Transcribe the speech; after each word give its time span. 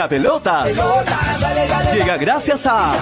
Hincha 0.00 0.08
pelotas. 0.08 0.68
Pelota, 0.70 1.18
dale, 1.40 1.66
dale, 1.66 1.92
Llega 1.92 2.16
gracias 2.16 2.66
a 2.66 2.92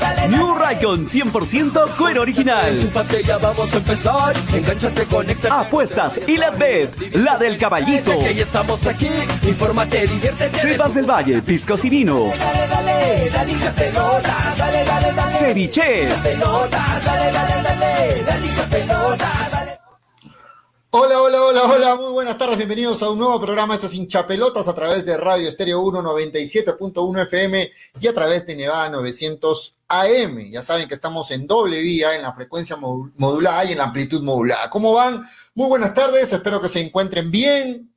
dale. 0.00 0.28
New 0.28 0.54
Raycon 0.56 1.06
100% 1.06 1.96
cuero 1.96 2.22
original. 2.22 2.68
Enchúfate, 2.68 3.22
ya 3.22 3.38
vamos 3.38 3.72
a 3.72 3.76
empezar. 3.76 4.34
Engánchate, 4.52 5.04
conéctate. 5.04 5.54
Apuestas 5.54 6.20
y 6.26 6.36
la 6.36 6.50
bet, 6.50 7.14
la 7.14 7.38
del 7.38 7.56
caballito. 7.58 8.18
Que 8.18 8.34
ya 8.34 8.42
estamos 8.42 8.84
aquí. 8.88 9.08
Infórmate, 9.44 10.08
diviértete. 10.08 10.76
Del 10.94 11.06
Valle, 11.08 11.40
piscos 11.42 11.84
y 11.84 11.90
vinos. 11.90 12.36
Ceviche. 15.38 16.08
Dale, 16.08 16.36
dale, 16.36 17.32
dale, 17.32 17.62
dale. 18.26 19.37
Hola, 20.90 21.20
hola, 21.20 21.42
hola, 21.44 21.62
hola, 21.64 21.96
muy 21.96 22.12
buenas 22.12 22.38
tardes, 22.38 22.56
bienvenidos 22.56 23.02
a 23.02 23.10
un 23.10 23.18
nuevo 23.18 23.38
programa, 23.38 23.74
esto 23.74 23.84
es 23.86 23.92
hinchapelotas 23.94 24.68
a 24.68 24.74
través 24.74 25.04
de 25.04 25.18
Radio 25.18 25.46
Estéreo 25.46 25.82
1 25.82 26.00
97.1 26.02 27.22
FM 27.24 27.70
y 28.00 28.06
a 28.08 28.14
través 28.14 28.46
de 28.46 28.56
Nevada 28.56 28.88
900 28.88 29.76
AM. 29.88 30.50
Ya 30.50 30.62
saben 30.62 30.88
que 30.88 30.94
estamos 30.94 31.30
en 31.30 31.46
doble 31.46 31.80
vía, 31.82 32.14
en 32.16 32.22
la 32.22 32.32
frecuencia 32.32 32.76
modu- 32.76 33.12
modulada 33.16 33.66
y 33.66 33.72
en 33.72 33.78
la 33.78 33.84
amplitud 33.84 34.22
modulada. 34.22 34.70
¿Cómo 34.70 34.94
van? 34.94 35.22
Muy 35.54 35.68
buenas 35.68 35.92
tardes, 35.92 36.32
espero 36.32 36.58
que 36.58 36.68
se 36.68 36.80
encuentren 36.80 37.30
bien. 37.30 37.92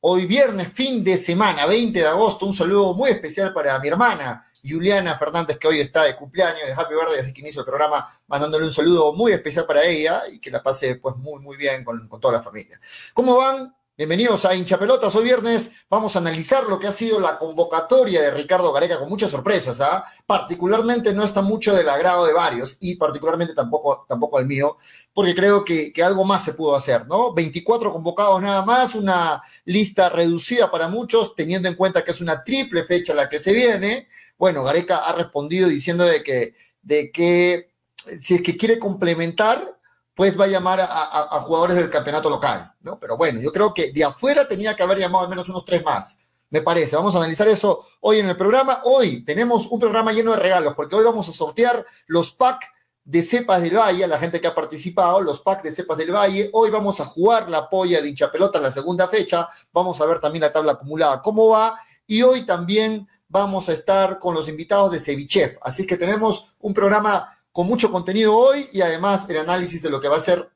Hoy 0.00 0.26
viernes, 0.26 0.68
fin 0.72 1.02
de 1.02 1.16
semana, 1.16 1.66
20 1.66 1.98
de 1.98 2.06
agosto, 2.06 2.46
un 2.46 2.54
saludo 2.54 2.94
muy 2.94 3.10
especial 3.10 3.52
para 3.52 3.76
mi 3.80 3.88
hermana 3.88 4.46
Juliana 4.64 5.18
Fernández, 5.18 5.58
que 5.58 5.68
hoy 5.68 5.80
está 5.80 6.04
de 6.04 6.16
cumpleaños 6.16 6.66
de 6.66 6.72
Happy 6.72 6.94
Birthday, 6.94 7.20
así 7.20 7.32
que 7.32 7.40
inicio 7.40 7.60
el 7.60 7.66
programa 7.66 8.06
mandándole 8.26 8.66
un 8.66 8.72
saludo 8.72 9.12
muy 9.14 9.32
especial 9.32 9.66
para 9.66 9.84
ella 9.84 10.22
y 10.32 10.38
que 10.38 10.50
la 10.50 10.62
pase 10.62 10.96
pues 10.96 11.16
muy, 11.16 11.40
muy 11.40 11.56
bien 11.56 11.84
con, 11.84 12.08
con 12.08 12.20
toda 12.20 12.34
la 12.34 12.42
familia. 12.42 12.80
¿Cómo 13.14 13.36
van? 13.36 13.74
Bienvenidos 13.98 14.44
a 14.44 14.54
Hinchapelotas. 14.54 15.14
Hoy 15.14 15.24
viernes 15.24 15.70
vamos 15.88 16.14
a 16.14 16.18
analizar 16.18 16.64
lo 16.64 16.78
que 16.78 16.86
ha 16.86 16.92
sido 16.92 17.18
la 17.18 17.38
convocatoria 17.38 18.20
de 18.20 18.30
Ricardo 18.30 18.70
Gareca 18.70 18.98
con 18.98 19.08
muchas 19.08 19.30
sorpresas. 19.30 19.80
¿ah? 19.80 20.04
Particularmente 20.26 21.14
no 21.14 21.24
está 21.24 21.40
mucho 21.40 21.74
del 21.74 21.88
agrado 21.88 22.26
de 22.26 22.34
varios 22.34 22.76
y 22.80 22.96
particularmente 22.96 23.54
tampoco, 23.54 24.04
tampoco 24.06 24.38
el 24.38 24.44
mío, 24.44 24.76
porque 25.14 25.34
creo 25.34 25.64
que, 25.64 25.94
que 25.94 26.04
algo 26.04 26.26
más 26.26 26.44
se 26.44 26.52
pudo 26.52 26.76
hacer, 26.76 27.06
¿no? 27.06 27.32
24 27.32 27.90
convocados 27.90 28.42
nada 28.42 28.62
más, 28.66 28.94
una 28.94 29.40
lista 29.64 30.10
reducida 30.10 30.70
para 30.70 30.88
muchos, 30.88 31.34
teniendo 31.34 31.66
en 31.66 31.74
cuenta 31.74 32.04
que 32.04 32.10
es 32.10 32.20
una 32.20 32.44
triple 32.44 32.84
fecha 32.84 33.14
la 33.14 33.30
que 33.30 33.38
se 33.38 33.54
viene. 33.54 34.08
Bueno, 34.38 34.62
Gareca 34.62 34.98
ha 34.98 35.12
respondido 35.14 35.68
diciendo 35.68 36.04
de 36.04 36.22
que, 36.22 36.54
de 36.82 37.10
que 37.10 37.70
si 38.18 38.34
es 38.34 38.42
que 38.42 38.56
quiere 38.56 38.78
complementar, 38.78 39.76
pues 40.14 40.38
va 40.40 40.44
a 40.44 40.48
llamar 40.48 40.80
a, 40.80 41.40
jugadores 41.42 41.76
del 41.76 41.90
campeonato 41.90 42.30
local, 42.30 42.72
¿no? 42.80 42.98
Pero 42.98 43.18
bueno, 43.18 43.38
yo 43.40 43.52
creo 43.52 43.74
que 43.74 43.92
de 43.92 44.02
afuera 44.02 44.48
tenía 44.48 44.74
que 44.74 44.82
haber 44.82 44.98
llamado 44.98 45.24
al 45.24 45.30
menos 45.30 45.48
unos 45.50 45.64
tres 45.66 45.84
más, 45.84 46.18
me 46.48 46.62
parece. 46.62 46.96
Vamos 46.96 47.14
a 47.14 47.18
analizar 47.18 47.46
eso 47.48 47.84
hoy 48.00 48.20
en 48.20 48.28
el 48.28 48.36
programa. 48.36 48.80
Hoy 48.84 49.24
tenemos 49.24 49.66
un 49.66 49.78
programa 49.78 50.12
lleno 50.12 50.30
de 50.30 50.38
regalos, 50.38 50.74
porque 50.74 50.96
hoy 50.96 51.04
vamos 51.04 51.28
a 51.28 51.32
sortear 51.32 51.84
los 52.06 52.32
packs 52.32 52.66
de 53.04 53.22
Cepas 53.22 53.60
del 53.60 53.76
Valle, 53.76 54.04
a 54.04 54.08
la 54.08 54.18
gente 54.18 54.40
que 54.40 54.46
ha 54.46 54.54
participado, 54.54 55.20
los 55.20 55.40
packs 55.40 55.62
de 55.64 55.70
Cepas 55.70 55.98
del 55.98 56.12
Valle. 56.12 56.48
Hoy 56.54 56.70
vamos 56.70 56.98
a 57.00 57.04
jugar 57.04 57.50
la 57.50 57.68
polla 57.68 58.00
de 58.00 58.08
hinchapelota 58.08 58.56
en 58.56 58.64
la 58.64 58.70
segunda 58.70 59.08
fecha. 59.08 59.48
Vamos 59.70 60.00
a 60.00 60.06
ver 60.06 60.18
también 60.18 60.42
la 60.42 60.52
tabla 60.52 60.72
acumulada, 60.72 61.20
cómo 61.20 61.48
va. 61.48 61.78
Y 62.06 62.22
hoy 62.22 62.46
también 62.46 63.06
vamos 63.28 63.68
a 63.68 63.72
estar 63.72 64.18
con 64.18 64.34
los 64.34 64.48
invitados 64.48 64.90
de 64.92 65.00
Cevichef. 65.00 65.56
Así 65.62 65.86
que 65.86 65.96
tenemos 65.96 66.54
un 66.60 66.72
programa 66.72 67.36
con 67.52 67.66
mucho 67.66 67.90
contenido 67.90 68.36
hoy 68.36 68.66
y 68.72 68.80
además 68.80 69.28
el 69.28 69.38
análisis 69.38 69.82
de 69.82 69.90
lo 69.90 70.00
que 70.00 70.08
va 70.08 70.16
a 70.16 70.20
ser 70.20 70.50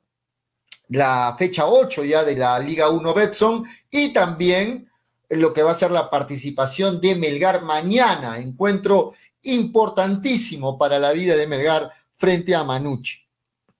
la 0.89 1.35
fecha 1.39 1.67
8 1.67 2.05
ya 2.05 2.25
de 2.25 2.37
la 2.37 2.59
Liga 2.59 2.91
1 2.91 3.15
Betson 3.15 3.65
y 3.91 4.13
también 4.13 4.91
lo 5.31 5.53
que 5.53 5.63
va 5.63 5.71
a 5.71 5.75
ser 5.75 5.93
la 5.93 6.11
participación 6.11 7.01
de 7.01 7.15
Melgar 7.15 7.63
mañana, 7.63 8.39
encuentro 8.39 9.15
importantísimo 9.43 10.77
para 10.77 10.99
la 10.99 11.13
vida 11.13 11.37
de 11.37 11.47
Melgar 11.47 11.91
frente 12.17 12.55
a 12.55 12.65
Manucci. 12.65 13.19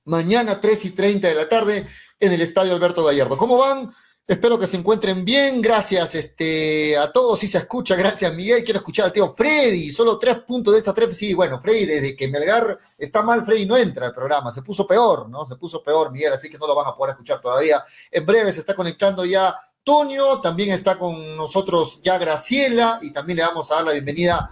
Mañana 0.05 0.61
3 0.61 0.85
y 0.87 0.91
30 0.93 1.29
de 1.29 1.35
la 1.35 1.49
tarde 1.49 1.87
en 2.19 2.33
el 2.33 2.41
Estadio 2.41 2.73
Alberto 2.73 3.05
Gallardo. 3.05 3.37
¿Cómo 3.37 3.59
van? 3.59 3.93
Espero 4.31 4.61
que 4.61 4.69
se 4.69 4.77
encuentren 4.77 5.25
bien. 5.25 5.61
Gracias 5.61 6.15
este, 6.15 6.97
a 6.97 7.11
todos. 7.11 7.41
Si 7.41 7.49
se 7.49 7.59
escucha, 7.59 7.97
gracias 7.97 8.33
Miguel. 8.33 8.63
Quiero 8.63 8.79
escuchar 8.79 9.07
al 9.07 9.13
tío 9.13 9.35
Freddy. 9.35 9.91
Solo 9.91 10.21
tres 10.21 10.39
puntos 10.47 10.73
de 10.73 10.79
estas 10.79 10.95
tres. 10.95 11.17
Sí, 11.17 11.35
bueno, 11.35 11.61
Freddy, 11.61 11.85
desde 11.85 12.15
que 12.15 12.29
Melgar 12.29 12.79
está 12.97 13.23
mal, 13.23 13.45
Freddy 13.45 13.67
no 13.67 13.77
entra 13.77 14.07
al 14.07 14.15
programa. 14.15 14.53
Se 14.53 14.63
puso 14.63 14.87
peor, 14.87 15.29
¿no? 15.29 15.45
Se 15.49 15.57
puso 15.57 15.83
peor, 15.83 16.13
Miguel, 16.13 16.33
así 16.33 16.49
que 16.49 16.59
no 16.59 16.69
lo 16.69 16.77
van 16.77 16.87
a 16.87 16.95
poder 16.95 17.15
escuchar 17.15 17.41
todavía. 17.41 17.83
En 18.09 18.25
breve 18.25 18.53
se 18.53 18.61
está 18.61 18.73
conectando 18.73 19.25
ya 19.25 19.53
Tonio. 19.85 20.41
También 20.41 20.71
está 20.71 20.99
con 20.99 21.37
nosotros 21.37 22.01
ya 22.03 22.19
Graciela. 22.19 22.99
Y 23.03 23.13
también 23.13 23.39
le 23.39 23.43
vamos 23.45 23.71
a 23.71 23.77
dar 23.77 23.85
la 23.85 23.93
bienvenida 23.93 24.51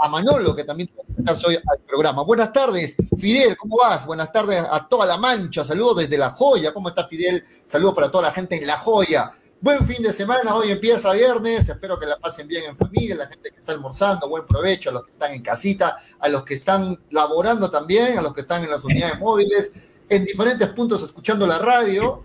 a, 0.00 0.08
Manolo, 0.08 0.54
que 0.54 0.64
también 0.64 0.90
conectarse 0.94 1.46
hoy 1.46 1.56
al 1.56 1.78
programa. 1.86 2.22
Buenas 2.22 2.52
tardes, 2.52 2.96
Fidel, 3.16 3.56
¿cómo 3.56 3.76
vas? 3.78 4.06
Buenas 4.06 4.30
tardes 4.32 4.64
a 4.70 4.86
toda 4.88 5.06
la 5.06 5.16
mancha. 5.16 5.64
Saludos 5.64 5.98
desde 5.98 6.18
La 6.18 6.30
Joya. 6.30 6.72
¿Cómo 6.72 6.88
está 6.88 7.06
Fidel? 7.06 7.44
Saludos 7.66 7.94
para 7.94 8.10
toda 8.10 8.28
la 8.28 8.30
gente 8.32 8.56
en 8.56 8.66
La 8.66 8.78
Joya. 8.78 9.32
Buen 9.60 9.84
fin 9.88 10.00
de 10.00 10.12
semana, 10.12 10.54
hoy 10.54 10.70
empieza 10.70 11.12
viernes, 11.14 11.68
espero 11.68 11.98
que 11.98 12.06
la 12.06 12.16
pasen 12.16 12.46
bien 12.46 12.62
en 12.66 12.76
familia, 12.76 13.16
la 13.16 13.26
gente 13.26 13.50
que 13.50 13.58
está 13.58 13.72
almorzando, 13.72 14.28
buen 14.28 14.46
provecho, 14.46 14.90
a 14.90 14.92
los 14.92 15.02
que 15.02 15.10
están 15.10 15.32
en 15.32 15.42
casita, 15.42 15.96
a 16.20 16.28
los 16.28 16.44
que 16.44 16.54
están 16.54 16.96
laborando 17.10 17.68
también, 17.68 18.16
a 18.16 18.22
los 18.22 18.32
que 18.32 18.42
están 18.42 18.62
en 18.62 18.70
las 18.70 18.84
unidades 18.84 19.18
móviles, 19.18 19.72
en 20.08 20.24
diferentes 20.24 20.68
puntos 20.68 21.02
escuchando 21.02 21.44
la 21.44 21.58
radio, 21.58 22.22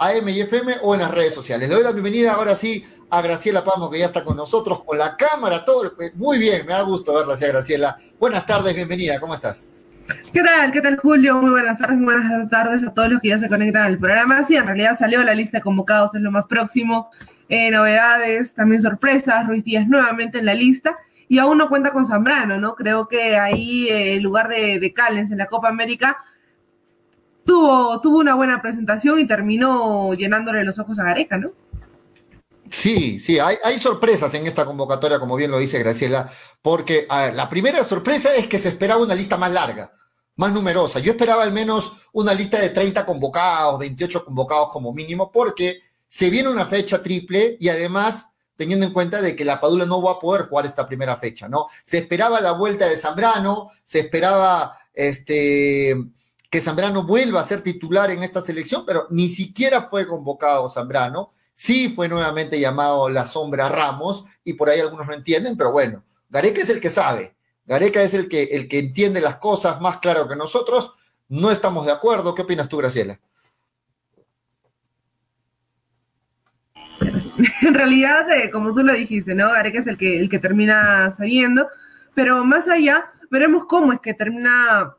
AM 0.00 0.26
y 0.30 0.40
FM 0.40 0.76
o 0.82 0.94
en 0.94 1.00
las 1.00 1.10
redes 1.10 1.34
sociales. 1.34 1.68
Le 1.68 1.74
doy 1.74 1.84
la 1.84 1.92
bienvenida 1.92 2.32
ahora 2.32 2.54
sí 2.54 2.82
a 3.10 3.20
Graciela 3.20 3.62
Pamo, 3.62 3.90
que 3.90 3.98
ya 3.98 4.06
está 4.06 4.24
con 4.24 4.34
nosotros, 4.34 4.82
con 4.82 4.96
la 4.96 5.14
cámara, 5.14 5.62
todo. 5.66 5.92
Muy 6.14 6.38
bien, 6.38 6.64
me 6.66 6.72
da 6.72 6.80
gusto 6.82 7.12
verla, 7.12 7.36
Graciela. 7.36 7.98
Buenas 8.18 8.46
tardes, 8.46 8.74
bienvenida, 8.74 9.20
¿cómo 9.20 9.34
estás? 9.34 9.68
¿Qué 10.32 10.42
tal? 10.42 10.72
¿Qué 10.72 10.80
tal, 10.80 10.96
Julio? 10.96 11.36
Muy 11.42 11.50
buenas 11.50 11.78
tardes, 11.78 11.98
muy 11.98 12.14
buenas 12.14 12.48
tardes 12.48 12.82
a 12.82 12.94
todos 12.94 13.10
los 13.10 13.20
que 13.20 13.28
ya 13.28 13.38
se 13.38 13.48
conectan 13.48 13.82
al 13.82 13.98
programa. 13.98 14.42
Sí, 14.44 14.56
en 14.56 14.66
realidad 14.66 14.96
salió 14.98 15.22
la 15.22 15.34
lista 15.34 15.58
de 15.58 15.62
convocados, 15.62 16.14
es 16.14 16.22
lo 16.22 16.30
más 16.30 16.46
próximo. 16.46 17.10
Eh, 17.50 17.70
novedades, 17.70 18.54
también 18.54 18.80
sorpresas. 18.80 19.46
Ruiz 19.46 19.64
Díaz 19.64 19.86
nuevamente 19.86 20.38
en 20.38 20.46
la 20.46 20.54
lista. 20.54 20.96
Y 21.28 21.38
aún 21.38 21.58
no 21.58 21.68
cuenta 21.68 21.92
con 21.92 22.06
Zambrano, 22.06 22.58
¿no? 22.58 22.74
Creo 22.74 23.06
que 23.06 23.36
ahí 23.36 23.88
eh, 23.88 24.16
el 24.16 24.22
lugar 24.22 24.48
de, 24.48 24.80
de 24.80 24.94
en 25.30 25.38
la 25.38 25.46
Copa 25.46 25.68
América 25.68 26.16
tuvo, 27.44 28.00
tuvo 28.00 28.18
una 28.18 28.34
buena 28.34 28.60
presentación 28.62 29.18
y 29.18 29.26
terminó 29.26 30.14
llenándole 30.14 30.64
los 30.64 30.78
ojos 30.78 30.98
a 30.98 31.04
Gareca, 31.04 31.38
¿no? 31.38 31.50
Sí, 32.70 33.18
sí, 33.18 33.40
hay, 33.40 33.56
hay 33.64 33.78
sorpresas 33.78 34.32
en 34.34 34.46
esta 34.46 34.64
convocatoria, 34.64 35.18
como 35.18 35.34
bien 35.34 35.50
lo 35.50 35.58
dice 35.58 35.80
Graciela, 35.80 36.30
porque 36.62 37.06
la 37.08 37.48
primera 37.48 37.82
sorpresa 37.82 38.34
es 38.36 38.46
que 38.46 38.58
se 38.58 38.68
esperaba 38.68 39.02
una 39.02 39.16
lista 39.16 39.36
más 39.36 39.50
larga, 39.50 39.92
más 40.36 40.52
numerosa. 40.52 41.00
Yo 41.00 41.12
esperaba 41.12 41.42
al 41.42 41.52
menos 41.52 42.08
una 42.12 42.32
lista 42.32 42.60
de 42.60 42.70
30 42.70 43.04
convocados, 43.04 43.78
28 43.80 44.24
convocados 44.24 44.68
como 44.72 44.92
mínimo, 44.92 45.32
porque 45.32 45.80
se 46.06 46.30
viene 46.30 46.48
una 46.48 46.64
fecha 46.64 47.02
triple 47.02 47.56
y 47.58 47.68
además 47.68 48.28
teniendo 48.54 48.86
en 48.86 48.92
cuenta 48.92 49.20
de 49.20 49.34
que 49.34 49.44
la 49.44 49.60
Padula 49.60 49.86
no 49.86 50.02
va 50.02 50.12
a 50.12 50.18
poder 50.18 50.42
jugar 50.42 50.66
esta 50.66 50.86
primera 50.86 51.16
fecha, 51.16 51.48
¿no? 51.48 51.66
Se 51.82 51.98
esperaba 51.98 52.40
la 52.40 52.52
vuelta 52.52 52.86
de 52.86 52.96
Zambrano, 52.96 53.70
se 53.84 54.00
esperaba 54.00 54.76
este 54.92 55.96
que 56.50 56.60
Zambrano 56.60 57.04
vuelva 57.04 57.40
a 57.40 57.44
ser 57.44 57.60
titular 57.60 58.10
en 58.10 58.24
esta 58.24 58.42
selección, 58.42 58.84
pero 58.84 59.06
ni 59.10 59.28
siquiera 59.28 59.82
fue 59.82 60.06
convocado 60.06 60.68
Zambrano. 60.68 61.32
Sí 61.54 61.88
fue 61.88 62.08
nuevamente 62.08 62.58
llamado 62.58 63.08
la 63.08 63.24
sombra 63.24 63.68
Ramos, 63.68 64.24
y 64.42 64.54
por 64.54 64.68
ahí 64.68 64.80
algunos 64.80 65.06
no 65.06 65.14
entienden, 65.14 65.56
pero 65.56 65.70
bueno, 65.70 66.02
Gareca 66.28 66.60
es 66.60 66.70
el 66.70 66.80
que 66.80 66.90
sabe. 66.90 67.36
Gareca 67.66 68.02
es 68.02 68.14
el 68.14 68.28
que, 68.28 68.42
el 68.42 68.66
que 68.66 68.80
entiende 68.80 69.20
las 69.20 69.36
cosas 69.36 69.80
más 69.80 69.98
claro 69.98 70.26
que 70.26 70.34
nosotros. 70.34 70.92
No 71.28 71.52
estamos 71.52 71.86
de 71.86 71.92
acuerdo. 71.92 72.34
¿Qué 72.34 72.42
opinas 72.42 72.68
tú, 72.68 72.78
Graciela? 72.78 73.20
En 77.62 77.74
realidad, 77.74 78.30
eh, 78.32 78.50
como 78.50 78.74
tú 78.74 78.82
lo 78.82 78.92
dijiste, 78.92 79.34
¿no? 79.34 79.50
Gareca 79.50 79.78
es 79.78 79.86
el 79.86 79.96
que, 79.96 80.18
el 80.18 80.28
que 80.28 80.38
termina 80.40 81.10
sabiendo, 81.12 81.68
pero 82.14 82.44
más 82.44 82.68
allá, 82.68 83.12
veremos 83.30 83.64
cómo 83.68 83.92
es 83.92 84.00
que 84.00 84.14
termina 84.14 84.96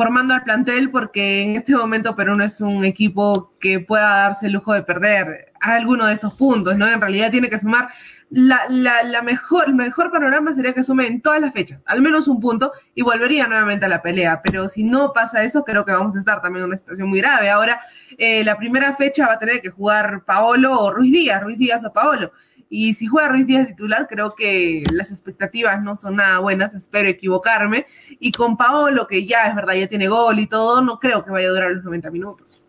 formando 0.00 0.32
al 0.32 0.44
plantel, 0.44 0.90
porque 0.90 1.42
en 1.42 1.56
este 1.56 1.74
momento 1.74 2.16
Perú 2.16 2.34
no 2.34 2.42
es 2.42 2.58
un 2.62 2.86
equipo 2.86 3.52
que 3.60 3.80
pueda 3.80 4.08
darse 4.08 4.46
el 4.46 4.54
lujo 4.54 4.72
de 4.72 4.82
perder 4.82 5.52
alguno 5.60 6.06
de 6.06 6.14
estos 6.14 6.32
puntos, 6.32 6.74
¿no? 6.78 6.88
En 6.88 7.02
realidad 7.02 7.30
tiene 7.30 7.50
que 7.50 7.58
sumar 7.58 7.90
la, 8.30 8.62
la, 8.70 9.20
mejor, 9.20 9.64
el 9.66 9.74
mejor 9.74 10.10
panorama 10.10 10.54
sería 10.54 10.72
que 10.72 10.82
sume 10.82 11.06
en 11.06 11.20
todas 11.20 11.38
las 11.42 11.52
fechas, 11.52 11.82
al 11.84 12.00
menos 12.00 12.28
un 12.28 12.40
punto, 12.40 12.72
y 12.94 13.02
volvería 13.02 13.46
nuevamente 13.46 13.84
a 13.84 13.90
la 13.90 14.00
pelea. 14.00 14.40
Pero 14.42 14.68
si 14.68 14.84
no 14.84 15.12
pasa 15.12 15.42
eso, 15.42 15.64
creo 15.64 15.84
que 15.84 15.92
vamos 15.92 16.16
a 16.16 16.20
estar 16.20 16.40
también 16.40 16.62
en 16.62 16.68
una 16.68 16.78
situación 16.78 17.10
muy 17.10 17.20
grave. 17.20 17.50
Ahora, 17.50 17.82
eh, 18.16 18.42
la 18.42 18.56
primera 18.56 18.94
fecha 18.94 19.26
va 19.26 19.34
a 19.34 19.38
tener 19.38 19.60
que 19.60 19.68
jugar 19.68 20.24
Paolo 20.24 20.80
o 20.80 20.90
Ruiz 20.90 21.12
Díaz, 21.12 21.42
Ruiz 21.42 21.58
Díaz 21.58 21.84
o 21.84 21.92
Paolo. 21.92 22.32
Y 22.72 22.94
si 22.94 23.06
juega 23.06 23.28
Ruiz 23.28 23.48
Díaz 23.48 23.66
titular, 23.66 24.06
creo 24.08 24.36
que 24.36 24.84
las 24.92 25.10
expectativas 25.10 25.82
no 25.82 25.96
son 25.96 26.16
nada 26.16 26.38
buenas, 26.38 26.72
espero 26.72 27.08
equivocarme. 27.08 27.86
Y 28.20 28.30
con 28.30 28.56
Paolo, 28.56 29.08
que 29.08 29.26
ya 29.26 29.48
es 29.48 29.56
verdad, 29.56 29.74
ya 29.74 29.88
tiene 29.88 30.06
gol 30.06 30.38
y 30.38 30.46
todo, 30.46 30.80
no 30.80 31.00
creo 31.00 31.24
que 31.24 31.32
vaya 31.32 31.48
a 31.48 31.50
durar 31.50 31.72
los 31.72 31.84
90 31.84 32.10
minutos. 32.12 32.62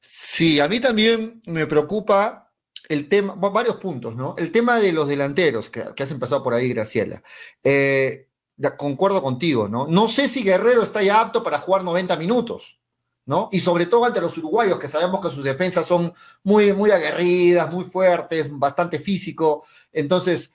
Sí, 0.00 0.58
a 0.58 0.68
mí 0.68 0.80
también 0.80 1.42
me 1.44 1.66
preocupa 1.66 2.50
el 2.88 3.08
tema, 3.10 3.34
varios 3.34 3.76
puntos, 3.76 4.16
¿no? 4.16 4.34
El 4.38 4.50
tema 4.50 4.78
de 4.78 4.92
los 4.92 5.06
delanteros, 5.06 5.68
que, 5.68 5.82
has 5.82 6.10
empezado 6.10 6.42
por 6.42 6.54
ahí, 6.54 6.70
Graciela. 6.70 7.22
Eh, 7.62 8.26
concuerdo 8.78 9.22
contigo, 9.22 9.68
¿no? 9.68 9.86
No 9.86 10.08
sé 10.08 10.28
si 10.28 10.42
Guerrero 10.42 10.82
está 10.82 11.02
ya 11.02 11.20
apto 11.20 11.42
para 11.42 11.58
jugar 11.58 11.84
90 11.84 12.16
minutos, 12.16 12.79
¿no? 13.30 13.48
Y 13.52 13.60
sobre 13.60 13.86
todo 13.86 14.06
ante 14.06 14.20
los 14.20 14.36
uruguayos, 14.38 14.76
que 14.80 14.88
sabemos 14.88 15.24
que 15.24 15.30
sus 15.30 15.44
defensas 15.44 15.86
son 15.86 16.12
muy, 16.42 16.72
muy 16.72 16.90
aguerridas, 16.90 17.72
muy 17.72 17.84
fuertes, 17.84 18.48
bastante 18.50 18.98
físico. 18.98 19.64
Entonces, 19.92 20.50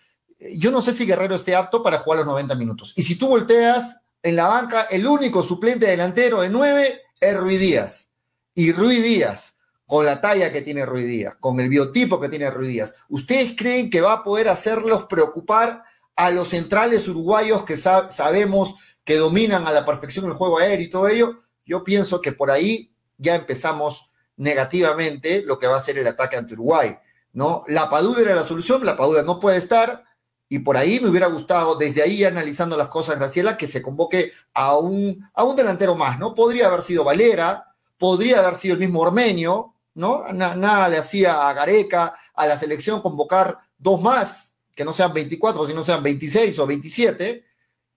yo 0.58 0.72
no 0.72 0.82
sé 0.82 0.92
si 0.92 1.06
Guerrero 1.06 1.36
esté 1.36 1.56
apto 1.56 1.82
para 1.82 2.00
jugar 2.00 2.20
los 2.20 2.28
90 2.28 2.54
minutos. 2.56 2.92
Y 2.98 3.04
si 3.04 3.16
tú 3.16 3.30
volteas 3.30 4.02
en 4.22 4.36
la 4.36 4.48
banca, 4.48 4.88
el 4.92 5.08
único 5.08 5.42
suplente 5.42 5.86
delantero 5.86 6.42
de 6.42 6.50
9 6.50 7.02
es 7.22 7.38
Ruiz 7.38 7.62
Díaz. 7.62 8.10
Y 8.54 8.74
Ruiz 8.74 9.02
Díaz 9.02 9.56
con 9.86 10.06
la 10.06 10.20
talla 10.20 10.52
que 10.52 10.62
tiene 10.62 10.86
Ruiz 10.86 11.06
Díaz, 11.06 11.38
con 11.40 11.58
el 11.62 11.70
biotipo 11.70 12.20
que 12.20 12.28
tiene 12.28 12.52
Ruiz 12.52 12.68
Díaz, 12.68 12.94
¿ustedes 13.08 13.54
creen 13.56 13.90
que 13.90 14.02
va 14.02 14.12
a 14.12 14.24
poder 14.26 14.50
hacerlos 14.50 15.06
preocupar 15.06 15.82
a 16.18 16.30
los 16.30 16.50
centrales 16.50 17.08
uruguayos 17.08 17.64
que 17.64 17.78
sabemos 17.78 18.76
que 19.06 19.16
dominan 19.16 19.66
a 19.66 19.72
la 19.72 19.86
perfección 19.86 20.26
el 20.26 20.34
juego 20.34 20.60
aéreo 20.60 20.86
y 20.86 20.90
todo 20.90 21.08
ello? 21.08 21.45
Yo 21.66 21.84
pienso 21.84 22.22
que 22.22 22.32
por 22.32 22.52
ahí 22.52 22.94
ya 23.18 23.36
empezamos 23.36 24.12
negativamente 24.38 25.44
lo 25.44 25.60
que 25.60 25.68
va 25.68 25.78
a 25.78 25.82
ser 25.82 25.98
el 25.98 26.08
ataque 26.08 26.38
ante 26.38 26.54
Uruguay, 26.54 26.98
¿no? 27.34 27.64
La 27.68 27.90
Padula 27.90 28.22
era 28.22 28.36
la 28.36 28.44
solución, 28.44 28.86
la 28.86 28.98
Padula 28.98 29.24
no 29.24 29.40
puede 29.40 29.58
estar, 29.58 30.04
y 30.48 30.60
por 30.60 30.78
ahí 30.78 31.00
me 31.00 31.10
hubiera 31.10 31.28
gustado, 31.28 31.76
desde 31.76 32.04
ahí 32.04 32.24
analizando 32.24 32.78
las 32.78 32.90
cosas, 32.90 33.18
Graciela, 33.18 33.58
que 33.58 33.68
se 33.68 33.82
convoque 33.82 34.32
a 34.54 34.78
un, 34.78 35.28
a 35.34 35.44
un 35.44 35.56
delantero 35.56 35.96
más, 35.96 36.20
¿no? 36.20 36.36
Podría 36.36 36.68
haber 36.68 36.82
sido 36.82 37.04
Valera, 37.04 37.76
podría 37.98 38.40
haber 38.40 38.56
sido 38.56 38.74
el 38.74 38.80
mismo 38.80 39.02
Ormenio, 39.02 39.74
¿no? 39.96 40.26
nada 40.34 40.90
le 40.90 40.98
hacía 40.98 41.48
a 41.48 41.54
Gareca, 41.54 42.16
a 42.36 42.46
la 42.46 42.58
selección 42.58 43.02
convocar 43.02 43.58
dos 43.78 44.02
más, 44.02 44.56
que 44.76 44.84
no 44.84 44.94
sean 44.94 45.14
24, 45.14 45.66
sino 45.66 45.84
sean 45.84 46.04
26 46.04 46.60
o 46.60 46.68
27, 46.68 47.46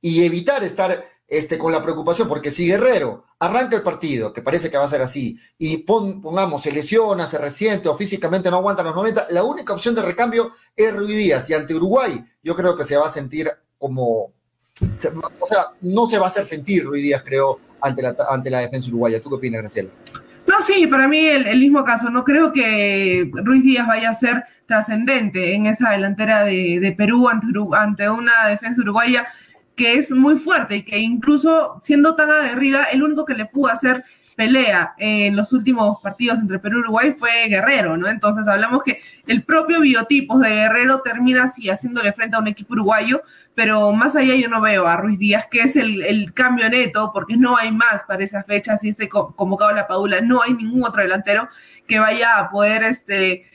y 0.01 0.25
evitar 0.25 0.63
estar 0.63 1.05
este, 1.29 1.59
con 1.59 1.71
la 1.71 1.83
preocupación, 1.83 2.27
porque 2.27 2.51
si 2.51 2.67
Guerrero 2.67 3.25
arranca 3.39 3.77
el 3.77 3.83
partido, 3.83 4.33
que 4.33 4.41
parece 4.41 4.71
que 4.71 4.79
va 4.79 4.85
a 4.85 4.89
ser 4.89 5.03
así, 5.03 5.39
y 5.59 5.79
pongamos, 5.79 6.63
se 6.63 6.73
lesiona, 6.73 7.27
se 7.27 7.37
resiente 7.37 7.89
o 7.89 7.95
físicamente 7.95 8.51
no 8.51 8.57
aguanta 8.57 8.83
los 8.83 8.95
90, 8.95 9.27
la 9.31 9.45
única 9.45 9.75
opción 9.75 9.95
de 9.95 10.03
recambio 10.03 10.53
es 10.75 10.95
Ruiz 10.95 11.17
Díaz, 11.17 11.51
y 11.51 11.55
ante 11.55 11.75
Uruguay 11.75 12.25
yo 12.43 12.57
creo 12.57 12.75
que 12.75 12.85
se 12.85 12.97
va 12.97 13.07
a 13.07 13.11
sentir 13.11 13.51
como... 13.79 14.33
O 15.41 15.47
sea, 15.47 15.67
no 15.83 16.07
se 16.07 16.19
va 16.19 16.27
a 16.27 16.29
hacer 16.29 16.45
sentir 16.45 16.85
Ruiz 16.85 17.03
Díaz, 17.03 17.23
creo, 17.25 17.61
ante 17.81 18.01
la, 18.01 18.17
ante 18.31 18.49
la 18.49 18.61
defensa 18.61 18.89
uruguaya. 18.89 19.21
¿Tú 19.21 19.29
qué 19.29 19.35
opinas, 19.35 19.61
Graciela? 19.61 19.91
No, 20.47 20.63
sí, 20.63 20.87
para 20.87 21.07
mí 21.09 21.27
el, 21.27 21.59
mismo 21.59 21.85
caso. 21.85 22.11
No 22.11 22.25
creo 22.25 22.53
que 22.53 23.29
Ruiz 23.35 23.65
Díaz 23.65 23.87
vaya 23.87 24.11
a 24.11 24.15
ser 24.15 24.45
trascendente 24.67 25.55
en 25.55 25.67
esa 25.67 25.91
delantera 25.91 26.45
de, 26.45 26.95
Perú 26.97 27.29
ante, 27.29 27.49
ante 27.77 28.09
una 28.09 28.47
defensa 28.47 28.81
uruguaya 28.81 29.27
que 29.79 29.95
es 29.95 30.11
muy 30.11 30.37
fuerte 30.37 30.77
y 30.77 30.83
que 30.83 30.99
incluso 30.99 31.79
siendo 31.83 32.17
tan 32.17 32.29
aguerrida, 32.29 32.85
el 32.93 33.03
único 33.05 33.25
que 33.25 33.35
le 33.35 33.47
pudo 33.47 33.69
hacer 33.69 34.03
pelea 34.35 34.95
en 34.99 35.37
los 35.37 35.53
últimos 35.53 36.01
partidos 36.03 36.41
entre 36.41 36.59
Perú 36.59 36.79
y 36.79 36.81
Uruguay 36.81 37.13
fue 37.13 37.47
Guerrero, 37.49 37.97
¿no? 37.97 38.09
Entonces 38.09 38.47
hablamos 38.49 38.83
que 38.83 39.01
el 39.27 39.45
propio 39.45 39.81
biotipo 39.81 40.39
de 40.39 40.51
Guerrero 40.51 41.01
termina 41.01 41.45
así 41.45 41.71
haciéndole 41.71 42.13
frente 42.13 42.37
a 42.37 42.41
un 42.41 42.49
equipo 42.49 42.75
uruguayo, 42.75 43.23
pero 43.55 43.93
más 43.93 44.17
allá 44.17 44.35
yo 44.35 44.49
no 44.49 44.61
veo 44.61 44.87
a 44.87 44.97
Ruiz 44.97 45.19
Díaz, 45.19 45.47
que 45.49 45.61
es 45.61 45.77
el, 45.77 46.33
cambio 46.35 46.69
neto, 46.69 47.13
porque 47.15 47.37
no 47.37 47.57
hay 47.57 47.71
más 47.71 48.03
para 48.07 48.25
esa 48.25 48.43
fecha, 48.43 48.77
si 48.79 48.89
esté 48.89 49.09
convocado 49.09 49.71
la 49.73 49.87
Padula, 49.87 50.21
no 50.21 50.43
hay 50.43 50.55
ningún 50.55 50.83
otro 50.83 51.03
delantero 51.03 51.49
que 51.87 52.01
vaya 52.01 52.39
a 52.39 52.51
poder 52.51 52.83
este 52.83 53.47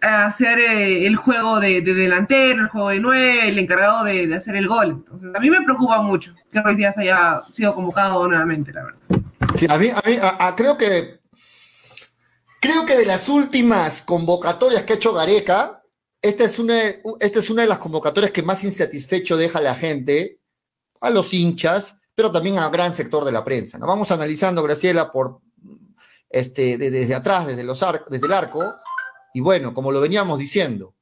hacer 0.00 0.58
eh, 0.58 1.06
el 1.06 1.16
juego 1.16 1.60
de, 1.60 1.80
delantero, 1.80 2.62
el 2.62 2.68
juego 2.68 2.88
de 2.90 3.00
nueve, 3.00 3.48
el 3.48 3.58
encargado 3.58 4.04
de, 4.04 4.32
hacer 4.34 4.56
el 4.56 4.68
gol. 4.68 5.04
Entonces, 5.04 5.30
a 5.34 5.40
mí 5.40 5.50
me 5.50 5.62
preocupa 5.62 6.00
mucho 6.02 6.34
que 6.50 6.60
Ruiz 6.60 6.76
Díaz 6.76 6.98
haya 6.98 7.42
sido 7.52 7.74
convocado 7.74 8.26
nuevamente, 8.28 8.72
la 8.72 8.84
verdad. 8.84 9.00
Sí, 9.56 9.66
a 9.68 9.78
mí, 9.78 9.88
a 9.88 10.02
mí 10.06 10.18
creo 10.56 10.76
que 10.76 11.20
creo 12.60 12.84
que 12.84 12.96
de 12.96 13.06
las 13.06 13.28
últimas 13.28 14.02
convocatorias 14.02 14.82
que 14.82 14.94
ha 14.94 14.96
hecho 14.96 15.12
Gareca, 15.12 15.82
esta 16.20 16.44
es, 16.44 16.58
una, 16.58 16.80
esta 17.20 17.38
es 17.38 17.50
una 17.50 17.62
de 17.62 17.68
las 17.68 17.78
convocatorias 17.78 18.32
que 18.32 18.42
más 18.42 18.64
insatisfecho 18.64 19.36
deja 19.36 19.58
a 19.58 19.62
la 19.62 19.74
gente, 19.74 20.40
a 21.00 21.10
los 21.10 21.32
hinchas, 21.32 21.96
pero 22.14 22.32
también 22.32 22.58
al 22.58 22.70
gran 22.70 22.92
sector 22.94 23.24
de 23.24 23.32
la 23.32 23.44
prensa. 23.44 23.78
¿no? 23.78 23.86
Vamos 23.86 24.10
analizando, 24.10 24.62
Graciela, 24.62 25.12
por 25.12 25.40
este, 26.28 26.76
desde 26.76 27.14
atrás, 27.14 27.46
desde, 27.46 27.62
los 27.62 27.84
desde 28.10 28.26
el 28.26 28.32
arco, 28.32 28.74
y 29.36 29.40
bueno, 29.40 29.74
como 29.74 29.92
lo 29.92 30.00
veníamos 30.00 30.38
diciendo, 30.38 30.94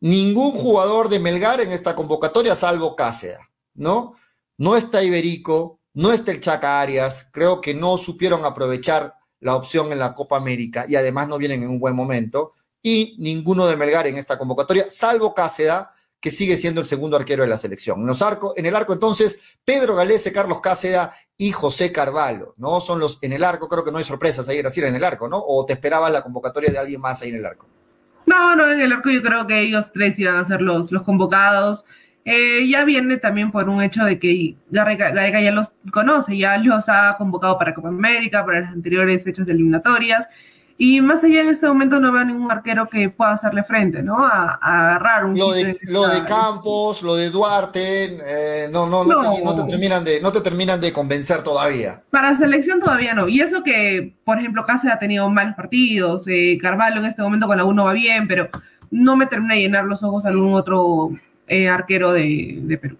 ningún 0.00 0.52
jugador 0.52 1.10
de 1.10 1.18
Melgar 1.18 1.60
en 1.60 1.70
esta 1.70 1.94
convocatoria 1.94 2.54
salvo 2.54 2.96
Cáceres, 2.96 3.36
¿no? 3.74 4.14
No 4.56 4.74
está 4.74 5.02
Iberico, 5.02 5.80
no 5.92 6.10
está 6.10 6.30
el 6.30 6.40
Chaca 6.40 6.80
Arias, 6.80 7.28
creo 7.30 7.60
que 7.60 7.74
no 7.74 7.98
supieron 7.98 8.46
aprovechar 8.46 9.16
la 9.38 9.54
opción 9.54 9.92
en 9.92 9.98
la 9.98 10.14
Copa 10.14 10.38
América 10.38 10.86
y 10.88 10.96
además 10.96 11.28
no 11.28 11.36
vienen 11.36 11.62
en 11.62 11.68
un 11.68 11.78
buen 11.78 11.94
momento 11.94 12.54
y 12.80 13.16
ninguno 13.18 13.66
de 13.66 13.76
Melgar 13.76 14.06
en 14.06 14.16
esta 14.16 14.38
convocatoria, 14.38 14.86
salvo 14.88 15.34
Cáceda, 15.34 15.92
que 16.24 16.30
sigue 16.30 16.56
siendo 16.56 16.80
el 16.80 16.86
segundo 16.86 17.18
arquero 17.18 17.42
de 17.42 17.50
la 17.50 17.58
selección. 17.58 18.00
En, 18.00 18.06
los 18.06 18.22
arco, 18.22 18.54
en 18.56 18.64
el 18.64 18.74
arco, 18.74 18.94
entonces, 18.94 19.58
Pedro 19.62 19.94
Galese, 19.94 20.32
Carlos 20.32 20.62
Cáceda 20.62 21.14
y 21.36 21.52
José 21.52 21.92
Carvalho, 21.92 22.54
¿no? 22.56 22.80
Son 22.80 22.98
los 22.98 23.18
en 23.20 23.34
el 23.34 23.44
arco, 23.44 23.68
creo 23.68 23.84
que 23.84 23.92
no 23.92 23.98
hay 23.98 24.04
sorpresas 24.04 24.48
ahí, 24.48 24.56
Graciela, 24.56 24.88
en 24.88 24.94
el 24.94 25.04
arco, 25.04 25.28
¿no? 25.28 25.44
¿O 25.46 25.66
te 25.66 25.74
esperabas 25.74 26.10
la 26.10 26.22
convocatoria 26.22 26.70
de 26.70 26.78
alguien 26.78 27.02
más 27.02 27.20
ahí 27.20 27.28
en 27.28 27.34
el 27.34 27.44
arco? 27.44 27.66
No, 28.26 28.56
no, 28.56 28.70
en 28.70 28.80
el 28.80 28.92
arco 28.92 29.10
yo 29.10 29.22
creo 29.22 29.46
que 29.46 29.60
ellos 29.60 29.92
tres 29.92 30.18
iban 30.18 30.36
a 30.36 30.44
ser 30.44 30.60
los, 30.62 30.90
los 30.92 31.02
convocados. 31.02 31.84
Eh, 32.24 32.66
ya 32.66 32.84
viene 32.84 33.18
también 33.18 33.50
por 33.50 33.68
un 33.68 33.82
hecho 33.82 34.04
de 34.04 34.18
que 34.18 34.56
Gareca 34.70 35.40
ya 35.40 35.52
los 35.52 35.72
conoce, 35.92 36.38
ya 36.38 36.56
los 36.56 36.88
ha 36.88 37.16
convocado 37.18 37.58
para 37.58 37.74
Copa 37.74 37.88
América, 37.88 38.44
para 38.44 38.60
las 38.60 38.72
anteriores 38.72 39.22
fechas 39.22 39.46
de 39.46 39.52
eliminatorias. 39.52 40.26
Y 40.76 41.00
más 41.00 41.22
allá 41.22 41.42
en 41.42 41.50
este 41.50 41.68
momento 41.68 42.00
no 42.00 42.10
veo 42.10 42.24
ningún 42.24 42.50
arquero 42.50 42.88
que 42.88 43.08
pueda 43.08 43.32
hacerle 43.32 43.62
frente, 43.62 44.02
¿no? 44.02 44.24
A, 44.26 44.54
agarrar 44.54 45.24
un... 45.24 45.38
Lo 45.38 45.52
de, 45.52 45.78
lo 45.82 46.08
de 46.08 46.24
Campos, 46.24 47.02
lo 47.02 47.14
de 47.14 47.30
Duarte, 47.30 48.18
eh, 48.26 48.68
no, 48.72 48.88
no, 48.88 49.04
no, 49.04 49.54
Te, 49.54 49.70
terminan 49.70 50.02
de, 50.02 50.20
no 50.20 50.32
te 50.32 50.40
terminan 50.40 50.80
de 50.80 50.92
convencer 50.92 51.44
todavía. 51.44 52.02
Para 52.10 52.36
selección 52.36 52.80
todavía 52.80 53.14
no. 53.14 53.28
Y 53.28 53.40
eso 53.40 53.62
que, 53.62 54.16
por 54.24 54.38
ejemplo, 54.38 54.64
Cáceres 54.64 54.96
ha 54.96 54.98
tenido 54.98 55.30
malos 55.30 55.54
partidos, 55.54 56.26
eh, 56.26 56.58
Carvalho 56.60 56.98
en 56.98 57.06
este 57.06 57.22
momento 57.22 57.46
con 57.46 57.56
la 57.56 57.64
1 57.64 57.84
va 57.84 57.92
bien, 57.92 58.26
pero 58.26 58.48
no 58.90 59.16
me 59.16 59.26
termina 59.26 59.54
de 59.54 59.60
llenar 59.60 59.84
los 59.84 60.02
ojos 60.02 60.24
algún 60.24 60.54
otro 60.54 61.10
eh, 61.46 61.68
arquero 61.68 62.12
de, 62.12 62.58
de 62.62 62.78
Perú. 62.78 62.96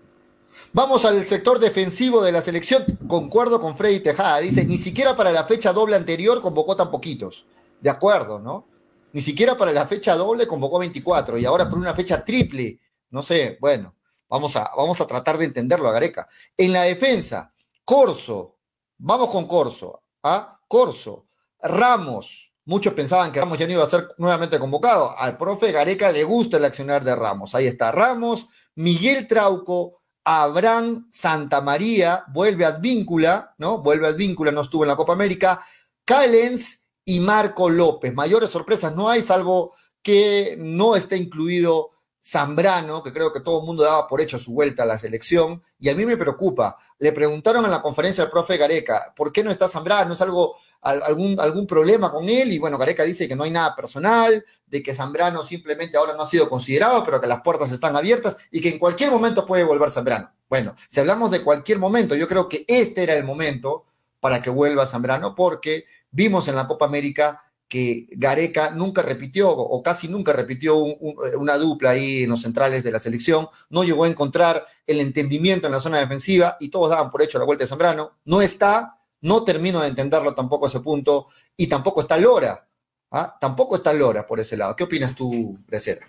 Vamos 0.73 1.04
al 1.04 1.25
sector 1.25 1.59
defensivo 1.59 2.23
de 2.23 2.31
la 2.31 2.40
selección. 2.40 2.85
Concuerdo 3.09 3.61
con 3.61 3.76
Freddy 3.76 3.99
Tejada. 3.99 4.38
Dice, 4.38 4.64
ni 4.64 4.78
siquiera 4.78 5.16
para 5.16 5.33
la 5.33 5.45
fecha 5.45 5.73
doble 5.73 5.97
anterior 5.97 6.40
convocó 6.40 6.76
tan 6.76 6.90
poquitos 6.93 7.47
de 7.85 7.91
acuerdo, 7.91 8.41
¿no? 8.41 8.67
Ni 9.12 9.21
siquiera 9.21 9.59
para 9.59 9.71
la 9.71 9.87
fecha 9.87 10.17
doble 10.17 10.47
convocó 10.47 10.79
24 10.79 11.37
y 11.37 11.45
ahora 11.45 11.69
por 11.69 11.79
una 11.79 11.93
fecha 11.93 12.25
triple, 12.25 12.81
no 13.11 13.23
sé, 13.23 13.59
bueno, 13.61 13.95
vamos 14.26 14.57
a, 14.57 14.71
vamos 14.75 14.99
a 15.03 15.07
tratar 15.07 15.37
de 15.37 15.45
entenderlo 15.45 15.91
a 15.91 15.93
Gareca. 15.93 16.26
En 16.57 16.73
la 16.73 16.85
defensa, 16.85 17.53
Corso, 17.85 18.57
vamos 18.97 19.31
con 19.31 19.47
Corso, 19.47 20.03
¿ah? 20.23 20.59
Corso, 20.67 21.26
Ramos, 21.61 22.55
muchos 22.64 22.95
pensaban 22.95 23.31
que 23.31 23.38
Ramos 23.38 23.59
ya 23.59 23.67
no 23.67 23.75
iba 23.75 23.85
a 23.85 23.91
ser 23.91 24.09
nuevamente 24.17 24.59
convocado, 24.59 25.14
al 25.19 25.37
profe 25.37 25.71
Gareca 25.71 26.11
le 26.11 26.25
gusta 26.25 26.57
el 26.57 26.64
accionar 26.64 27.05
de 27.05 27.14
Ramos, 27.14 27.55
ahí 27.55 27.67
está 27.67 27.93
Ramos, 27.93 28.49
Miguel 28.76 29.26
Trauco, 29.26 30.00
Abraham 30.25 31.07
Santamaría, 31.12 32.25
vuelve 32.29 32.64
a 32.64 32.69
Advíncula, 32.69 33.55
¿no? 33.59 33.83
Vuelve 33.83 34.07
a 34.07 34.11
Advíncula, 34.11 34.53
no 34.53 34.62
estuvo 34.62 34.85
en 34.85 34.88
la 34.88 34.97
Copa 34.97 35.12
América, 35.12 35.61
Callens 36.07 36.84
y 37.04 37.20
Marco 37.20 37.68
López. 37.68 38.14
Mayores 38.14 38.50
sorpresas 38.50 38.94
no 38.94 39.08
hay, 39.08 39.23
salvo 39.23 39.75
que 40.02 40.56
no 40.58 40.96
esté 40.96 41.16
incluido 41.16 41.90
Zambrano, 42.26 43.02
que 43.02 43.12
creo 43.12 43.32
que 43.34 43.40
todo 43.40 43.61
el 43.61 43.66
mundo 43.66 43.82
daba 43.82 44.06
por 44.06 44.20
hecho 44.23 44.38
su 44.38 44.54
vuelta 44.54 44.84
a 44.84 44.87
la 44.87 44.96
selección, 44.96 45.62
y 45.78 45.90
a 45.90 45.94
mí 45.94 46.06
me 46.06 46.16
preocupa. 46.16 46.78
Le 46.99 47.12
preguntaron 47.12 47.66
en 47.66 47.70
la 47.70 47.82
conferencia 47.82 48.25
al 48.25 48.30
profe 48.30 48.56
Gareca, 48.56 49.12
¿por 49.14 49.30
qué 49.30 49.44
no 49.44 49.50
está 49.50 49.68
Zambrano? 49.68 50.14
¿Es 50.14 50.23
algo, 50.23 50.56
algún, 50.80 51.38
algún 51.38 51.66
problema 51.66 52.11
con 52.11 52.26
él 52.30 52.52
y 52.52 52.58
bueno, 52.58 52.78
Gareca 52.78 53.02
dice 53.02 53.28
que 53.28 53.37
no 53.37 53.44
hay 53.44 53.50
nada 53.50 53.76
personal, 53.76 54.42
de 54.66 54.82
que 54.82 54.94
Zambrano 54.94 55.44
simplemente 55.44 55.99
ahora 55.99 56.14
no 56.14 56.23
ha 56.23 56.26
sido 56.26 56.49
considerado, 56.49 57.04
pero 57.04 57.20
que 57.20 57.26
las 57.26 57.42
puertas 57.42 57.70
están 57.73 57.94
abiertas 57.94 58.38
y 58.50 58.62
que 58.62 58.70
en 58.70 58.78
cualquier 58.78 59.11
momento 59.11 59.44
puede 59.44 59.64
volver 59.64 59.90
Zambrano. 59.90 60.32
Bueno, 60.49 60.76
si 60.88 61.00
hablamos 61.00 61.30
de 61.30 61.42
cualquier 61.42 61.78
momento, 61.78 62.14
yo 62.14 62.26
creo 62.26 62.49
que 62.49 62.64
este 62.68 63.02
era 63.02 63.14
el 63.14 63.25
momento 63.25 63.84
para 64.20 64.40
que 64.40 64.49
vuelva 64.49 64.87
Zambrano 64.87 65.34
porque 65.34 65.84
vimos 66.14 66.49
en 66.49 66.56
la 66.56 66.66
Copa 66.66 66.87
América 66.87 67.42
que 67.68 68.06
Gareca 68.12 68.71
nunca 68.71 69.02
repitió 69.02 69.50
o 69.50 69.83
casi 69.83 70.06
nunca 70.06 70.33
repitió 70.33 70.76
una 70.76 71.56
dupla 71.56 71.90
ahí 71.90 72.23
en 72.23 72.30
los 72.30 72.42
centrales 72.42 72.85
de 72.85 72.92
la 72.92 73.00
selección, 73.00 73.49
no 73.68 73.83
llegó 73.83 74.04
a 74.04 74.09
encontrar 74.09 74.64
el 74.87 75.00
entendimiento 75.00 75.66
en 75.66 75.73
la 75.73 75.80
zona 75.80 75.99
defensiva 75.99 76.56
y 76.61 76.68
todos 76.68 76.90
daban 76.90 77.11
por 77.11 77.23
hecho 77.23 77.38
la 77.38 77.44
vuelta 77.44 77.64
de 77.64 77.68
Zambrano, 77.68 78.18
no 78.26 78.42
está, 78.42 78.99
no 79.23 79.42
termino 79.42 79.80
de 79.80 79.88
entenderlo 79.88 80.35
tampoco 80.35 80.66
a 80.66 80.68
ese 80.68 80.80
punto 80.80 81.28
y 81.56 81.66
tampoco 81.66 82.02
está 82.02 82.16
Lora, 82.16 82.68
¿ah? 83.11 83.37
tampoco 83.40 83.75
está 83.75 83.92
Lora 83.92 84.25
por 84.25 84.38
ese 84.38 84.56
lado. 84.56 84.76
¿Qué 84.76 84.85
opinas 84.85 85.14
tú, 85.14 85.59
Brecera? 85.66 86.06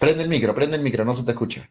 Prende 0.00 0.22
el 0.22 0.28
micro, 0.28 0.54
prende 0.54 0.76
el 0.76 0.82
micro, 0.82 1.04
no 1.04 1.14
se 1.14 1.24
te 1.24 1.32
escucha. 1.32 1.68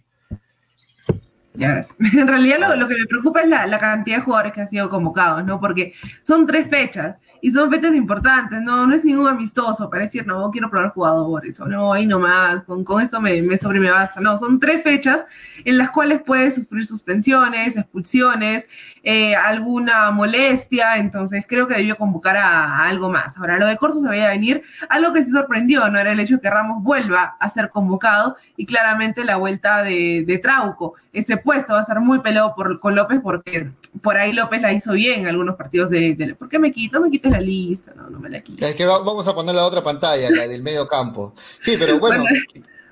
En 2.14 2.28
realidad 2.28 2.60
lo, 2.78 2.88
que 2.88 2.96
me 2.96 3.06
preocupa 3.08 3.42
es 3.42 3.50
la, 3.50 3.80
cantidad 3.80 4.18
de 4.18 4.24
jugadores 4.24 4.54
que 4.54 4.62
han 4.62 4.68
sido 4.68 4.90
convocados, 4.90 5.44
¿no? 5.44 5.60
Porque 5.60 5.94
son 6.24 6.46
tres 6.46 6.70
fechas 6.70 7.16
y 7.42 7.52
son 7.52 7.72
fechas 7.72 7.94
importantes, 7.94 8.62
no, 8.62 8.88
no 8.88 8.96
es 8.96 9.04
ningún 9.04 9.28
amistoso 9.28 9.90
para 9.90 10.04
decir, 10.04 10.26
no, 10.26 10.50
quiero 10.52 10.70
probar 10.70 10.92
jugadores, 10.92 11.60
o 11.60 11.66
no, 11.66 11.94
ahí 11.94 12.06
nomás, 12.06 12.64
con, 12.64 12.84
con 12.84 13.02
esto 13.02 13.22
me, 13.22 13.42
me 13.42 13.58
sobre 13.58 13.80
me 13.80 13.92
basta. 13.92 14.20
No, 14.22 14.38
son 14.38 14.60
tres 14.60 14.84
fechas 14.84 15.26
en 15.66 15.78
las 15.78 15.92
cuales 15.92 16.22
puedes 16.22 16.56
sufrir 16.56 16.86
suspensiones, 16.86 17.76
expulsiones, 17.76 18.68
eh, 19.04 19.36
alguna 19.36 20.12
molestia, 20.12 20.98
entonces 20.98 21.46
creo 21.48 21.66
que 21.66 21.76
debió 21.76 21.98
convocar 21.98 22.36
a, 22.36 22.84
algo 22.84 23.10
más. 23.10 23.38
Ahora, 23.38 23.58
lo 23.58 23.66
de 23.66 23.78
Corso 23.78 24.02
se 24.02 24.10
veía 24.10 24.28
venir, 24.28 24.64
algo 24.90 25.14
que 25.14 25.24
sí 25.24 25.32
sorprendió, 25.32 25.90
¿no? 25.90 25.98
Era 25.98 26.12
el 26.12 26.20
hecho 26.20 26.36
de 26.36 26.42
que 26.42 26.50
Ramos 26.50 26.84
vuelva 26.84 27.38
a 27.40 27.50
ser 27.50 27.70
convocado 27.70 28.36
y 28.58 28.66
claramente 28.66 29.24
la 29.24 29.38
vuelta 29.38 29.84
de, 29.84 30.26
de 30.28 30.38
Trauco. 30.40 30.96
Ese 31.14 31.38
puesto 31.38 31.74
va 31.74 31.80
a 31.80 31.84
ser 31.84 32.00
muy 32.00 32.20
pelado 32.20 32.54
por, 32.54 32.80
con 32.80 32.96
López 32.96 33.20
porque 33.24 33.72
por 34.02 34.18
ahí 34.18 34.34
López 34.34 34.62
la 34.62 34.74
hizo 34.74 34.94
bien 34.94 35.22
en 35.22 35.28
algunos 35.28 35.56
partidos 35.56 35.90
de, 35.90 36.14
de 36.16 36.36
¿por 36.36 36.50
qué 36.50 36.60
me 36.60 36.72
quito? 36.72 37.00
Me 37.00 37.10
la 37.30 37.40
lista, 37.40 37.94
no, 37.96 38.10
no 38.10 38.20
me 38.20 38.30
la 38.30 38.42
quites. 38.42 38.70
Es 38.70 38.76
que 38.76 38.86
vamos 38.86 39.28
a 39.28 39.36
poner 39.36 39.56
la 39.56 39.66
otra 39.66 39.84
pantalla, 39.84 40.30
la 40.30 40.48
del 40.48 40.64
medio 40.64 40.88
campo. 40.88 41.34
Sí, 41.60 41.76
pero 41.78 42.00
bueno, 42.00 42.24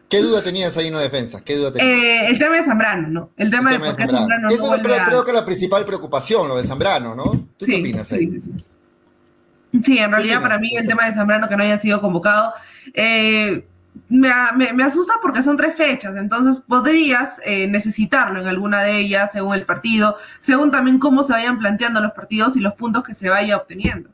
¿qué 0.10 0.22
duda 0.22 0.42
tenías 0.44 0.76
ahí 0.78 0.88
en 0.88 0.94
la 0.94 1.02
defensa? 1.02 1.42
¿Qué 1.44 1.56
duda 1.56 1.72
tenías? 1.72 1.92
Eh, 1.92 2.28
el 2.28 2.40
tema 2.40 2.58
de 2.58 2.64
Zambrano, 2.64 3.08
¿no? 3.08 3.30
El 3.38 3.52
tema, 3.52 3.72
de, 3.72 3.80
por 3.80 3.96
qué 3.96 4.08
Zambrano, 4.08 4.50
Eso 4.50 4.76
no 4.76 4.82
creo, 4.82 5.24
que 5.24 5.32
es 5.32 5.36
la 5.36 5.46
principal 5.46 5.86
preocupación, 5.86 6.48
lo 6.48 6.58
de 6.58 6.64
Zambrano, 6.64 7.16
¿no? 7.16 7.32
¿Tú 7.58 7.66
qué 7.66 7.80
opinas 7.80 8.12
ahí? 8.12 8.30
Sí, 8.30 8.42
sí, 8.42 8.52
sí. 9.72 9.82
sí 9.84 9.98
en 9.98 10.12
realidad 10.12 10.42
para 10.42 10.58
mí 10.58 10.76
el 10.76 10.88
tema 10.88 11.06
de 11.06 11.14
Zambrano 11.14 11.48
que 11.48 11.58
no 11.58 11.64
haya 11.64 11.80
sido 11.80 12.02
convocado... 12.02 12.54
Eh, 12.94 13.66
me, 14.10 14.84
asusta 14.84 15.16
porque 15.22 15.42
son 15.42 15.58
tres 15.58 15.76
fechas, 15.76 16.16
entonces 16.16 16.62
podrías 16.68 17.42
eh, 17.46 17.68
necesitarlo 17.68 18.40
en 18.42 18.48
alguna 18.48 18.84
de 18.84 19.00
ellas 19.00 19.32
según 19.32 19.56
el 19.56 19.66
partido, 19.66 20.18
según 20.40 20.72
también 20.72 21.00
cómo 21.00 21.24
se 21.24 21.34
vayan 21.34 21.58
planteando 21.58 22.00
los 22.02 22.12
partidos 22.12 22.56
y 22.56 22.60
los 22.60 22.74
puntos 22.74 23.04
que 23.04 23.14
se 23.14 23.30
vaya 23.30 23.58
obteniendo. 23.58 24.10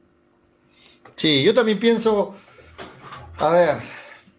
Sí, 1.15 1.43
yo 1.43 1.53
también 1.53 1.79
pienso, 1.79 2.33
a 3.37 3.49
ver, 3.49 3.77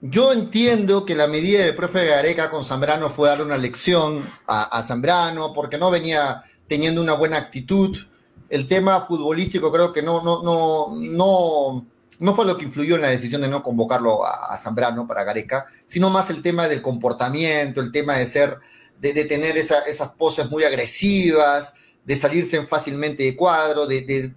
yo 0.00 0.32
entiendo 0.32 1.04
que 1.04 1.14
la 1.14 1.28
medida 1.28 1.64
del 1.64 1.76
profe 1.76 2.06
Gareca 2.06 2.50
con 2.50 2.64
Zambrano 2.64 3.08
fue 3.10 3.28
darle 3.28 3.44
una 3.44 3.58
lección 3.58 4.28
a, 4.46 4.82
Zambrano 4.82 5.52
porque 5.52 5.78
no 5.78 5.90
venía 5.90 6.42
teniendo 6.66 7.00
una 7.00 7.14
buena 7.14 7.36
actitud. 7.36 7.96
El 8.48 8.66
tema 8.66 9.00
futbolístico 9.02 9.70
creo 9.72 9.92
que 9.92 10.02
no, 10.02 10.22
no, 10.22 10.42
no, 10.42 10.96
no 10.98 11.86
no 12.22 12.34
fue 12.34 12.46
lo 12.46 12.56
que 12.56 12.64
influyó 12.64 12.94
en 12.94 13.00
la 13.00 13.08
decisión 13.08 13.42
de 13.42 13.48
no 13.48 13.64
convocarlo 13.64 14.24
a, 14.24 14.56
Zambrano 14.56 15.08
para 15.08 15.24
Gareca, 15.24 15.66
sino 15.88 16.08
más 16.08 16.30
el 16.30 16.40
tema 16.40 16.68
del 16.68 16.80
comportamiento, 16.80 17.80
el 17.80 17.90
tema 17.90 18.16
de 18.16 18.26
ser, 18.26 18.58
de, 19.00 19.24
tener 19.24 19.56
esas 19.56 20.10
poses 20.16 20.48
muy 20.48 20.62
agresivas, 20.62 21.74
de 22.04 22.16
salirse 22.16 22.64
fácilmente 22.66 23.22
de 23.22 23.36
cuadro, 23.36 23.86
de, 23.86 24.34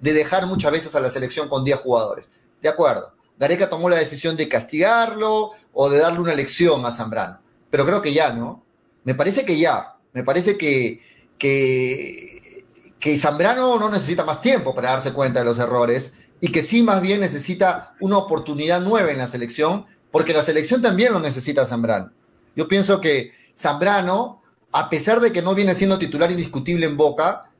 dejar 0.00 0.46
muchas 0.46 0.72
veces 0.72 0.94
a 0.94 1.00
la 1.00 1.10
selección 1.10 1.48
con 1.48 1.64
10 1.64 1.78
jugadores. 1.78 2.30
De 2.62 2.68
acuerdo, 2.68 3.12
Gareca 3.38 3.68
tomó 3.68 3.88
la 3.88 3.96
decisión 3.96 4.36
de 4.36 4.48
castigarlo 4.48 5.52
o 5.72 5.90
de 5.90 5.98
darle 5.98 6.20
una 6.20 6.34
lección 6.34 6.84
a 6.86 6.92
Zambrano, 6.92 7.40
pero 7.70 7.84
creo 7.84 8.00
que 8.00 8.12
ya, 8.12 8.32
¿no? 8.32 8.64
Me 9.04 9.14
parece 9.14 9.44
que 9.44 9.58
ya, 9.58 9.96
me 10.12 10.24
parece 10.24 10.56
que, 10.56 11.02
que, 11.38 12.64
que 12.98 13.16
Zambrano 13.18 13.78
no 13.78 13.90
necesita 13.90 14.24
más 14.24 14.40
tiempo 14.40 14.74
para 14.74 14.90
darse 14.90 15.12
cuenta 15.12 15.40
de 15.40 15.44
los 15.44 15.58
errores 15.58 16.14
y 16.40 16.50
que 16.50 16.62
sí 16.62 16.82
más 16.82 17.02
bien 17.02 17.20
necesita 17.20 17.94
una 18.00 18.18
oportunidad 18.18 18.80
nueva 18.80 19.10
en 19.10 19.18
la 19.18 19.26
selección, 19.26 19.86
porque 20.10 20.32
la 20.32 20.42
selección 20.42 20.80
también 20.80 21.12
lo 21.12 21.20
necesita 21.20 21.66
Zambrano. 21.66 22.10
Yo 22.54 22.68
pienso 22.68 23.00
que 23.00 23.32
Zambrano, 23.56 24.42
a 24.78 24.90
pesar 24.90 25.20
de 25.20 25.32
que 25.32 25.40
no 25.40 25.54
viene 25.54 25.74
siendo 25.74 25.98
titular 25.98 26.30
indiscutible 26.30 26.84
en 26.84 26.98
Boca, 26.98 27.50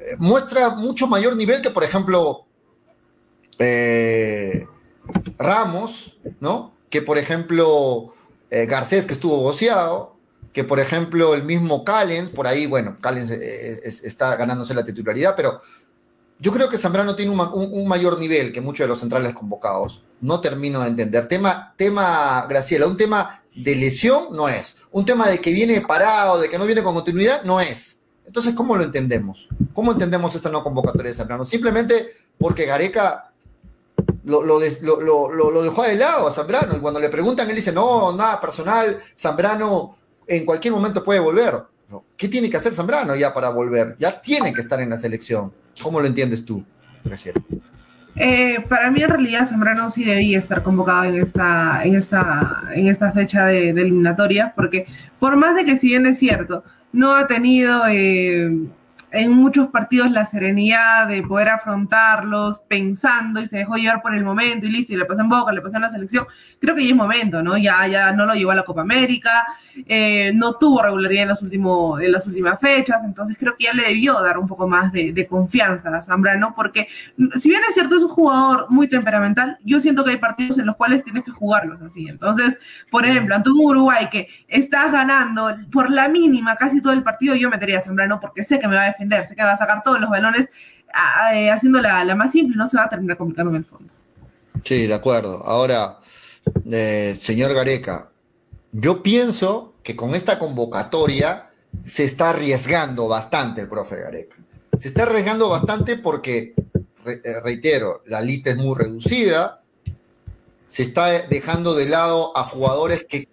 eh, 0.00 0.16
muestra 0.18 0.70
mucho 0.70 1.06
mayor 1.06 1.36
nivel 1.36 1.62
que, 1.62 1.70
por 1.70 1.84
ejemplo, 1.84 2.44
eh, 3.60 4.66
Ramos, 5.38 6.18
¿no? 6.40 6.74
Que, 6.90 7.02
por 7.02 7.18
ejemplo, 7.18 8.14
eh, 8.50 8.66
Garcés, 8.66 9.06
que 9.06 9.12
estuvo 9.12 9.40
boceado, 9.40 10.16
que, 10.52 10.64
por 10.64 10.80
ejemplo, 10.80 11.34
el 11.34 11.44
mismo 11.44 11.84
Callens, 11.84 12.30
por 12.30 12.48
ahí, 12.48 12.66
bueno, 12.66 12.96
Callens 13.00 13.30
está 13.30 14.34
ganándose 14.34 14.74
la 14.74 14.84
titularidad, 14.84 15.36
pero 15.36 15.60
yo 16.40 16.50
creo 16.52 16.68
que 16.68 16.78
Zambrano 16.78 17.14
tiene 17.14 17.30
un, 17.30 17.86
mayor 17.86 18.18
nivel 18.18 18.52
que 18.52 18.60
muchos 18.60 18.84
de 18.84 18.88
los 18.88 18.98
centrales 18.98 19.34
convocados. 19.34 20.02
No 20.20 20.40
termino 20.40 20.80
de 20.80 20.88
entender. 20.88 21.28
Tema, 21.28 21.74
tema, 21.76 22.44
Graciela, 22.48 22.86
un 22.86 22.96
tema 22.96 23.42
de 23.56 23.74
lesión 23.74 24.28
no 24.32 24.48
es. 24.48 24.76
Un 24.92 25.04
tema 25.04 25.28
de 25.28 25.40
que 25.40 25.50
viene 25.50 25.80
parado, 25.80 26.38
de 26.40 26.48
que 26.48 26.58
no 26.58 26.66
viene 26.66 26.82
con 26.82 26.94
continuidad, 26.94 27.42
no 27.42 27.60
es. 27.60 27.98
Entonces, 28.26 28.54
¿cómo 28.54 28.76
lo 28.76 28.82
entendemos? 28.82 29.48
¿Cómo 29.72 29.92
entendemos 29.92 30.34
esta 30.34 30.50
no 30.50 30.62
convocatoria 30.62 31.10
de 31.10 31.16
Zambrano? 31.16 31.44
Simplemente 31.44 32.12
porque 32.38 32.66
Gareca 32.66 33.32
lo, 34.24 34.58
dejó 34.58 35.82
de 35.84 35.96
lado 35.96 36.26
a 36.26 36.32
Zambrano 36.32 36.76
y 36.76 36.80
cuando 36.80 37.00
le 37.00 37.08
preguntan, 37.08 37.48
él 37.48 37.56
dice, 37.56 37.72
no, 37.72 38.14
nada 38.14 38.40
personal, 38.40 38.98
Zambrano 39.16 39.96
en 40.26 40.44
cualquier 40.44 40.74
momento 40.74 41.02
puede 41.02 41.20
volver. 41.20 41.62
¿Qué 42.16 42.28
tiene 42.28 42.50
que 42.50 42.56
hacer 42.56 42.74
Zambrano 42.74 43.14
ya 43.14 43.32
para 43.32 43.50
volver? 43.50 43.96
Ya 43.98 44.20
tiene 44.20 44.52
que 44.52 44.60
estar 44.60 44.80
en 44.80 44.90
la 44.90 44.98
selección. 44.98 45.52
¿Cómo 45.80 46.00
lo 46.00 46.06
entiendes 46.06 46.44
tú? 46.44 46.64
Gracias. 47.04 47.34
Eh, 48.18 48.64
para 48.66 48.90
mí 48.90 49.02
en 49.02 49.10
realidad 49.10 49.46
Zambrano 49.46 49.90
sí 49.90 50.02
debía 50.02 50.38
estar 50.38 50.62
convocado 50.62 51.04
en 51.04 51.20
esta, 51.20 51.84
en 51.84 51.94
esta, 51.94 52.64
en 52.74 52.88
esta 52.88 53.12
fecha 53.12 53.46
de, 53.46 53.70
eliminatoria, 53.70 54.54
porque 54.56 54.86
por 55.18 55.36
más 55.36 55.54
de 55.54 55.66
que 55.66 55.76
si 55.76 55.88
bien 55.88 56.06
es 56.06 56.18
cierto, 56.18 56.64
no 56.92 57.14
ha 57.14 57.26
tenido 57.26 57.86
eh, 57.88 58.50
en 59.12 59.32
muchos 59.32 59.68
partidos 59.68 60.10
la 60.10 60.24
serenidad 60.24 61.08
de 61.08 61.22
poder 61.22 61.50
afrontarlos 61.50 62.60
pensando 62.60 63.40
y 63.40 63.48
se 63.48 63.58
dejó 63.58 63.76
llevar 63.76 64.00
por 64.00 64.14
el 64.14 64.24
momento 64.24 64.64
y 64.66 64.70
listo, 64.70 64.94
y 64.94 64.96
le 64.96 65.04
pasó 65.04 65.20
en 65.20 65.28
Boca, 65.28 65.52
le 65.52 65.60
pasó 65.60 65.76
en 65.76 65.82
la 65.82 65.88
selección, 65.90 66.26
creo 66.60 66.74
que 66.74 66.84
ya 66.84 66.90
es 66.90 66.96
momento, 66.96 67.42
¿no? 67.42 67.56
Ya, 67.56 67.86
ya 67.86 68.12
no 68.12 68.26
lo 68.26 68.34
llevó 68.34 68.50
a 68.52 68.54
la 68.54 68.64
Copa 68.64 68.80
América, 68.80 69.46
eh, 69.86 70.32
no 70.34 70.54
tuvo 70.54 70.82
regularidad 70.82 71.24
en, 71.24 71.28
los 71.28 71.42
últimos, 71.42 72.00
en 72.00 72.12
las 72.12 72.26
últimas 72.26 72.58
fechas, 72.58 73.04
entonces 73.04 73.36
creo 73.38 73.54
que 73.56 73.64
ya 73.64 73.72
le 73.72 73.82
debió 73.84 74.20
dar 74.20 74.38
un 74.38 74.46
poco 74.46 74.66
más 74.66 74.90
de, 74.92 75.26
confianza 75.28 75.94
a 75.94 76.02
Zambrano, 76.02 76.54
porque 76.54 76.88
si 77.38 77.48
bien 77.48 77.60
es 77.68 77.74
cierto, 77.74 77.96
es 77.96 78.02
un 78.02 78.08
jugador 78.08 78.66
muy 78.70 78.88
temperamental, 78.88 79.58
yo 79.64 79.80
siento 79.80 80.04
que 80.04 80.12
hay 80.12 80.16
partidos 80.18 80.58
en 80.58 80.66
los 80.66 80.76
cuales 80.76 81.04
tienes 81.04 81.24
que 81.24 81.30
jugarlos 81.30 81.82
así. 81.82 82.06
Entonces, 82.08 82.58
por 82.90 83.04
ejemplo, 83.04 83.34
ante 83.34 83.50
un 83.50 83.60
Uruguay 83.60 84.08
que 84.10 84.28
estás 84.48 84.92
ganando 84.92 85.54
por 85.72 85.90
la 85.90 86.08
mínima 86.08 86.56
casi 86.56 86.80
todo 86.80 86.92
el 86.92 87.02
partido, 87.02 87.34
yo 87.34 87.50
metería 87.50 87.78
a 87.78 87.82
Zambrano 87.82 88.20
porque 88.20 88.42
sé 88.42 88.58
que 88.58 88.68
me 88.68 88.76
va 88.76 88.82
a 88.82 88.86
defender, 88.86 89.24
sé 89.26 89.34
que 89.34 89.42
va 89.42 89.52
a 89.52 89.56
sacar 89.56 89.82
todos 89.82 90.00
los 90.00 90.08
balones 90.08 90.48
eh, 91.32 91.50
haciendo 91.50 91.80
la, 91.80 92.14
más 92.14 92.32
simple, 92.32 92.56
no 92.56 92.66
se 92.66 92.76
va 92.76 92.84
a 92.84 92.88
terminar 92.88 93.16
complicando 93.16 93.50
en 93.50 93.56
el 93.56 93.64
fondo. 93.64 93.92
Sí, 94.64 94.86
de 94.86 94.94
acuerdo. 94.94 95.42
Ahora, 95.44 95.98
señor 97.16 97.54
Gareca, 97.54 98.10
yo 98.72 99.02
pienso 99.02 99.74
que 99.82 99.96
con 99.96 100.14
esta 100.14 100.38
convocatoria 100.38 101.50
se 101.84 102.04
está 102.04 102.30
arriesgando 102.30 103.08
bastante 103.08 103.62
el 103.62 103.68
profe 103.68 103.96
Gareca. 103.96 104.36
Se 104.78 104.88
está 104.88 105.04
arriesgando 105.04 105.48
bastante 105.48 105.96
porque, 105.96 106.54
eh, 107.06 107.40
reitero, 107.42 108.02
la 108.06 108.20
lista 108.20 108.50
es 108.50 108.56
muy 108.56 108.74
reducida, 108.76 109.62
se 110.66 110.82
está 110.82 111.06
dejando 111.28 111.74
de 111.74 111.88
lado 111.88 112.36
a 112.36 112.42
jugadores 112.42 113.06
que 113.08 113.28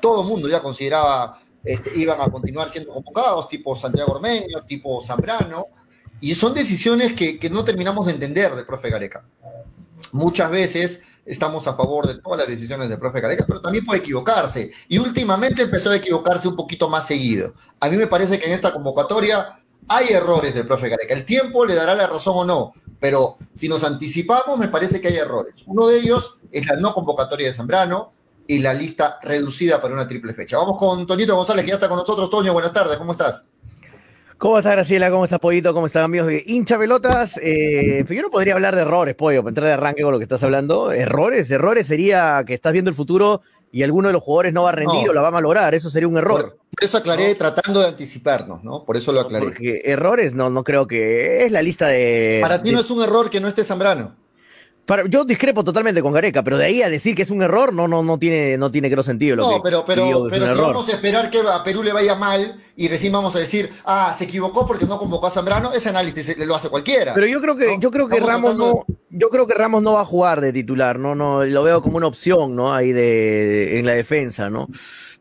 todo 0.00 0.22
el 0.22 0.28
mundo 0.28 0.48
ya 0.48 0.60
consideraba 0.60 1.40
este, 1.62 1.98
iban 1.98 2.20
a 2.20 2.30
continuar 2.30 2.70
siendo 2.70 2.92
convocados, 2.92 3.48
tipo 3.48 3.76
Santiago 3.76 4.12
Ormeño, 4.12 4.64
tipo 4.66 5.02
Zambrano, 5.02 5.68
y 6.20 6.34
son 6.34 6.54
decisiones 6.54 7.12
que, 7.12 7.38
que 7.38 7.50
no 7.50 7.64
terminamos 7.64 8.06
de 8.06 8.12
entender 8.12 8.54
del 8.54 8.66
profe 8.66 8.90
Gareca. 8.90 9.24
Muchas 10.12 10.50
veces 10.50 11.02
estamos 11.26 11.66
a 11.66 11.74
favor 11.74 12.06
de 12.06 12.20
todas 12.20 12.40
las 12.40 12.48
decisiones 12.48 12.88
del 12.88 12.98
profe 12.98 13.20
Gareca, 13.20 13.44
pero 13.46 13.60
también 13.60 13.84
puede 13.84 14.00
equivocarse. 14.00 14.70
Y 14.88 14.98
últimamente 14.98 15.62
empezó 15.62 15.90
a 15.90 15.96
equivocarse 15.96 16.48
un 16.48 16.56
poquito 16.56 16.88
más 16.88 17.06
seguido. 17.06 17.54
A 17.80 17.88
mí 17.88 17.96
me 17.96 18.06
parece 18.06 18.38
que 18.38 18.46
en 18.46 18.52
esta 18.52 18.72
convocatoria 18.72 19.60
hay 19.88 20.08
errores 20.08 20.54
del 20.54 20.66
profe 20.66 20.88
Gareca. 20.88 21.14
El 21.14 21.24
tiempo 21.24 21.64
le 21.66 21.74
dará 21.74 21.94
la 21.94 22.06
razón 22.06 22.34
o 22.36 22.44
no, 22.44 22.72
pero 23.00 23.36
si 23.54 23.68
nos 23.68 23.84
anticipamos, 23.84 24.58
me 24.58 24.68
parece 24.68 25.00
que 25.00 25.08
hay 25.08 25.16
errores. 25.16 25.54
Uno 25.66 25.86
de 25.86 25.98
ellos 25.98 26.38
es 26.52 26.66
la 26.66 26.76
no 26.76 26.94
convocatoria 26.94 27.46
de 27.46 27.52
Zambrano 27.52 28.12
y 28.46 28.58
la 28.58 28.74
lista 28.74 29.18
reducida 29.22 29.80
para 29.80 29.94
una 29.94 30.06
triple 30.06 30.34
fecha. 30.34 30.58
Vamos 30.58 30.78
con 30.78 31.06
Toñito 31.06 31.34
González, 31.34 31.64
que 31.64 31.70
ya 31.70 31.74
está 31.74 31.88
con 31.88 31.98
nosotros. 31.98 32.30
Toño, 32.30 32.52
buenas 32.52 32.72
tardes, 32.72 32.96
¿cómo 32.96 33.12
estás? 33.12 33.44
¿Cómo 34.44 34.58
estás, 34.58 34.74
Graciela? 34.74 35.10
¿Cómo 35.10 35.24
estás, 35.24 35.38
Pollito? 35.40 35.72
¿Cómo 35.72 35.86
están, 35.86 36.02
amigos 36.02 36.26
de 36.26 36.44
hincha 36.46 36.78
pelotas? 36.78 37.40
Eh, 37.42 38.04
yo 38.06 38.20
no 38.20 38.28
podría 38.28 38.52
hablar 38.52 38.76
de 38.76 38.82
errores, 38.82 39.14
Pollo, 39.14 39.42
para 39.42 39.48
entrar 39.52 39.66
de 39.68 39.72
arranque 39.72 40.02
con 40.02 40.12
lo 40.12 40.18
que 40.18 40.24
estás 40.24 40.42
hablando. 40.42 40.92
Errores, 40.92 41.50
errores 41.50 41.86
sería 41.86 42.44
que 42.46 42.52
estás 42.52 42.74
viendo 42.74 42.90
el 42.90 42.94
futuro 42.94 43.40
y 43.72 43.84
alguno 43.84 44.08
de 44.08 44.12
los 44.12 44.22
jugadores 44.22 44.52
no 44.52 44.64
va 44.64 44.68
a 44.68 44.72
rendir 44.72 45.06
No. 45.06 45.12
o 45.12 45.14
la 45.14 45.22
va 45.22 45.28
a 45.28 45.30
malograr. 45.30 45.74
Eso 45.74 45.88
sería 45.88 46.08
un 46.08 46.18
error. 46.18 46.58
Por, 46.68 46.84
eso 46.84 46.98
aclaré 46.98 47.34
tratando 47.36 47.80
de 47.80 47.86
anticiparnos, 47.86 48.62
¿no? 48.62 48.84
Por 48.84 48.98
eso 48.98 49.12
lo 49.12 49.20
aclaré. 49.20 49.46
Porque 49.46 49.80
errores, 49.82 50.34
no, 50.34 50.50
no 50.50 50.62
creo 50.62 50.86
que. 50.86 51.46
Es 51.46 51.50
la 51.50 51.62
lista 51.62 51.86
de. 51.88 52.40
Para 52.42 52.62
ti 52.62 52.68
de- 52.68 52.74
no 52.74 52.82
es 52.82 52.90
un 52.90 53.02
error 53.02 53.30
que 53.30 53.40
no 53.40 53.48
esté 53.48 53.64
Zambrano. 53.64 54.14
Para- 54.86 55.06
yo 55.06 55.24
discrepo 55.24 55.64
totalmente 55.64 56.02
con 56.02 56.12
Gareca, 56.12 56.42
pero 56.42 56.58
de 56.58 56.66
ahí 56.66 56.82
a 56.82 56.90
decir 56.90 57.14
que 57.14 57.22
es 57.22 57.30
un 57.30 57.42
error, 57.42 57.72
no, 57.72 57.88
no, 57.88 58.02
no 58.02 58.18
tiene, 58.18 58.56
no 58.58 58.70
tiene 58.70 58.90
creo 58.90 59.02
sentido. 59.02 59.36
Lo 59.36 59.42
No, 59.42 59.54
que 59.56 59.60
pero, 59.64 59.84
pero, 59.84 60.26
pero 60.30 60.44
si 60.46 60.52
error. 60.52 60.66
vamos 60.68 60.88
a 60.88 60.92
esperar 60.92 61.30
que 61.30 61.38
a 61.40 61.62
Perú 61.62 61.82
le 61.82 61.92
vaya 61.92 62.14
mal 62.14 62.60
y 62.76 62.88
recién 62.88 63.12
vamos 63.12 63.34
a 63.36 63.38
decir, 63.38 63.70
ah, 63.84 64.14
se 64.16 64.24
equivocó 64.24 64.66
porque 64.66 64.86
no 64.86 64.98
convocó 64.98 65.26
a 65.26 65.30
Zambrano, 65.30 65.72
ese 65.72 65.88
análisis 65.88 66.36
lo 66.38 66.54
hace 66.54 66.68
cualquiera. 66.68 67.14
Pero 67.14 67.26
yo 67.26 67.40
creo 67.40 67.56
que, 67.56 67.66
¿no? 67.74 67.80
yo 67.80 67.90
creo 67.90 68.08
que 68.08 68.20
Ramos 68.20 68.52
tratando 68.56 68.84
no, 68.88 68.96
yo 69.10 69.28
creo 69.30 69.46
que 69.46 69.54
Ramos 69.54 69.82
no 69.82 69.92
va 69.94 70.02
a 70.02 70.06
jugar 70.06 70.40
de 70.40 70.52
titular, 70.52 70.98
no, 70.98 71.14
no, 71.14 71.44
lo 71.44 71.62
veo 71.62 71.80
como 71.82 71.96
una 71.96 72.06
opción, 72.06 72.54
¿no? 72.56 72.74
Ahí 72.74 72.92
de, 72.92 73.78
en 73.78 73.86
la 73.86 73.92
defensa, 73.92 74.50
¿no? 74.50 74.68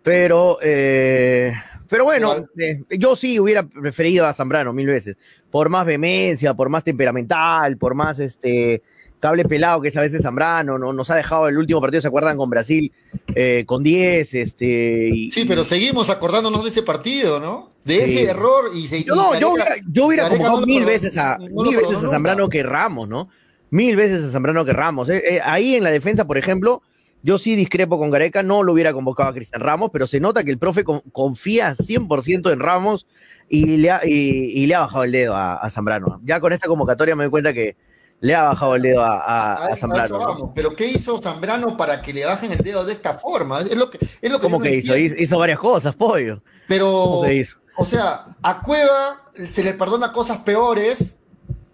Pero, 0.01 0.57
eh, 0.61 1.53
pero 1.87 2.03
bueno, 2.03 2.35
eh, 2.57 2.81
yo 2.97 3.15
sí 3.15 3.39
hubiera 3.39 3.63
preferido 3.63 4.25
a 4.25 4.33
Zambrano 4.33 4.73
mil 4.73 4.87
veces, 4.87 5.15
por 5.49 5.69
más 5.69 5.85
vehemencia, 5.85 6.53
por 6.53 6.67
más 6.69 6.83
temperamental, 6.83 7.77
por 7.77 7.95
más 7.95 8.19
este 8.19 8.81
cable 9.23 9.45
pelado 9.45 9.81
que 9.81 9.87
es 9.87 9.95
a 9.95 10.01
veces 10.01 10.21
Zambrano, 10.21 10.77
¿no? 10.77 10.91
Nos 10.91 11.09
ha 11.09 11.15
dejado 11.15 11.47
el 11.47 11.57
último 11.57 11.79
partido, 11.79 12.01
¿se 12.01 12.09
acuerdan? 12.09 12.35
Con 12.35 12.49
Brasil, 12.49 12.91
eh, 13.33 13.63
con 13.65 13.81
10, 13.81 14.33
este. 14.33 15.09
y- 15.13 15.31
Sí, 15.31 15.45
pero 15.45 15.63
seguimos 15.63 16.09
acordándonos 16.09 16.61
de 16.65 16.69
ese 16.69 16.83
partido, 16.83 17.39
¿no? 17.39 17.69
De 17.85 17.95
Sí. 18.05 18.15
ese 18.19 18.23
error 18.31 18.65
y 18.75 18.87
se 18.87 19.01
Yo, 19.05 19.15
no, 19.15 19.33
y 19.35 19.39
yo 19.39 19.51
hubiera, 19.53 19.71
yo 19.89 20.05
hubiera 20.07 20.27
convocado 20.27 20.59
no 20.59 20.65
mil 20.67 20.83
veces 20.83 21.17
a, 21.17 21.37
no 21.37 21.63
mil 21.63 21.75
veces 21.77 22.03
a. 22.03 22.09
Zambrano 22.09 22.49
que 22.49 22.63
Ramos, 22.63 23.07
¿no? 23.07 23.29
Mil 23.69 23.95
veces 23.95 24.23
a 24.25 24.29
Zambrano 24.31 24.65
que 24.65 24.73
Ramos. 24.73 25.09
Eh, 25.09 25.23
eh, 25.35 25.39
ahí 25.41 25.75
en 25.75 25.83
la 25.83 25.91
defensa, 25.91 26.25
por 26.27 26.37
ejemplo, 26.37 26.81
yo 27.23 27.37
sí 27.39 27.55
discrepo 27.55 27.97
con 27.97 28.11
Gareca, 28.11 28.43
no 28.43 28.61
lo 28.61 28.73
hubiera 28.73 28.91
convocado 28.91 29.29
a 29.29 29.33
Cristian 29.33 29.61
Ramos, 29.61 29.89
pero 29.93 30.05
se 30.05 30.19
nota 30.19 30.43
que 30.43 30.51
el 30.51 30.57
profe 30.57 30.83
con- 30.83 30.99
confía 31.13 31.73
100% 31.75 32.51
en 32.51 32.59
Ramos 32.59 33.07
y 33.47 33.77
le, 33.77 33.89
ha, 33.91 34.01
y, 34.05 34.11
y 34.53 34.65
le 34.67 34.75
ha 34.75 34.81
bajado 34.81 35.05
el 35.05 35.13
dedo 35.13 35.33
a, 35.33 35.55
a 35.55 35.69
Zambrano. 35.69 36.19
Ya 36.25 36.41
con 36.41 36.51
esta 36.51 36.67
convocatoria 36.67 37.15
me 37.15 37.23
doy 37.23 37.31
cuenta 37.31 37.53
que 37.53 37.77
le 38.23 38.33
ha 38.35 38.43
bajado 38.43 38.75
el 38.75 38.81
dedo 38.81 39.01
a, 39.03 39.17
a- 39.19 39.65
A 39.65 39.75
Zambrano. 39.75 40.53
Pero 40.55 40.75
¿qué 40.77 40.87
hizo 40.87 41.21
Zambrano 41.21 41.75
para 41.75 42.01
que 42.01 42.13
le 42.13 42.23
bajen 42.23 42.53
el 42.53 42.59
dedo 42.59 42.85
de 42.85 42.93
esta 42.93 43.15
forma? 43.19 43.59
Es 43.59 43.75
lo 43.75 43.89
que, 43.89 43.97
es 44.21 44.31
lo 44.31 44.37
que 44.39 44.43
¿Cómo 44.43 44.61
que 44.61 44.73
hizo? 44.77 44.95
hizo? 44.97 45.15
Hizo 45.17 45.37
varias 45.37 45.59
cosas, 45.59 45.93
pollo. 45.93 46.41
Pero, 46.67 46.85
¿Cómo 46.91 47.21
que 47.23 47.33
hizo? 47.35 47.57
o 47.77 47.83
sea, 47.83 48.27
a 48.41 48.61
Cueva 48.61 49.21
se 49.49 49.61
le 49.63 49.73
perdona 49.73 50.13
cosas 50.13 50.37
peores. 50.39 51.15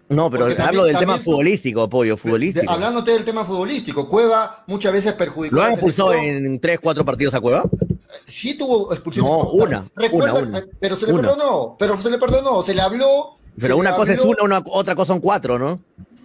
No, 0.08 0.28
pero 0.28 0.46
hablo 0.46 0.56
también- 0.56 0.84
del 0.86 0.98
tema 0.98 1.18
futbolístico, 1.18 1.88
pollo, 1.88 2.16
futbolístico. 2.16 2.66
De- 2.66 2.72
hablándote 2.72 3.12
del 3.12 3.24
tema 3.24 3.44
futbolístico, 3.44 4.08
Cueva 4.08 4.64
muchas 4.66 4.92
veces 4.92 5.12
perjudicó 5.12 5.54
¿Lo 5.54 5.62
han 5.62 5.70
expulsado 5.70 6.12
en 6.14 6.58
tres, 6.58 6.80
cuatro 6.82 7.04
partidos 7.04 7.32
a 7.34 7.40
Cueva? 7.40 7.62
Sí 8.26 8.54
tuvo 8.58 8.92
expulsiones. 8.92 9.30
No, 9.32 9.50
una, 9.50 9.84
Recuerda, 9.94 10.32
una, 10.40 10.58
una. 10.58 10.64
pero 10.80 10.96
se 10.96 11.06
le 11.06 11.12
Una. 11.12 11.22
perdonó, 11.22 11.76
pero 11.78 11.96
se 12.02 12.10
le 12.10 12.18
perdonó, 12.18 12.60
se 12.64 12.74
le 12.74 12.80
habló. 12.80 13.36
Pero 13.56 13.76
una 13.76 13.94
cosa 13.94 14.14
es 14.14 14.18
habló. 14.20 14.34
una, 14.42 14.60
otra 14.66 14.96
cosa 14.96 15.12
son 15.12 15.20
cuatro, 15.20 15.60
¿no? 15.60 15.78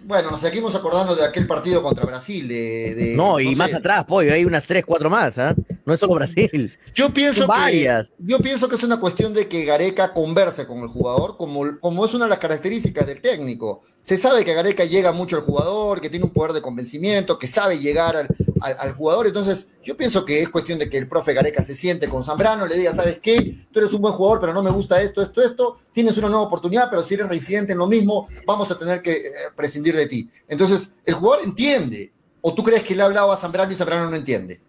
Bueno, 0.06 0.30
nos 0.30 0.40
seguimos 0.40 0.74
acordando 0.74 1.14
de 1.16 1.24
aquel 1.24 1.46
partido 1.46 1.82
contra 1.82 2.04
Brasil. 2.04 2.46
De, 2.46 2.94
de- 2.94 3.16
No, 3.16 3.40
y 3.40 3.54
más 3.56 3.74
atrás, 3.74 4.04
pollo, 4.04 4.32
hay 4.32 4.44
unas 4.44 4.66
tres, 4.66 4.84
cuatro 4.86 5.10
más, 5.10 5.36
¿ah? 5.38 5.54
No 5.84 5.94
es 5.94 6.00
solo 6.00 6.14
Brasil. 6.14 6.76
Yo 6.94 7.12
pienso, 7.12 7.46
que, 7.46 8.06
yo 8.18 8.38
pienso 8.40 8.68
que 8.68 8.74
es 8.76 8.82
una 8.82 8.98
cuestión 8.98 9.34
de 9.34 9.46
que 9.48 9.64
Gareca 9.64 10.12
converse 10.12 10.66
con 10.66 10.78
el 10.78 10.88
jugador, 10.88 11.36
como, 11.36 11.78
como 11.80 12.04
es 12.04 12.14
una 12.14 12.24
de 12.24 12.30
las 12.30 12.38
características 12.38 13.06
del 13.06 13.20
técnico. 13.20 13.82
Se 14.02 14.16
sabe 14.16 14.44
que 14.44 14.54
Gareca 14.54 14.84
llega 14.84 15.10
mucho 15.10 15.36
al 15.36 15.42
jugador, 15.42 16.00
que 16.00 16.08
tiene 16.08 16.24
un 16.24 16.32
poder 16.32 16.52
de 16.52 16.62
convencimiento, 16.62 17.38
que 17.38 17.48
sabe 17.48 17.78
llegar 17.80 18.16
al, 18.16 18.28
al- 18.60 18.76
al 18.78 18.92
jugador. 18.94 19.26
Entonces, 19.26 19.66
yo 19.82 19.96
pienso 19.96 20.24
que 20.24 20.40
es 20.42 20.48
cuestión 20.48 20.78
de 20.78 20.88
que 20.88 20.96
el 20.96 21.08
profe 21.08 21.34
Gareca 21.34 21.62
se 21.62 21.74
siente 21.74 22.08
con 22.08 22.22
Zambrano, 22.22 22.66
le 22.66 22.76
diga, 22.78 22.92
¿sabes 22.94 23.18
qué? 23.20 23.56
Tú 23.72 23.80
eres 23.80 23.92
un 23.92 24.02
buen 24.02 24.14
jugador, 24.14 24.40
pero 24.40 24.54
no 24.54 24.62
me 24.62 24.70
gusta 24.70 25.02
esto, 25.02 25.22
esto, 25.22 25.42
esto. 25.42 25.78
Tienes 25.92 26.16
una 26.18 26.28
nueva 26.28 26.44
oportunidad, 26.46 26.88
pero 26.88 27.02
si 27.02 27.14
eres 27.14 27.28
reincidente 27.28 27.72
en 27.72 27.78
lo 27.78 27.88
mismo, 27.88 28.28
vamos 28.46 28.70
a 28.70 28.78
tener 28.78 29.02
que 29.02 29.12
eh, 29.12 29.30
prescindir 29.56 29.95
de 29.96 30.06
ti. 30.06 30.30
Entonces, 30.48 30.92
el 31.04 31.14
jugador 31.14 31.44
entiende. 31.44 32.12
¿O 32.40 32.54
tú 32.54 32.62
crees 32.62 32.82
que 32.84 32.94
le 32.94 33.02
ha 33.02 33.06
hablado 33.06 33.32
a 33.32 33.36
Zambrano 33.36 33.72
y 33.72 33.74
Zambrano 33.74 34.08
no 34.08 34.14
entiende? 34.16 34.60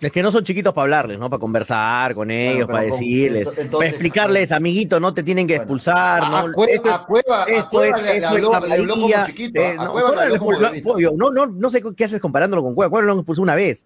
Es 0.00 0.12
que 0.12 0.22
no 0.22 0.30
son 0.30 0.44
chiquitos 0.44 0.72
para 0.72 0.84
hablarles, 0.84 1.18
¿no? 1.18 1.28
Para 1.28 1.40
conversar 1.40 2.14
con 2.14 2.30
ellos, 2.30 2.68
para 2.68 2.82
decirles, 2.82 3.48
entonces- 3.48 3.68
para 3.72 3.88
explicarles, 3.88 4.52
amiguito, 4.52 5.00
no 5.00 5.12
te 5.12 5.24
tienen 5.24 5.48
que 5.48 5.56
expulsar, 5.56 6.22
a, 6.22 6.28
¿no? 6.46 6.52
Cueva, 6.52 6.72
Esto 6.72 6.88
es- 6.88 6.94
a 6.94 7.04
Cueva, 7.04 7.44
esto 7.48 7.82
es, 7.82 7.96
le, 7.96 8.02
le 8.12 8.16
eso 8.18 8.28
habló, 8.28 8.54
es 8.58 8.68
le 8.68 8.74
habló 8.76 8.94
como 8.94 9.08
chiquito. 9.26 9.60
eh, 9.60 9.76
a 9.76 9.84
no, 9.86 9.90
Cueva 9.92 10.10
le 10.14 10.20
habló 10.22 10.38
como 10.38 10.52
expulsó- 10.52 11.16
no, 11.16 11.30
no, 11.32 11.46
no 11.46 11.70
sé 11.70 11.82
qué 11.96 12.04
haces 12.04 12.20
comparándolo 12.20 12.62
con 12.62 12.76
Cueva, 12.76 12.90
Cueva 12.90 13.06
lo 13.06 13.12
han 13.14 13.18
expulsado 13.18 13.42
una 13.42 13.56
vez. 13.56 13.84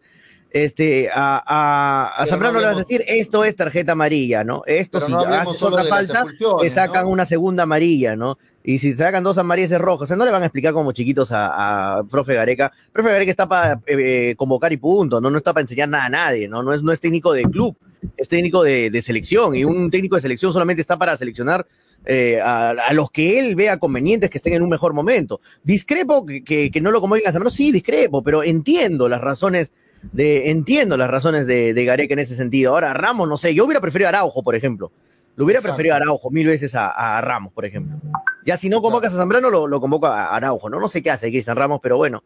Este, 0.54 1.08
a, 1.10 1.42
a, 1.46 2.22
a 2.22 2.26
Zambrano 2.26 2.54
no 2.54 2.60
le 2.60 2.66
vas 2.66 2.76
a 2.76 2.80
decir, 2.80 3.02
esto 3.06 3.42
es 3.42 3.56
tarjeta 3.56 3.92
amarilla, 3.92 4.44
¿no? 4.44 4.62
Esto 4.66 5.00
si 5.00 5.10
no 5.10 5.20
haces 5.20 5.62
otra 5.62 5.82
falta, 5.82 6.26
te 6.60 6.68
sacan 6.68 7.04
¿no? 7.04 7.10
una 7.10 7.24
segunda 7.24 7.62
amarilla, 7.62 8.16
¿no? 8.16 8.36
Y 8.62 8.78
si 8.78 8.94
sacan 8.94 9.24
dos 9.24 9.38
amarillas 9.38 9.72
es 9.72 9.78
rojo. 9.78 10.04
O 10.04 10.06
sea, 10.06 10.14
no 10.14 10.26
le 10.26 10.30
van 10.30 10.42
a 10.42 10.46
explicar 10.46 10.74
como 10.74 10.92
chiquitos 10.92 11.32
a, 11.32 11.98
a 11.98 12.04
profe 12.04 12.34
Gareca. 12.34 12.70
Profe 12.92 13.10
Gareca 13.10 13.30
está 13.30 13.48
para 13.48 13.80
eh, 13.86 14.34
convocar 14.36 14.72
y 14.72 14.76
punto, 14.76 15.20
¿no? 15.22 15.30
No 15.30 15.38
está 15.38 15.54
para 15.54 15.62
enseñar 15.62 15.88
nada 15.88 16.04
a 16.04 16.10
nadie, 16.10 16.48
¿no? 16.48 16.62
No 16.62 16.74
es, 16.74 16.82
no 16.82 16.92
es 16.92 17.00
técnico 17.00 17.32
de 17.32 17.44
club, 17.44 17.74
es 18.16 18.28
técnico 18.28 18.62
de, 18.62 18.90
de 18.90 19.02
selección. 19.02 19.54
Y 19.54 19.64
un 19.64 19.90
técnico 19.90 20.16
de 20.16 20.22
selección 20.22 20.52
solamente 20.52 20.82
está 20.82 20.98
para 20.98 21.16
seleccionar 21.16 21.66
eh, 22.04 22.40
a, 22.40 22.70
a 22.70 22.92
los 22.92 23.10
que 23.10 23.40
él 23.40 23.56
vea 23.56 23.78
convenientes 23.78 24.28
que 24.28 24.36
estén 24.38 24.52
en 24.52 24.62
un 24.62 24.68
mejor 24.68 24.92
momento. 24.92 25.40
Discrepo 25.64 26.26
que, 26.26 26.44
que, 26.44 26.70
que 26.70 26.80
no 26.80 26.90
lo 26.90 27.00
convoquen 27.00 27.26
a 27.26 27.32
Zambrano, 27.32 27.50
sí, 27.50 27.72
discrepo, 27.72 28.22
pero 28.22 28.42
entiendo 28.42 29.08
las 29.08 29.22
razones 29.22 29.72
de, 30.10 30.50
entiendo 30.50 30.96
las 30.96 31.10
razones 31.10 31.46
de, 31.46 31.72
de 31.74 31.84
Gareca 31.84 32.14
en 32.14 32.18
ese 32.20 32.34
sentido. 32.34 32.72
Ahora, 32.72 32.92
Ramos, 32.92 33.28
no 33.28 33.36
sé, 33.36 33.54
yo 33.54 33.64
hubiera 33.64 33.80
preferido 33.80 34.08
a 34.08 34.10
Araujo, 34.10 34.42
por 34.42 34.54
ejemplo. 34.54 34.90
Lo 35.36 35.44
hubiera 35.44 35.60
Exacto. 35.60 35.76
preferido 35.76 35.94
a 35.94 35.98
Araujo 35.98 36.30
mil 36.30 36.46
veces 36.46 36.74
a, 36.74 36.90
a 37.16 37.20
Ramos, 37.20 37.52
por 37.52 37.64
ejemplo. 37.64 37.96
Ya 38.44 38.56
si 38.56 38.68
no 38.68 38.82
convocas 38.82 39.14
a 39.14 39.16
Zambrano, 39.16 39.48
lo, 39.50 39.66
lo 39.66 39.80
convoco 39.80 40.06
a 40.06 40.34
Araujo, 40.34 40.68
¿no? 40.68 40.78
No 40.80 40.88
sé 40.88 41.02
qué 41.02 41.10
hace 41.10 41.30
Cristian 41.30 41.56
Ramos, 41.56 41.80
pero 41.82 41.96
bueno, 41.96 42.22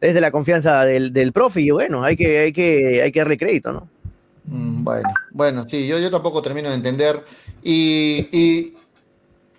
es 0.00 0.14
de 0.14 0.20
la 0.20 0.30
confianza 0.30 0.84
del, 0.86 1.12
del 1.12 1.32
profe 1.32 1.60
y 1.60 1.70
bueno, 1.70 2.02
hay 2.04 2.16
que, 2.16 2.38
hay 2.38 2.52
que, 2.52 3.02
hay 3.02 3.12
que 3.12 3.18
darle 3.20 3.36
crédito, 3.36 3.72
¿no? 3.72 3.88
Mm, 4.44 4.84
Bueno, 4.84 5.08
bueno, 5.32 5.68
sí, 5.68 5.86
yo, 5.86 5.98
yo 5.98 6.10
tampoco 6.10 6.40
termino 6.40 6.70
de 6.70 6.76
entender. 6.76 7.22
Y, 7.62 8.28
y 8.32 8.74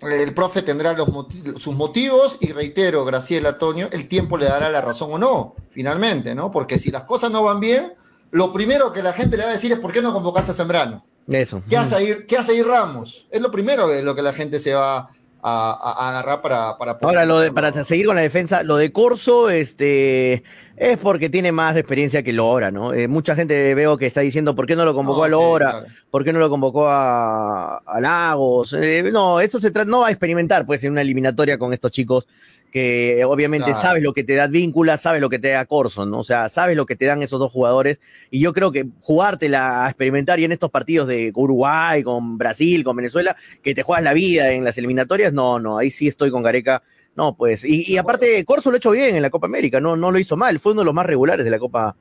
el 0.02 0.32
profe 0.34 0.62
tendrá 0.62 0.92
los 0.92 1.08
sus 1.56 1.74
motivos 1.74 2.38
y 2.40 2.52
reitero, 2.52 3.04
Graciela 3.04 3.58
Toño, 3.58 3.88
el 3.90 4.08
tiempo 4.08 4.36
le 4.38 4.46
dará 4.46 4.70
la 4.70 4.80
razón 4.80 5.12
o 5.12 5.18
no, 5.18 5.54
finalmente, 5.70 6.34
¿no? 6.34 6.50
Porque 6.50 6.78
si 6.78 6.90
las 6.90 7.04
cosas 7.04 7.30
no 7.30 7.42
van 7.42 7.60
bien, 7.60 7.94
lo 8.30 8.52
primero 8.52 8.92
que 8.92 9.02
la 9.02 9.12
gente 9.12 9.36
le 9.36 9.44
va 9.44 9.50
a 9.50 9.54
decir 9.54 9.72
es 9.72 9.78
¿por 9.78 9.92
qué 9.92 10.02
no 10.02 10.12
convocaste 10.12 10.52
a 10.52 10.54
Zambrano? 10.54 11.04
Eso. 11.26 11.62
¿Qué 11.68 11.76
hace 11.76 11.94
ahí, 11.94 12.24
qué 12.26 12.38
hace 12.38 12.52
ahí 12.52 12.62
Ramos? 12.62 13.26
Es 13.30 13.40
lo 13.42 13.50
primero 13.50 13.88
de 13.88 14.02
lo 14.02 14.14
que 14.14 14.22
la 14.22 14.32
gente 14.32 14.60
se 14.60 14.72
va 14.72 15.10
a, 15.42 16.08
agarrar 16.08 16.42
para... 16.42 16.76
para 16.78 16.98
Ahora, 17.00 17.24
lo 17.24 17.40
de, 17.40 17.52
para 17.52 17.72
seguir 17.84 18.06
con 18.06 18.16
la 18.16 18.22
defensa, 18.22 18.62
lo 18.62 18.76
de 18.76 18.92
Corso, 18.92 19.50
este, 19.50 20.42
es 20.76 20.98
porque 20.98 21.30
tiene 21.30 21.52
más 21.52 21.76
experiencia 21.76 22.22
que 22.22 22.32
Lora, 22.32 22.70
¿no? 22.70 22.92
Eh, 22.92 23.08
mucha 23.08 23.34
gente 23.34 23.74
veo 23.74 23.96
que 23.96 24.06
está 24.06 24.20
diciendo, 24.20 24.54
¿por 24.54 24.66
qué 24.66 24.76
no 24.76 24.84
lo 24.84 24.94
convocó 24.94 25.18
No, 25.18 25.24
a 25.24 25.26
sí, 25.26 25.32
Lora? 25.32 25.70
claro. 25.70 25.86
¿Por 26.10 26.24
qué 26.24 26.32
no 26.32 26.38
lo 26.38 26.50
convocó 26.50 26.88
a, 26.88 27.78
a 27.78 28.00
Lagos? 28.00 28.72
Eh, 28.74 29.10
no, 29.12 29.40
esto 29.40 29.60
se 29.60 29.70
trata, 29.70 29.90
no 29.90 30.00
va 30.00 30.08
a 30.08 30.10
experimentar, 30.10 30.66
pues, 30.66 30.82
en 30.84 30.92
una 30.92 31.02
eliminatoria 31.02 31.58
con 31.58 31.72
estos 31.72 31.90
chicos 31.92 32.26
que 32.70 33.24
obviamente 33.24 33.66
Claro. 33.70 33.80
sabes 33.80 34.02
lo 34.02 34.12
que 34.12 34.24
te 34.24 34.34
da 34.34 34.46
Víncula, 34.46 34.96
sabes 34.96 35.20
lo 35.20 35.28
que 35.28 35.38
te 35.38 35.48
da 35.48 35.64
Corso, 35.64 36.04
¿no? 36.06 36.18
O 36.20 36.24
sea, 36.24 36.48
sabes 36.48 36.76
lo 36.76 36.86
que 36.86 36.96
te 36.96 37.06
dan 37.06 37.22
esos 37.22 37.40
dos 37.40 37.50
jugadores. 37.52 38.00
Y 38.30 38.40
yo 38.40 38.52
creo 38.52 38.72
que 38.72 38.86
jugártela 39.00 39.86
a 39.86 39.88
experimentar 39.88 40.38
y 40.40 40.44
en 40.44 40.52
estos 40.52 40.70
partidos 40.70 41.08
de 41.08 41.32
Uruguay, 41.34 42.02
con 42.02 42.38
Brasil, 42.38 42.84
con 42.84 42.96
Venezuela, 42.96 43.36
que 43.62 43.74
te 43.74 43.82
juegas 43.82 44.04
la 44.04 44.12
vida 44.12 44.52
en 44.52 44.64
las 44.64 44.76
eliminatorias, 44.78 45.32
no, 45.32 45.58
no, 45.58 45.78
ahí 45.78 45.90
sí 45.90 46.08
estoy 46.08 46.30
con 46.30 46.42
Gareca. 46.42 46.82
No, 47.16 47.34
pues, 47.36 47.64
y, 47.64 47.90
y 47.92 47.96
aparte, 47.96 48.44
Corso 48.44 48.70
lo 48.70 48.76
ha 48.76 48.78
hecho 48.78 48.92
bien 48.92 49.16
en 49.16 49.22
la 49.22 49.30
Copa 49.30 49.46
América, 49.48 49.80
no, 49.80 49.96
no 49.96 50.12
lo 50.12 50.18
hizo 50.20 50.36
mal, 50.36 50.60
fue 50.60 50.70
uno 50.72 50.82
de 50.82 50.84
los 50.84 50.94
más 50.94 51.04
regulares 51.06 51.44
de 51.44 51.50
la 51.50 51.58
Copa, 51.58 51.96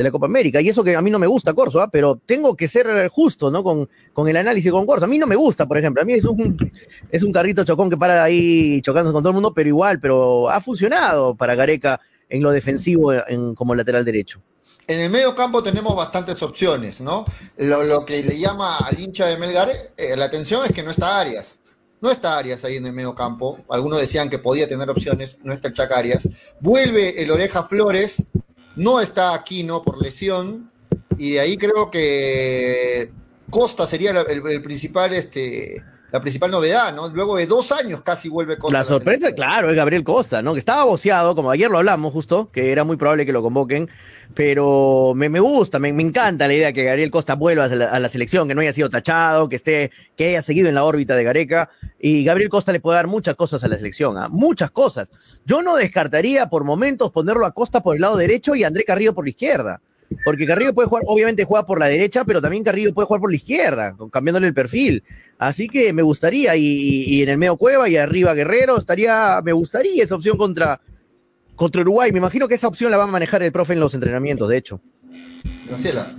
de 0.00 0.04
la 0.04 0.10
Copa 0.10 0.24
América. 0.24 0.62
Y 0.62 0.68
eso 0.70 0.82
que 0.82 0.96
a 0.96 1.02
mí 1.02 1.10
no 1.10 1.18
me 1.18 1.26
gusta 1.26 1.52
Corso, 1.52 1.78
¿ah? 1.78 1.90
pero 1.90 2.18
tengo 2.24 2.56
que 2.56 2.66
ser 2.66 3.06
justo, 3.10 3.50
¿no? 3.50 3.62
Con, 3.62 3.86
con 4.14 4.26
el 4.30 4.36
análisis 4.38 4.72
con 4.72 4.86
Corso. 4.86 5.04
A 5.04 5.08
mí 5.08 5.18
no 5.18 5.26
me 5.26 5.36
gusta, 5.36 5.68
por 5.68 5.76
ejemplo. 5.76 6.00
A 6.00 6.06
mí 6.06 6.14
es 6.14 6.24
un, 6.24 6.72
es 7.10 7.22
un 7.22 7.30
carrito 7.30 7.64
chocón 7.64 7.90
que 7.90 7.98
para 7.98 8.24
ahí 8.24 8.80
chocándose 8.80 9.12
con 9.12 9.22
todo 9.22 9.28
el 9.28 9.34
mundo, 9.34 9.52
pero 9.52 9.68
igual, 9.68 10.00
pero 10.00 10.48
ha 10.48 10.58
funcionado 10.62 11.34
para 11.34 11.54
Gareca 11.54 12.00
en 12.30 12.42
lo 12.42 12.50
defensivo 12.50 13.12
en, 13.12 13.54
como 13.54 13.74
lateral 13.74 14.02
derecho. 14.02 14.40
En 14.86 15.00
el 15.00 15.10
medio 15.10 15.34
campo 15.34 15.62
tenemos 15.62 15.94
bastantes 15.94 16.42
opciones, 16.42 17.02
¿no? 17.02 17.26
Lo, 17.58 17.82
lo 17.82 18.06
que 18.06 18.22
le 18.22 18.38
llama 18.38 18.78
al 18.78 18.98
hincha 18.98 19.26
de 19.26 19.36
Melgar 19.36 19.68
eh, 19.68 20.16
la 20.16 20.24
atención 20.24 20.64
es 20.64 20.72
que 20.72 20.82
no 20.82 20.90
está 20.90 21.20
Arias. 21.20 21.60
No 22.00 22.10
está 22.10 22.38
Arias 22.38 22.64
ahí 22.64 22.76
en 22.76 22.86
el 22.86 22.94
medio 22.94 23.14
campo. 23.14 23.58
Algunos 23.68 24.00
decían 24.00 24.30
que 24.30 24.38
podía 24.38 24.66
tener 24.66 24.88
opciones. 24.88 25.36
No 25.42 25.52
está 25.52 25.68
el 25.68 25.74
Chac 25.74 25.92
Arias. 25.92 26.26
Vuelve 26.58 27.22
el 27.22 27.30
Oreja 27.30 27.64
Flores. 27.64 28.24
No 28.80 28.98
está 28.98 29.34
Aquino 29.34 29.82
por 29.82 30.00
lesión. 30.00 30.70
Y 31.18 31.32
de 31.32 31.40
ahí 31.40 31.58
creo 31.58 31.90
que 31.90 33.12
Costa 33.50 33.84
sería 33.84 34.12
el 34.12 34.62
principal 34.62 35.12
este, 35.12 35.84
la 36.12 36.20
principal 36.20 36.50
novedad, 36.50 36.94
¿no? 36.94 37.08
Luego 37.08 37.36
de 37.36 37.46
dos 37.46 37.72
años 37.72 38.02
casi 38.02 38.28
vuelve 38.28 38.58
Costa. 38.58 38.76
La 38.76 38.84
sorpresa, 38.84 39.28
la 39.28 39.34
claro, 39.34 39.70
es 39.70 39.76
Gabriel 39.76 40.04
Costa, 40.04 40.42
¿no? 40.42 40.52
Que 40.52 40.58
estaba 40.58 40.84
boceado, 40.84 41.34
como 41.34 41.50
ayer 41.50 41.70
lo 41.70 41.78
hablamos 41.78 42.12
justo, 42.12 42.50
que 42.50 42.72
era 42.72 42.84
muy 42.84 42.96
probable 42.96 43.26
que 43.26 43.32
lo 43.32 43.42
convoquen, 43.42 43.88
pero 44.34 45.12
me, 45.14 45.28
me 45.28 45.40
gusta, 45.40 45.78
me, 45.78 45.92
me, 45.92 46.02
encanta 46.02 46.46
la 46.46 46.54
idea 46.54 46.72
que 46.72 46.84
Gabriel 46.84 47.10
Costa 47.10 47.34
vuelva 47.34 47.64
a 47.64 47.68
la, 47.68 47.90
a 47.90 48.00
la, 48.00 48.08
selección, 48.08 48.48
que 48.48 48.54
no 48.54 48.60
haya 48.60 48.72
sido 48.72 48.88
tachado, 48.88 49.48
que 49.48 49.56
esté, 49.56 49.90
que 50.16 50.28
haya 50.28 50.42
seguido 50.42 50.68
en 50.68 50.74
la 50.74 50.84
órbita 50.84 51.16
de 51.16 51.24
Gareca, 51.24 51.70
y 51.98 52.24
Gabriel 52.24 52.50
Costa 52.50 52.72
le 52.72 52.80
puede 52.80 52.96
dar 52.96 53.06
muchas 53.06 53.36
cosas 53.36 53.62
a 53.64 53.68
la 53.68 53.76
selección, 53.76 54.16
¿eh? 54.18 54.26
muchas 54.30 54.70
cosas. 54.70 55.10
Yo 55.44 55.62
no 55.62 55.76
descartaría 55.76 56.46
por 56.48 56.64
momentos 56.64 57.10
ponerlo 57.10 57.46
a 57.46 57.52
Costa 57.52 57.82
por 57.82 57.94
el 57.94 58.02
lado 58.02 58.16
derecho 58.16 58.54
y 58.54 58.64
a 58.64 58.68
André 58.68 58.84
Carrillo 58.84 59.14
por 59.14 59.24
la 59.24 59.30
izquierda. 59.30 59.80
Porque 60.24 60.46
Carrillo 60.46 60.74
puede 60.74 60.88
jugar, 60.88 61.04
obviamente 61.06 61.44
juega 61.44 61.64
por 61.64 61.78
la 61.78 61.86
derecha, 61.86 62.24
pero 62.24 62.42
también 62.42 62.64
Carrillo 62.64 62.92
puede 62.92 63.06
jugar 63.06 63.20
por 63.20 63.30
la 63.30 63.36
izquierda, 63.36 63.96
cambiándole 64.12 64.48
el 64.48 64.54
perfil. 64.54 65.04
Así 65.38 65.68
que 65.68 65.92
me 65.92 66.02
gustaría, 66.02 66.56
y, 66.56 67.22
en 67.22 67.28
el 67.28 67.38
medio 67.38 67.56
Cueva 67.56 67.88
y 67.88 67.96
arriba 67.96 68.34
Guerrero, 68.34 68.78
estaría, 68.78 69.40
me 69.42 69.52
gustaría 69.52 70.04
esa 70.04 70.16
opción 70.16 70.36
contra, 70.36 70.80
contra 71.54 71.80
Uruguay. 71.80 72.10
Me 72.12 72.18
imagino 72.18 72.48
que 72.48 72.54
esa 72.54 72.68
opción 72.68 72.90
la 72.90 72.96
va 72.96 73.04
a 73.04 73.06
manejar 73.06 73.42
el 73.42 73.52
profe 73.52 73.72
en 73.72 73.80
los 73.80 73.94
entrenamientos, 73.94 74.48
de 74.48 74.56
hecho. 74.56 74.80
Graciela. 75.66 76.14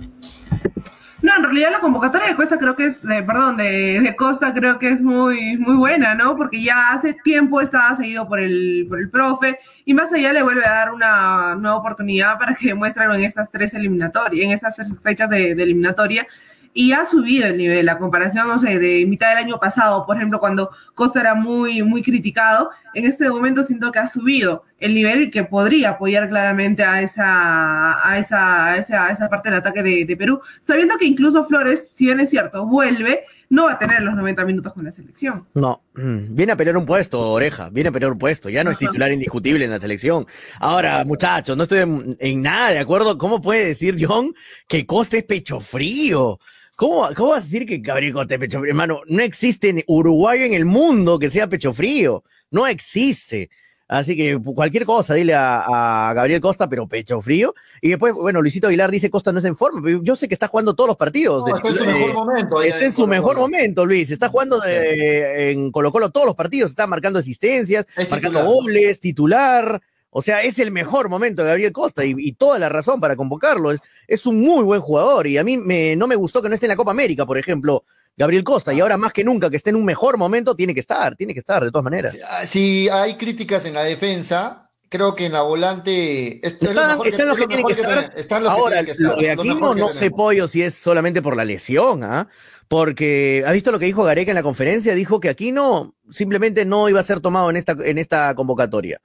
No, 1.22 1.36
en 1.36 1.44
realidad 1.44 1.70
la 1.70 1.78
convocatoria 1.78 2.28
de 2.28 2.34
Costa 2.34 2.58
creo 2.58 2.74
que 2.74 2.86
es, 2.86 3.00
de, 3.00 3.22
perdón, 3.22 3.56
de, 3.56 4.00
de, 4.00 4.16
Costa 4.16 4.52
creo 4.52 4.80
que 4.80 4.90
es 4.90 5.00
muy, 5.00 5.56
muy 5.56 5.76
buena, 5.76 6.16
¿no? 6.16 6.36
Porque 6.36 6.60
ya 6.60 6.90
hace 6.90 7.14
tiempo 7.14 7.60
estaba 7.60 7.94
seguido 7.94 8.26
por 8.26 8.40
el, 8.40 8.86
por 8.88 8.98
el 8.98 9.08
profe 9.08 9.60
y 9.84 9.94
más 9.94 10.12
allá 10.12 10.32
le 10.32 10.42
vuelve 10.42 10.64
a 10.64 10.70
dar 10.70 10.92
una 10.92 11.54
nueva 11.54 11.76
oportunidad 11.76 12.38
para 12.38 12.56
que 12.56 12.68
demuestre 12.68 13.04
en 13.04 13.22
estas 13.22 13.48
tres 13.52 13.72
eliminatorias, 13.74 14.44
en 14.44 14.50
estas 14.50 14.74
tres 14.74 14.92
fechas 15.00 15.30
de 15.30 15.52
eliminatoria 15.52 16.26
y 16.74 16.92
ha 16.92 17.04
subido 17.04 17.46
el 17.46 17.58
nivel, 17.58 17.84
la 17.84 17.98
comparación, 17.98 18.48
no 18.48 18.58
sé, 18.58 18.78
de 18.78 19.04
mitad 19.06 19.28
del 19.30 19.44
año 19.44 19.60
pasado, 19.60 20.06
por 20.06 20.16
ejemplo, 20.16 20.40
cuando 20.40 20.70
Costa 20.94 21.20
era 21.20 21.34
muy, 21.34 21.82
muy 21.82 22.02
criticado, 22.02 22.70
en 22.94 23.04
este 23.04 23.28
momento 23.28 23.62
siento 23.62 23.92
que 23.92 23.98
ha 23.98 24.06
subido 24.06 24.64
el 24.78 24.94
nivel 24.94 25.30
que 25.30 25.44
podría 25.44 25.90
apoyar 25.90 26.28
claramente 26.28 26.82
a 26.82 27.02
esa, 27.02 28.08
a 28.08 28.18
esa, 28.18 28.66
a 28.66 28.76
esa, 28.78 29.06
a 29.06 29.10
esa 29.10 29.28
parte 29.28 29.50
del 29.50 29.58
ataque 29.58 29.82
de, 29.82 30.04
de, 30.04 30.16
Perú, 30.16 30.40
sabiendo 30.62 30.96
que 30.96 31.04
incluso 31.04 31.44
Flores, 31.44 31.88
si 31.92 32.06
bien 32.06 32.20
es 32.20 32.30
cierto, 32.30 32.66
vuelve, 32.66 33.24
no 33.50 33.66
va 33.66 33.72
a 33.72 33.78
tener 33.78 34.02
los 34.02 34.14
90 34.14 34.44
minutos 34.46 34.72
con 34.72 34.84
la 34.84 34.92
selección. 34.92 35.46
No, 35.52 35.82
viene 35.94 36.52
a 36.52 36.56
pelear 36.56 36.76
un 36.78 36.86
puesto, 36.86 37.32
oreja, 37.32 37.68
viene 37.68 37.90
a 37.90 37.92
pelear 37.92 38.12
un 38.12 38.18
puesto, 38.18 38.48
ya 38.48 38.64
no 38.64 38.70
es 38.70 38.78
titular 38.78 39.12
indiscutible 39.12 39.64
en 39.66 39.70
la 39.70 39.78
selección. 39.78 40.26
Ahora, 40.58 41.04
muchachos, 41.04 41.54
no 41.54 41.64
estoy 41.64 41.80
en, 41.80 42.16
en 42.18 42.40
nada 42.40 42.70
de 42.70 42.78
acuerdo. 42.78 43.18
¿Cómo 43.18 43.42
puede 43.42 43.66
decir 43.66 43.98
John 44.00 44.34
que 44.66 44.86
Costa 44.86 45.18
es 45.18 45.24
pecho 45.24 45.60
frío? 45.60 46.38
¿Cómo, 46.82 47.08
¿Cómo, 47.14 47.30
vas 47.30 47.44
a 47.44 47.46
decir 47.46 47.64
que 47.64 47.78
Gabriel 47.78 48.12
Costa 48.12 48.34
es 48.34 48.40
pecho 48.40 48.58
frío? 48.58 48.70
Hermano, 48.70 49.02
no 49.06 49.22
existe 49.22 49.84
Uruguayo 49.86 50.44
en 50.44 50.52
el 50.52 50.64
mundo 50.64 51.16
que 51.16 51.30
sea 51.30 51.46
pecho 51.46 51.72
frío. 51.72 52.24
No 52.50 52.66
existe. 52.66 53.50
Así 53.86 54.16
que 54.16 54.36
cualquier 54.42 54.84
cosa, 54.84 55.14
dile 55.14 55.32
a, 55.32 56.08
a, 56.08 56.12
Gabriel 56.12 56.40
Costa, 56.40 56.68
pero 56.68 56.88
pecho 56.88 57.20
frío. 57.20 57.54
Y 57.80 57.90
después, 57.90 58.14
bueno, 58.14 58.42
Luisito 58.42 58.66
Aguilar 58.66 58.90
dice 58.90 59.10
Costa 59.10 59.30
no 59.30 59.38
es 59.38 59.44
en 59.44 59.54
forma, 59.54 59.80
pero 59.80 60.02
yo 60.02 60.16
sé 60.16 60.26
que 60.26 60.34
está 60.34 60.48
jugando 60.48 60.74
todos 60.74 60.88
los 60.88 60.96
partidos. 60.96 61.48
No, 61.48 61.54
está 61.54 61.68
en 61.68 61.74
su 61.76 61.84
eh, 61.84 61.86
mejor 61.86 62.14
momento. 62.14 62.62
Está 62.62 62.84
en 62.84 62.92
su 62.92 63.06
mejor 63.06 63.36
momento, 63.36 63.86
Luis. 63.86 64.10
Está 64.10 64.28
jugando 64.28 64.60
en 64.66 65.70
Colo 65.70 65.92
Colo 65.92 66.10
todos 66.10 66.26
los 66.26 66.34
partidos, 66.34 66.72
está 66.72 66.88
marcando 66.88 67.20
asistencias, 67.20 67.86
es 67.96 68.10
marcando 68.10 68.40
titular. 68.40 68.64
goles, 68.64 68.98
titular. 68.98 69.82
O 70.14 70.20
sea, 70.20 70.42
es 70.42 70.58
el 70.58 70.70
mejor 70.70 71.08
momento 71.08 71.42
de 71.42 71.48
Gabriel 71.48 71.72
Costa 71.72 72.04
y, 72.04 72.14
y 72.18 72.32
toda 72.32 72.58
la 72.58 72.68
razón 72.68 73.00
para 73.00 73.16
convocarlo. 73.16 73.72
Es, 73.72 73.80
es, 74.06 74.26
un 74.26 74.40
muy 74.40 74.62
buen 74.62 74.82
jugador 74.82 75.26
y 75.26 75.38
a 75.38 75.44
mí 75.44 75.56
me, 75.56 75.96
no 75.96 76.06
me 76.06 76.16
gustó 76.16 76.42
que 76.42 76.50
no 76.50 76.54
esté 76.54 76.66
en 76.66 76.70
la 76.70 76.76
Copa 76.76 76.90
América, 76.90 77.24
por 77.24 77.38
ejemplo, 77.38 77.84
Gabriel 78.14 78.44
Costa. 78.44 78.74
Y 78.74 78.80
ahora 78.80 78.98
más 78.98 79.14
que 79.14 79.24
nunca 79.24 79.48
que 79.48 79.56
esté 79.56 79.70
en 79.70 79.76
un 79.76 79.86
mejor 79.86 80.18
momento, 80.18 80.54
tiene 80.54 80.74
que 80.74 80.80
estar, 80.80 81.16
tiene 81.16 81.32
que 81.32 81.40
estar 81.40 81.64
de 81.64 81.70
todas 81.70 81.84
maneras. 81.84 82.12
Si, 82.12 82.46
si 82.46 82.88
hay 82.90 83.14
críticas 83.14 83.64
en 83.64 83.72
la 83.72 83.84
defensa, 83.84 84.68
creo 84.92 85.14
que 85.14 85.24
en 85.24 85.32
la 85.32 85.40
volante 85.40 86.46
es, 86.46 86.58
están, 86.60 87.00
es 87.00 87.06
están 87.06 87.28
los 87.28 87.38
que, 87.38 87.46
tienen 87.46 87.66
que, 87.66 87.72
estar. 87.72 88.12
Están 88.14 88.42
los 88.42 88.52
Ahora, 88.52 88.80
que 88.80 88.84
que 88.84 88.90
estar, 88.92 89.06
lo 89.06 89.16
de 89.16 89.30
Aquino 89.30 89.74
no 89.74 89.92
sé 89.94 90.10
pollo 90.10 90.46
si 90.46 90.62
es 90.62 90.74
solamente 90.74 91.22
por 91.22 91.36
la 91.36 91.46
lesión, 91.46 92.04
¿ah? 92.04 92.28
¿eh? 92.28 92.34
Porque, 92.68 93.44
¿ha 93.46 93.52
visto 93.52 93.70
lo 93.70 93.78
que 93.78 93.86
dijo 93.86 94.02
Gareca 94.04 94.30
en 94.30 94.34
la 94.34 94.42
conferencia? 94.42 94.94
Dijo 94.94 95.20
que 95.20 95.28
Aquino 95.28 95.94
simplemente 96.10 96.64
no 96.64 96.88
iba 96.88 97.00
a 97.00 97.02
ser 97.02 97.20
tomado 97.20 97.50
en 97.50 97.56
esta, 97.56 97.76
en 97.82 97.98
esta 97.98 98.34
convocatoria. 98.34 99.00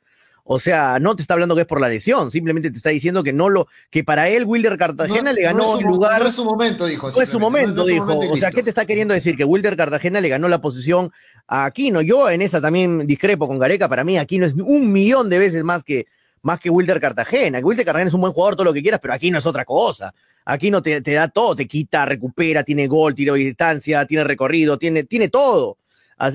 O 0.50 0.60
sea, 0.60 0.98
no 1.00 1.14
te 1.14 1.22
está 1.22 1.34
hablando 1.34 1.56
que 1.56 1.62
es 1.62 1.68
por 1.68 1.82
la 1.82 1.90
lesión, 1.90 2.32
simplemente 2.32 2.72
te 2.72 2.78
está 2.78 2.90
diciendo 2.90 3.22
que 3.22 3.34
no 3.34 3.50
lo, 3.50 3.68
que 3.90 4.06
para 4.06 4.30
él 4.30 4.46
Wilder 4.46 4.78
Cartagena 4.78 5.32
no, 5.32 5.34
le 5.34 5.42
ganó 5.42 5.76
no 5.76 5.82
lugar. 5.82 6.22
No 6.22 6.30
es 6.30 6.36
su 6.36 6.46
momento, 6.46 6.86
dijo. 6.86 7.12
No 7.12 7.22
es 7.22 7.28
su 7.28 7.38
momento, 7.38 7.86
dijo. 7.86 8.06
Momento 8.06 8.34
o 8.34 8.38
sea, 8.38 8.52
¿qué 8.52 8.64
te 8.64 8.70
está 8.70 8.86
queriendo 8.86 9.14
decir? 9.14 9.36
Que 9.36 9.44
Wilder 9.44 9.76
Cartagena 9.76 10.22
le 10.22 10.30
ganó 10.30 10.48
la 10.48 10.62
posición 10.62 11.12
a 11.48 11.66
Aquino. 11.66 12.02
Yo 12.02 12.30
en 12.30 12.42
esa 12.42 12.62
también 12.62 13.06
discrepo 13.06 13.46
con 13.46 13.60
Gareca. 13.60 13.90
Para 13.90 14.06
mí, 14.06 14.18
Aquino 14.18 14.46
es 14.46 14.54
un 14.54 14.90
millón 14.90 15.30
de 15.30 15.38
veces 15.38 15.66
más 15.66 15.84
que, 15.84 16.08
más 16.44 16.62
que 16.62 16.70
Wilder 16.70 17.02
Cartagena. 17.02 17.58
Que 17.58 17.66
Wilder 17.66 17.86
Cartagena 17.86 18.08
es 18.08 18.14
un 18.14 18.22
buen 18.22 18.32
jugador, 18.32 18.56
todo 18.56 18.66
lo 18.66 18.74
que 18.74 18.82
quieras, 18.82 19.02
pero 19.02 19.14
Aquino 19.14 19.40
es 19.40 19.46
otra 19.46 19.66
cosa. 19.66 20.14
Aquino 20.46 20.82
te, 20.82 21.02
te 21.02 21.12
da 21.12 21.28
todo, 21.28 21.56
te 21.56 21.68
quita, 21.68 22.06
recupera, 22.06 22.64
tiene 22.64 22.88
gol, 22.88 23.14
tiro 23.14 23.34
de 23.34 23.42
distancia, 23.42 24.06
tiene 24.06 24.24
recorrido, 24.24 24.78
tiene, 24.78 25.04
tiene 25.04 25.28
todo 25.28 25.76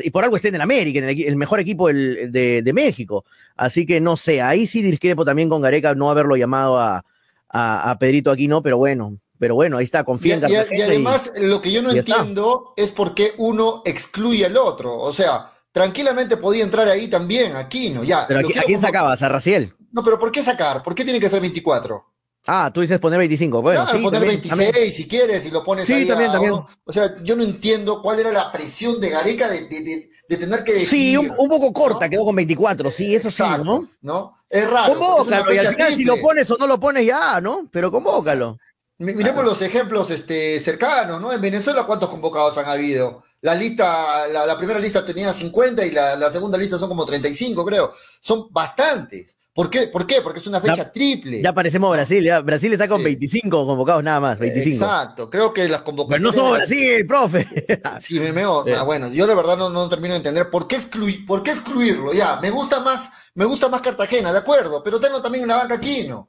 y 0.03 0.11
por 0.11 0.25
algo 0.25 0.37
está 0.37 0.49
en 0.49 0.55
el 0.55 0.61
América, 0.61 0.99
en 1.01 1.09
el, 1.09 1.23
el 1.23 1.37
mejor 1.37 1.61
equipo 1.61 1.89
del, 1.89 2.31
de, 2.31 2.63
de, 2.63 2.73
México. 2.73 3.25
Así 3.57 3.85
que 3.87 4.01
no 4.01 4.17
sé, 4.17 4.41
ahí 4.41 4.67
sí 4.67 4.83
discrepo 4.83 5.25
también 5.25 5.49
con 5.49 5.61
Gareca 5.61 5.95
no 5.95 6.11
haberlo 6.11 6.37
llamado 6.37 6.79
a, 6.79 7.05
a, 7.49 7.91
a 7.91 7.99
Pedrito 7.99 8.31
aquí, 8.31 8.49
no, 8.49 8.63
pero 8.63 8.79
bueno, 8.79 9.19
pero 9.39 9.57
bueno, 9.57 9.79
ahí 9.79 9.85
está, 9.85 10.05
confía 10.05 10.37
y, 10.37 10.45
en 10.45 10.51
y, 10.51 10.79
y 10.79 10.83
además, 10.83 11.33
y, 11.37 11.47
lo 11.47 11.61
que 11.61 11.73
yo 11.73 11.83
no 11.83 11.91
entiendo 11.91 12.75
está. 12.77 12.83
es 12.85 12.93
por 12.93 13.13
qué 13.13 13.33
uno 13.39 13.83
excluye 13.85 14.47
al 14.47 14.57
otro. 14.57 14.97
O 14.97 15.13
sea, 15.13 15.53
tranquilamente 15.73 16.37
podía 16.37 16.63
entrar 16.63 16.87
ahí 16.89 17.09
también, 17.09 17.57
Aquino, 17.57 18.05
ya. 18.05 18.25
Pero 18.29 18.39
¿a, 18.39 18.43
¿a 18.43 18.45
quién 18.45 18.79
como... 18.79 18.79
sacabas? 18.79 19.21
¿A 19.21 19.29
Raciel? 19.29 19.75
No, 19.91 20.05
pero 20.05 20.17
¿por 20.19 20.31
qué 20.31 20.43
sacar? 20.43 20.83
¿Por 20.85 20.95
qué 20.95 21.03
tiene 21.03 21.19
que 21.19 21.29
ser 21.29 21.41
24? 21.41 22.12
Ah, 22.47 22.71
tú 22.75 22.81
dices 22.81 22.99
poner 22.99 23.19
25. 23.19 23.63
Bueno, 23.63 23.83
claro, 23.83 23.97
sí, 23.97 24.03
poner 24.03 24.21
también, 24.21 24.41
26 24.41 24.71
también. 24.73 24.93
si 24.93 25.09
quieres 25.09 25.47
y 25.47 25.51
lo 25.51 25.63
pones 25.63 25.87
sí, 25.87 25.93
ahí. 25.95 26.07
También, 26.07 26.31
a, 26.31 26.33
también. 26.33 26.53
O 26.53 26.93
sea, 26.93 27.15
yo 27.23 27.37
no 27.37 27.45
entiendo 27.45 28.03
cuál 28.03 28.19
era 28.19 28.33
la 28.33 28.51
presión 28.51 29.01
de 29.01 29.11
Gareca 29.11 29.49
de, 29.49 29.69
de, 29.69 29.81
de, 29.83 30.11
de 30.29 30.37
tener 30.37 30.65
que 30.65 30.73
decir. 30.73 30.89
Sí, 30.89 31.17
un, 31.17 31.33
un 31.39 31.49
poco 31.49 31.73
corta, 31.73 32.07
¿no? 32.07 32.11
quedó 32.11 32.25
con 32.25 32.35
24, 32.35 32.91
sí, 32.91 33.15
eso 33.15 33.29
Exacto, 33.29 33.63
sí, 33.63 33.65
¿no? 33.65 33.89
¿no? 34.01 34.37
Es 34.51 34.69
raro. 34.69 34.99
Convócalo, 34.99 35.55
y 35.55 35.59
al 35.59 35.69
final 35.69 35.95
si 35.95 36.05
lo 36.05 36.17
pones 36.19 36.51
o 36.51 36.57
no 36.59 36.67
lo 36.67 36.81
pones 36.81 37.07
ya, 37.07 37.41
¿no? 37.41 37.69
Pero 37.71 37.91
convócalo. 37.93 38.59
Miremos 38.99 39.33
claro. 39.33 39.43
los 39.49 39.63
ejemplos 39.63 40.11
este, 40.11 40.61
cercanos, 40.61 41.21
¿no? 41.21 41.33
En 41.33 41.41
Venezuela, 41.41 41.85
¿cuántos 41.85 42.09
convocados 42.11 42.59
han 42.59 42.67
habido? 42.67 43.25
La 43.41 43.55
lista, 43.55 44.29
la, 44.29 44.47
la 44.47 44.57
primera 44.57 44.79
lista 44.79 45.05
tenía 45.05 45.33
50 45.33 45.85
y 45.85 45.91
la, 45.91 46.17
la 46.17 46.31
segunda 46.31 46.57
lista 46.57 46.79
son 46.79 46.89
como 46.89 47.05
35, 47.05 47.65
creo. 47.65 47.93
Son 48.21 48.47
bastantes. 48.51 49.37
¿Por 49.55 49.69
qué? 49.69 49.87
¿Por 49.89 50.07
qué? 50.07 50.23
Porque 50.23 50.39
es 50.39 50.47
una 50.47 50.61
fecha 50.61 50.77
ya, 50.77 50.93
triple. 50.93 51.43
Ya 51.43 51.53
parecemos 51.53 51.93
Brasil, 51.93 52.25
ya. 52.25 52.41
Brasil 52.41 52.73
está 52.73 52.89
con 52.89 52.99
sí. 52.99 53.05
25 53.05 53.67
convocados 53.67 54.03
nada 54.03 54.19
más, 54.19 54.39
25. 54.39 54.85
Exacto, 54.85 55.29
creo 55.29 55.53
que 55.53 55.69
las 55.69 55.83
convocatorias... 55.83 56.21
Pero 56.21 56.31
no 56.31 56.33
somos 56.33 56.59
Brasil, 56.59 57.07
profe. 57.07 57.47
sí, 58.01 58.19
me 58.19 58.33
meo. 58.33 58.65
Ah, 58.75 58.85
bueno, 58.85 59.13
yo 59.13 59.27
de 59.27 59.35
verdad 59.35 59.59
no, 59.59 59.69
no 59.69 59.91
termino 59.91 60.15
de 60.15 60.19
entender 60.19 60.49
por 60.49 60.67
qué, 60.67 60.77
excluir, 60.77 61.27
por 61.27 61.43
qué 61.43 61.51
excluirlo. 61.51 62.15
Ya, 62.15 62.41
me 62.41 62.49
gusta 62.49 62.81
más, 62.81 63.11
me 63.35 63.45
gusta 63.45 63.69
más 63.69 63.83
Cartagena, 63.83 64.33
de 64.33 64.39
acuerdo, 64.39 64.83
pero 64.83 64.99
tengo 64.99 65.21
también 65.21 65.43
en 65.43 65.49
la 65.49 65.57
banca 65.57 65.75
Aquino. 65.75 66.09
¿no? 66.17 66.29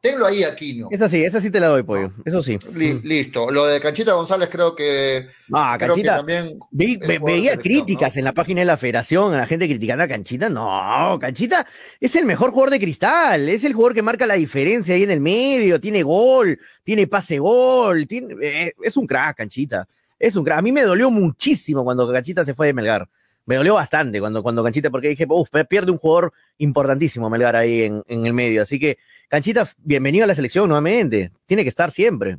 Tenlo 0.00 0.26
ahí, 0.26 0.44
Aquino. 0.44 0.88
Esa 0.92 1.08
sí, 1.08 1.24
esa 1.24 1.40
sí 1.40 1.50
te 1.50 1.58
la 1.58 1.66
doy, 1.66 1.82
pollo. 1.82 2.12
Eso 2.24 2.40
sí. 2.40 2.56
Li 2.72 3.00
listo. 3.02 3.50
Lo 3.50 3.66
de 3.66 3.80
Canchita 3.80 4.12
González 4.12 4.48
creo 4.48 4.76
que. 4.76 5.26
Ah, 5.52 5.74
creo 5.76 5.94
Canchita. 5.94 6.12
Que 6.12 6.16
también 6.18 6.58
ve, 6.70 6.98
ve, 7.04 7.18
veía 7.18 7.56
críticas 7.56 8.14
¿no? 8.14 8.20
en 8.20 8.24
la 8.26 8.32
página 8.32 8.60
de 8.60 8.66
la 8.66 8.76
federación, 8.76 9.34
a 9.34 9.38
la 9.38 9.46
gente 9.46 9.66
criticando 9.66 10.04
a 10.04 10.08
Canchita. 10.08 10.48
No, 10.48 11.18
Canchita 11.20 11.66
es 11.98 12.14
el 12.14 12.26
mejor 12.26 12.50
jugador 12.50 12.70
de 12.70 12.78
cristal. 12.78 13.48
Es 13.48 13.64
el 13.64 13.72
jugador 13.72 13.94
que 13.94 14.02
marca 14.02 14.24
la 14.26 14.34
diferencia 14.34 14.94
ahí 14.94 15.02
en 15.02 15.10
el 15.10 15.20
medio. 15.20 15.80
Tiene 15.80 16.04
gol, 16.04 16.58
tiene 16.84 17.08
pase 17.08 17.40
gol. 17.40 18.06
Tiene, 18.06 18.34
eh, 18.40 18.72
es 18.80 18.96
un 18.96 19.06
crack, 19.06 19.38
Canchita. 19.38 19.88
Es 20.16 20.36
un 20.36 20.44
crack. 20.44 20.58
A 20.58 20.62
mí 20.62 20.70
me 20.70 20.82
dolió 20.82 21.10
muchísimo 21.10 21.82
cuando 21.82 22.10
Canchita 22.10 22.44
se 22.44 22.54
fue 22.54 22.68
de 22.68 22.72
Melgar 22.72 23.08
me 23.46 23.54
dolió 23.54 23.74
bastante 23.74 24.20
cuando, 24.20 24.42
cuando 24.42 24.62
Canchita, 24.62 24.90
porque 24.90 25.08
dije, 25.08 25.24
uff, 25.28 25.48
pierde 25.68 25.92
un 25.92 25.98
jugador 25.98 26.32
importantísimo 26.58 27.30
Melgar 27.30 27.54
ahí 27.54 27.84
en, 27.84 28.02
en, 28.08 28.26
el 28.26 28.32
medio. 28.32 28.62
Así 28.62 28.78
que, 28.78 28.98
Canchita, 29.28 29.68
bienvenido 29.78 30.24
a 30.24 30.26
la 30.26 30.34
selección 30.34 30.68
nuevamente. 30.68 31.32
Tiene 31.46 31.62
que 31.62 31.68
estar 31.68 31.90
siempre. 31.90 32.38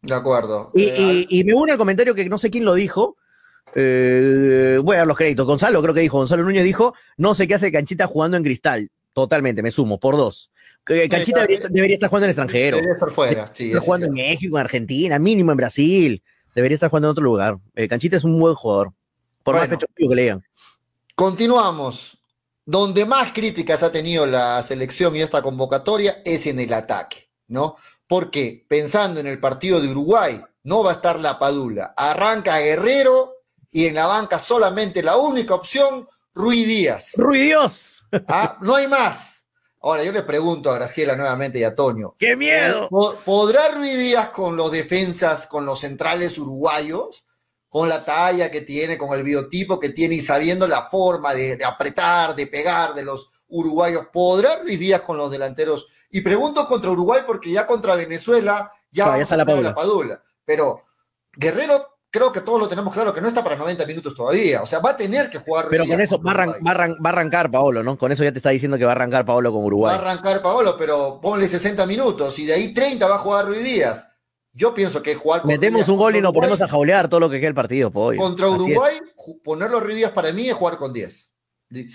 De 0.00 0.14
acuerdo. 0.14 0.70
Y, 0.74 0.84
eh, 0.84 1.26
y, 1.28 1.40
y 1.40 1.44
me 1.44 1.54
une 1.54 1.72
el 1.72 1.78
comentario 1.78 2.14
que 2.14 2.28
no 2.28 2.38
sé 2.38 2.50
quién 2.50 2.64
lo 2.64 2.74
dijo. 2.74 3.16
Eh, 3.74 4.78
voy 4.82 4.96
a 4.96 5.00
dar 5.00 5.06
los 5.06 5.16
créditos. 5.16 5.46
Gonzalo, 5.46 5.82
creo 5.82 5.94
que 5.94 6.00
dijo, 6.00 6.18
Gonzalo 6.18 6.42
Núñez 6.42 6.64
dijo, 6.64 6.94
no 7.16 7.34
sé 7.34 7.46
qué 7.46 7.54
hace 7.54 7.70
Canchita 7.70 8.06
jugando 8.06 8.36
en 8.36 8.42
cristal. 8.42 8.90
Totalmente, 9.12 9.62
me 9.62 9.70
sumo, 9.70 10.00
por 10.00 10.16
dos. 10.16 10.50
Canchita 10.84 11.42
debería, 11.42 11.68
debería, 11.68 11.94
estar 11.94 12.08
jugando 12.08 12.24
en 12.24 12.30
el 12.30 12.32
extranjero. 12.32 12.76
Debería 12.76 12.94
estar 12.94 13.10
fuera, 13.10 13.50
sí. 13.52 13.64
Debería 13.64 13.84
jugando 13.84 14.06
en 14.06 14.12
México, 14.14 14.56
en 14.56 14.60
Argentina, 14.60 15.18
mínimo 15.18 15.52
en 15.52 15.58
Brasil. 15.58 16.22
Debería 16.54 16.74
estar 16.74 16.90
jugando 16.90 17.08
en 17.08 17.12
otro 17.12 17.24
lugar. 17.24 17.58
Eh, 17.74 17.88
Canchita 17.88 18.16
es 18.16 18.24
un 18.24 18.38
buen 18.38 18.54
jugador. 18.54 18.92
Por 19.42 19.54
más 19.54 19.66
Bueno. 19.68 19.78
pecho 19.78 19.92
frío 19.94 20.08
que 20.08 20.14
le 20.14 20.22
digan. 20.22 20.44
Continuamos. 21.14 22.18
Donde 22.64 23.04
más 23.04 23.32
críticas 23.32 23.82
ha 23.82 23.90
tenido 23.90 24.24
la 24.26 24.62
selección 24.62 25.16
y 25.16 25.20
esta 25.20 25.42
convocatoria 25.42 26.22
es 26.24 26.46
en 26.46 26.60
el 26.60 26.72
ataque, 26.72 27.30
¿no? 27.48 27.76
Porque 28.06 28.64
pensando 28.68 29.20
en 29.20 29.26
el 29.26 29.40
partido 29.40 29.80
de 29.80 29.88
Uruguay, 29.88 30.40
no 30.64 30.84
va 30.84 30.90
a 30.90 30.94
estar 30.94 31.18
la 31.18 31.38
Padula. 31.38 31.92
Arranca 31.96 32.58
Guerrero 32.60 33.34
y 33.70 33.86
en 33.86 33.94
la 33.94 34.06
banca 34.06 34.38
solamente 34.38 35.02
la 35.02 35.16
única 35.16 35.54
opción, 35.54 36.06
Rui 36.34 36.64
Díaz. 36.64 37.14
¡Rui 37.16 37.40
Dios! 37.42 38.04
¿ah? 38.28 38.58
No 38.60 38.76
hay 38.76 38.86
más. 38.86 39.46
Ahora 39.80 40.04
yo 40.04 40.12
le 40.12 40.22
pregunto 40.22 40.70
a 40.70 40.74
Graciela 40.76 41.16
nuevamente 41.16 41.58
y 41.58 41.64
a 41.64 41.74
Toño. 41.74 42.14
¡Qué 42.16 42.36
miedo! 42.36 42.88
¿po- 42.88 43.16
¿Podrá 43.24 43.68
Rui 43.70 43.90
Díaz 43.90 44.28
con 44.28 44.54
los 44.54 44.70
defensas, 44.70 45.48
con 45.48 45.66
los 45.66 45.80
centrales 45.80 46.38
uruguayos? 46.38 47.24
Con 47.72 47.88
la 47.88 48.04
talla 48.04 48.50
que 48.50 48.60
tiene, 48.60 48.98
con 48.98 49.14
el 49.18 49.22
biotipo 49.22 49.80
que 49.80 49.88
tiene 49.88 50.16
y 50.16 50.20
sabiendo 50.20 50.66
la 50.66 50.90
forma 50.90 51.32
de, 51.32 51.56
de 51.56 51.64
apretar, 51.64 52.36
de 52.36 52.46
pegar 52.46 52.92
de 52.92 53.02
los 53.02 53.30
uruguayos, 53.48 54.08
¿podrá 54.12 54.56
Ruiz 54.56 54.78
Díaz 54.78 55.00
con 55.00 55.16
los 55.16 55.30
delanteros? 55.30 55.86
Y 56.10 56.20
pregunto 56.20 56.66
contra 56.66 56.90
Uruguay 56.90 57.22
porque 57.26 57.50
ya 57.50 57.66
contra 57.66 57.94
Venezuela 57.94 58.70
ya, 58.90 59.04
No, 59.06 59.06
ya 59.06 59.12
vamos 59.12 59.22
está 59.22 59.34
a 59.36 59.38
la 59.38 59.70
a 59.70 59.74
Padula. 59.74 60.22
Pero 60.44 60.82
Guerrero, 61.32 61.86
creo 62.10 62.30
que 62.30 62.42
todos 62.42 62.60
lo 62.60 62.68
tenemos 62.68 62.92
claro 62.92 63.14
que 63.14 63.22
no 63.22 63.28
está 63.28 63.42
para 63.42 63.56
90 63.56 63.86
minutos 63.86 64.14
todavía. 64.14 64.60
O 64.60 64.66
sea, 64.66 64.80
va 64.80 64.90
a 64.90 64.96
tener 64.98 65.30
que 65.30 65.38
jugar. 65.38 65.64
Ruiz 65.64 65.70
Pero 65.80 65.86
con 65.86 65.98
eso 66.02 66.20
va 66.20 66.32
a, 66.32 66.34
arran- 66.34 66.54
va 66.66 66.70
a 66.72 66.74
arran- 66.74 66.96
va 67.02 67.08
a 67.08 67.12
arrancar 67.14 67.50
Paolo, 67.50 67.82
¿no? 67.82 67.96
Con 67.96 68.12
eso 68.12 68.22
ya 68.22 68.32
te 68.32 68.38
está 68.38 68.50
diciendo 68.50 68.76
que 68.76 68.84
va 68.84 68.90
a 68.92 68.96
arrancar 68.96 69.24
Paolo 69.24 69.50
con 69.50 69.62
Va 69.62 69.66
Uruguay. 69.66 69.94
a 69.94 69.98
arrancar 69.98 70.42
Paolo, 70.42 70.76
pero 70.78 71.18
ponle 71.22 71.48
60 71.48 71.86
minutos 71.86 72.38
y 72.38 72.44
de 72.44 72.52
ahí 72.52 72.74
30 72.74 73.08
va 73.08 73.14
a 73.14 73.20
jugar 73.20 73.46
Ruiz 73.46 73.64
Díaz. 73.64 74.08
Yo 74.54 74.74
pienso 74.74 75.02
que 75.02 75.14
jugar 75.14 75.40
con 75.42 75.48
Metemos 75.50 75.88
un 75.88 75.96
gol 75.96 76.14
y 76.16 76.20
nos 76.20 76.32
ponemos 76.32 76.60
a 76.60 76.68
jaulear 76.68 77.08
todo 77.08 77.20
lo 77.20 77.30
que 77.30 77.38
queda 77.38 77.48
el 77.48 77.54
partido, 77.54 77.90
pollo. 77.90 78.20
Contra 78.20 78.46
es. 78.48 78.52
Uruguay, 78.52 78.96
ponerlo 79.42 79.78
a 79.78 79.80
Ruiz 79.80 79.96
Díaz 79.96 80.10
para 80.12 80.30
mí 80.32 80.48
es 80.48 80.54
jugar 80.54 80.76
con 80.76 80.92
10. 80.92 81.30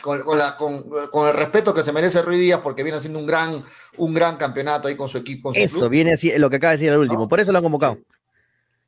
Con, 0.01 0.21
con 0.21 0.37
la- 0.39 0.55
con- 0.57 0.89
con 1.11 1.27
el 1.27 1.35
respeto 1.35 1.71
que 1.71 1.83
se 1.83 1.91
merece 1.91 2.23
Ruiz 2.23 2.39
Díaz 2.39 2.61
porque 2.63 2.81
viene 2.81 2.97
haciendo 2.97 3.19
un 3.19 3.27
gran, 3.27 3.63
un 3.97 4.13
gran 4.15 4.35
campeonato 4.37 4.87
ahí 4.87 4.95
con 4.95 5.07
su 5.07 5.19
equipo. 5.19 5.49
con 5.49 5.53
su 5.55 5.61
Eso, 5.61 5.77
club. 5.81 5.89
viene 5.91 6.13
así, 6.13 6.35
lo 6.35 6.49
que 6.49 6.55
acaba 6.55 6.71
de 6.71 6.77
decir 6.77 6.91
el 6.91 6.97
último. 6.97 7.21
¿No? 7.21 7.27
Por 7.27 7.39
eso 7.39 7.51
lo 7.51 7.59
han 7.59 7.63
convocado. 7.63 7.99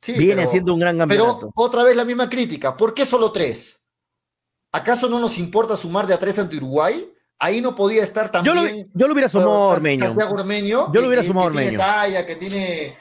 Sí, 0.00 0.14
viene 0.14 0.34
pero- 0.36 0.48
haciendo 0.48 0.74
un 0.74 0.80
gran 0.80 0.96
Pero 0.96 1.08
campeonato. 1.26 1.52
otra 1.54 1.84
vez 1.84 1.94
la 1.94 2.04
misma 2.04 2.28
crítica. 2.28 2.76
¿Por 2.76 2.92
qué 2.92 3.06
solo 3.06 3.30
tres? 3.30 3.84
¿Acaso 4.72 5.08
no 5.08 5.20
nos 5.20 5.38
importa 5.38 5.76
sumar 5.76 6.08
de 6.08 6.14
a 6.14 6.18
tres 6.18 6.38
ante 6.40 6.56
Uruguay? 6.56 7.08
Ahí 7.38 7.60
no 7.60 7.74
podía 7.76 8.02
estar 8.02 8.30
Yo 8.42 8.52
lo, 8.54 8.62
también. 8.62 8.90
yo 8.92 9.06
lo 9.06 9.12
hubiera 9.12 9.28
sumado 9.28 9.50
Ormeño. 9.68 10.12
Ormeño. 10.28 10.92
Yo 10.92 11.00
lo 11.00 11.06
hubiera 11.06 11.22
que- 11.22 11.28
sumado 11.28 11.48
a 11.48 11.52
que 11.52 11.58
tiene 11.58 11.76
Ormeño. 11.76 11.78
talla, 11.78 12.26
que 12.26 12.36
tiene 12.36 12.96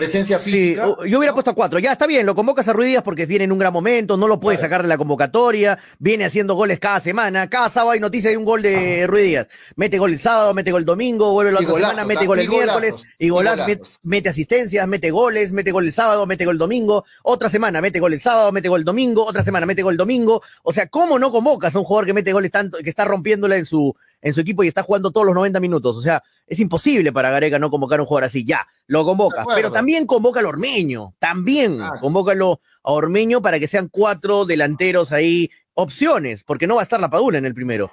presencia 0.00 0.38
Sí, 0.38 0.50
física. 0.50 0.88
o- 0.88 1.04
yo 1.04 1.18
hubiera 1.18 1.32
puesto 1.32 1.50
a 1.50 1.54
cuatro. 1.54 1.78
Ya 1.78 1.92
está 1.92 2.06
bien, 2.06 2.26
lo 2.26 2.34
convocas 2.34 2.66
a 2.68 2.72
Ruiz 2.72 2.88
Díaz 2.88 3.02
porque 3.02 3.26
viene 3.26 3.44
en 3.44 3.52
un 3.52 3.58
gran 3.58 3.72
momento, 3.72 4.16
no 4.16 4.26
lo 4.28 4.40
puede 4.40 4.56
Claro. 4.58 4.66
sacar 4.66 4.82
de 4.82 4.88
la 4.88 4.98
convocatoria, 4.98 5.78
viene 5.98 6.24
haciendo 6.24 6.54
goles 6.54 6.78
cada 6.78 7.00
semana, 7.00 7.48
cada 7.48 7.68
sábado 7.70 7.92
hay 7.92 8.00
noticia 8.00 8.30
de 8.30 8.36
un 8.36 8.44
gol 8.44 8.62
de 8.62 9.06
Ruiz 9.06 9.24
Díaz. 9.24 9.46
Mete 9.76 9.98
gol 9.98 10.12
el 10.12 10.18
sábado, 10.18 10.54
mete 10.54 10.72
gol 10.72 10.82
el 10.82 10.86
domingo, 10.86 11.32
vuelve 11.32 11.52
la 11.52 11.60
otra 11.60 11.74
semana, 11.74 12.04
mete 12.04 12.24
¿ah? 12.24 12.26
gol 12.26 12.38
el 12.40 12.48
miércoles, 12.48 12.94
y 13.18 13.26
y 13.26 13.28
golaz- 13.30 13.56
golazos. 13.56 13.66
met- 13.68 13.98
mete 14.02 14.28
asistencias, 14.28 14.88
mete 14.88 15.10
goles, 15.10 15.52
mete 15.52 15.70
gol 15.72 15.84
el 15.86 15.92
sábado, 15.92 16.26
mete 16.26 16.44
gol 16.44 16.54
el 16.54 16.58
domingo, 16.58 17.04
otra 17.22 17.48
semana 17.48 17.80
mete 17.80 18.00
gol 18.00 18.12
el 18.14 18.20
sábado, 18.20 18.52
mete 18.52 18.68
gol 18.68 18.80
el 18.80 18.84
domingo, 18.84 19.24
otra 19.24 19.42
semana 19.42 19.66
mete 19.66 19.82
gol 19.82 19.94
el 19.94 19.98
domingo. 19.98 20.42
O 20.62 20.72
sea, 20.72 20.86
¿cómo 20.88 21.18
no 21.18 21.30
convocas 21.30 21.74
a 21.74 21.78
un 21.78 21.84
jugador 21.84 22.06
que 22.06 22.12
mete 22.14 22.32
goles 22.32 22.50
tanto, 22.50 22.78
que 22.78 22.90
está 22.90 23.04
rompiéndola 23.04 23.56
en 23.56 23.66
su, 23.66 23.94
en 24.22 24.32
su 24.34 24.40
equipo 24.40 24.62
y 24.64 24.68
está 24.68 24.82
jugando 24.82 25.10
todos 25.10 25.26
los 25.26 25.34
90 25.34 25.60
minutos? 25.60 25.96
O 25.96 26.00
sea, 26.00 26.22
es 26.46 26.58
imposible 26.60 27.12
para 27.12 27.30
Gareca 27.30 27.58
no 27.58 27.70
convocar 27.70 27.98
a 27.98 28.02
un 28.02 28.06
jugador 28.08 28.24
así. 28.24 28.44
Ya, 28.44 28.66
lo 28.86 29.04
acuerdo. 29.42 29.56
pero 29.56 29.70
también 29.72 30.06
convoca 30.06 30.40
al 30.40 30.46
Ormeño, 30.46 31.14
también 31.18 31.76
Claro. 31.76 32.00
convócalo 32.00 32.60
a 32.82 32.92
Ormeño 32.92 33.40
para 33.40 33.58
que 33.58 33.66
sean 33.68 33.88
cuatro 33.88 34.44
delanteros 34.44 35.12
ahí, 35.12 35.50
opciones, 35.74 36.44
porque 36.44 36.66
no 36.66 36.74
va 36.74 36.80
a 36.80 36.84
estar 36.84 37.00
la 37.00 37.08
Padula 37.10 37.38
en 37.38 37.46
el 37.46 37.54
primero. 37.54 37.90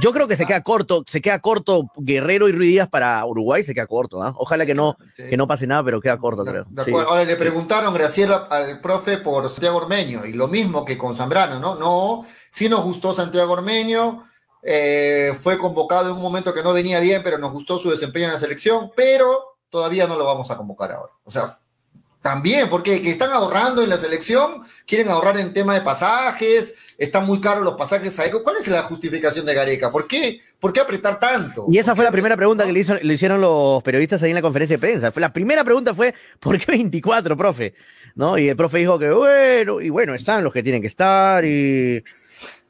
Yo 0.00 0.12
creo 0.12 0.26
que 0.28 0.36
se 0.36 0.46
queda 0.46 0.62
corto, 0.62 1.04
se 1.06 1.20
queda 1.20 1.38
corto 1.40 1.90
Guerrero 1.96 2.48
y 2.48 2.52
Ruiz 2.52 2.70
Díaz 2.70 2.88
para 2.88 3.24
Uruguay, 3.24 3.62
se 3.64 3.74
queda 3.74 3.86
corto, 3.86 4.22
¿ah? 4.22 4.34
Ojalá 4.36 4.66
que 4.66 4.74
no, 4.74 4.96
Sí. 5.16 5.24
que 5.30 5.36
no 5.36 5.46
pase 5.46 5.66
nada, 5.66 5.82
pero 5.84 6.00
queda 6.00 6.18
corto, 6.18 6.44
De- 6.44 6.50
creo. 6.50 6.64
de 6.68 6.84
Sí. 6.84 6.90
acuerdo. 6.90 7.10
Ahora 7.10 7.24
le 7.24 7.36
preguntaron, 7.36 7.92
Graciela, 7.94 8.46
al 8.50 8.80
profe 8.80 9.18
por 9.18 9.48
Santiago 9.48 9.78
Ormeño, 9.78 10.26
y 10.26 10.32
lo 10.32 10.48
mismo 10.48 10.84
que 10.84 10.96
con 10.98 11.14
Zambrano, 11.16 11.58
¿no? 11.60 11.74
No, 11.76 12.26
sí 12.50 12.68
nos 12.68 12.82
gustó 12.84 13.12
Santiago 13.12 13.52
Ormeño, 13.52 14.24
eh, 14.62 15.32
fue 15.40 15.56
convocado 15.58 16.10
en 16.10 16.16
un 16.16 16.22
momento 16.22 16.52
que 16.54 16.62
no 16.62 16.72
venía 16.72 17.00
bien, 17.00 17.22
pero 17.22 17.38
nos 17.38 17.52
gustó 17.52 17.78
su 17.78 17.90
desempeño 17.90 18.26
en 18.26 18.32
la 18.32 18.38
selección, 18.38 18.90
pero 18.94 19.56
todavía 19.70 20.06
no 20.06 20.16
lo 20.16 20.24
vamos 20.24 20.50
a 20.50 20.56
convocar 20.56 20.92
ahora. 20.92 21.12
O 21.24 21.30
sea, 21.30 21.58
también, 22.22 22.68
porque 22.68 23.00
que 23.00 23.10
están 23.10 23.32
ahorrando 23.32 23.82
en 23.82 23.88
la 23.88 23.96
selección, 23.96 24.62
quieren 24.86 25.08
ahorrar 25.08 25.38
en 25.38 25.54
tema 25.54 25.72
de 25.74 25.80
pasajes, 25.80 26.74
están 26.98 27.24
muy 27.24 27.40
caros 27.40 27.64
los 27.64 27.74
pasajes 27.76 28.18
a 28.18 28.26
Eco. 28.26 28.42
¿Cuál 28.42 28.56
es 28.58 28.68
la 28.68 28.82
justificación 28.82 29.46
de 29.46 29.54
Gareca? 29.54 29.90
¿Por 29.90 30.06
qué, 30.06 30.38
¿Por 30.58 30.70
qué 30.70 30.80
apretar 30.80 31.18
tanto? 31.18 31.64
Y 31.70 31.78
esa 31.78 31.92
¿Por 31.92 31.96
fue 31.96 32.04
la 32.04 32.10
primera 32.10 32.36
pregunta 32.36 32.66
que 32.66 32.72
le, 32.72 32.80
hizo- 32.80 32.98
le 33.00 33.14
hicieron 33.14 33.40
los 33.40 33.82
periodistas 33.82 34.22
ahí 34.22 34.30
en 34.30 34.34
la 34.34 34.42
conferencia 34.42 34.76
de 34.76 34.80
prensa. 34.80 35.10
Fue, 35.10 35.22
la 35.22 35.32
primera 35.32 35.64
pregunta 35.64 35.94
fue, 35.94 36.14
¿por 36.38 36.58
qué 36.58 36.72
24, 36.72 37.34
profe? 37.38 37.72
¿No? 38.16 38.36
Y 38.36 38.50
el 38.50 38.56
profe 38.56 38.78
dijo 38.78 38.98
que, 38.98 39.10
bueno, 39.10 39.80
y 39.80 39.88
bueno, 39.88 40.14
están 40.14 40.44
los 40.44 40.52
que 40.52 40.62
tienen 40.62 40.82
que 40.82 40.88
estar 40.88 41.42
y... 41.44 42.04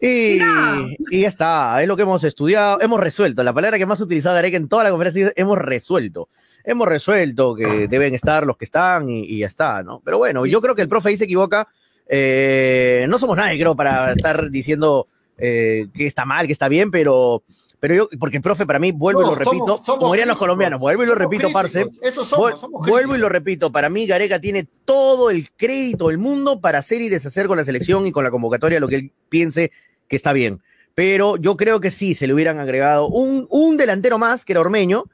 Y, 0.01 0.39
Ya. 0.39 0.87
y 1.11 1.21
ya 1.23 1.29
está, 1.29 1.81
es 1.83 1.87
lo 1.89 1.95
que 1.97 2.03
hemos 2.03 2.25
estudiado, 2.25 2.81
hemos 2.81 3.01
resuelto. 3.01 3.43
La 3.43 3.53
palabra 3.53 3.77
que 3.79 3.87
más 3.87 4.01
ha 4.01 4.05
utilizado 4.05 4.35
Gareca 4.35 4.57
en 4.57 4.69
toda 4.69 4.85
la 4.85 4.91
conferencia 4.91 5.27
es 5.29 5.33
hemos 5.37 5.59
resuelto. 5.59 6.29
Hemos 6.65 6.89
resuelto 6.89 7.55
que 7.55 7.87
deben 7.89 8.15
estar 8.15 8.47
los 8.47 8.57
que 8.57 8.65
están 8.67 9.09
y, 9.11 9.21
y 9.25 9.39
ya 9.39 9.47
está, 9.47 9.83
¿no? 9.83 10.01
Pero 10.05 10.19
bueno, 10.19 10.45
yo 10.47 10.61
creo 10.61 10.75
que 10.75 10.83
el 10.83 10.89
profe 10.89 11.11
ahí 11.11 11.17
se 11.17 11.25
equivoca. 11.25 11.69
Eh, 12.07 13.07
no 13.09 13.19
somos 13.19 13.37
nadie, 13.37 13.59
creo, 13.59 13.77
para 13.77 14.13
estar 14.13 14.51
diciendo 14.51 15.07
eh, 15.39 15.87
que 15.95 16.07
está 16.07 16.25
mal, 16.25 16.47
que 16.47 16.53
está 16.53 16.69
bien, 16.69 16.91
pero, 16.91 17.43
pero 17.79 17.95
yo, 17.95 18.09
porque 18.19 18.39
el 18.39 18.43
profe 18.43 18.67
para 18.67 18.79
mí, 18.79 18.93
vuelvo 18.93 19.23
y 19.23 19.25
lo 19.27 19.35
repito, 19.37 19.51
somos- 19.67 19.87
somos 19.87 19.99
como 20.01 20.13
dirían 20.13 20.29
los 20.29 20.37
colombianos, 20.37 20.81
vuelvo 20.81 21.05
y 21.05 21.07
lo 21.07 21.15
repito, 21.15 21.51
parce. 21.53 21.83
críticos. 21.85 22.09
Eso 22.09 22.25
somos, 22.25 22.53
Vuel- 22.53 22.59
somos 22.59 22.87
vuelvo 22.87 23.15
y 23.15 23.19
lo 23.19 23.29
repito, 23.29 23.71
para 23.73 23.89
mí 23.89 24.07
Gareca 24.07 24.39
tiene 24.41 24.67
todo 24.85 25.31
el 25.31 25.51
crédito 25.57 26.09
del 26.09 26.19
mundo 26.19 26.61
para 26.61 26.79
hacer 26.81 27.01
y 27.01 27.09
deshacer 27.09 27.47
con 27.47 27.57
la 27.57 27.65
selección 27.65 28.07
y 28.07 28.13
con 28.13 28.25
la 28.25 28.31
convocatoria 28.31 28.81
lo 28.81 28.89
que 28.89 28.97
él 28.97 29.13
piense 29.29 29.71
que 30.11 30.17
está 30.17 30.35
bien. 30.35 30.61
Pero 30.95 31.37
yo 31.37 31.57
creo 31.57 31.81
que 31.81 31.91
sí, 31.91 32.15
se 32.15 32.27
le 32.27 32.35
hubieran 32.35 32.59
agregado 32.59 33.09
un, 33.09 33.47
un 33.49 33.77
delantero 33.79 34.19
más, 34.19 34.45
que 34.45 34.53
era 34.53 34.61
Ormeño, 34.61 35.05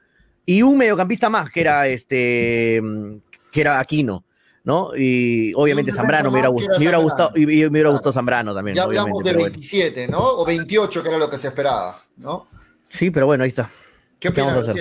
y 0.45 0.63
un 0.63 0.77
mediocampista 0.77 1.29
más, 1.29 1.51
que 1.51 1.61
era 1.61 1.87
este 1.87 2.81
que 3.51 3.61
era 3.61 3.79
Aquino, 3.79 4.25
¿no? 4.63 4.89
Y 4.97 5.53
obviamente 5.55 5.93
Zambrano 5.93 6.31
me 6.31 6.41
me 6.41 6.49
hubiera 6.77 6.97
gustado, 6.97 7.31
y, 7.35 7.43
y 7.43 7.45
me 7.45 7.67
hubiera 7.67 7.89
gustado 7.89 8.11
Zambrano 8.11 8.53
también, 8.53 8.75
Ya 8.75 8.83
hablamos 8.83 9.21
obviamente. 9.21 9.29
de 9.29 9.33
pero 9.33 9.39
bueno. 9.39 9.53
27, 9.53 10.07
¿no? 10.07 10.19
O 10.19 10.45
28, 10.45 11.03
que 11.03 11.09
era 11.09 11.17
lo 11.17 11.29
que 11.29 11.37
se 11.37 11.47
esperaba, 11.47 12.01
¿no? 12.17 12.47
Sí, 12.89 13.11
pero 13.11 13.27
bueno, 13.27 13.43
ahí 13.43 13.49
está. 13.49 13.69
¿Qué 14.19 14.33
¿Qué 14.33 14.41
opinas? 14.41 14.75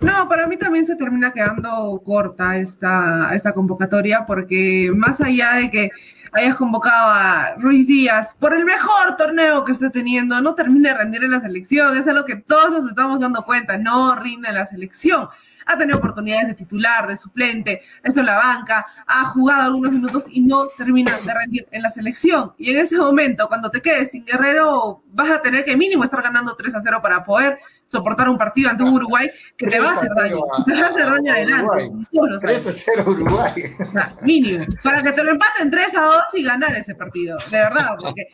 No, 0.00 0.28
para 0.28 0.46
mí 0.46 0.56
también 0.56 0.86
se 0.86 0.94
termina 0.94 1.32
quedando 1.32 2.00
corta 2.04 2.56
esta, 2.58 3.30
esta 3.34 3.52
convocatoria 3.52 4.24
porque 4.26 4.92
más 4.94 5.20
allá 5.20 5.54
de 5.54 5.70
que 5.70 5.90
hayas 6.32 6.56
convocado 6.56 7.10
a 7.10 7.54
Ruiz 7.58 7.86
Díaz 7.86 8.34
por 8.38 8.54
el 8.54 8.64
mejor 8.64 9.16
torneo 9.16 9.64
que 9.64 9.72
esté 9.72 9.90
teniendo, 9.90 10.40
no 10.40 10.54
termina 10.54 10.90
de 10.90 10.98
rendir 10.98 11.24
en 11.24 11.32
la 11.32 11.40
selección, 11.40 11.96
es 11.96 12.06
algo 12.06 12.24
que 12.24 12.36
todos 12.36 12.70
nos 12.70 12.88
estamos 12.88 13.20
dando 13.20 13.42
cuenta, 13.42 13.76
no 13.76 14.14
rinde 14.16 14.52
la 14.52 14.66
selección. 14.66 15.28
Ha 15.68 15.78
tenido 15.78 15.98
oportunidades 15.98 16.48
de 16.48 16.54
titular, 16.54 17.06
de 17.06 17.16
suplente, 17.16 17.82
esto 18.02 18.20
en 18.20 18.26
la 18.26 18.36
banca, 18.36 18.86
ha 19.06 19.24
jugado 19.26 19.62
algunos 19.62 19.92
minutos 19.92 20.24
y 20.30 20.40
no 20.40 20.66
termina 20.76 21.16
de 21.18 21.34
rendir 21.34 21.66
en 21.70 21.82
la 21.82 21.90
selección. 21.90 22.52
Y 22.58 22.70
en 22.72 22.78
ese 22.78 22.96
momento, 22.96 23.46
cuando 23.48 23.70
te 23.70 23.80
quedes 23.82 24.10
sin 24.10 24.24
Guerrero, 24.24 25.02
vas 25.12 25.30
a 25.30 25.42
tener 25.42 25.64
que 25.64 25.76
mínimo 25.76 26.04
estar 26.04 26.22
ganando 26.22 26.56
3 26.56 26.74
a 26.74 26.80
0 26.80 27.00
para 27.02 27.22
poder 27.24 27.58
soportar 27.86 28.28
un 28.28 28.36
partido 28.38 28.70
ante 28.70 28.82
un 28.82 28.94
Uruguay 28.94 29.30
que 29.56 29.66
te 29.66 29.78
va 29.78 29.90
a 29.90 29.94
hacer 29.96 30.10
daño, 30.16 30.36
te 30.66 30.72
va 30.72 30.80
a 30.80 30.88
hacer 30.88 31.06
daño 31.10 31.32
adelante. 31.32 31.90
Todos 32.12 32.30
lo 32.30 32.38
3 32.38 32.62
sabemos. 32.62 32.66
a 32.66 32.92
0 32.96 33.04
Uruguay. 33.06 33.52
O 33.88 33.92
sea, 33.92 34.14
mínimo, 34.22 34.64
para 34.82 35.02
que 35.02 35.12
te 35.12 35.22
lo 35.24 35.30
empaten 35.32 35.70
3 35.70 35.96
a 35.96 36.00
2 36.02 36.22
y 36.34 36.42
ganar 36.44 36.74
ese 36.76 36.94
partido, 36.94 37.36
de 37.50 37.58
verdad, 37.58 37.96
porque 37.98 38.28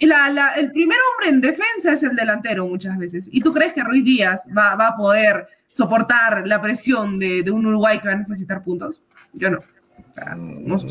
la- 0.00 0.28
la- 0.30 0.50
el 0.54 0.70
primer 0.72 0.98
hombre 1.12 1.28
en 1.30 1.40
defensa 1.40 1.92
es 1.92 2.02
el 2.02 2.14
delantero 2.14 2.66
muchas 2.66 2.98
veces. 2.98 3.28
¿Y 3.32 3.40
tú 3.40 3.52
crees 3.52 3.72
que 3.72 3.82
Ruiz 3.82 4.04
Díaz 4.04 4.42
va, 4.56 4.74
va 4.74 4.88
a 4.88 4.96
poder 4.96 5.46
soportar 5.70 6.46
la 6.46 6.60
presión 6.60 7.18
de, 7.18 7.50
un 7.50 7.66
Uruguay 7.66 7.98
que 8.00 8.08
va 8.08 8.14
a 8.14 8.18
necesitar 8.18 8.62
puntos? 8.62 9.00
Yo 9.32 9.50
no. 9.50 9.58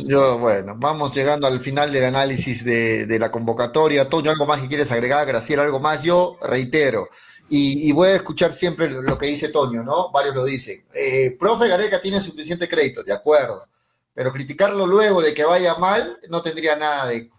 Yo, 0.05 0.39
bueno, 0.39 0.75
vamos 0.77 1.13
llegando 1.13 1.45
al 1.45 1.59
final 1.59 1.91
del 1.91 2.05
análisis 2.05 2.63
de, 2.63 3.05
de 3.05 3.19
la 3.19 3.31
convocatoria. 3.31 4.09
Toño, 4.09 4.31
¿algo 4.31 4.45
más 4.45 4.61
que 4.61 4.67
quieres 4.67 4.91
agregar? 4.91 5.27
Graciela, 5.27 5.63
¿algo 5.63 5.79
más? 5.79 6.01
Yo 6.03 6.37
reitero, 6.41 7.09
y, 7.49 7.89
y 7.89 7.91
voy 7.91 8.09
a 8.09 8.15
escuchar 8.15 8.53
siempre 8.53 8.89
lo 8.89 9.17
que 9.17 9.25
dice 9.25 9.49
Toño, 9.49 9.83
¿no? 9.83 10.11
Varios 10.11 10.35
lo 10.35 10.45
dicen. 10.45 10.85
Eh, 10.93 11.35
profe 11.39 11.67
Gareca 11.67 11.99
tiene 11.99 12.21
suficiente 12.21 12.69
crédito, 12.69 13.03
de 13.03 13.13
acuerdo, 13.13 13.67
pero 14.13 14.31
criticarlo 14.31 14.85
luego 14.85 15.21
de 15.21 15.33
que 15.33 15.43
vaya 15.43 15.75
mal 15.75 16.19
no 16.29 16.41
tendría 16.41 16.75
nada 16.75 17.07
de... 17.07 17.29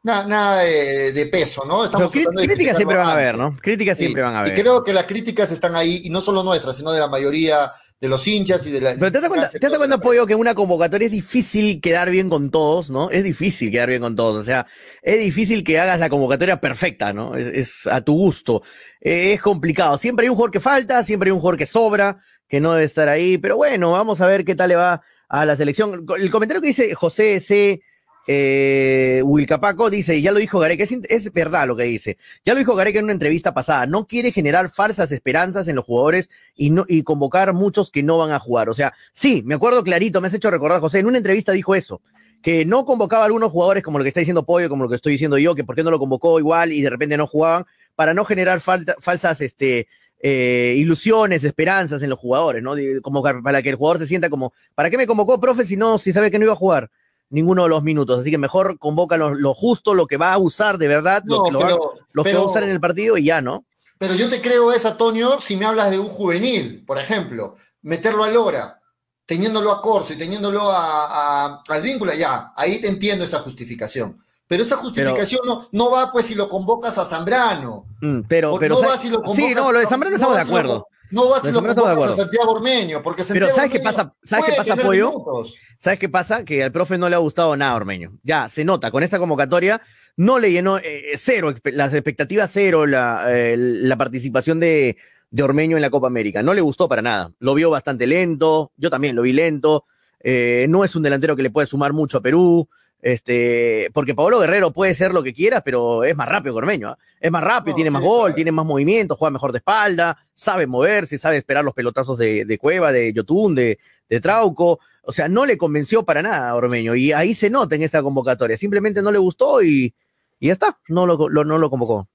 Nada, 0.00 0.26
nada 0.26 0.62
de, 0.62 1.12
de 1.12 1.26
peso, 1.26 1.64
¿no? 1.66 1.86
De 1.88 2.46
críticas 2.46 2.76
siempre 2.76 2.96
van 2.96 3.08
a 3.08 3.12
haber. 3.12 3.36
¿no? 3.36 3.56
Críticas 3.60 3.98
siempre 3.98 4.22
van 4.22 4.34
a 4.34 4.40
haber. 4.40 4.56
Y 4.56 4.60
creo 4.60 4.84
que 4.84 4.92
las 4.92 5.04
críticas 5.04 5.50
están 5.50 5.74
ahí, 5.74 6.02
y 6.04 6.10
no 6.10 6.20
solo 6.20 6.44
nuestras, 6.44 6.76
sino 6.76 6.92
de 6.92 7.00
la 7.00 7.08
mayoría 7.08 7.72
de 8.00 8.08
los 8.08 8.26
hinchas 8.28 8.64
y 8.68 8.70
de 8.70 8.80
la. 8.80 8.94
Pero 8.94 9.10
te 9.10 9.20
das 9.20 9.28
cuenta, 9.28 9.48
te 9.48 9.58
das 9.58 9.76
cuenta, 9.76 9.98
Pollo, 9.98 10.24
que 10.24 10.34
en 10.34 10.38
una 10.38 10.54
convocatoria 10.54 11.06
es 11.06 11.12
difícil 11.12 11.80
quedar 11.80 12.10
bien 12.10 12.30
con 12.30 12.50
todos, 12.50 12.90
¿no? 12.90 13.10
Es 13.10 13.24
difícil 13.24 13.72
quedar 13.72 13.88
bien 13.88 14.00
con 14.00 14.14
todos. 14.14 14.40
O 14.40 14.44
sea, 14.44 14.68
es 15.02 15.18
difícil 15.18 15.64
que 15.64 15.80
hagas 15.80 15.98
la 15.98 16.08
convocatoria 16.08 16.60
perfecta, 16.60 17.12
¿no? 17.12 17.34
Es, 17.34 17.48
es 17.48 17.86
a 17.88 18.00
tu 18.00 18.14
gusto. 18.14 18.62
Eh, 19.00 19.32
es 19.32 19.42
complicado. 19.42 19.98
Siempre 19.98 20.26
hay 20.26 20.30
un 20.30 20.36
jugador 20.36 20.52
que 20.52 20.60
falta, 20.60 21.02
siempre 21.02 21.28
hay 21.28 21.32
un 21.32 21.40
jugador 21.40 21.58
que 21.58 21.66
sobra, 21.66 22.18
que 22.46 22.60
no 22.60 22.72
debe 22.72 22.84
estar 22.84 23.08
ahí. 23.08 23.36
Pero 23.36 23.56
bueno, 23.56 23.90
vamos 23.90 24.20
a 24.20 24.28
ver 24.28 24.44
qué 24.44 24.54
tal 24.54 24.68
le 24.68 24.76
va 24.76 25.02
a 25.28 25.44
la 25.44 25.56
selección. 25.56 26.06
El 26.16 26.30
comentario 26.30 26.60
que 26.60 26.68
dice 26.68 26.94
José 26.94 27.40
C. 27.40 27.82
Eh, 28.30 29.22
Wilcapaco 29.24 29.88
dice, 29.88 30.20
ya 30.20 30.32
lo 30.32 30.38
dijo 30.38 30.58
Gareca, 30.58 30.84
es, 30.84 30.98
es, 31.08 31.32
verdad 31.32 31.66
lo 31.66 31.76
que 31.76 31.84
dice, 31.84 32.18
ya 32.44 32.52
lo 32.52 32.58
dijo 32.58 32.74
Gareca 32.74 32.98
en 32.98 33.06
una 33.06 33.14
entrevista 33.14 33.54
pasada, 33.54 33.86
no 33.86 34.06
quiere 34.06 34.32
generar 34.32 34.68
falsas 34.68 35.10
esperanzas 35.12 35.66
en 35.66 35.76
los 35.76 35.86
jugadores 35.86 36.28
y, 36.54 36.68
no, 36.68 36.84
y 36.86 37.04
convocar 37.04 37.54
muchos 37.54 37.90
que 37.90 38.02
no 38.02 38.18
van 38.18 38.32
a 38.32 38.38
jugar. 38.38 38.68
O 38.68 38.74
sea, 38.74 38.92
sí, 39.14 39.42
me 39.46 39.54
acuerdo 39.54 39.82
clarito, 39.82 40.20
me 40.20 40.28
has 40.28 40.34
hecho 40.34 40.50
recordar, 40.50 40.78
José, 40.78 40.98
en 40.98 41.06
una 41.06 41.16
entrevista 41.16 41.52
dijo 41.52 41.74
eso, 41.74 42.02
que 42.42 42.66
no 42.66 42.84
convocaba 42.84 43.22
a 43.22 43.26
algunos 43.26 43.50
jugadores 43.50 43.82
como 43.82 43.96
lo 43.96 44.04
que 44.04 44.08
está 44.08 44.20
diciendo 44.20 44.44
Pollo, 44.44 44.68
como 44.68 44.82
lo 44.82 44.90
que 44.90 44.96
estoy 44.96 45.12
diciendo 45.12 45.38
yo, 45.38 45.54
que 45.54 45.64
por 45.64 45.74
qué 45.74 45.82
no 45.82 45.90
lo 45.90 45.98
convocó 45.98 46.38
igual 46.38 46.70
y 46.70 46.82
de 46.82 46.90
repente 46.90 47.16
no 47.16 47.26
jugaban, 47.26 47.64
para 47.94 48.12
no 48.12 48.26
generar 48.26 48.60
falsas, 48.60 49.40
este, 49.40 49.88
eh, 50.20 50.74
ilusiones, 50.76 51.44
esperanzas 51.44 52.02
en 52.02 52.10
los 52.10 52.18
jugadores, 52.18 52.62
¿no? 52.62 52.74
Como 53.00 53.22
para 53.22 53.62
que 53.62 53.70
el 53.70 53.76
jugador 53.76 54.00
se 54.00 54.06
sienta 54.06 54.28
como, 54.28 54.52
¿para 54.74 54.90
qué 54.90 54.98
me 54.98 55.06
convocó, 55.06 55.40
profe, 55.40 55.64
si 55.64 55.78
no, 55.78 55.96
si 55.96 56.12
sabe 56.12 56.30
que 56.30 56.38
no 56.38 56.44
iba 56.44 56.52
a 56.52 56.56
jugar? 56.56 56.90
Ninguno 57.30 57.64
de 57.64 57.68
los 57.68 57.82
minutos. 57.82 58.20
Así 58.20 58.30
que 58.30 58.38
mejor 58.38 58.78
convoca 58.78 59.16
lo, 59.16 59.34
lo 59.34 59.54
justo, 59.54 59.94
lo 59.94 60.06
que 60.06 60.16
va 60.16 60.32
a 60.32 60.38
usar 60.38 60.78
de 60.78 60.88
verdad, 60.88 61.22
no, 61.24 61.36
lo, 61.36 61.44
que, 61.44 61.50
lo, 61.52 61.58
pero, 61.60 61.78
va, 61.78 61.86
lo 62.12 62.22
pero, 62.22 62.36
que 62.36 62.40
va 62.40 62.44
a 62.44 62.50
usar 62.50 62.62
en 62.62 62.70
el 62.70 62.80
partido 62.80 63.16
y 63.16 63.24
ya, 63.24 63.40
¿no? 63.40 63.64
Pero 63.98 64.14
yo 64.14 64.28
te 64.28 64.40
creo 64.40 64.72
esa, 64.72 64.90
Antonio, 64.90 65.40
si 65.40 65.56
me 65.56 65.64
hablas 65.64 65.90
de 65.90 65.98
un 65.98 66.08
juvenil, 66.08 66.84
por 66.86 66.98
ejemplo, 66.98 67.56
meterlo 67.82 68.24
a 68.24 68.30
Lora, 68.30 68.80
teniéndolo 69.26 69.72
a 69.72 69.82
Corso 69.82 70.12
y 70.12 70.16
teniéndolo 70.16 70.70
a, 70.70 71.06
a, 71.06 71.62
a 71.68 71.74
Advíncula, 71.74 72.14
ya, 72.14 72.52
ahí 72.56 72.80
te 72.80 72.88
entiendo 72.88 73.24
esa 73.24 73.40
justificación. 73.40 74.22
Pero 74.46 74.62
esa 74.62 74.78
justificación 74.78 75.42
pero, 75.42 75.54
no, 75.54 75.68
no 75.72 75.90
va 75.90 76.10
pues 76.10 76.26
si 76.26 76.34
lo 76.34 76.48
convocas 76.48 76.96
a 76.96 77.04
Zambrano. 77.04 77.84
Mm, 78.00 78.20
pero, 78.26 78.56
pero, 78.58 78.80
no 78.80 78.88
va 78.88 78.96
si 78.96 79.10
lo 79.10 79.22
sí, 79.34 79.54
no, 79.54 79.70
lo 79.70 79.78
de 79.78 79.86
Zambrano 79.86 80.16
no 80.16 80.16
estamos 80.16 80.36
de 80.36 80.42
acuerdo. 80.42 80.88
No 81.10 81.28
vas 81.28 81.42
si 81.42 81.52
lo 81.52 81.62
convocas 81.62 82.04
a 82.04 82.16
Santiago 82.16 82.52
Ormeño, 82.52 83.02
porque 83.02 83.22
Santiago 83.22 83.46
Pero 83.46 83.56
¿sabes 83.56 83.70
qué 83.70 83.80
pasa? 83.80 84.14
¿Sabes 84.22 84.46
qué 84.46 84.52
pasa, 84.56 84.76
Pollo? 84.76 85.10
Minutos. 85.10 85.56
¿Sabes 85.78 85.98
qué 85.98 86.08
pasa? 86.08 86.44
Que 86.44 86.62
al 86.62 86.72
profe 86.72 86.98
no 86.98 87.08
le 87.08 87.14
ha 87.14 87.18
gustado 87.18 87.56
nada 87.56 87.74
Ormeño. 87.74 88.18
Ya, 88.22 88.48
se 88.48 88.64
nota, 88.64 88.90
con 88.90 89.02
esta 89.02 89.18
convocatoria 89.18 89.80
no 90.18 90.40
le 90.40 90.50
llenó 90.50 90.78
eh, 90.78 91.12
cero, 91.16 91.54
las 91.64 91.94
expectativas 91.94 92.50
cero, 92.52 92.86
la, 92.86 93.24
eh, 93.28 93.56
la 93.56 93.96
participación 93.96 94.58
de, 94.58 94.96
de, 95.30 95.42
Ormeño 95.44 95.76
en 95.76 95.82
la 95.82 95.90
Copa 95.90 96.08
América. 96.08 96.42
No 96.42 96.54
le 96.54 96.60
gustó 96.60 96.88
para 96.88 97.02
nada. 97.02 97.32
Lo 97.38 97.54
vio 97.54 97.70
bastante 97.70 98.06
lento, 98.06 98.72
yo 98.76 98.90
también 98.90 99.14
lo 99.14 99.22
vi 99.22 99.32
lento. 99.32 99.84
Eh, 100.20 100.66
no 100.68 100.82
es 100.82 100.96
un 100.96 101.04
delantero 101.04 101.36
que 101.36 101.44
le 101.44 101.50
puede 101.50 101.68
sumar 101.68 101.92
mucho 101.92 102.18
a 102.18 102.20
Perú. 102.20 102.68
Este, 103.00 103.90
porque 103.92 104.14
Pablo 104.14 104.40
Guerrero 104.40 104.72
puede 104.72 104.92
ser 104.92 105.12
lo 105.12 105.22
que 105.22 105.32
quiera, 105.32 105.60
pero 105.60 106.02
es 106.02 106.16
más 106.16 106.28
rápido 106.28 106.54
que 106.54 106.58
Ormeño. 106.58 106.92
¿eh? 106.92 106.96
Es 107.20 107.30
más 107.30 107.44
rápido, 107.44 107.72
no, 107.72 107.76
tiene 107.76 107.90
sí, 107.90 107.94
más 107.94 108.02
gol, 108.02 108.22
claro. 108.22 108.34
tiene 108.34 108.52
más 108.52 108.66
movimiento, 108.66 109.16
juega 109.16 109.30
mejor 109.30 109.52
de 109.52 109.58
espalda, 109.58 110.18
sabe 110.34 110.66
moverse, 110.66 111.18
sabe 111.18 111.36
esperar 111.36 111.64
los 111.64 111.74
pelotazos 111.74 112.18
de, 112.18 112.44
de 112.44 112.58
Cueva, 112.58 112.90
de 112.90 113.12
Yotun, 113.12 113.54
de, 113.54 113.78
de, 114.08 114.20
Trauco. 114.20 114.80
O 115.02 115.12
sea, 115.12 115.28
no 115.28 115.46
le 115.46 115.56
convenció 115.56 116.04
para 116.04 116.22
nada 116.22 116.50
a 116.50 116.56
Ormeño. 116.56 116.94
Y 116.94 117.12
ahí 117.12 117.34
se 117.34 117.50
nota 117.50 117.76
en 117.76 117.82
esta 117.82 118.02
convocatoria. 118.02 118.56
Simplemente 118.56 119.00
no 119.00 119.12
le 119.12 119.18
gustó 119.18 119.62
y, 119.62 119.94
y 120.40 120.46
ya 120.48 120.52
está. 120.52 120.78
No 120.88 121.06
lo, 121.06 121.28
lo, 121.28 121.44
no 121.44 121.56
lo 121.56 121.70
convocó. 121.70 122.08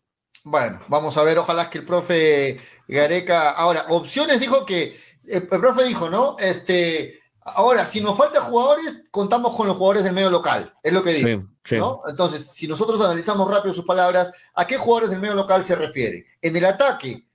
Bueno, 0.43 0.82
vamos 0.89 1.17
a 1.17 1.24
ver. 1.24 1.38
Ojalá 1.38 1.69
que 1.69 1.80
el 1.80 1.86
profe 1.86 2.58
Gareca. 2.88 3.52
Ahora, 3.52 3.86
opciones 3.89 4.39
dijo 4.39 4.65
que. 4.65 4.96
El, 5.26 5.48
el 5.50 5.60
profe 5.60 5.86
dijo, 5.86 6.10
¿no? 6.10 6.36
Este 6.38 7.22
Ahora, 7.45 7.86
si 7.86 7.99
nos 8.01 8.17
faltan 8.17 8.41
jugadores, 8.41 9.03
contamos 9.12 9.56
con 9.56 9.67
los 9.67 9.75
jugadores 9.75 10.03
del 10.03 10.13
medio 10.13 10.29
local, 10.29 10.73
es 10.82 10.93
lo 10.93 11.03
que 11.03 11.13
digo. 11.13 11.41
Sí, 11.41 11.47
sí. 11.65 11.77
¿no? 11.77 12.01
Entonces, 12.08 12.47
si 12.53 12.67
nosotros 12.67 13.01
analizamos 13.01 13.49
rápido 13.51 13.73
sus 13.73 13.86
palabras, 13.86 14.32
¿a 14.53 14.65
qué 14.65 14.77
jugadores 14.77 15.10
del 15.10 15.19
medio 15.19 15.36
local 15.36 15.62
se 15.63 15.75
refiere? 15.75 16.25
En 16.41 16.56
el 16.56 16.65
ataque, 16.65 17.25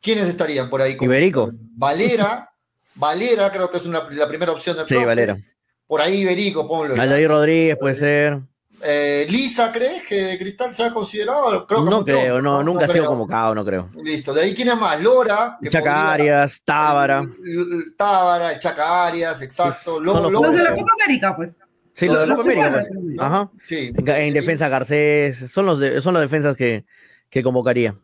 ¿quiénes 0.00 0.28
estarían 0.28 0.70
por 0.70 0.80
ahí? 0.80 0.96
Iberico. 1.00 1.50
Valera, 1.52 2.50
Valera 2.94 3.50
creo 3.50 3.70
que 3.70 3.78
es 3.78 3.86
una, 3.86 4.08
la 4.10 4.28
primera 4.28 4.52
opción 4.52 4.76
del 4.76 4.86
Sí, 4.86 4.94
profe. 4.94 5.06
Valera. 5.06 5.36
Por 5.86 6.00
ahí 6.00 6.20
Iberico, 6.20 6.68
ponlo. 6.68 6.94
Aldair 7.00 7.28
Rodríguez 7.28 7.76
puede 7.80 7.94
ser. 7.96 8.40
Eh, 8.82 9.26
Lisa, 9.28 9.72
¿crees 9.72 10.02
que 10.06 10.38
Cristal 10.38 10.74
se 10.74 10.84
ha 10.84 10.92
considerado? 10.92 11.66
Creo 11.66 11.84
que 11.84 11.90
no 11.90 12.04
creo, 12.04 12.40
no, 12.40 12.58
no, 12.58 12.64
nunca 12.64 12.84
ha 12.84 12.88
sido 12.88 13.06
convocado, 13.06 13.54
no 13.54 13.64
creo. 13.64 13.88
Listo, 14.02 14.32
de 14.32 14.42
ahí 14.42 14.54
quién 14.54 14.68
es 14.68 14.76
más, 14.76 15.00
Lora. 15.00 15.58
Chaca 15.68 16.12
Arias, 16.12 16.62
Tábara. 16.64 17.24
Tábara, 17.96 18.52
el 18.52 18.58
Chaca 18.58 19.06
Arias, 19.06 19.42
exacto. 19.42 19.96
Sí, 19.96 20.04
los, 20.04 20.32
los, 20.32 20.52
de 20.52 20.62
la 20.62 20.74
Copa 20.74 20.92
América, 21.02 21.36
pues. 21.36 21.58
Sí, 21.94 22.06
los 22.06 22.20
de 22.20 22.26
la 22.26 22.36
Copa 22.36 22.52
América. 22.52 22.70
Pues. 22.70 22.88
¿no? 22.92 23.22
Ajá. 23.22 23.50
Sí. 23.64 23.92
En, 23.96 24.08
en 24.08 24.34
defensa 24.34 24.68
Garcés, 24.68 25.50
son 25.50 25.66
los, 25.66 25.80
de, 25.80 26.00
son 26.00 26.14
los 26.14 26.22
defensas 26.22 26.56
que, 26.56 26.84
que 27.30 27.42
convocaría. 27.42 27.96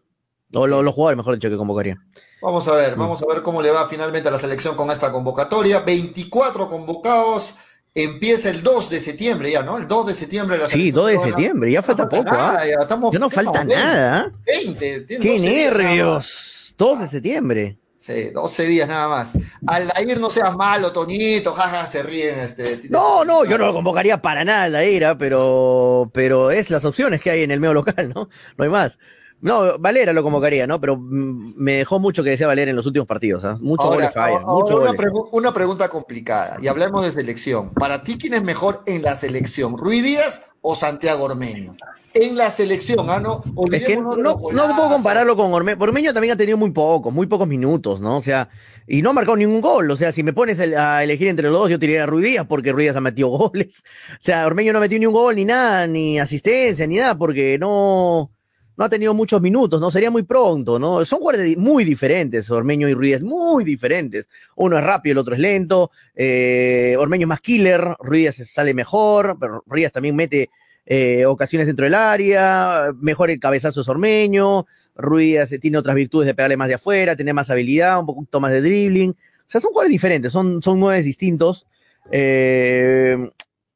O 0.54 0.66
los, 0.66 0.84
los 0.84 0.94
jugadores, 0.94 1.16
mejor 1.16 1.34
dicho, 1.34 1.50
que 1.50 1.56
convocaría. 1.56 1.98
Vamos 2.42 2.68
a 2.68 2.72
ver, 2.74 2.94
vamos 2.96 3.22
a 3.22 3.32
ver 3.32 3.42
cómo 3.42 3.62
le 3.62 3.70
va 3.70 3.88
finalmente 3.88 4.28
a 4.28 4.32
la 4.32 4.38
selección 4.38 4.76
con 4.76 4.90
esta 4.90 5.10
convocatoria. 5.10 5.80
24 5.80 6.68
convocados 6.68 7.54
empieza 7.94 8.50
el 8.50 8.62
2 8.62 8.90
de 8.90 9.00
septiembre 9.00 9.50
ya, 9.52 9.62
¿no? 9.62 9.78
El 9.78 9.86
2 9.86 10.06
de 10.08 10.14
septiembre. 10.14 10.58
La 10.58 10.68
sí, 10.68 10.90
2 10.90 11.12
de 11.12 11.18
septiembre, 11.20 11.70
ya 11.72 11.82
falta 11.82 12.08
poco. 12.08 12.24
Nada, 12.24 12.58
¿ah? 12.60 12.66
ya, 12.66 12.76
estamos, 12.80 13.12
ya 13.12 13.18
no 13.18 13.30
falta 13.30 13.60
20, 13.60 13.74
nada. 13.74 14.32
20. 14.44 15.06
¡Qué 15.06 15.38
nervios! 15.38 16.74
2 16.76 17.00
de 17.00 17.08
septiembre. 17.08 17.78
Sí, 17.96 18.30
12 18.34 18.66
días 18.66 18.86
nada 18.86 19.08
más. 19.08 19.38
Aldair, 19.66 20.20
no 20.20 20.28
seas 20.28 20.54
malo, 20.54 20.92
Toñito, 20.92 21.54
jaja, 21.54 21.86
se 21.86 22.02
ríen. 22.02 22.38
Este, 22.38 22.82
no, 22.90 23.24
no, 23.24 23.46
yo 23.46 23.56
no 23.56 23.66
lo 23.66 23.72
convocaría 23.72 24.20
para 24.20 24.44
nada, 24.44 24.64
Aldair, 24.64 25.06
¿ah? 25.06 25.16
pero, 25.16 26.10
pero 26.12 26.50
es 26.50 26.68
las 26.68 26.84
opciones 26.84 27.22
que 27.22 27.30
hay 27.30 27.42
en 27.42 27.50
el 27.50 27.60
medio 27.60 27.72
local, 27.72 28.12
¿no? 28.14 28.28
No 28.58 28.64
hay 28.64 28.70
más. 28.70 28.98
No, 29.44 29.78
Valera 29.78 30.14
lo 30.14 30.22
convocaría, 30.22 30.66
¿no? 30.66 30.80
Pero 30.80 30.96
me 30.98 31.74
dejó 31.74 32.00
mucho 32.00 32.24
que 32.24 32.30
decía 32.30 32.46
Valera 32.46 32.70
en 32.70 32.76
los 32.76 32.86
últimos 32.86 33.06
partidos. 33.06 33.44
¿eh? 33.44 33.54
Muchos 33.60 33.88
goles 33.88 34.10
fallan. 34.10 34.42
Mucho 34.42 34.80
una, 34.80 34.94
pregu 34.94 35.28
una, 35.32 35.52
pregunta 35.52 35.86
complicada. 35.90 36.56
Y 36.62 36.66
hablemos 36.66 37.04
de 37.04 37.12
selección. 37.12 37.68
Para 37.74 38.02
ti, 38.02 38.16
¿quién 38.16 38.32
es 38.32 38.42
mejor 38.42 38.82
en 38.86 39.02
la 39.02 39.14
selección? 39.16 39.76
¿Ruiz 39.76 40.02
Díaz 40.02 40.44
o 40.62 40.74
Santiago 40.74 41.24
Ormeño? 41.24 41.76
En 42.14 42.36
la 42.36 42.50
selección, 42.50 43.10
¿ah? 43.10 43.20
No, 43.20 43.44
es 43.70 43.84
que 43.84 43.96
no, 43.98 44.16
no, 44.16 44.40
no, 44.50 44.76
puedo 44.76 44.88
compararlo 44.88 45.36
con 45.36 45.52
Ormeño. 45.52 45.76
Ormeño 45.78 46.14
también 46.14 46.32
ha 46.32 46.36
tenido 46.38 46.56
muy 46.56 46.70
pocos, 46.70 47.12
muy 47.12 47.26
pocos 47.26 47.46
minutos, 47.46 48.00
¿no? 48.00 48.16
O 48.16 48.22
sea, 48.22 48.48
y 48.86 49.02
no 49.02 49.10
ha 49.10 49.12
marcado 49.12 49.36
ningún 49.36 49.60
gol. 49.60 49.90
O 49.90 49.96
sea, 49.96 50.10
si 50.10 50.22
me 50.22 50.32
pones 50.32 50.58
a 50.58 51.04
elegir 51.04 51.28
entre 51.28 51.50
los 51.50 51.58
dos, 51.58 51.70
yo 51.70 51.78
tiraría 51.78 52.04
a 52.04 52.06
Ruiz 52.06 52.24
Díaz 52.24 52.46
porque 52.48 52.72
Ruiz 52.72 52.86
Díaz 52.86 52.96
ha 52.96 53.02
metido 53.02 53.28
goles. 53.36 53.84
O 54.12 54.16
sea, 54.20 54.46
Ormeño 54.46 54.72
no 54.72 54.80
metió 54.80 54.98
ni 54.98 55.04
un 55.04 55.12
gol, 55.12 55.36
ni 55.36 55.44
nada, 55.44 55.86
ni 55.86 56.18
asistencia, 56.18 56.86
ni 56.86 56.96
nada, 56.96 57.18
porque 57.18 57.58
no 57.58 58.33
no 58.76 58.84
ha 58.84 58.88
tenido 58.88 59.14
muchos 59.14 59.40
minutos, 59.40 59.80
¿no? 59.80 59.90
Sería 59.90 60.10
muy 60.10 60.24
pronto, 60.24 60.78
¿no? 60.78 61.04
Son 61.04 61.20
jugadores 61.20 61.56
muy 61.56 61.84
diferentes, 61.84 62.50
Ormeño 62.50 62.88
y 62.88 62.94
Ruiz, 62.94 63.22
muy 63.22 63.64
diferentes. 63.64 64.28
Uno 64.56 64.78
es 64.78 64.84
rápido, 64.84 65.12
el 65.12 65.18
otro 65.18 65.34
es 65.34 65.40
lento. 65.40 65.90
Eh, 66.14 66.96
Ormeño 66.98 67.24
es 67.24 67.28
más 67.28 67.40
killer, 67.40 67.96
Ruiz 68.00 68.34
sale 68.50 68.74
mejor, 68.74 69.36
pero 69.38 69.62
Ruiz 69.66 69.92
también 69.92 70.16
mete 70.16 70.50
eh, 70.86 71.24
ocasiones 71.24 71.66
dentro 71.66 71.84
del 71.84 71.94
área, 71.94 72.92
mejor 73.00 73.30
el 73.30 73.40
cabezazo 73.40 73.80
es 73.80 73.88
Ormeño, 73.88 74.66
Ruiz 74.94 75.58
tiene 75.60 75.78
otras 75.78 75.96
virtudes 75.96 76.26
de 76.26 76.34
pegarle 76.34 76.56
más 76.56 76.68
de 76.68 76.74
afuera, 76.74 77.16
tiene 77.16 77.32
más 77.32 77.50
habilidad, 77.50 78.00
un 78.00 78.06
poquito 78.06 78.40
más 78.40 78.52
de 78.52 78.60
dribbling. 78.60 79.10
O 79.10 79.46
sea, 79.46 79.60
son 79.60 79.70
jugadores 79.70 79.92
diferentes, 79.92 80.32
son, 80.32 80.62
son 80.62 80.80
nueve 80.80 81.02
distintos. 81.02 81.66
Eh, 82.10 83.30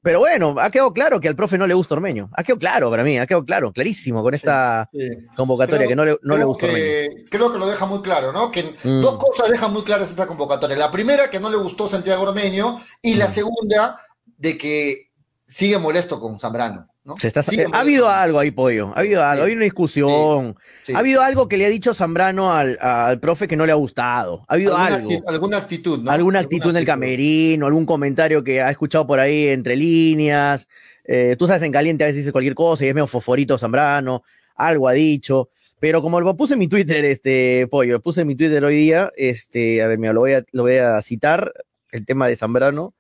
pero 0.08 0.20
bueno, 0.20 0.54
ha 0.58 0.70
quedado 0.70 0.90
claro 0.90 1.20
que 1.20 1.28
al 1.28 1.36
profe 1.36 1.58
no 1.58 1.66
le 1.66 1.74
gusta 1.74 1.94
Ormeño. 1.94 2.30
Ha 2.32 2.42
quedado 2.42 2.58
claro 2.58 2.90
para 2.90 3.04
mí, 3.04 3.18
ha 3.18 3.26
quedado 3.26 3.44
claro, 3.44 3.74
clarísimo 3.74 4.22
con 4.22 4.32
esta 4.32 4.88
sí, 4.90 5.00
sí. 5.06 5.26
convocatoria 5.36 5.80
creo, 5.80 5.88
que 5.90 5.96
no 5.96 6.04
le, 6.06 6.18
no 6.22 6.38
le 6.38 6.44
gusta 6.44 6.66
que, 6.66 6.72
Ormeño. 6.72 7.26
Creo 7.30 7.52
que 7.52 7.58
lo 7.58 7.66
deja 7.66 7.84
muy 7.84 8.00
claro, 8.00 8.32
¿no? 8.32 8.50
Que 8.50 8.74
mm. 8.82 9.02
dos 9.02 9.18
cosas 9.18 9.50
dejan 9.50 9.70
muy 9.70 9.82
claras 9.82 10.08
esta 10.08 10.26
convocatoria. 10.26 10.78
La 10.78 10.90
primera, 10.90 11.28
que 11.28 11.38
no 11.38 11.50
le 11.50 11.58
gustó 11.58 11.86
Santiago 11.86 12.22
Ormeño, 12.22 12.80
y 13.02 13.16
mm. 13.16 13.18
la 13.18 13.28
segunda, 13.28 14.00
de 14.24 14.56
que 14.56 15.10
sigue 15.46 15.76
molesto 15.76 16.18
con 16.18 16.40
Zambrano. 16.40 16.87
¿No? 17.08 17.16
Se 17.16 17.28
está, 17.28 17.40
ha 17.72 17.80
habido 17.80 18.08
algo 18.08 18.38
ahí, 18.38 18.50
Pollo. 18.50 18.92
Ha 18.94 19.00
habido 19.00 19.24
algo, 19.24 19.36
sí, 19.36 19.40
ha 19.40 19.42
habido 19.44 19.56
una 19.56 19.64
discusión. 19.64 20.56
Sí. 20.82 20.94
Ha 20.94 20.98
habido 20.98 21.22
algo 21.22 21.48
que 21.48 21.56
le 21.56 21.64
ha 21.64 21.70
dicho 21.70 21.94
Zambrano 21.94 22.52
al, 22.52 22.78
al 22.80 23.18
profe 23.18 23.48
que 23.48 23.56
no 23.56 23.64
le 23.64 23.72
ha 23.72 23.76
gustado. 23.76 24.44
Ha 24.46 24.54
habido 24.54 24.76
alguna 24.76 24.94
algo. 24.94 25.08
Actitud, 25.08 25.28
alguna 25.28 25.56
actitud, 25.56 25.98
¿no? 26.02 26.10
Alguna 26.10 26.38
actitud 26.40 26.66
alguna 26.66 26.78
en 26.78 26.82
el 26.82 26.86
camerino, 26.86 27.66
algún 27.66 27.86
comentario 27.86 28.44
que 28.44 28.60
ha 28.60 28.70
escuchado 28.70 29.06
por 29.06 29.18
ahí 29.18 29.48
entre 29.48 29.74
líneas. 29.74 30.68
Eh, 31.04 31.34
tú 31.38 31.46
sabes, 31.46 31.62
en 31.62 31.72
caliente 31.72 32.04
a 32.04 32.08
veces 32.08 32.20
dice 32.20 32.32
cualquier 32.32 32.54
cosa 32.54 32.84
y 32.84 32.88
es 32.88 32.94
medio 32.94 33.06
fosforito 33.06 33.56
Zambrano. 33.56 34.22
Algo 34.54 34.86
ha 34.86 34.92
dicho. 34.92 35.48
Pero 35.80 36.02
como 36.02 36.20
lo 36.20 36.36
puse 36.36 36.54
en 36.54 36.58
mi 36.58 36.68
Twitter, 36.68 37.04
este 37.06 37.66
pollo, 37.70 37.94
lo 37.94 38.02
puse 38.02 38.20
en 38.20 38.26
mi 38.26 38.36
Twitter 38.36 38.62
hoy 38.64 38.76
día, 38.76 39.10
este, 39.16 39.80
a 39.80 39.86
ver, 39.86 39.98
mira, 39.98 40.12
lo 40.12 40.20
voy 40.20 40.32
a, 40.32 40.44
lo 40.52 40.64
voy 40.64 40.76
a 40.76 41.00
citar, 41.00 41.52
el 41.90 42.04
tema 42.04 42.28
de 42.28 42.36
Zambrano. 42.36 42.94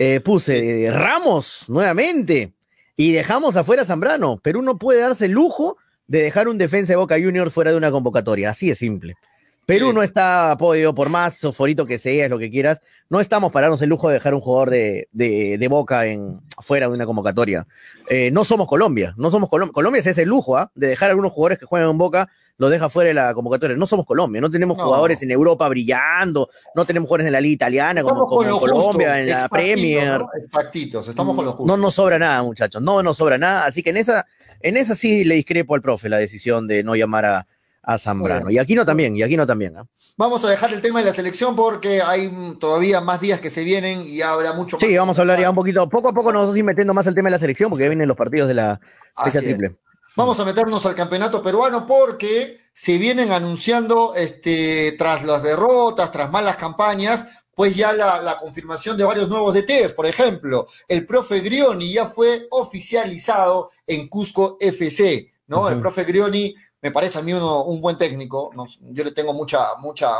Eh, 0.00 0.20
puse 0.20 0.88
Ramos 0.90 1.64
nuevamente 1.68 2.54
y 2.98 3.12
dejamos 3.12 3.54
afuera 3.56 3.82
a 3.82 3.84
Zambrano. 3.86 4.38
Perú 4.38 4.60
no 4.60 4.76
puede 4.76 5.00
darse 5.00 5.26
el 5.26 5.32
lujo 5.32 5.76
de 6.08 6.20
dejar 6.20 6.48
un 6.48 6.58
defensa 6.58 6.92
de 6.92 6.96
Boca 6.96 7.14
Juniors 7.14 7.54
fuera 7.54 7.70
de 7.70 7.76
una 7.76 7.92
convocatoria. 7.92 8.50
Así 8.50 8.68
de 8.68 8.74
simple. 8.74 9.14
Perú 9.66 9.92
no 9.92 10.02
está 10.02 10.56
podido, 10.58 10.94
por 10.94 11.08
más 11.08 11.36
soforito 11.36 11.86
que 11.86 11.98
seas, 11.98 12.28
lo 12.28 12.38
que 12.38 12.50
quieras, 12.50 12.80
no 13.08 13.20
estamos 13.20 13.52
para 13.52 13.66
darnos 13.66 13.82
el 13.82 13.90
lujo 13.90 14.08
de 14.08 14.14
dejar 14.14 14.34
un 14.34 14.40
jugador 14.40 14.70
de, 14.70 15.08
de, 15.12 15.58
de 15.58 15.68
boca 15.68 16.06
en, 16.06 16.40
fuera 16.60 16.88
de 16.88 16.94
una 16.94 17.06
convocatoria. 17.06 17.66
Eh, 18.08 18.30
no 18.32 18.44
somos 18.44 18.66
Colombia, 18.66 19.14
no 19.16 19.30
somos 19.30 19.48
Colombia. 19.48 19.72
Colombia 19.72 20.00
es 20.00 20.06
ese 20.06 20.26
lujo, 20.26 20.56
¿ah? 20.56 20.72
De 20.74 20.88
dejar 20.88 21.08
a 21.08 21.12
algunos 21.12 21.32
jugadores 21.32 21.58
que 21.58 21.66
juegan 21.66 21.90
en 21.90 21.98
boca, 21.98 22.30
los 22.58 22.70
deja 22.70 22.88
fuera 22.88 23.08
de 23.08 23.14
la 23.14 23.32
convocatoria. 23.34 23.76
No 23.76 23.86
somos 23.86 24.04
Colombia, 24.04 24.40
no 24.40 24.50
tenemos 24.50 24.76
No. 24.76 24.84
jugadores 24.84 25.22
en 25.22 25.30
Europa 25.30 25.68
brillando, 25.68 26.48
no 26.74 26.84
tenemos 26.84 27.08
jugadores 27.08 27.26
en 27.28 27.32
la 27.32 27.40
Liga 27.40 27.54
Italiana 27.54 28.02
como, 28.02 28.20
lo 28.22 28.26
Colombia, 28.26 28.52
justo, 28.74 29.00
en 29.00 29.28
la 29.28 29.48
Premier. 29.48 30.18
¿no? 30.20 30.28
Exactitos, 30.36 31.08
estamos 31.08 31.34
con 31.34 31.44
lo 31.44 31.52
justo. 31.52 31.66
No 31.66 31.76
nos 31.76 31.94
sobra 31.94 32.18
nada, 32.18 32.42
muchachos, 32.42 32.82
no 32.82 33.02
nos 33.02 33.16
sobra 33.16 33.38
nada. 33.38 33.64
Así 33.64 33.82
que 33.82 33.90
en 33.90 33.96
esa, 33.96 34.26
en 34.60 34.76
esa 34.76 34.94
sí 34.94 35.24
le 35.24 35.36
discrepo 35.36 35.74
al 35.74 35.82
profe 35.82 36.08
la 36.08 36.18
decisión 36.18 36.66
de 36.66 36.82
no 36.82 36.94
llamar 36.96 37.24
a, 37.24 37.46
a 37.82 37.96
Zambrano. 37.96 38.50
Y 38.50 38.58
aquí 38.58 38.74
no 38.74 38.84
también, 38.84 39.16
y 39.16 39.22
aquí 39.22 39.36
no 39.36 39.46
también. 39.46 39.76
¿ah? 39.76 39.86
Vamos 40.16 40.44
a 40.44 40.50
dejar 40.50 40.72
el 40.74 40.82
tema 40.82 40.98
de 40.98 41.06
la 41.06 41.14
selección 41.14 41.54
porque 41.54 42.02
hay 42.02 42.56
todavía 42.58 43.00
más 43.00 43.20
días 43.20 43.38
que 43.40 43.50
se 43.50 43.62
vienen 43.62 44.02
y 44.04 44.20
habrá 44.20 44.52
mucho 44.52 44.76
más. 44.76 44.84
Sí, 44.84 44.96
vamos 44.96 45.16
a 45.16 45.20
hablar 45.22 45.38
ya 45.40 45.48
un 45.48 45.54
poquito, 45.56 45.88
poco 45.88 46.08
a 46.08 46.12
poco 46.12 46.32
nos 46.32 46.42
vamos 46.42 46.54
a 46.56 46.58
ir 46.58 46.64
metiendo 46.64 46.92
más 46.92 47.06
el 47.06 47.14
tema 47.14 47.28
de 47.28 47.32
la 47.32 47.38
selección, 47.38 47.70
porque 47.70 47.84
ya 47.84 47.88
vienen 47.88 48.08
los 48.08 48.16
partidos 48.16 48.48
de 48.48 48.54
la 48.54 48.80
fecha 49.24 49.38
es. 49.38 49.58
Vamos 50.16 50.38
a 50.40 50.44
meternos 50.44 50.84
al 50.86 50.94
campeonato 50.94 51.42
peruano 51.42 51.86
porque 51.86 52.60
se 52.74 52.98
vienen 52.98 53.32
anunciando, 53.32 54.14
este, 54.14 54.92
tras 54.98 55.24
las 55.24 55.42
derrotas, 55.42 56.10
tras 56.12 56.30
malas 56.30 56.56
campañas, 56.56 57.26
pues 57.54 57.74
ya 57.74 57.92
la, 57.92 58.20
la 58.22 58.38
confirmación 58.38 58.96
de 58.96 59.04
varios 59.04 59.28
nuevos 59.28 59.54
DTs. 59.54 59.92
Por 59.92 60.06
ejemplo, 60.06 60.66
el 60.86 61.06
profe 61.06 61.40
Grioni 61.40 61.92
ya 61.92 62.06
fue 62.06 62.46
oficializado 62.50 63.70
en 63.86 64.08
Cusco 64.08 64.56
FC, 64.60 65.32
¿no? 65.48 65.68
El 65.68 65.80
profe 65.80 66.04
Grioni 66.04 66.54
me 66.82 66.92
parece 66.92 67.18
a 67.18 67.22
mí 67.22 67.32
uno- 67.32 67.64
un 67.64 67.80
buen 67.80 67.98
técnico, 67.98 68.50
¿no? 68.54 68.64
Yo 68.92 69.02
le 69.04 69.10
tengo 69.12 69.34
mucha, 69.34 69.74
mucha 69.78 70.10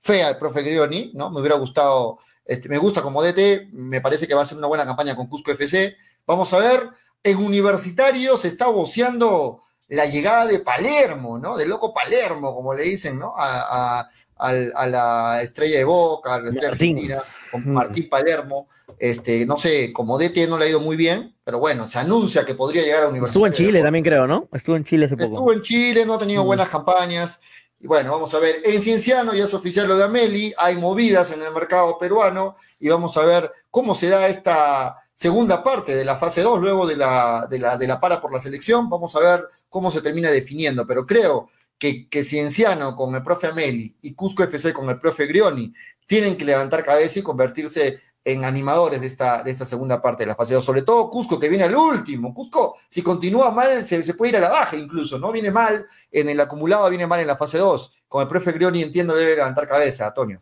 fe 0.00 0.22
al 0.22 0.38
profe 0.38 0.62
Grioni, 0.62 1.10
¿no? 1.14 1.30
Me 1.30 1.40
hubiera 1.40 1.56
gustado, 1.56 2.18
este, 2.44 2.68
me 2.68 2.76
gusta 2.78 3.00
como 3.02 3.22
DT, 3.22 3.68
me 3.72 4.00
parece 4.02 4.26
que 4.26 4.34
va 4.34 4.42
a 4.42 4.46
ser 4.46 4.58
una 4.58 4.66
buena 4.66 4.84
campaña 4.84 5.16
con 5.16 5.26
Cusco 5.26 5.50
FC. 5.52 5.96
Vamos 6.26 6.52
a 6.52 6.58
ver, 6.58 6.90
en 7.24 7.38
Universitario 7.38 8.36
se 8.36 8.48
está 8.48 8.66
voceando 8.68 9.62
la 9.88 10.06
llegada 10.06 10.46
de 10.46 10.60
Palermo, 10.60 11.38
¿no? 11.38 11.56
Del 11.56 11.68
loco 11.68 11.92
Palermo, 11.92 12.54
como 12.54 12.74
le 12.74 12.84
dicen, 12.84 13.18
¿no? 13.18 13.34
A, 13.36 14.00
a- 14.00 14.10
al- 14.36 14.72
a 14.76 14.86
la 14.86 15.42
estrella 15.42 15.78
de 15.78 15.84
Boca, 15.84 16.34
a 16.34 16.40
la 16.40 16.48
estrella 16.48 16.70
Martín. 16.70 16.96
argentina, 16.96 17.22
con. 17.50 17.72
Martín 17.72 18.08
Palermo. 18.08 18.68
Este, 18.98 19.44
no 19.46 19.56
sé, 19.58 19.92
como 19.92 20.18
DT 20.18 20.46
no 20.46 20.56
le 20.56 20.66
ha 20.66 20.68
ido 20.68 20.80
muy 20.80 20.96
bien, 20.96 21.34
pero 21.44 21.58
bueno, 21.58 21.88
se 21.88 21.98
anuncia 21.98 22.44
que 22.44 22.54
podría 22.54 22.82
llegar 22.82 23.02
a 23.04 23.08
Universitario. 23.08 23.46
Estuvo 23.46 23.46
en 23.46 23.52
de 23.52 23.56
Chile 23.72 23.82
también, 23.82 24.04
creo, 24.04 24.26
¿no? 24.26 24.48
Estuvo 24.52 24.76
en 24.76 24.84
Chile 24.84 25.06
hace 25.06 25.16
poco. 25.16 25.32
Estuvo 25.32 25.52
en 25.52 25.62
Chile, 25.62 26.06
no 26.06 26.14
ha 26.14 26.18
tenido 26.18 26.44
buenas 26.44 26.68
campañas. 26.68 27.40
Y 27.80 27.86
bueno, 27.86 28.12
vamos 28.12 28.32
a 28.34 28.38
ver. 28.38 28.56
En 28.64 28.80
Cienciano 28.80 29.34
ya 29.34 29.44
es 29.44 29.52
oficial 29.54 29.88
lo 29.88 29.96
de 29.96 30.04
Ameli, 30.04 30.54
hay 30.56 30.76
movidas 30.76 31.32
en 31.32 31.42
el 31.42 31.52
mercado 31.52 31.98
peruano 31.98 32.56
y 32.78 32.88
vamos 32.88 33.16
a 33.16 33.22
ver 33.24 33.50
cómo 33.70 33.94
se 33.94 34.08
da 34.08 34.28
esta 34.28 34.96
segunda 35.14 35.62
parte 35.62 35.94
de 35.94 36.04
la 36.04 36.16
fase 36.16 36.42
2, 36.42 36.60
luego 36.60 36.86
de 36.86 36.96
la, 36.96 37.46
de 37.48 37.58
la, 37.58 37.76
de 37.78 37.86
la 37.86 38.00
para 38.00 38.20
por 38.20 38.32
la 38.32 38.40
selección. 38.40 38.90
Vamos 38.90 39.16
a 39.16 39.20
ver 39.20 39.48
cómo 39.68 39.90
se 39.90 40.02
termina 40.02 40.28
definiendo, 40.30 40.86
pero 40.86 41.06
creo 41.06 41.48
que, 41.78 42.08
que 42.08 42.24
Cienciano 42.24 42.94
con 42.96 43.14
el 43.14 43.22
profe 43.22 43.46
Ameli 43.46 43.96
y 44.02 44.14
Cusco 44.14 44.42
FC 44.42 44.72
con 44.74 44.90
el 44.90 44.98
profe 44.98 45.26
Grioni 45.26 45.72
tienen 46.06 46.36
que 46.36 46.44
levantar 46.44 46.84
cabeza 46.84 47.20
y 47.20 47.22
convertirse 47.22 48.00
en 48.24 48.44
animadores 48.44 49.02
de 49.02 49.06
esta, 49.06 49.42
de 49.42 49.50
esta 49.50 49.66
segunda 49.66 50.00
parte 50.00 50.22
de 50.22 50.28
la 50.28 50.34
fase 50.34 50.54
2, 50.54 50.64
sobre 50.64 50.82
todo 50.82 51.10
Cusco 51.10 51.38
que 51.38 51.48
viene 51.48 51.64
al 51.64 51.76
último. 51.76 52.34
Cusco, 52.34 52.76
si 52.88 53.02
continúa 53.02 53.50
mal, 53.50 53.84
se, 53.86 54.02
se 54.02 54.14
puede 54.14 54.30
ir 54.30 54.36
a 54.38 54.40
la 54.40 54.48
baja 54.48 54.76
incluso, 54.76 55.18
¿no? 55.18 55.30
Viene 55.30 55.50
mal 55.50 55.86
en 56.10 56.28
el 56.28 56.40
acumulado, 56.40 56.88
viene 56.88 57.06
mal 57.06 57.20
en 57.20 57.26
la 57.26 57.36
fase 57.36 57.58
2. 57.58 57.92
Con 58.08 58.22
el 58.22 58.28
profe 58.28 58.52
Grioni 58.52 58.82
entiendo 58.82 59.14
debe 59.14 59.36
levantar 59.36 59.68
cabeza, 59.68 60.06
Antonio. 60.06 60.40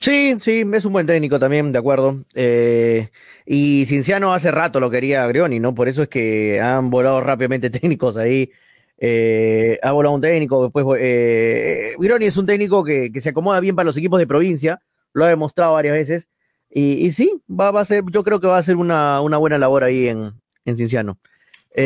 Sí, 0.00 0.36
sí, 0.40 0.64
es 0.72 0.84
un 0.84 0.92
buen 0.92 1.06
técnico 1.06 1.38
también, 1.40 1.72
de 1.72 1.78
acuerdo. 1.78 2.24
Eh, 2.34 3.10
y 3.44 3.84
Cinciano 3.86 4.32
hace 4.32 4.50
rato 4.52 4.78
lo 4.80 4.90
quería 4.90 5.26
Grioni, 5.26 5.58
¿no? 5.58 5.74
Por 5.74 5.88
eso 5.88 6.02
es 6.04 6.08
que 6.08 6.60
han 6.60 6.90
volado 6.90 7.20
rápidamente 7.20 7.70
técnicos 7.70 8.16
ahí. 8.16 8.50
Eh, 8.98 9.78
ha 9.82 9.92
volado 9.92 10.14
un 10.14 10.20
técnico, 10.20 10.62
después 10.64 10.84
eh, 11.00 11.94
Grioni 11.98 12.26
es 12.26 12.36
un 12.36 12.46
técnico 12.46 12.82
que, 12.84 13.12
que 13.12 13.20
se 13.20 13.28
acomoda 13.30 13.60
bien 13.60 13.76
para 13.76 13.86
los 13.86 13.96
equipos 13.96 14.18
de 14.18 14.26
provincia, 14.26 14.80
lo 15.12 15.24
ha 15.24 15.28
demostrado 15.28 15.74
varias 15.74 15.94
veces. 15.94 16.28
Y, 16.70 17.06
y 17.06 17.12
sí, 17.12 17.42
va, 17.48 17.70
va 17.70 17.80
a 17.80 17.84
ser, 17.84 18.04
yo 18.10 18.22
creo 18.24 18.40
que 18.40 18.46
va 18.46 18.58
a 18.58 18.62
ser 18.62 18.76
una, 18.76 19.20
una 19.20 19.38
buena 19.38 19.58
labor 19.58 19.84
ahí 19.84 20.08
en, 20.08 20.32
en 20.64 20.76
Cinciano. 20.76 21.18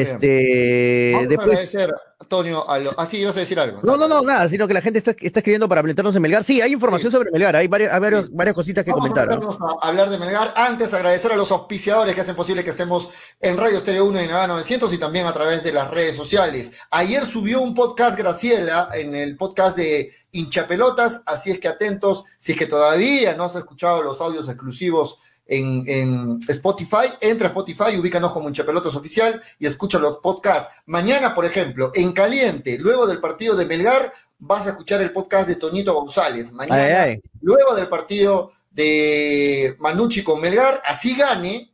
Este, 0.01 1.11
Vamos 1.13 1.25
a 1.27 1.29
después. 1.29 1.49
agradecer, 1.49 1.95
Antonio, 2.21 2.69
a 2.71 2.79
lo... 2.79 2.91
Ah, 2.97 3.05
sí, 3.07 3.19
ibas 3.19 3.37
a 3.37 3.41
decir 3.41 3.59
algo. 3.59 3.81
No, 3.83 3.97
no, 3.97 4.07
no, 4.09 4.23
nada, 4.23 4.49
sino 4.49 4.67
que 4.69 4.75
la 4.75 4.81
gente 4.81 4.99
está, 4.99 5.11
está 5.21 5.41
escribiendo 5.41 5.69
para 5.69 5.83
meternos 5.83 6.15
en 6.17 6.23
Melgar. 6.23 6.45
Sí, 6.45 6.61
hay 6.61 6.73
información 6.73 7.11
Sí. 7.11 7.17
sobre 7.19 7.31
Melgar, 7.31 7.57
hay 7.57 7.67
varias, 7.69 7.93
hay 7.93 8.01
varios- 8.01 8.25
Sí. 8.27 8.31
varias 8.33 8.55
cositas 8.55 8.85
que 8.85 8.91
Vamos 8.91 9.09
comentar. 9.09 9.29
meternos 9.29 9.59
a 9.61 9.87
hablar 9.89 10.09
de 10.09 10.19
Melgar. 10.19 10.53
Antes, 10.57 10.95
agradecer 10.95 11.33
a 11.33 11.37
los 11.37 11.51
auspiciadores 11.53 12.15
que 12.15 12.21
hacen 12.21 12.37
posible 12.37 12.63
que 12.65 12.71
estemos 12.71 13.11
en 13.41 13.59
Radio 13.59 13.79
Estéreo 13.79 14.05
1 14.07 14.23
y 14.23 14.27
Nava 14.29 14.47
900 14.47 14.93
y 14.93 14.99
también 14.99 15.27
a 15.27 15.33
través 15.33 15.63
de 15.65 15.73
las 15.73 15.91
redes 15.91 16.17
sociales. 16.17 16.73
Ayer 16.91 17.27
subió 17.27 17.61
un 17.61 17.75
podcast 17.75 18.17
Graciela 18.17 18.89
en 18.95 19.15
el 19.15 19.37
podcast 19.37 19.77
de 19.77 20.13
Hinchapelotas, 20.31 21.23
así 21.27 21.51
es 21.51 21.59
que 21.59 21.69
atentos, 21.69 22.25
si 22.39 22.53
es 22.53 22.59
que 22.59 22.67
todavía 22.67 23.35
no 23.35 23.45
has 23.45 23.57
escuchado 23.57 24.03
los 24.03 24.21
audios 24.21 24.49
exclusivos 24.49 25.19
en, 25.53 25.85
en 25.87 26.41
Spotify, 26.49 27.13
entra 27.21 27.49
a 27.49 27.51
Spotify, 27.51 27.99
ubícanos 27.99 28.33
como 28.33 28.49
Hinchapelotas 28.49 28.97
Oficial 28.97 29.43
y 29.59 29.67
escucha 29.67 29.99
los 29.99 30.19
podcasts. 30.19 30.83
Mañana, 30.87 31.35
por 31.35 31.45
ejemplo, 31.45 31.93
en 31.95 32.13
Caliente, 32.13 32.79
luego 32.79 33.07
del 33.07 33.21
partido 33.21 33.55
de 33.55 33.67
Melgar, 33.67 34.13
vas 34.39 34.67
a 34.67 34.71
escuchar 34.71 35.03
el 35.03 35.13
podcast 35.13 35.49
de 35.49 35.57
Toñito 35.57 35.93
González. 35.95 36.53
Mañana, 36.53 36.83
Ay, 36.83 36.93
ay. 36.93 37.23
luego 37.43 37.75
del 37.75 37.89
partido 37.89 38.53
de 38.71 39.77
Manucci 39.79 40.23
con 40.23 40.41
Melgar, 40.41 40.81
así 40.87 41.15
gane, 41.17 41.72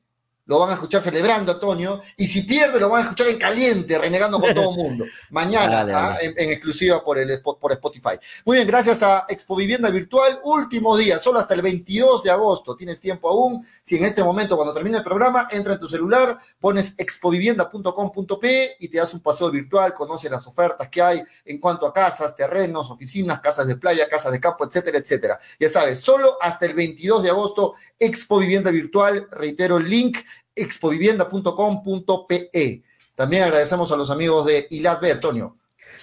lo 0.49 0.59
van 0.59 0.71
a 0.71 0.73
escuchar 0.75 1.01
celebrando 1.03 1.53
Antonio, 1.53 2.01
y 2.17 2.27
si 2.27 2.43
pierde 2.43 2.81
lo 2.81 2.89
van 2.89 3.03
a 3.03 3.05
escuchar 3.05 3.29
en 3.29 3.39
caliente, 3.39 3.99
renegando 3.99 4.41
con 4.41 4.53
todo 4.55 4.71
el 4.71 4.77
mundo. 4.77 5.05
Mañana, 5.31 5.85
Dale, 5.85 5.93
¿ah? 5.93 6.09
dale. 6.15 6.25
En, 6.25 6.35
en 6.37 6.51
exclusiva 6.51 7.05
por, 7.05 7.19
el, 7.19 7.41
por 7.43 7.73
Spotify. 7.73 8.19
Muy 8.47 8.57
bien, 8.57 8.67
gracias 8.67 9.03
a 9.03 9.27
Expo 9.29 9.55
Vivienda 9.55 9.91
Virtual, 9.91 10.41
último 10.45 10.97
día, 10.97 11.19
solo 11.19 11.39
hasta 11.39 11.53
el 11.55 11.61
22 11.63 12.23
de 12.23 12.31
agosto, 12.31 12.75
tienes 12.75 12.99
tiempo 12.99 13.29
aún, 13.29 13.65
si 13.83 13.97
en 13.97 14.05
este 14.05 14.25
momento 14.25 14.57
cuando 14.57 14.73
termine 14.73 14.99
el 14.99 15.05
programa, 15.05 15.49
entra 15.51 15.75
en 15.75 15.81
tu 15.81 15.87
celular, 15.87 16.39
pones 16.59 16.95
expovivienda.com.p 16.97 18.77
y 18.81 18.89
te 18.89 18.99
das 18.99 19.13
un 19.13 19.21
paseo 19.21 19.51
virtual, 19.51 19.93
conoce 19.93 20.31
las 20.31 20.47
ofertas 20.47 20.89
que 20.89 21.03
hay 21.03 21.23
en 21.45 21.59
cuanto 21.59 21.87
a 21.87 21.93
casas, 21.93 22.35
terrenos, 22.35 22.91
oficinas, 22.91 23.41
casas 23.41 23.67
de 23.67 23.77
playa, 23.77 24.09
casas 24.09 24.33
de 24.33 24.41
campo, 24.41 24.65
etcétera, 24.65 24.97
etcétera. 24.97 25.39
Ya 25.61 25.69
sabes, 25.69 26.01
solo 26.01 26.39
hasta 26.41 26.65
el 26.65 26.73
22 26.73 27.23
de 27.23 27.29
agosto, 27.29 27.75
Expo 27.99 28.39
Vivienda 28.39 28.71
Virtual, 28.71 29.29
reitero 29.31 29.77
el 29.77 29.91
link, 29.91 30.19
expovivienda.com.pe. 30.63 32.83
También 33.15 33.43
agradecemos 33.43 33.93
a 33.93 33.97
los 33.97 34.11
amigos 34.11 34.47
de 34.47 34.67
Ilad 34.71 35.01
B, 35.01 35.13
Antonio. 35.13 35.59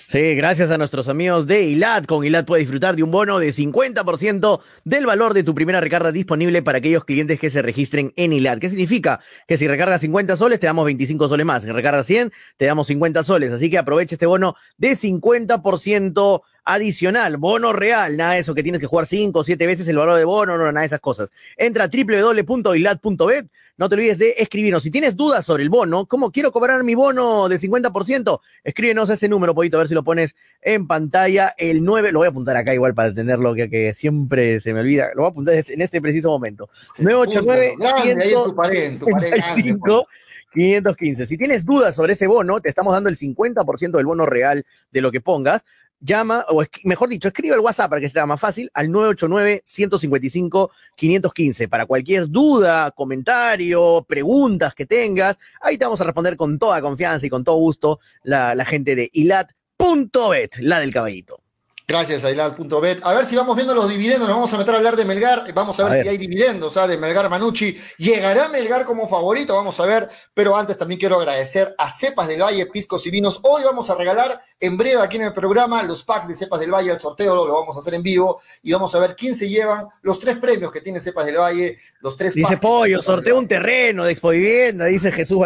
Sí, 0.08 0.36
gracias 0.36 0.70
a 0.70 0.78
nuestros 0.78 1.10
amigos 1.10 1.47
de 1.47 1.64
ILAD. 1.64 2.06
Con 2.06 2.24
ILAD 2.24 2.45
puedes 2.45 2.62
disfrutar 2.62 2.95
de 2.95 3.01
un 3.01 3.10
bono 3.10 3.39
de 3.39 3.51
50% 3.51 4.60
del 4.84 5.06
valor 5.08 5.34
de 5.34 5.41
tu 5.41 5.56
primera 5.56 5.82
recarga 5.82 6.12
disponible 6.12 6.62
para 6.62 6.78
aquellos 6.78 7.06
clientes 7.06 7.39
que 7.39 7.49
se 7.49 7.64
registren 7.64 8.14
en 8.16 8.32
ILAD. 8.32 8.60
¿Qué 8.60 8.70
significa? 8.70 9.20
Que 9.47 9.58
si 9.58 9.68
recargas 9.68 10.01
50 10.01 10.38
soles, 10.38 10.60
te 10.60 10.68
damos 10.68 10.86
25 10.86 11.28
soles 11.28 11.45
más. 11.45 11.64
Si 11.64 11.72
recargas 11.72 12.06
100, 12.06 12.32
te 12.56 12.66
damos 12.66 12.86
50 12.86 13.24
soles. 13.24 13.51
Así 13.51 13.72
que 13.72 13.80
aprovecha 13.80 14.14
este 14.14 14.28
bono 14.28 14.56
de 14.78 14.91
50% 14.91 16.41
adicional. 16.66 17.38
Bono 17.38 17.72
real. 17.72 18.18
Nada 18.18 18.34
de 18.34 18.39
eso 18.39 18.53
que 18.53 18.63
tienes 18.63 18.82
que 18.82 18.88
jugar 18.88 19.05
5 19.05 19.39
o 19.39 19.43
7 19.43 19.66
veces 19.68 19.88
el 19.88 19.97
valor 19.97 20.18
de 20.18 20.26
bono, 20.26 20.57
no, 20.57 20.66
nada 20.66 20.82
de 20.82 20.88
esas 20.88 20.99
cosas. 20.99 21.32
Entra 21.55 21.86
a 21.86 21.88
www.ilad.bet. 21.88 23.47
No 23.78 23.89
te 23.89 23.95
olvides 23.95 24.18
de 24.18 24.36
escribirnos. 24.38 24.84
Si 24.84 24.91
tienes 24.91 25.16
dudas 25.18 25.45
sobre 25.45 25.63
el 25.63 25.70
bono, 25.70 26.05
¿cómo 26.05 26.32
quiero 26.32 26.51
cobrar 26.51 26.84
mi 26.84 26.95
bono 26.95 27.49
de 27.49 27.59
50%? 27.59 28.39
Escríbenos 28.63 29.09
ese 29.09 29.28
número, 29.28 29.53
Poquito, 29.53 29.78
a 29.78 29.80
ver 29.80 29.89
si 29.89 29.93
lo 29.93 30.03
pones 30.03 30.36
en 30.61 30.88
pantalla. 30.88 31.53
El 31.57 31.84
9, 31.84 32.11
lo 32.13 32.20
voy 32.20 32.28
a 32.28 32.30
apuntar 32.30 32.55
acá 32.55 32.74
igual 32.74 32.95
para 32.95 33.13
tenerlo, 33.13 33.53
que, 33.53 33.70
que 33.70 33.93
siempre 33.93 34.59
se 34.61 34.74
me 34.74 34.80
olvida. 34.80 35.07
Lo 35.13 35.24
voy 35.24 35.28
a 35.28 35.32
apuntar 35.32 35.55
en 35.55 35.82
este 35.82 36.01
preciso 36.01 36.30
momento. 36.30 36.70
989 36.99 37.74
Grande, 37.78 38.24
ahí 38.24 38.32
en 38.32 38.43
tu 38.43 38.55
pared, 38.55 38.84
en 38.84 38.99
tu 38.99 39.05
pared 39.07 39.30
grande, 39.30 39.53
135 39.53 40.07
515. 40.55 41.26
Si 41.26 41.38
tienes 41.38 41.66
dudas 41.66 41.93
sobre 41.93 42.13
ese 42.13 42.28
bono, 42.28 42.61
te 42.61 42.70
estamos 42.70 42.93
dando 42.93 43.09
el 43.09 43.18
50% 43.18 43.91
del 43.91 44.05
bono 44.05 44.26
real 44.26 44.66
de 44.91 45.01
lo 45.01 45.11
que 45.11 45.22
pongas. 45.22 45.63
Llama, 46.06 46.45
o 46.49 46.64
mejor 46.84 47.10
dicho, 47.10 47.30
escribe 47.30 47.56
el 47.56 47.62
WhatsApp 47.62 47.89
para 47.89 47.99
que 47.99 48.10
sea 48.10 48.28
más 48.28 48.39
fácil 48.39 48.70
al 48.76 48.89
989-155-515. 48.89 51.68
Para 51.68 51.88
cualquier 51.88 52.30
duda, 52.30 52.91
comentario, 52.91 54.06
preguntas 54.08 54.76
que 54.76 54.86
tengas, 54.86 55.39
ahí 55.62 55.80
te 55.80 55.86
vamos 55.86 56.01
a 56.01 56.03
responder 56.03 56.38
con 56.38 56.60
toda 56.60 56.80
confianza 56.82 57.26
y 57.26 57.30
con 57.30 57.43
todo 57.43 57.58
gusto 57.58 57.99
la, 58.22 58.53
la 58.53 58.66
gente 58.66 58.95
de 58.95 59.10
ilat.bet, 59.14 60.58
la 60.60 60.80
del 60.80 60.93
caballito. 60.93 61.41
Gracias, 61.88 62.24
Ailad.bet. 62.24 63.01
A 63.03 63.14
ver 63.14 63.28
si 63.28 63.36
vamos 63.36 63.56
viendo 63.56 63.76
los 63.76 63.88
dividendos, 63.88 64.28
nos 64.28 64.38
vamos 64.38 64.51
a 64.51 64.58
meter 64.58 64.74
a 64.74 64.78
hablar 64.78 64.95
de 64.95 65.06
Melgar, 65.06 65.45
vamos 65.53 65.80
a 65.80 65.84
ver, 65.84 65.91
A 65.91 65.95
ver. 65.97 66.03
si 66.03 66.10
hay 66.10 66.18
dividendos 66.18 66.76
¿ah? 66.78 66.88
de 66.88 66.97
Melgar 66.97 67.30
Manucci. 67.30 67.78
¿Llegará 67.99 68.49
Melgar 68.49 68.86
como 68.86 69.08
favorito? 69.08 69.53
Vamos 69.53 69.80
a 69.80 69.86
ver, 69.86 70.10
pero 70.34 70.58
antes 70.58 70.80
también 70.80 70.99
quiero 70.99 71.18
agradecer 71.18 71.76
a 71.78 71.88
Cepas 71.88 72.28
del 72.28 72.41
Valle, 72.41 72.66
Piscos 72.66 73.06
y 73.06 73.12
Vinos. 73.12 73.39
Hoy 73.43 73.62
vamos 73.64 73.91
a 73.91 73.95
regalar 73.95 74.41
en 74.60 74.78
breve 74.78 75.01
aquí 75.01 75.18
en 75.18 75.24
el 75.24 75.34
programa 75.34 75.84
los 75.84 76.03
packs 76.03 76.28
de 76.28 76.36
Cepas 76.36 76.60
del 76.60 76.72
Valle, 76.74 76.91
el 76.91 76.99
sorteo 76.99 77.45
lo 77.45 77.53
vamos 77.53 77.76
a 77.76 77.80
hacer 77.80 77.93
en 77.93 78.01
vivo 78.03 78.39
y 78.64 78.72
vamos 78.72 78.95
a 78.95 78.99
ver 78.99 79.16
quién 79.16 79.36
se 79.36 79.49
llevan 79.49 79.88
los 80.01 80.18
tres 80.20 80.38
premios 80.38 80.72
que 80.72 80.82
tiene 80.82 80.99
Cepas 80.99 81.26
del 81.26 81.38
Valle, 81.38 81.78
los 81.99 82.16
tres 82.16 82.34
Dice 82.34 82.58
Pollo, 82.58 83.01
sorteo 83.01 83.38
un 83.38 83.47
terreno 83.47 84.06
de 84.06 84.14
Expo 84.14 84.30
Vivienda, 84.30 84.86
dice 84.86 85.12
Jesús 85.12 85.38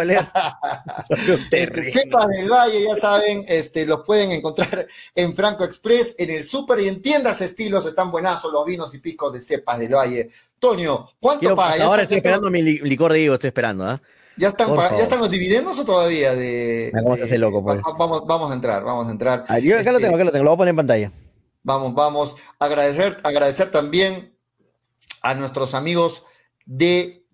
Este. 1.50 1.84
Cepas 1.84 2.28
del 2.28 2.48
Valle, 2.50 2.82
ya 2.84 2.96
saben, 2.96 3.44
este, 3.48 3.84
los 3.86 4.02
pueden 4.04 4.30
encontrar 4.32 4.86
en 5.14 5.34
Franco 5.36 5.64
Express, 5.64 6.14
en 6.18 6.30
el 6.30 6.42
súper 6.44 6.80
y 6.80 6.88
en 6.88 7.02
tiendas 7.02 7.40
estilos. 7.40 7.86
Están 7.86 8.10
buenazos 8.10 8.52
los 8.52 8.64
vinos 8.64 8.94
y 8.94 8.98
picos 8.98 9.32
de 9.32 9.40
Cepas 9.40 9.78
del 9.78 9.94
Valle. 9.94 10.30
Toño, 10.58 11.08
¿cuánto 11.18 11.40
Quiero- 11.40 11.56
ahora 11.82 12.02
estoy 12.02 12.18
esperando 12.18 12.50
mi 12.50 12.62
li- 12.62 12.78
licor 12.78 13.12
de 13.12 13.20
higo, 13.20 13.34
estoy 13.34 13.48
esperando, 13.48 13.84
¿ah? 13.84 14.00
Ya 14.40 14.48
están. 14.48 14.74
¿Ya 14.74 15.02
están 15.02 15.18
los 15.20 15.30
dividendos 15.30 15.78
o 15.78 15.84
todavía? 15.84 16.34
De, 16.34 16.90
de 16.92 17.22
hacer 17.24 17.38
loco, 17.38 17.62
pues. 17.62 17.78
va- 17.78 17.94
vamos, 17.98 18.26
vamos 18.26 18.50
a 18.50 18.54
entrar, 18.54 18.82
vamos 18.82 19.06
a 19.08 19.10
entrar. 19.10 19.44
Ah, 19.48 19.58
yo 19.58 19.78
acá 19.78 19.92
lo 19.92 19.98
Este, 19.98 20.06
tengo, 20.08 20.16
acá 20.16 20.24
lo 20.24 20.32
tengo, 20.32 20.44
lo 20.44 20.50
voy 20.50 20.54
a 20.54 20.58
poner 20.58 20.70
en 20.72 20.76
pantalla. 20.76 21.12
Vamos, 21.62 21.94
vamos. 21.94 22.36
Agradecer, 22.58 23.18
agradecer 23.22 23.70
también 23.70 24.34
a 25.22 25.34
nuestros 25.34 25.74
amigos 25.74 26.24
de 26.64 27.24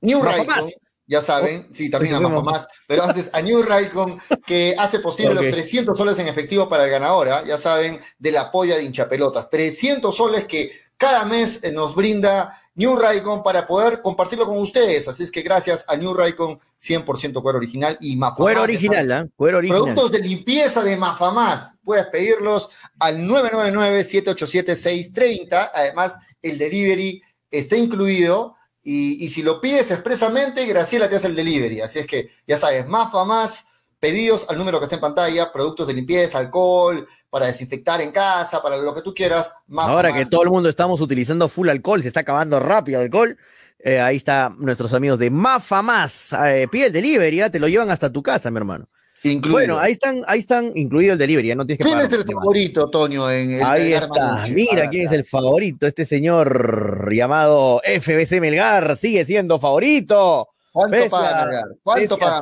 New. 0.00 0.22
Raycon. 0.22 0.70
Ya 1.06 1.20
saben, 1.20 1.68
sí, 1.70 1.90
también 1.90 2.14
a 2.14 2.18
bueno. 2.18 2.40
Mafamás, 2.40 2.66
pero 2.86 3.02
antes 3.02 3.28
a 3.34 3.42
New 3.42 3.62
Raycon, 3.62 4.18
que 4.46 4.74
hace 4.78 5.00
posible 5.00 5.34
los 5.34 5.44
300 5.50 5.98
soles 5.98 6.18
en 6.18 6.28
efectivo 6.28 6.66
para 6.66 6.84
el 6.84 6.90
ganador, 6.90 7.28
¿ah? 7.28 7.44
ya 7.46 7.58
saben, 7.58 8.00
de 8.18 8.30
la 8.32 8.50
polla 8.50 8.76
de 8.76 8.84
hinchapelotas. 8.84 9.50
300 9.50 10.16
soles 10.16 10.46
que 10.46 10.70
cada 10.96 11.24
mes 11.24 11.64
eh, 11.64 11.72
nos 11.72 11.92
brinda 11.94 12.58
New 12.74 12.96
Raycon 12.96 13.42
para 13.42 13.66
poder 13.66 14.00
compartirlo 14.02 14.44
con 14.46 14.58
ustedes. 14.58 15.08
Así 15.08 15.22
es 15.22 15.30
que 15.30 15.40
gracias 15.42 15.84
a 15.88 15.96
New 15.96 16.12
Raycon, 16.14 16.58
100% 16.80 17.42
cuero 17.42 17.58
original 17.58 17.98
y 18.00 18.16
Mafamás. 18.16 18.38
Cuero 18.38 18.62
original, 18.62 19.12
¿ah? 19.12 19.26
Cuero 19.36 19.58
original. 19.58 19.82
Productos 19.82 20.12
de 20.12 20.20
limpieza 20.20 20.82
de 20.82 20.96
Mafamás. 20.96 21.76
Puedes 21.84 22.06
pedirlos 22.06 22.70
al 22.98 23.18
999-787-630. 23.18 25.70
Además, 25.74 26.16
el 26.42 26.56
delivery 26.58 27.22
está 27.50 27.76
incluido. 27.76 28.56
Y, 28.82 29.24
y 29.24 29.28
si 29.28 29.42
lo 29.42 29.60
pides 29.60 29.90
expresamente, 29.90 30.64
Graciela 30.66 31.08
te 31.08 31.16
hace 31.16 31.26
el 31.28 31.36
delivery. 31.36 31.80
Así 31.80 32.00
es 32.00 32.06
que, 32.06 32.28
ya 32.46 32.56
sabes, 32.56 32.86
Mafamás, 32.86 33.66
pedidos 34.04 34.44
al 34.50 34.58
número 34.58 34.78
que 34.78 34.84
está 34.84 34.96
en 34.96 35.00
pantalla, 35.00 35.50
productos 35.50 35.86
de 35.86 35.94
limpieza, 35.94 36.36
alcohol, 36.36 37.08
para 37.30 37.46
desinfectar 37.46 38.02
en 38.02 38.12
casa, 38.12 38.60
para 38.60 38.76
lo 38.76 38.94
que 38.94 39.00
tú 39.00 39.14
quieras. 39.14 39.54
Ahora 39.78 40.12
que 40.12 40.26
todo 40.26 40.42
el 40.42 40.50
mundo 40.50 40.68
estamos 40.68 41.00
utilizando 41.00 41.48
full 41.48 41.70
alcohol, 41.70 42.02
se 42.02 42.08
está 42.08 42.20
acabando 42.20 42.60
rápido 42.60 43.00
el 43.00 43.06
alcohol. 43.06 43.38
eh, 43.78 43.98
ahí 44.00 44.16
está 44.16 44.52
nuestros 44.58 44.92
amigos 44.92 45.18
de 45.18 45.30
Mafa 45.30 45.80
Más. 45.80 46.34
Eh, 46.46 46.68
pide 46.70 46.88
el 46.88 46.92
delivery, 46.92 47.38
ya 47.38 47.48
te 47.48 47.58
lo 47.58 47.66
llevan 47.66 47.90
hasta 47.90 48.12
tu 48.12 48.22
casa, 48.22 48.50
mi 48.50 48.58
hermano. 48.58 48.90
Incluido. 49.22 49.52
Bueno, 49.58 49.78
ahí 49.78 49.92
están, 49.92 50.22
ahí 50.26 50.40
están 50.40 50.72
incluido 50.74 51.14
el 51.14 51.18
delivery, 51.18 51.48
ya 51.48 51.54
no 51.54 51.64
tienes 51.64 51.78
que 51.78 51.84
¿Quién 51.84 51.96
pagar. 51.96 52.12
es 52.12 52.18
el 52.18 52.24
favorito, 52.26 52.90
Toño? 52.90 53.30
En 53.30 53.52
el 53.52 53.62
Ahí 53.64 53.94
está, 53.94 54.44
mira 54.50 54.90
quién 54.90 55.06
es 55.06 55.12
el 55.12 55.24
favorito, 55.24 55.86
este 55.86 56.04
señor 56.04 57.10
llamado 57.10 57.80
FBC 57.82 58.38
Melgar, 58.38 58.98
sigue 58.98 59.24
siendo 59.24 59.58
favorito. 59.58 60.48
¿Cuánto 60.74 60.96
Pese 60.96 61.08
paga 61.10 61.42
a- 61.42 61.44
Melgar? 61.46 61.64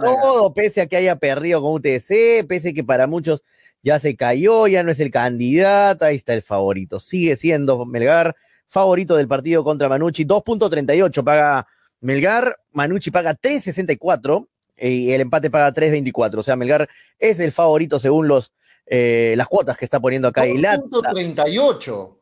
Todo, 0.00 0.54
pese 0.54 0.80
a 0.80 0.86
que 0.86 0.96
haya 0.96 1.16
perdido 1.16 1.60
con 1.60 1.74
UTC, 1.74 2.46
pese 2.48 2.70
a 2.70 2.72
que 2.72 2.82
para 2.82 3.06
muchos 3.06 3.42
ya 3.82 3.98
se 3.98 4.16
cayó, 4.16 4.66
ya 4.68 4.82
no 4.82 4.90
es 4.90 5.00
el 5.00 5.10
candidato, 5.10 6.06
ahí 6.06 6.16
está 6.16 6.32
el 6.32 6.40
favorito. 6.40 6.98
Sigue 6.98 7.36
siendo 7.36 7.84
Melgar, 7.84 8.34
favorito 8.68 9.16
del 9.16 9.28
partido 9.28 9.62
contra 9.62 9.90
Manucci, 9.90 10.24
2.38 10.24 11.22
paga 11.22 11.66
Melgar, 12.00 12.56
Manucci 12.70 13.10
paga 13.10 13.34
3.64 13.34 14.46
y 14.78 15.12
el 15.12 15.20
empate 15.20 15.50
paga 15.50 15.74
3.24. 15.74 16.38
O 16.38 16.42
sea, 16.42 16.56
Melgar 16.56 16.88
es 17.18 17.38
el 17.38 17.52
favorito 17.52 17.98
según 17.98 18.28
los 18.28 18.50
eh, 18.86 19.34
las 19.36 19.46
cuotas 19.46 19.76
que 19.76 19.84
está 19.84 20.00
poniendo 20.00 20.28
acá 20.28 20.46
Ilata. 20.46 20.82
2.38. 20.84 22.16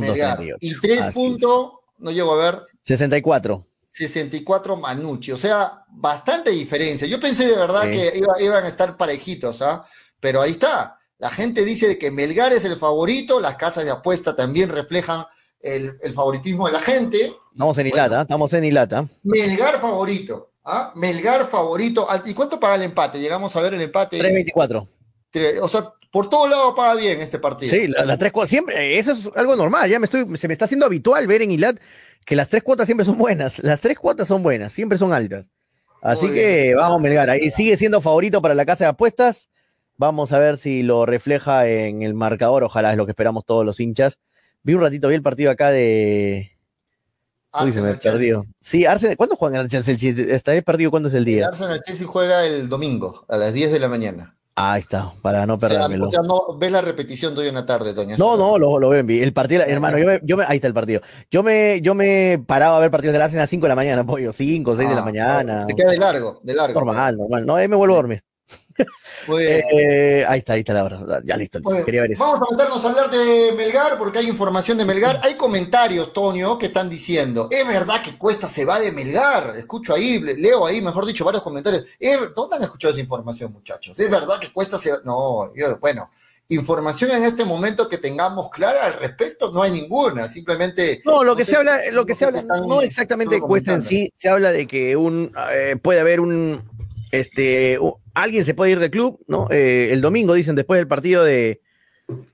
Melgar. 0.00 0.38
2.38. 0.38 0.56
Y 0.60 0.80
3 0.80 0.98
Así 1.00 1.08
es. 1.08 1.14
puntos, 1.14 1.72
no 1.98 2.10
llego 2.10 2.32
a 2.40 2.44
ver, 2.44 2.62
64. 2.84 3.64
64 3.92 4.76
Manucci. 4.76 5.32
O 5.32 5.36
sea, 5.36 5.84
bastante 5.88 6.50
diferencia. 6.50 7.06
Yo 7.06 7.20
pensé 7.20 7.46
de 7.46 7.56
verdad 7.56 7.82
Sí. 7.84 7.90
que 7.92 8.12
iba- 8.18 8.40
iban 8.40 8.64
a 8.64 8.68
estar 8.68 8.96
parejitos, 8.96 9.62
¿ah? 9.62 9.84
Pero 10.20 10.40
ahí 10.40 10.52
está. 10.52 10.98
La 11.18 11.30
gente 11.30 11.64
dice 11.64 11.98
que 11.98 12.10
Melgar 12.10 12.52
es 12.52 12.64
el 12.64 12.76
favorito, 12.76 13.40
las 13.40 13.56
casas 13.56 13.84
de 13.84 13.90
apuesta 13.90 14.34
también 14.34 14.70
reflejan 14.70 15.24
el, 15.60 15.96
el 16.02 16.12
favoritismo 16.14 16.66
de 16.66 16.72
la 16.72 16.80
gente. 16.80 17.32
Estamos 17.52 17.78
en 17.78 17.90
Bueno, 17.90 18.06
Ilata, 18.06 18.22
estamos 18.22 18.52
en 18.54 18.64
Ilata. 18.64 19.08
Melgar 19.22 19.80
favorito. 19.80 20.52
¿ah? 20.64 20.92
Melgar 20.96 21.48
favorito. 21.48 22.08
¿Y 22.24 22.34
cuánto 22.34 22.58
paga 22.58 22.74
el 22.76 22.82
empate? 22.82 23.20
Llegamos 23.20 23.54
a 23.54 23.60
ver 23.60 23.74
el 23.74 23.82
empate. 23.82 24.18
3.24. 24.18 24.88
Tre- 25.32 25.58
O 25.60 25.68
sea, 25.68 25.92
por 26.10 26.28
todos 26.28 26.50
lados 26.50 26.74
paga 26.76 26.94
bien 26.94 27.20
este 27.20 27.38
partido. 27.38 27.70
Sí, 27.70 27.86
la- 27.86 28.04
las 28.04 28.18
tres 28.18 28.32
cuotas, 28.32 28.50
siempre, 28.50 28.98
eso 28.98 29.12
es 29.12 29.30
algo 29.36 29.54
normal, 29.56 29.88
ya 29.88 29.98
me 30.00 30.04
estoy, 30.06 30.26
se 30.36 30.46
me 30.48 30.52
está 30.54 30.64
haciendo 30.66 30.86
habitual 30.86 31.26
ver 31.26 31.42
en 31.42 31.52
Ilat 31.52 31.78
que 32.24 32.36
las 32.36 32.48
tres 32.48 32.62
cuotas 32.62 32.86
siempre 32.86 33.04
son 33.04 33.18
buenas, 33.18 33.58
las 33.60 33.80
tres 33.80 33.98
cuotas 33.98 34.28
son 34.28 34.42
buenas, 34.42 34.72
siempre 34.72 34.98
son 34.98 35.12
altas. 35.12 35.48
Así 36.00 36.26
Muy 36.26 36.34
que 36.34 36.62
bien. 36.64 36.76
vamos, 36.76 37.00
Melgar, 37.00 37.30
ahí 37.30 37.50
sigue 37.50 37.76
siendo 37.76 38.00
favorito 38.00 38.42
para 38.42 38.54
la 38.54 38.66
casa 38.66 38.84
de 38.84 38.90
apuestas, 38.90 39.48
vamos 39.96 40.32
a 40.32 40.38
ver 40.38 40.58
si 40.58 40.82
lo 40.82 41.06
refleja 41.06 41.68
en 41.68 42.02
el 42.02 42.14
marcador, 42.14 42.64
ojalá 42.64 42.90
es 42.90 42.96
lo 42.96 43.06
que 43.06 43.12
esperamos 43.12 43.44
todos 43.44 43.64
los 43.64 43.78
hinchas. 43.78 44.18
Vi 44.62 44.74
un 44.74 44.80
ratito, 44.80 45.08
vi 45.08 45.14
el 45.14 45.22
partido 45.22 45.50
acá 45.50 45.70
de... 45.70 46.50
Uy, 47.60 47.70
se 47.70 47.82
me 47.82 47.90
Arsenal, 47.90 47.98
perdió. 48.14 48.46
Sí, 48.60 48.86
Arsenal, 48.86 49.16
¿cuándo 49.16 49.36
juegan 49.36 49.60
el 49.60 49.68
Chelsea? 49.68 49.94
Está 50.34 50.60
perdido, 50.62 50.90
¿cuándo 50.90 51.08
es 51.08 51.14
el 51.14 51.20
El 51.20 51.24
día? 51.26 51.46
Arsenal 51.48 51.82
Chelsea 51.84 52.06
juega 52.06 52.46
el 52.46 52.68
domingo 52.68 53.26
a 53.28 53.36
las 53.36 53.52
10 53.52 53.72
de 53.72 53.78
la 53.78 53.88
mañana. 53.88 54.36
Ah, 54.54 54.72
ahí 54.74 54.80
está, 54.82 55.12
para 55.22 55.46
no 55.46 55.56
perdérmelo. 55.58 56.08
o 56.08 56.10
sea, 56.10 56.20
no, 56.20 56.58
ve 56.58 56.68
la 56.70 56.82
repetición 56.82 57.34
de 57.34 57.40
hoy 57.40 57.48
en 57.48 57.54
la 57.54 57.64
tarde, 57.64 57.94
Toño. 57.94 58.16
No, 58.18 58.36
no, 58.36 58.58
lo, 58.58 58.78
lo 58.78 58.88
ven. 58.90 59.06
vi. 59.06 59.20
El 59.22 59.32
partido, 59.32 59.62
hermano, 59.66 59.96
yo 59.96 60.06
me, 60.06 60.20
yo 60.22 60.36
me- 60.36 60.44
ahí 60.46 60.56
está 60.56 60.68
el 60.68 60.74
partido. 60.74 61.00
Yo 61.30 61.42
me, 61.42 61.80
yo 61.80 61.94
me 61.94 62.42
paraba 62.46 62.76
a 62.76 62.80
ver 62.80 62.90
partidos 62.90 63.14
del 63.14 63.22
Arsenal 63.22 63.40
a 63.40 63.44
las 63.44 63.50
5 63.50 63.64
de 63.64 63.68
la 63.70 63.76
mañana, 63.76 64.04
pollo, 64.04 64.30
5, 64.32 64.76
6 64.76 64.88
de 64.88 64.94
la 64.94 65.00
Ah, 65.00 65.04
mañana. 65.04 65.66
Te 65.66 65.74
queda 65.74 65.90
de 65.92 65.98
largo, 65.98 66.40
de 66.42 66.54
largo. 66.54 66.74
Normal, 66.80 67.16
normal. 67.16 67.46
No, 67.46 67.54
ahí 67.56 67.66
me 67.66 67.76
vuelvo 67.76 67.94
a 67.94 67.98
dormir. 67.98 68.22
Eh, 69.28 70.24
ahí 70.26 70.38
está, 70.38 70.54
ahí 70.54 70.60
está 70.60 70.72
la 70.72 70.84
hora. 70.84 70.98
Ya 71.24 71.36
listo. 71.36 71.60
Quería 71.84 72.02
ver 72.02 72.12
eso. 72.12 72.24
Vamos 72.24 72.40
a 72.40 72.52
meternos 72.52 72.84
a 72.84 72.88
hablar 72.88 73.10
de 73.10 73.52
Melgar 73.56 73.98
porque 73.98 74.18
hay 74.18 74.28
información 74.28 74.78
de 74.78 74.84
Melgar. 74.84 75.20
Hay 75.22 75.34
comentarios, 75.34 76.12
Toño, 76.12 76.58
que 76.58 76.66
están 76.66 76.88
diciendo, 76.90 77.48
es 77.50 77.66
verdad 77.66 78.02
que 78.02 78.16
Cuesta 78.18 78.48
se 78.48 78.64
va 78.64 78.78
de 78.80 78.92
Melgar. 78.92 79.54
Escucho 79.56 79.94
ahí, 79.94 80.18
le- 80.20 80.34
leo 80.36 80.66
ahí, 80.66 80.80
mejor 80.80 81.06
dicho, 81.06 81.24
varios 81.24 81.42
comentarios. 81.42 81.84
¿Es 81.98 82.20
ver- 82.20 82.32
¿Dónde 82.34 82.56
han 82.56 82.62
escuchado 82.62 82.92
esa 82.92 83.00
información, 83.00 83.52
muchachos? 83.52 83.98
¿Es 83.98 84.10
verdad 84.10 84.38
que 84.40 84.52
Cuesta 84.52 84.78
se 84.78 84.92
va? 84.92 85.00
No, 85.04 85.52
yo, 85.54 85.78
bueno, 85.78 86.10
información 86.48 87.10
en 87.12 87.24
este 87.24 87.44
momento 87.46 87.88
que 87.88 87.96
tengamos 87.96 88.50
clara 88.50 88.84
al 88.86 88.94
respecto, 88.94 89.50
no 89.52 89.62
hay 89.62 89.70
ninguna. 89.70 90.28
Simplemente... 90.28 91.00
No, 91.04 91.24
lo 91.24 91.34
que 91.34 91.44
no 91.44 91.46
se 91.46 91.56
habla, 91.56 91.78
lo 91.92 92.04
que 92.04 92.14
se 92.14 92.26
habla, 92.26 92.42
no 92.66 92.82
exactamente 92.82 93.40
cuesta 93.40 93.72
en 93.72 93.82
sí, 93.82 94.12
se 94.14 94.28
habla 94.28 94.52
de 94.52 94.66
que 94.66 94.94
un 94.96 95.32
eh, 95.50 95.76
puede 95.80 96.00
haber 96.00 96.20
un 96.20 96.62
este 97.12 97.78
alguien 98.14 98.44
se 98.44 98.54
puede 98.54 98.72
ir 98.72 98.80
del 98.80 98.90
club, 98.90 99.20
¿no? 99.28 99.48
Eh, 99.50 99.90
el 99.92 100.00
domingo 100.00 100.34
dicen 100.34 100.56
después 100.56 100.78
del 100.78 100.88
partido 100.88 101.22
de 101.22 101.60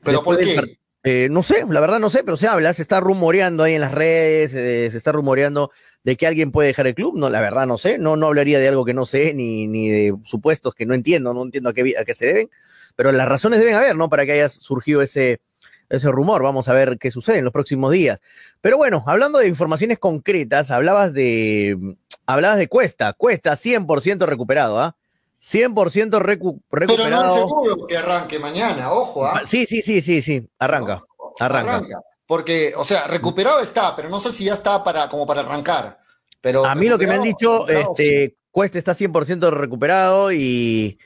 ¿Pero 0.03 0.23
por 0.23 0.39
qué? 0.39 0.79
eh, 1.03 1.29
no 1.31 1.43
sé, 1.43 1.65
la 1.69 1.81
verdad 1.81 1.99
no 1.99 2.11
sé, 2.11 2.23
pero 2.25 2.37
se 2.37 2.49
habla, 2.49 2.73
se 2.73 2.83
está 2.83 3.01
rumoreando 3.01 3.65
ahí 3.65 3.75
en 3.75 3.81
las 3.81 3.93
redes, 3.93 4.55
eh, 4.55 4.89
se 4.91 4.97
está 4.97 5.13
rumoreando 5.13 5.71
de 6.05 6.17
que 6.17 6.27
alguien 6.27 6.53
puede 6.53 6.69
dejar 6.69 6.87
el 6.87 6.95
club. 6.95 7.17
No, 7.19 7.29
la 7.29 7.41
verdad 7.41 7.67
no 7.67 7.77
sé, 7.77 7.99
no, 7.99 8.17
no 8.17 8.27
hablaría 8.27 8.59
de 8.59 8.69
algo 8.69 8.85
que 8.85 8.95
no 8.95 9.05
sé, 9.05 9.35
ni, 9.35 9.67
ni 9.67 9.89
de 9.89 10.15
supuestos 10.25 10.75
que 10.75 10.87
no 10.87 10.95
entiendo, 10.95 11.35
no 11.35 11.43
entiendo 11.43 11.71
a 11.71 11.75
qué, 11.75 11.95
a 11.99 12.05
qué 12.05 12.15
se 12.15 12.27
deben, 12.27 12.51
pero 12.97 13.13
las 13.13 13.29
razones 13.29 13.59
deben 13.59 13.75
haber, 13.75 13.97
¿no? 13.97 14.09
Para 14.09 14.27
que 14.27 14.33
haya 14.33 14.49
surgido 14.49 15.03
ese, 15.03 15.41
ese 15.89 16.11
rumor. 16.11 16.43
Vamos 16.43 16.69
a 16.69 16.75
ver 16.75 16.99
qué 16.99 17.11
sucede 17.11 17.39
en 17.39 17.45
los 17.45 17.53
próximos 17.53 17.93
días. 17.93 18.21
Pero 18.61 18.77
bueno, 18.77 19.05
hablando 19.07 19.39
de 19.39 19.49
informaciones 19.49 19.99
concretas, 19.99 20.71
hablabas 20.71 21.15
de, 21.15 21.97
hablabas 22.29 22.59
de 22.59 22.69
Cuesta, 22.69 23.13
Cuesta 23.15 23.55
100% 23.57 24.27
recuperado, 24.27 24.79
¿ah? 24.79 24.95
100% 25.41 26.21
recu- 26.21 26.61
Pero 26.71 26.87
no 26.87 26.95
recuperado. 26.95 27.33
seguro 27.35 27.87
que 27.87 27.97
arranque 27.97 28.39
mañana, 28.39 28.93
ojo, 28.93 29.25
¿ah? 29.25 29.43
Sí, 29.47 29.67
sí, 29.67 29.83
sí, 29.83 30.01
sí, 30.03 30.21
sí, 30.23 30.49
arranca. 30.59 31.03
Arranca. 31.41 31.83
Porque, 32.27 32.73
o 32.77 32.85
sea, 32.85 33.07
recuperado 33.07 33.61
está, 33.61 33.97
pero 33.97 34.09
no 34.09 34.21
sé 34.21 34.33
si 34.33 34.45
ya 34.45 34.55
está 34.55 34.85
para, 34.85 35.09
como 35.09 35.27
para 35.27 35.41
arrancar. 35.41 35.99
Pero 36.41 36.65
A 36.67 36.75
mí 36.75 36.87
lo 36.89 36.99
que 36.99 37.07
me 37.07 37.15
han 37.15 37.23
recuperado, 37.23 37.65
dicho, 37.65 37.67
recuperado, 37.67 37.95
sí. 37.97 38.03
este, 38.05 38.37
Cuesta 38.51 38.79
está 38.79 38.95
100% 38.95 39.51
recuperado 39.51 40.33
y, 40.33 40.99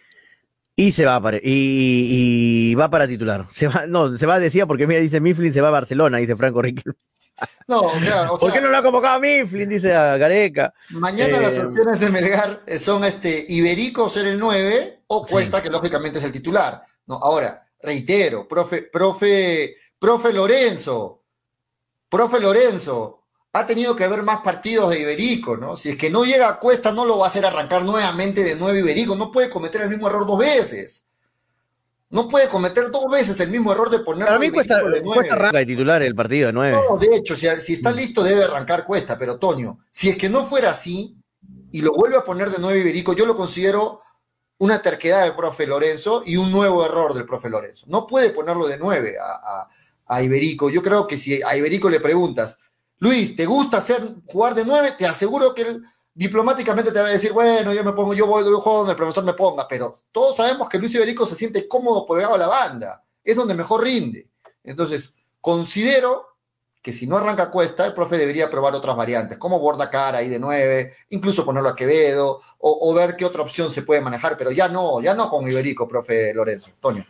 y 0.74 0.92
se 0.92 1.04
va 1.04 1.20
para, 1.20 1.36
y, 1.36 1.42
y 2.70 2.74
va 2.74 2.90
para 2.90 3.06
titular. 3.06 3.46
Se 3.50 3.68
va, 3.68 3.86
no, 3.86 4.16
se 4.16 4.26
va, 4.26 4.38
decía, 4.38 4.66
porque 4.66 4.86
mira, 4.86 5.00
dice 5.00 5.20
Mifflin 5.20 5.52
se 5.52 5.60
va 5.60 5.68
a 5.68 5.72
Barcelona, 5.72 6.18
dice 6.18 6.34
Franco 6.36 6.62
Riquelme. 6.62 6.96
No, 7.66 7.90
claro, 7.93 8.34
o 8.34 8.38
¿Por 8.38 8.53
qué 8.53 8.61
no 8.61 8.68
lo 8.68 8.76
ha 8.76 8.82
convocado 8.82 9.16
a 9.16 9.18
Mifflin? 9.20 9.68
Dice 9.68 9.95
a 9.95 10.16
Gareca. 10.16 10.74
mañana 10.90 11.38
Eh, 11.38 11.40
las 11.40 11.59
opciones 11.59 12.01
de 12.01 12.11
Melgar 12.11 12.62
eh, 12.66 12.78
son 12.78 13.05
este 13.05 13.47
Iberico 13.49 14.09
ser 14.09 14.26
el 14.26 14.38
9 14.38 15.03
o 15.07 15.26
Cuesta, 15.26 15.62
que 15.62 15.70
lógicamente 15.70 16.18
es 16.18 16.24
el 16.24 16.32
titular. 16.32 16.82
No, 17.07 17.16
ahora, 17.16 17.66
reitero, 17.80 18.47
profe, 18.47 18.82
profe, 18.82 19.76
profe 19.99 20.32
Lorenzo, 20.32 21.22
profe 22.09 22.40
Lorenzo, 22.40 23.22
ha 23.55 23.66
tenido 23.66 23.95
que 23.95 24.09
ver 24.09 24.22
más 24.22 24.40
partidos 24.40 24.90
de 24.90 25.01
Iberico, 25.01 25.57
¿no? 25.57 25.76
Si 25.76 25.90
es 25.90 25.97
que 25.97 26.11
no 26.11 26.24
llega 26.24 26.49
a 26.49 26.59
Cuesta, 26.59 26.93
no 26.93 27.05
lo 27.05 27.18
va 27.18 27.26
a 27.26 27.28
hacer 27.28 27.45
arrancar 27.45 27.84
nuevamente 27.84 28.43
de 28.45 28.57
nuevo 28.57 28.78
Iberico, 28.78 29.14
no 29.14 29.30
puede 29.30 29.51
cometer 29.51 29.82
el 29.82 29.90
mismo 29.90 30.09
error 30.09 30.26
dos 30.26 30.38
veces. 30.38 31.05
No 32.12 32.28
puede 32.28 32.46
cometer 32.46 32.90
dos 32.90 33.10
veces 33.10 33.40
el 33.40 33.48
mismo 33.48 33.72
error 33.72 33.88
de 33.88 34.00
poner. 34.00 34.26
Para 34.26 34.38
mí 34.38 34.50
cuesta, 34.50 34.82
cuesta 35.02 35.34
arranca 35.34 35.58
de 35.58 35.66
titular 35.66 36.02
el 36.02 36.14
partido 36.14 36.48
de 36.48 36.52
nueve. 36.52 36.78
No, 36.88 36.98
de 36.98 37.16
hecho, 37.16 37.34
si, 37.34 37.48
si, 37.62 37.72
está 37.72 37.90
listo 37.90 38.22
debe 38.22 38.44
arrancar 38.44 38.84
Cuesta, 38.84 39.18
pero 39.18 39.38
Toño, 39.38 39.78
si 39.90 40.10
es 40.10 40.18
que 40.18 40.28
no 40.28 40.44
fuera 40.44 40.70
así 40.72 41.16
y 41.72 41.80
lo 41.80 41.94
vuelve 41.94 42.18
a 42.18 42.24
poner 42.24 42.50
de 42.50 42.58
nueve 42.60 42.80
Iberico, 42.80 43.14
yo 43.14 43.24
lo 43.24 43.34
considero 43.34 44.02
una 44.58 44.82
terquedad 44.82 45.22
del 45.22 45.34
profe 45.34 45.66
Lorenzo 45.66 46.22
y 46.26 46.36
un 46.36 46.52
nuevo 46.52 46.84
error 46.84 47.14
del 47.14 47.24
profe 47.24 47.48
Lorenzo. 47.48 47.86
No 47.88 48.06
puede 48.06 48.28
ponerlo 48.28 48.68
de 48.68 48.76
nueve 48.76 49.16
a, 49.18 49.32
a, 49.32 49.70
a 50.14 50.22
Iberico. 50.22 50.68
Yo 50.68 50.82
creo 50.82 51.06
que 51.06 51.16
si 51.16 51.42
a 51.42 51.56
Iberico 51.56 51.88
le 51.88 51.98
preguntas, 51.98 52.58
Luis, 52.98 53.34
¿te 53.34 53.46
gusta 53.46 53.78
hacer 53.78 54.06
jugar 54.26 54.54
de 54.54 54.66
nueve? 54.66 54.92
Te 54.98 55.06
aseguro 55.06 55.54
que 55.54 55.62
él 55.62 55.82
diplomáticamente 56.14 56.92
te 56.92 57.00
va 57.00 57.08
a 57.08 57.12
decir, 57.12 57.32
bueno, 57.32 57.72
yo 57.72 57.84
me 57.84 57.92
pongo, 57.92 58.14
yo 58.14 58.26
voy, 58.26 58.44
yo 58.44 58.60
juego 58.60 58.78
donde 58.78 58.92
el 58.92 58.96
profesor 58.96 59.24
me 59.24 59.34
ponga, 59.34 59.66
pero 59.68 59.96
todos 60.10 60.36
sabemos 60.36 60.68
que 60.68 60.78
Luis 60.78 60.94
Iberico 60.94 61.26
se 61.26 61.36
siente 61.36 61.66
cómodo 61.66 62.06
pegado 62.06 62.34
a 62.34 62.38
la 62.38 62.46
banda, 62.46 63.04
es 63.24 63.36
donde 63.36 63.54
mejor 63.54 63.82
rinde. 63.82 64.28
Entonces, 64.64 65.14
considero 65.40 66.32
que 66.82 66.92
si 66.92 67.06
no 67.06 67.16
arranca 67.16 67.50
Cuesta, 67.50 67.86
el 67.86 67.94
profe 67.94 68.18
debería 68.18 68.50
probar 68.50 68.74
otras 68.74 68.96
variantes, 68.96 69.38
como 69.38 69.60
borda 69.60 69.88
cara 69.88 70.18
ahí 70.18 70.28
de 70.28 70.40
nueve, 70.40 70.92
incluso 71.10 71.44
ponerlo 71.44 71.68
a 71.68 71.76
Quevedo, 71.76 72.40
o, 72.58 72.90
o, 72.90 72.94
ver 72.94 73.14
qué 73.14 73.24
otra 73.24 73.42
opción 73.42 73.70
se 73.70 73.82
puede 73.82 74.00
manejar, 74.00 74.36
pero 74.36 74.50
ya 74.50 74.68
no, 74.68 75.00
ya 75.00 75.14
no 75.14 75.30
con 75.30 75.48
Iberico, 75.48 75.86
profe 75.86 76.34
Lorenzo. 76.34 76.70
Toño. 76.80 77.06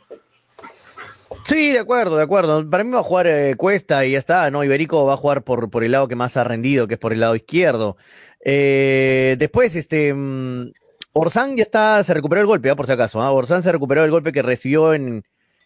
Sí, 1.46 1.72
de 1.72 1.78
acuerdo, 1.78 2.16
de 2.16 2.22
acuerdo. 2.22 2.68
Para 2.68 2.84
mí 2.84 2.90
va 2.90 3.00
a 3.00 3.04
jugar 3.04 3.26
eh, 3.26 3.54
Cuesta 3.56 4.04
y 4.04 4.12
ya 4.12 4.18
está, 4.18 4.50
¿no? 4.50 4.62
Iberico 4.62 5.04
va 5.04 5.14
a 5.14 5.16
jugar 5.16 5.42
por, 5.42 5.70
por 5.70 5.82
el 5.82 5.92
lado 5.92 6.06
que 6.06 6.16
más 6.16 6.36
ha 6.36 6.44
rendido, 6.44 6.86
que 6.86 6.94
es 6.94 7.00
por 7.00 7.12
el 7.12 7.20
lado 7.20 7.34
izquierdo. 7.34 7.96
Eh, 8.42 9.36
después, 9.38 9.76
este. 9.76 10.12
Um, 10.12 10.72
Orsán 11.14 11.56
ya 11.56 11.62
está, 11.62 12.02
se 12.04 12.14
recuperó 12.14 12.40
el 12.40 12.46
golpe, 12.46 12.70
¿eh? 12.70 12.76
por 12.76 12.86
si 12.86 12.92
acaso. 12.92 13.22
¿eh? 13.22 13.26
Orsán 13.26 13.62
se 13.62 13.70
recuperó 13.70 14.04
el 14.04 14.10
golpe 14.10 14.32
que 14.32 14.42
recibió 14.42 14.94
en, 14.94 15.24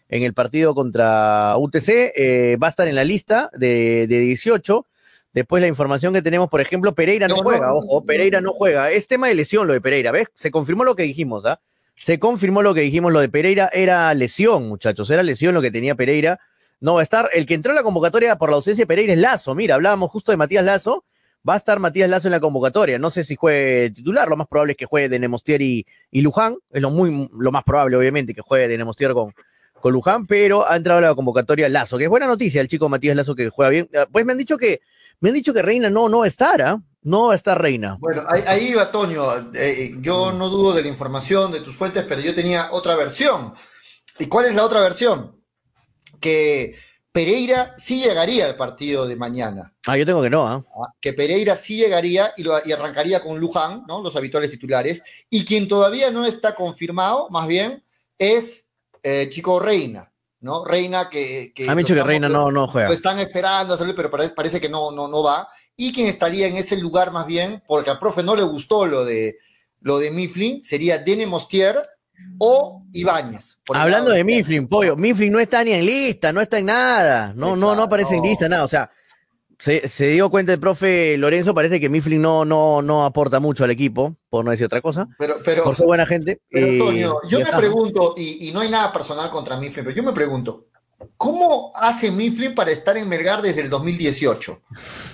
en 0.09 0.23
el 0.23 0.33
partido 0.33 0.75
contra 0.75 1.55
UTC. 1.57 1.89
Eh, 2.15 2.57
va 2.61 2.67
a 2.67 2.69
estar 2.69 2.87
en 2.87 2.95
la 2.95 3.03
lista 3.03 3.49
de, 3.53 4.07
de, 4.07 4.19
18. 4.19 4.85
Después 5.33 5.61
la 5.61 5.67
información 5.67 6.13
que 6.13 6.21
tenemos, 6.21 6.49
por 6.49 6.59
ejemplo, 6.59 6.93
Pereira 6.93 7.27
no, 7.27 7.37
no 7.37 7.43
juega, 7.43 7.67
no, 7.67 7.75
ojo, 7.75 8.03
Pereira 8.03 8.41
no 8.41 8.51
juega. 8.51 8.91
Es 8.91 9.07
tema 9.07 9.27
de 9.27 9.35
lesión 9.35 9.67
lo 9.67 9.73
de 9.73 9.81
Pereira, 9.81 10.11
¿ves? 10.11 10.27
Se 10.35 10.51
confirmó 10.51 10.83
lo 10.83 10.95
que 10.95 11.03
dijimos, 11.03 11.45
¿ah? 11.45 11.61
Se 11.95 12.19
confirmó 12.19 12.61
lo 12.61 12.73
que 12.73 12.81
dijimos, 12.81 13.11
lo 13.11 13.21
de 13.21 13.29
Pereira 13.29 13.69
era 13.73 14.13
lesión, 14.13 14.67
muchachos, 14.67 15.09
era 15.09 15.23
lesión 15.23 15.55
lo 15.55 15.61
que 15.61 15.71
tenía 15.71 15.95
Pereira. 15.95 16.39
No 16.79 16.95
va 16.95 16.99
a 16.99 17.03
estar. 17.03 17.29
El 17.33 17.45
que 17.45 17.53
entró 17.53 17.71
en 17.71 17.77
la 17.77 17.83
convocatoria 17.83 18.37
por 18.37 18.49
la 18.49 18.57
ausencia 18.57 18.83
de 18.83 18.87
Pereira 18.87 19.13
es 19.13 19.19
Lazo. 19.19 19.55
Mira, 19.55 19.75
hablábamos 19.75 20.11
justo 20.11 20.31
de 20.31 20.37
Matías 20.37 20.63
Lazo 20.63 21.05
va 21.47 21.53
a 21.53 21.57
estar 21.57 21.79
Matías 21.79 22.09
Lazo 22.09 22.27
en 22.27 22.33
la 22.33 22.39
convocatoria. 22.39 22.99
No 22.99 23.09
sé 23.09 23.23
si 23.23 23.35
juegue 23.35 23.91
titular, 23.91 24.27
lo 24.27 24.35
más 24.35 24.47
probable 24.47 24.73
es 24.73 24.77
que 24.77 24.85
juegue 24.85 25.09
de 25.09 25.19
Nemostier 25.19 25.61
y, 25.61 25.85
Luján. 26.11 26.57
Es 26.71 26.81
lo, 26.81 26.89
muy, 26.89 27.29
lo 27.37 27.51
más 27.51 27.63
probable, 27.63 27.97
obviamente, 27.97 28.33
que 28.33 28.41
juegue 28.41 28.67
de 28.67 28.77
Nemostier 28.77 29.13
con, 29.13 29.33
con 29.79 29.93
Luján, 29.93 30.25
pero 30.27 30.69
ha 30.69 30.75
entrado 30.75 30.99
a 30.99 31.01
la 31.01 31.15
convocatoria 31.15 31.69
Lazo, 31.69 31.97
que 31.97 32.05
es 32.05 32.09
buena 32.09 32.27
noticia 32.27 32.61
el 32.61 32.67
chico 32.67 32.89
Matías 32.89 33.15
Lazo 33.15 33.35
que 33.35 33.49
juega 33.49 33.69
bien. 33.69 33.89
Pues 34.11 34.25
me 34.25 34.33
han 34.33 34.37
dicho 34.37 34.57
que, 34.57 34.81
me 35.19 35.29
han 35.29 35.35
dicho 35.35 35.53
que 35.53 35.61
Reina 35.61 35.89
no, 35.89 36.09
no 36.09 36.19
va 36.19 36.25
a 36.25 36.29
estar, 36.29 36.61
¿ah? 36.61 36.77
¿eh? 36.79 36.83
No 37.03 37.27
va 37.27 37.33
a 37.33 37.37
estar 37.37 37.61
Reina. 37.61 37.95
Bueno, 37.99 38.23
ahí, 38.27 38.43
ahí 38.47 38.73
va 38.73 38.91
Toño. 38.91 39.23
Eh, 39.53 39.95
yo 40.01 40.33
no 40.33 40.49
dudo 40.49 40.73
de 40.73 40.81
la 40.81 40.89
información 40.89 41.53
de 41.53 41.61
tus 41.61 41.75
fuentes, 41.75 42.03
pero 42.07 42.19
yo 42.19 42.35
tenía 42.35 42.67
otra 42.71 42.97
versión. 42.97 43.53
¿Y 44.19 44.25
cuál 44.25 44.47
es 44.47 44.55
la 44.55 44.65
otra 44.65 44.81
versión? 44.81 45.39
Que 46.19 46.75
Pereira 47.17 47.73
sí 47.77 48.03
llegaría 48.03 48.45
al 48.45 48.55
partido 48.55 49.07
de 49.07 49.15
mañana. 49.15 49.73
Ah, 49.87 49.97
yo 49.97 50.05
tengo 50.05 50.21
que 50.21 50.29
no. 50.29 50.55
¿eh? 50.55 50.63
Que 51.01 51.13
Pereira 51.13 51.55
sí 51.55 51.75
llegaría 51.75 52.31
y, 52.37 52.43
lo, 52.43 52.53
y, 52.63 52.71
arrancaría 52.71 53.23
con 53.23 53.39
Luján, 53.39 53.85
¿no? 53.87 54.03
Los 54.03 54.15
habituales 54.15 54.51
titulares. 54.51 55.01
Y 55.27 55.43
quien 55.43 55.67
todavía 55.67 56.11
no 56.11 56.27
está 56.27 56.53
confirmado, 56.53 57.27
más 57.31 57.47
bien, 57.47 57.83
es 58.19 58.67
eh, 59.01 59.29
Chico 59.31 59.59
Reina, 59.59 60.11
¿no? 60.41 60.63
Reina 60.63 61.09
que. 61.09 61.53
que 61.55 61.67
ha 61.67 61.73
dicho 61.73 61.95
que 61.95 62.03
Reina 62.03 62.29
no, 62.29 62.51
no 62.51 62.67
juega. 62.67 62.87
Lo 62.87 62.93
están 62.93 63.17
esperando, 63.17 63.75
pero 63.95 64.11
parece, 64.11 64.35
parece 64.35 64.61
que 64.61 64.69
no, 64.69 64.91
no, 64.91 65.07
no 65.07 65.23
va. 65.23 65.49
Y 65.75 65.91
quien 65.91 66.05
estaría 66.05 66.45
en 66.45 66.57
ese 66.57 66.77
lugar, 66.77 67.11
más 67.11 67.25
bien, 67.25 67.63
porque 67.67 67.89
al 67.89 67.97
profe 67.97 68.21
no 68.21 68.35
le 68.35 68.43
gustó 68.43 68.85
lo 68.85 69.05
de, 69.05 69.39
lo 69.81 69.97
de 69.97 70.11
Mifflin, 70.11 70.61
sería 70.61 70.99
Dene 70.99 71.25
Mostier 71.25 71.77
o 72.39 72.83
Ibáñez. 72.93 73.57
Hablando 73.73 74.11
de 74.11 74.23
Mifflin, 74.23 74.67
pollo, 74.67 74.95
Mifflin 74.95 75.31
no 75.31 75.39
está 75.39 75.63
ni 75.63 75.71
en 75.71 75.85
lista, 75.85 76.31
no 76.31 76.41
está 76.41 76.59
en 76.59 76.67
nada, 76.67 77.33
no, 77.35 77.47
Exacto. 77.47 77.65
no, 77.65 77.75
no 77.75 77.83
aparece 77.83 78.15
en 78.15 78.23
lista, 78.23 78.47
nada, 78.47 78.63
o 78.63 78.67
sea, 78.67 78.91
se, 79.59 79.87
se, 79.87 80.07
dio 80.09 80.29
cuenta 80.29 80.53
el 80.53 80.59
profe 80.59 81.17
Lorenzo, 81.17 81.55
parece 81.55 81.79
que 81.79 81.89
Mifflin 81.89 82.21
no, 82.21 82.45
no, 82.45 82.81
no 82.81 83.05
aporta 83.05 83.39
mucho 83.39 83.63
al 83.63 83.71
equipo, 83.71 84.15
por 84.29 84.45
no 84.45 84.51
decir 84.51 84.67
otra 84.67 84.81
cosa, 84.81 85.07
pero, 85.17 85.37
pero, 85.43 85.63
por 85.63 85.75
ser 85.75 85.87
buena 85.87 86.05
gente. 86.05 86.41
Pero, 86.49 86.67
eh, 86.67 86.71
Antonio, 86.73 87.21
yo 87.27 87.39
me 87.39 87.51
pregunto, 87.57 88.13
y, 88.15 88.47
y, 88.47 88.51
no 88.51 88.59
hay 88.59 88.69
nada 88.69 88.91
personal 88.91 89.29
contra 89.31 89.57
Mifflin, 89.57 89.83
pero 89.83 89.95
yo 89.95 90.03
me 90.03 90.13
pregunto, 90.13 90.67
¿cómo 91.17 91.71
hace 91.75 92.11
Mifflin 92.11 92.53
para 92.53 92.71
estar 92.71 92.97
en 92.97 93.09
Melgar 93.09 93.41
desde 93.41 93.61
el 93.61 93.69
2018? 93.69 94.61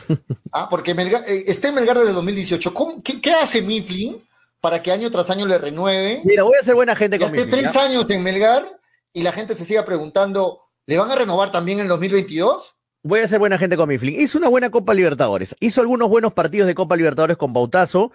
ah, 0.52 0.68
porque 0.70 0.94
Melgar, 0.94 1.22
eh, 1.26 1.46
está 1.48 1.70
en 1.70 1.76
Melgar 1.76 1.98
desde 1.98 2.10
el 2.10 2.16
2018, 2.16 2.74
qué, 3.04 3.22
¿qué 3.22 3.32
hace 3.32 3.62
Mifflin? 3.62 4.22
Para 4.64 4.82
que 4.82 4.94
año 4.94 5.12
tras 5.12 5.30
año 5.30 5.46
le 5.46 5.58
renueve. 5.58 6.22
Mira, 6.24 6.44
voy 6.44 6.54
a 6.58 6.64
ser 6.64 6.74
buena 6.74 6.96
gente 6.96 7.20
con 7.20 7.36
Esté 7.36 7.52
tres 7.52 7.74
¿ya? 7.74 7.84
años 7.84 8.10
en 8.10 8.24
Melgar 8.24 8.64
y 9.12 9.22
la 9.22 9.34
gente 9.34 9.56
se 9.56 9.66
siga 9.66 9.84
preguntando, 9.84 10.62
¿le 10.86 10.98
van 10.98 11.12
a 11.12 11.16
renovar 11.16 11.52
también 11.52 11.80
en 11.80 11.84
el 11.84 11.90
2022? 11.90 12.74
Voy 13.04 13.20
a 13.20 13.28
ser 13.28 13.40
buena 13.40 13.58
gente 13.58 13.76
con 13.76 13.90
Mifflin. 13.90 14.18
Hizo 14.18 14.38
una 14.38 14.48
buena 14.48 14.70
Copa 14.70 14.94
Libertadores. 14.94 15.54
Hizo 15.60 15.82
algunos 15.82 16.08
buenos 16.08 16.32
partidos 16.32 16.68
de 16.68 16.76
Copa 16.76 16.96
Libertadores 16.96 17.36
con 17.36 17.52
Pautazo. 17.52 18.14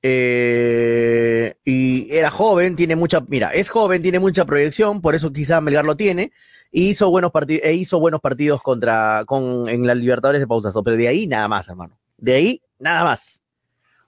Eh, 0.00 1.56
y 1.64 2.06
era 2.14 2.30
joven, 2.30 2.76
tiene 2.76 2.94
mucha, 2.94 3.20
mira, 3.26 3.52
es 3.52 3.68
joven, 3.68 4.00
tiene 4.00 4.20
mucha 4.20 4.44
proyección, 4.44 5.00
por 5.00 5.16
eso 5.16 5.32
quizá 5.32 5.60
Melgar 5.60 5.84
lo 5.84 5.96
tiene. 5.96 6.30
Y 6.70 6.90
hizo 6.90 7.10
buenos 7.10 7.32
partidos, 7.32 7.64
e 7.64 7.74
hizo 7.74 7.98
buenos 7.98 8.20
partidos 8.20 8.62
contra, 8.62 9.24
con, 9.26 9.68
en 9.68 9.84
las 9.84 9.96
Libertadores 9.96 10.40
de 10.40 10.46
Pautazo. 10.46 10.84
Pero 10.84 10.96
de 10.96 11.08
ahí 11.08 11.26
nada 11.26 11.48
más, 11.48 11.68
hermano. 11.68 11.98
De 12.16 12.34
ahí 12.34 12.62
nada 12.78 13.02
más. 13.02 13.42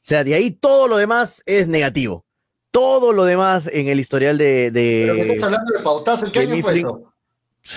O 0.00 0.02
sea, 0.02 0.24
de 0.24 0.34
ahí 0.34 0.50
todo 0.50 0.88
lo 0.88 0.96
demás 0.96 1.42
es 1.44 1.68
negativo. 1.68 2.24
Todo 2.70 3.12
lo 3.12 3.24
demás 3.24 3.68
en 3.72 3.88
el 3.88 4.00
historial 4.00 4.38
de. 4.38 4.70
de 4.70 5.06
Pero 5.10 5.22
estás 5.24 5.42
hablando 5.44 5.72
de 5.76 5.82
pautazo, 5.82 6.26
¿en 6.26 6.32
qué 6.32 6.40
año 6.40 6.62
fue 6.62 6.74
eso? 6.78 7.12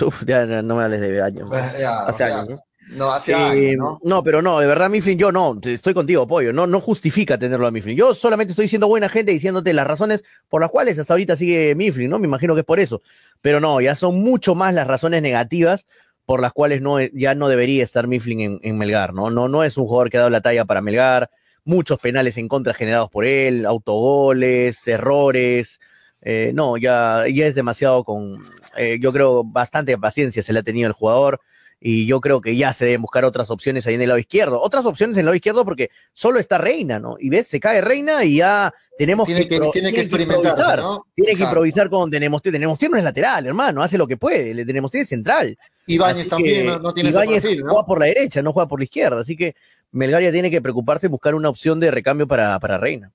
Uf, 0.06 0.24
ya, 0.26 0.46
ya, 0.46 0.62
no 0.62 0.78
me 0.78 0.84
hables 0.84 1.02
de 1.02 1.22
años. 1.22 1.48
Pues, 1.50 1.78
ya, 1.80 2.04
hace 2.06 2.24
o 2.24 2.28
sea, 2.28 2.40
años, 2.40 2.50
¿no? 2.50 2.64
No, 2.96 3.12
hace 3.12 3.32
Eh, 3.32 3.36
años, 3.36 3.78
¿no? 3.78 4.00
no, 4.04 4.24
pero 4.24 4.42
no, 4.42 4.60
de 4.60 4.68
verdad, 4.68 4.90
Mifflin, 4.90 5.18
yo 5.18 5.32
no, 5.32 5.60
estoy 5.64 5.94
contigo, 5.94 6.28
pollo, 6.28 6.54
no, 6.54 6.68
no 6.68 6.80
justifica 6.80 7.38
tenerlo 7.38 7.68
a 7.68 7.72
Mifflin. 7.72 7.98
Yo 7.98 8.14
solamente 8.16 8.52
estoy 8.52 8.68
siendo 8.68 8.88
buena 8.88 9.10
gente 9.10 9.32
diciéndote 9.32 9.74
las 9.74 9.88
razones 9.88 10.24
por 10.48 10.62
las 10.62 10.70
cuales 10.70 10.98
hasta 11.00 11.14
ahorita 11.14 11.36
sigue 11.36 11.76
Mifflin, 11.76 12.10
¿no? 12.10 12.20
Me 12.20 12.28
imagino 12.28 12.54
que 12.54 12.62
es 12.62 12.66
por 12.66 12.80
eso. 12.80 13.02
Pero 13.42 13.60
no, 13.60 13.82
ya 13.82 13.96
son 13.96 14.22
mucho 14.22 14.56
más 14.56 14.74
las 14.74 14.88
razones 14.88 15.22
negativas 15.22 15.86
por 16.26 16.40
las 16.40 16.54
cuales 16.54 16.82
no, 16.82 17.02
ya 17.02 17.36
no 17.36 17.50
debería 17.50 17.84
estar 17.84 18.08
Mifflin 18.08 18.40
en, 18.40 18.60
en 18.64 18.78
Melgar, 18.78 19.14
¿no? 19.14 19.30
¿no? 19.30 19.50
No 19.50 19.64
es 19.64 19.78
un 19.78 19.88
jugador 19.88 20.10
que 20.10 20.18
ha 20.18 20.22
dado 20.22 20.30
la 20.30 20.42
talla 20.42 20.64
para 20.66 20.82
Melgar, 20.82 21.30
muchos 21.66 22.00
penales 22.00 22.38
en 22.38 22.48
contra 22.48 22.74
generados 22.74 23.10
por 23.10 23.26
él, 23.26 23.66
autogoles, 23.66 24.88
errores. 24.88 25.80
Eh, 26.22 26.52
no, 26.54 26.78
ya, 26.78 27.26
ya 27.28 27.48
es 27.48 27.56
demasiado 27.56 28.04
con, 28.04 28.42
eh, 28.78 28.98
yo 29.02 29.12
creo, 29.12 29.44
bastante 29.44 29.98
paciencia 29.98 30.42
se 30.42 30.54
le 30.54 30.60
ha 30.60 30.64
tenido 30.64 30.88
el 30.88 30.94
jugador 30.94 31.42
y 31.86 32.06
yo 32.06 32.22
creo 32.22 32.40
que 32.40 32.56
ya 32.56 32.72
se 32.72 32.86
deben 32.86 33.02
buscar 33.02 33.26
otras 33.26 33.50
opciones 33.50 33.86
ahí 33.86 33.96
en 33.96 34.02
el 34.02 34.08
lado 34.08 34.18
izquierdo. 34.18 34.62
Otras 34.62 34.86
opciones 34.86 35.18
en 35.18 35.22
el 35.22 35.26
lado 35.26 35.36
izquierdo 35.36 35.66
porque 35.66 35.92
solo 36.14 36.40
está 36.40 36.58
Reina, 36.58 36.98
¿no? 36.98 37.18
Y 37.20 37.28
ves, 37.28 37.48
se 37.48 37.60
cae 37.60 37.82
Reina 37.82 38.24
y 38.24 38.38
ya 38.38 38.74
tenemos 38.98 39.26
tiene 39.26 39.50
que, 39.50 39.60
que, 39.60 39.70
tiene 39.74 39.92
que 39.92 40.00
experimentar. 40.00 40.80
¿no? 40.80 41.06
Tiene 41.14 41.32
Exacto. 41.32 41.38
que 41.38 41.44
improvisar 41.44 41.90
con 41.90 42.10
tenemos 42.10 42.42
tenemos 42.42 42.82
no 42.82 42.98
es 42.98 43.04
lateral, 43.04 43.48
hermano, 43.48 43.84
hace 43.84 43.98
lo 43.98 44.08
que 44.08 44.16
puede, 44.16 44.54
le 44.54 44.66
tenemos 44.66 44.92
tiene 44.92 45.06
central. 45.06 45.58
Ibáñez 45.86 46.30
también 46.30 46.68
no, 46.68 46.80
no, 46.80 46.94
tiene 46.94 47.10
Ibáñez 47.10 47.40
ese 47.40 47.48
perfil, 47.48 47.66
¿no? 47.66 47.72
juega 47.72 47.86
por 47.86 48.00
la 48.00 48.06
derecha, 48.06 48.42
no 48.42 48.54
juega 48.54 48.70
por 48.70 48.80
la 48.80 48.86
izquierda, 48.86 49.20
así 49.20 49.36
que 49.36 49.54
Melgar 49.94 50.22
ya 50.22 50.32
tiene 50.32 50.52
que 50.52 50.62
preocuparse 50.62 51.06
y 51.06 51.10
buscar 51.10 51.36
una 51.36 51.50
opción 51.50 51.80
de 51.80 51.92
recambio 51.92 52.28
para, 52.28 52.60
para 52.60 52.78
Reina. 52.78 53.12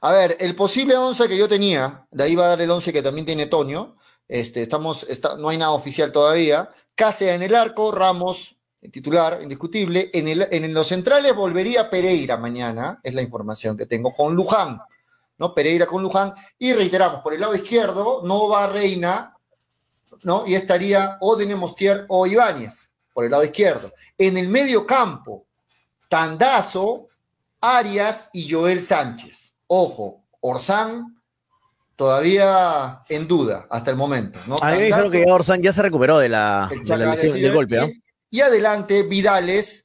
A 0.00 0.12
ver, 0.12 0.36
el 0.40 0.54
posible 0.54 0.96
11 0.96 1.28
que 1.28 1.36
yo 1.36 1.46
tenía, 1.46 2.06
de 2.10 2.24
ahí 2.24 2.34
va 2.34 2.46
a 2.46 2.48
dar 2.48 2.60
el 2.60 2.70
11 2.70 2.92
que 2.92 3.02
también 3.02 3.26
tiene 3.26 3.46
Toño, 3.46 3.94
este, 4.26 4.62
estamos, 4.62 5.04
está, 5.04 5.36
no 5.36 5.50
hay 5.50 5.58
nada 5.58 5.72
oficial 5.72 6.10
todavía, 6.10 6.68
Cáceres 6.94 7.34
en 7.34 7.42
el 7.42 7.54
arco, 7.54 7.92
Ramos, 7.92 8.56
titular, 8.90 9.40
indiscutible, 9.42 10.10
en, 10.14 10.28
el, 10.28 10.48
en 10.50 10.72
los 10.72 10.88
centrales 10.88 11.34
volvería 11.34 11.90
Pereira 11.90 12.38
mañana, 12.38 12.98
es 13.02 13.12
la 13.12 13.22
información 13.22 13.76
que 13.76 13.84
tengo, 13.84 14.12
con 14.12 14.34
Luján, 14.34 14.80
¿no? 15.38 15.54
Pereira 15.54 15.84
con 15.84 16.02
Luján, 16.02 16.32
y 16.58 16.72
reiteramos, 16.72 17.20
por 17.20 17.34
el 17.34 17.40
lado 17.40 17.54
izquierdo 17.54 18.22
no 18.24 18.48
va 18.48 18.66
Reina, 18.68 19.36
¿no? 20.22 20.44
Y 20.46 20.54
estaría 20.54 21.18
o 21.20 21.36
Denemostier 21.36 22.06
o 22.08 22.26
Ibáñez, 22.26 22.90
por 23.12 23.24
el 23.24 23.30
lado 23.30 23.44
izquierdo. 23.44 23.92
En 24.16 24.38
el 24.38 24.48
medio 24.48 24.86
campo, 24.86 25.45
Tandazo, 26.08 27.08
Arias 27.60 28.28
y 28.32 28.50
Joel 28.50 28.80
Sánchez. 28.80 29.54
Ojo, 29.66 30.24
Orsán 30.40 31.16
todavía 31.96 33.00
en 33.08 33.26
duda 33.26 33.66
hasta 33.70 33.90
el 33.90 33.96
momento. 33.96 34.38
¿no? 34.46 34.56
A 34.60 34.72
mí 34.72 34.78
me 34.78 34.84
dijeron 34.86 35.10
que 35.10 35.24
Orsan 35.28 35.62
ya 35.62 35.72
se 35.72 35.82
recuperó 35.82 36.18
de 36.18 36.28
la, 36.28 36.68
de 36.70 36.98
la 36.98 37.14
lesión, 37.14 37.40
del 37.40 37.54
golpe. 37.54 37.78
¿ah? 37.80 37.86
Y, 38.30 38.38
y 38.38 38.40
adelante, 38.42 39.02
Vidales 39.02 39.84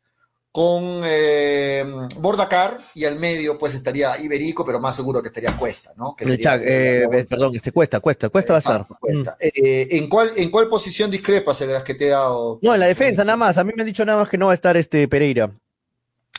con 0.53 0.99
eh, 1.05 1.85
Bordacar 2.19 2.77
y 2.93 3.05
al 3.05 3.17
medio 3.17 3.57
pues 3.57 3.73
estaría 3.73 4.19
Iberico, 4.21 4.65
pero 4.65 4.81
más 4.81 4.97
seguro 4.97 5.21
que 5.21 5.29
estaría 5.29 5.55
Cuesta, 5.55 5.93
¿no? 5.95 6.13
Que 6.13 6.25
sería- 6.25 6.57
Chac- 6.57 6.63
eh, 6.65 7.03
eh, 7.09 7.25
perdón, 7.29 7.55
este 7.55 7.71
cuesta, 7.71 8.01
cuesta, 8.01 8.27
cuesta 8.27 8.51
va 8.53 8.57
a 8.57 8.59
estar. 8.59 8.87
Cuesta. 8.99 9.37
Eh, 9.39 9.87
¿en, 9.91 10.09
cuál, 10.09 10.31
¿En 10.35 10.51
cuál 10.51 10.67
posición 10.67 11.09
discrepas 11.09 11.59
de 11.59 11.67
las 11.67 11.83
que 11.83 11.95
te 11.95 12.07
he 12.07 12.09
dado? 12.09 12.59
No, 12.61 12.73
en 12.73 12.81
la 12.81 12.87
defensa 12.87 13.23
nada 13.23 13.37
más. 13.37 13.57
A 13.57 13.63
mí 13.63 13.71
me 13.73 13.81
han 13.83 13.87
dicho 13.87 14.03
nada 14.03 14.19
más 14.19 14.29
que 14.29 14.37
no 14.37 14.47
va 14.47 14.51
a 14.51 14.55
estar 14.55 14.75
este 14.75 15.07
Pereira. 15.07 15.49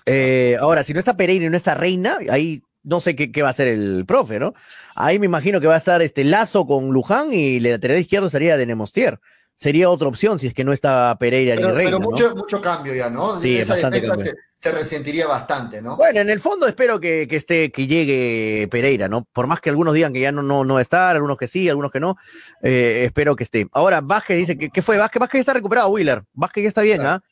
Eh, 0.06 0.56
ahora, 0.60 0.84
si 0.84 0.92
no 0.92 0.98
está 0.98 1.16
Pereira 1.16 1.44
y 1.44 1.48
no 1.48 1.56
está 1.56 1.74
Reina, 1.74 2.18
ahí 2.30 2.62
no 2.82 3.00
sé 3.00 3.14
qué, 3.14 3.30
qué 3.30 3.42
va 3.42 3.48
a 3.48 3.52
hacer 3.52 3.68
el 3.68 4.04
profe, 4.06 4.38
¿no? 4.40 4.54
Ahí 4.96 5.18
me 5.18 5.26
imagino 5.26 5.60
que 5.60 5.66
va 5.66 5.74
a 5.74 5.78
estar 5.78 6.02
este 6.02 6.24
Lazo 6.24 6.66
con 6.66 6.88
Luján 6.88 7.32
y 7.32 7.58
el 7.58 7.62
lateral 7.64 7.98
izquierdo 7.98 8.28
sería 8.28 8.56
de 8.56 8.66
Nemostier. 8.66 9.20
Sería 9.54 9.90
otra 9.90 10.08
opción 10.08 10.38
si 10.40 10.48
es 10.48 10.54
que 10.54 10.64
no 10.64 10.72
está 10.72 11.16
Pereira 11.20 11.54
Pero, 11.54 11.68
ni 11.68 11.74
Reina. 11.74 11.90
pero 11.90 12.02
¿no? 12.02 12.10
mucho, 12.10 12.34
mucho 12.34 12.60
cambio 12.60 12.94
ya, 12.94 13.08
¿no? 13.10 13.38
Sí, 13.38 13.58
Esa 13.58 13.76
defensa 13.76 14.16
se, 14.16 14.32
se 14.54 14.72
resentiría 14.72 15.28
bastante, 15.28 15.80
¿no? 15.80 15.96
Bueno, 15.96 16.20
en 16.20 16.30
el 16.30 16.40
fondo 16.40 16.66
espero 16.66 16.98
que, 16.98 17.28
que 17.28 17.36
esté, 17.36 17.70
que 17.70 17.86
llegue 17.86 18.66
Pereira, 18.68 19.06
¿no? 19.08 19.24
Por 19.32 19.46
más 19.46 19.60
que 19.60 19.70
algunos 19.70 19.94
digan 19.94 20.12
que 20.12 20.20
ya 20.20 20.32
no, 20.32 20.42
no, 20.42 20.64
no 20.64 20.74
va 20.74 20.80
a 20.80 20.82
estar, 20.82 21.14
algunos 21.14 21.36
que 21.36 21.46
sí, 21.46 21.68
algunos 21.68 21.92
que 21.92 22.00
no, 22.00 22.16
eh, 22.62 23.02
espero 23.04 23.36
que 23.36 23.44
esté. 23.44 23.68
Ahora, 23.72 24.00
Vázquez 24.00 24.38
dice 24.38 24.58
que, 24.58 24.70
¿qué 24.70 24.82
fue? 24.82 24.96
Vázquez, 24.98 25.20
Vázquez 25.20 25.38
ya 25.38 25.42
está 25.42 25.52
recuperado, 25.52 25.90
Wheeler. 25.90 26.24
Vázquez 26.32 26.62
ya 26.64 26.68
está 26.68 26.82
bien, 26.82 27.02
¿ah? 27.02 27.22
Eh, 27.22 27.31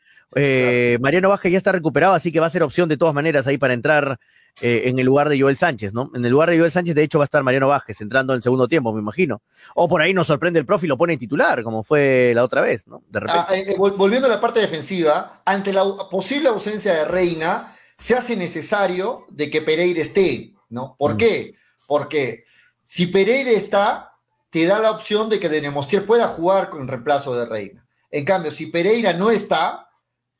Mariano 1.00 1.28
Vázquez 1.28 1.52
ya 1.52 1.58
está 1.58 1.72
recuperado, 1.72 2.14
así 2.14 2.30
que 2.32 2.40
va 2.40 2.46
a 2.46 2.50
ser 2.50 2.62
opción 2.62 2.88
de 2.88 2.96
todas 2.96 3.14
maneras 3.14 3.46
ahí 3.46 3.58
para 3.58 3.74
entrar 3.74 4.18
eh, 4.60 4.82
en 4.86 4.98
el 4.98 5.06
lugar 5.06 5.28
de 5.28 5.40
Joel 5.40 5.56
Sánchez, 5.56 5.92
¿no? 5.92 6.10
En 6.14 6.24
el 6.24 6.30
lugar 6.32 6.50
de 6.50 6.58
Joel 6.58 6.72
Sánchez, 6.72 6.94
de 6.94 7.02
hecho, 7.04 7.18
va 7.18 7.24
a 7.24 7.26
estar 7.26 7.42
Mariano 7.42 7.68
Vázquez 7.68 8.00
entrando 8.00 8.32
en 8.32 8.38
el 8.38 8.42
segundo 8.42 8.66
tiempo, 8.68 8.92
me 8.92 9.00
imagino. 9.00 9.42
O 9.74 9.88
por 9.88 10.02
ahí 10.02 10.12
nos 10.12 10.26
sorprende 10.26 10.58
el 10.58 10.66
profe 10.66 10.86
y 10.86 10.88
lo 10.88 10.98
pone 10.98 11.12
en 11.14 11.18
titular, 11.18 11.62
como 11.62 11.82
fue 11.84 12.32
la 12.34 12.44
otra 12.44 12.60
vez, 12.60 12.86
¿no? 12.88 13.02
De 13.08 13.20
repente. 13.20 13.44
Ah, 13.48 13.54
eh, 13.54 13.64
eh, 13.68 13.76
vol- 13.76 13.96
volviendo 13.96 14.26
a 14.26 14.30
la 14.30 14.40
parte 14.40 14.60
defensiva, 14.60 15.40
ante 15.44 15.72
la 15.72 15.84
posible 16.10 16.48
ausencia 16.48 16.92
de 16.94 17.04
Reina, 17.04 17.74
se 17.96 18.14
hace 18.16 18.36
necesario 18.36 19.26
de 19.30 19.50
que 19.50 19.62
Pereira 19.62 20.00
esté, 20.00 20.52
¿no? 20.68 20.96
¿Por 20.98 21.14
Mm. 21.14 21.16
qué? 21.16 21.52
Porque 21.86 22.44
si 22.84 23.06
Pereira 23.06 23.50
está, 23.50 24.12
te 24.50 24.66
da 24.66 24.80
la 24.80 24.90
opción 24.90 25.28
de 25.28 25.38
que 25.38 25.48
Denemostier 25.48 26.04
pueda 26.06 26.26
jugar 26.26 26.70
con 26.70 26.88
reemplazo 26.88 27.36
de 27.38 27.46
Reina. 27.46 27.86
En 28.10 28.24
cambio, 28.24 28.50
si 28.50 28.66
Pereira 28.66 29.12
no 29.12 29.30
está, 29.30 29.86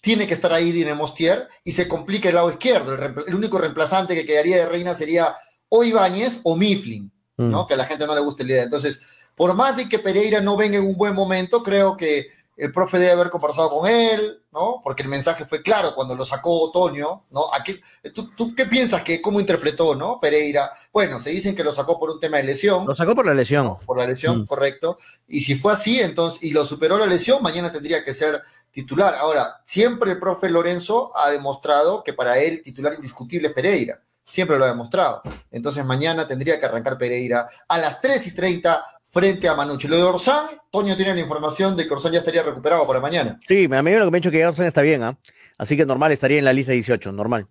tiene 0.00 0.26
que 0.26 0.34
estar 0.34 0.52
ahí 0.52 0.72
Dinemostier 0.72 1.48
y 1.64 1.72
se 1.72 1.86
complica 1.88 2.28
el 2.28 2.34
lado 2.36 2.50
izquierdo. 2.50 2.94
El, 3.26 3.34
único 3.34 3.58
reemplazante 3.58 4.14
que 4.14 4.24
quedaría 4.26 4.56
de 4.56 4.66
Reina 4.66 4.94
sería 4.94 5.36
o 5.68 5.84
Ibáñez 5.84 6.40
o 6.42 6.56
Mifflin. 6.56 7.10
Mm. 7.36 7.50
¿no? 7.50 7.66
Que 7.66 7.74
a 7.74 7.76
la 7.76 7.84
gente 7.84 8.06
no 8.06 8.14
le 8.14 8.20
gusta 8.20 8.42
la 8.44 8.50
idea. 8.52 8.62
Entonces, 8.64 9.00
por 9.34 9.54
más 9.54 9.76
de 9.76 9.88
que 9.88 9.98
Pereira 9.98 10.40
no 10.40 10.56
venga 10.56 10.78
en 10.78 10.86
un 10.86 10.96
buen 10.96 11.14
momento, 11.14 11.62
creo 11.62 11.96
que 11.96 12.28
el 12.56 12.72
profe 12.72 12.98
debe 12.98 13.12
haber 13.12 13.30
conversado 13.30 13.70
con 13.70 13.88
él, 13.88 14.42
¿no? 14.52 14.82
Porque 14.84 15.02
el 15.02 15.08
mensaje 15.08 15.46
fue 15.46 15.62
claro 15.62 15.94
cuando 15.94 16.14
lo 16.14 16.26
sacó 16.26 16.60
Otoño, 16.60 17.24
¿no? 17.30 17.46
¿A 17.54 17.64
qué, 17.64 17.80
tú, 18.12 18.32
tú 18.36 18.54
qué 18.54 18.66
piensas 18.66 19.02
que 19.02 19.22
cómo 19.22 19.40
interpretó, 19.40 19.94
¿no? 19.94 20.18
Pereira. 20.20 20.70
Bueno, 20.92 21.20
se 21.20 21.30
dicen 21.30 21.54
que 21.54 21.64
lo 21.64 21.72
sacó 21.72 21.98
por 21.98 22.10
un 22.10 22.20
tema 22.20 22.36
de 22.36 22.42
lesión, 22.42 22.84
Lo 22.86 22.94
sacó 22.94 23.14
por 23.14 23.24
la 23.24 23.32
lesión. 23.32 23.78
por 23.86 23.96
la 23.96 24.06
lesión, 24.06 24.42
Mm. 24.42 24.46
correcto. 24.46 24.98
Y 25.26 25.40
si 25.40 25.54
fue 25.54 25.72
así, 25.72 26.00
entonces, 26.00 26.42
y 26.42 26.50
lo 26.50 26.66
superó 26.66 26.98
la 26.98 27.06
lesión, 27.06 27.42
mañana 27.42 27.72
tendría 27.72 28.04
que 28.04 28.12
ser 28.12 28.42
titular. 28.70 29.14
Ahora, 29.14 29.60
siempre 29.64 30.12
el 30.12 30.18
profe 30.18 30.48
Lorenzo 30.50 31.12
ha 31.16 31.30
demostrado 31.30 32.02
que 32.04 32.12
para 32.12 32.38
él 32.38 32.62
titular 32.62 32.94
indiscutible 32.94 33.48
es 33.48 33.54
Pereira. 33.54 34.00
Siempre 34.24 34.58
lo 34.58 34.64
ha 34.64 34.68
demostrado. 34.68 35.22
Entonces 35.50 35.84
mañana 35.84 36.26
tendría 36.26 36.60
que 36.60 36.66
arrancar 36.66 36.96
Pereira 36.98 37.48
a 37.68 37.78
las 37.78 38.00
3 38.00 38.26
y 38.28 38.34
30 38.34 38.84
frente 39.02 39.48
a 39.48 39.54
Manucci. 39.54 39.88
Lo 39.88 39.96
de 39.96 40.02
Orsán, 40.02 40.46
Toño 40.70 40.96
tiene 40.96 41.14
la 41.14 41.20
información 41.20 41.76
de 41.76 41.86
que 41.86 41.92
Orsán 41.92 42.12
ya 42.12 42.20
estaría 42.20 42.42
recuperado 42.42 42.86
para 42.86 43.00
mañana. 43.00 43.38
Sí, 43.46 43.68
a 43.70 43.82
mí 43.82 43.92
lo 43.92 44.04
que 44.04 44.10
me 44.10 44.18
ha 44.18 44.20
dicho 44.20 44.30
que 44.30 44.38
Gerson 44.38 44.66
está 44.66 44.82
bien, 44.82 45.02
¿ah? 45.02 45.18
Así 45.58 45.76
que 45.76 45.84
normal 45.84 46.12
estaría 46.12 46.38
en 46.38 46.44
la 46.44 46.52
lista 46.52 46.72
18, 46.72 47.10
normal. 47.12 47.46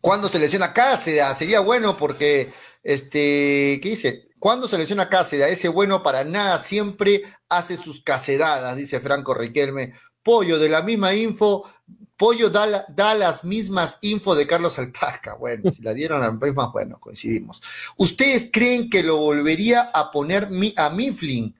¿Cuándo 0.00 0.28
se 0.28 0.38
lesiona 0.38 0.72
Cáceda? 0.72 1.32
Sería 1.34 1.60
bueno 1.60 1.96
porque, 1.96 2.52
este, 2.82 3.80
¿qué 3.82 3.88
dice? 3.88 4.29
¿Cuándo 4.40 4.66
se 4.66 4.76
lesiona 4.78 5.08
Cáceda? 5.08 5.46
Ese 5.48 5.68
bueno 5.68 6.02
para 6.02 6.24
nada 6.24 6.58
siempre 6.58 7.22
hace 7.48 7.76
sus 7.76 8.02
casedadas, 8.02 8.74
dice 8.76 8.98
Franco 8.98 9.34
Riquelme. 9.34 9.92
Pollo, 10.22 10.58
de 10.58 10.68
la 10.68 10.82
misma 10.82 11.14
info, 11.14 11.64
Pollo 12.16 12.50
da, 12.50 12.66
la- 12.66 12.84
da 12.88 13.14
las 13.14 13.44
mismas 13.44 13.96
info 14.02 14.34
de 14.34 14.46
Carlos 14.46 14.78
Alpasca. 14.78 15.34
Bueno, 15.36 15.72
si 15.72 15.82
la 15.82 15.94
dieron 15.94 16.20
las 16.20 16.34
mismas, 16.38 16.70
bueno, 16.72 16.98
coincidimos. 17.00 17.62
¿Ustedes 17.96 18.50
creen 18.52 18.90
que 18.90 19.02
lo 19.02 19.16
volvería 19.16 19.90
a 19.94 20.10
poner 20.10 20.50
mi- 20.50 20.74
a 20.76 20.90
Mifflin? 20.90 21.54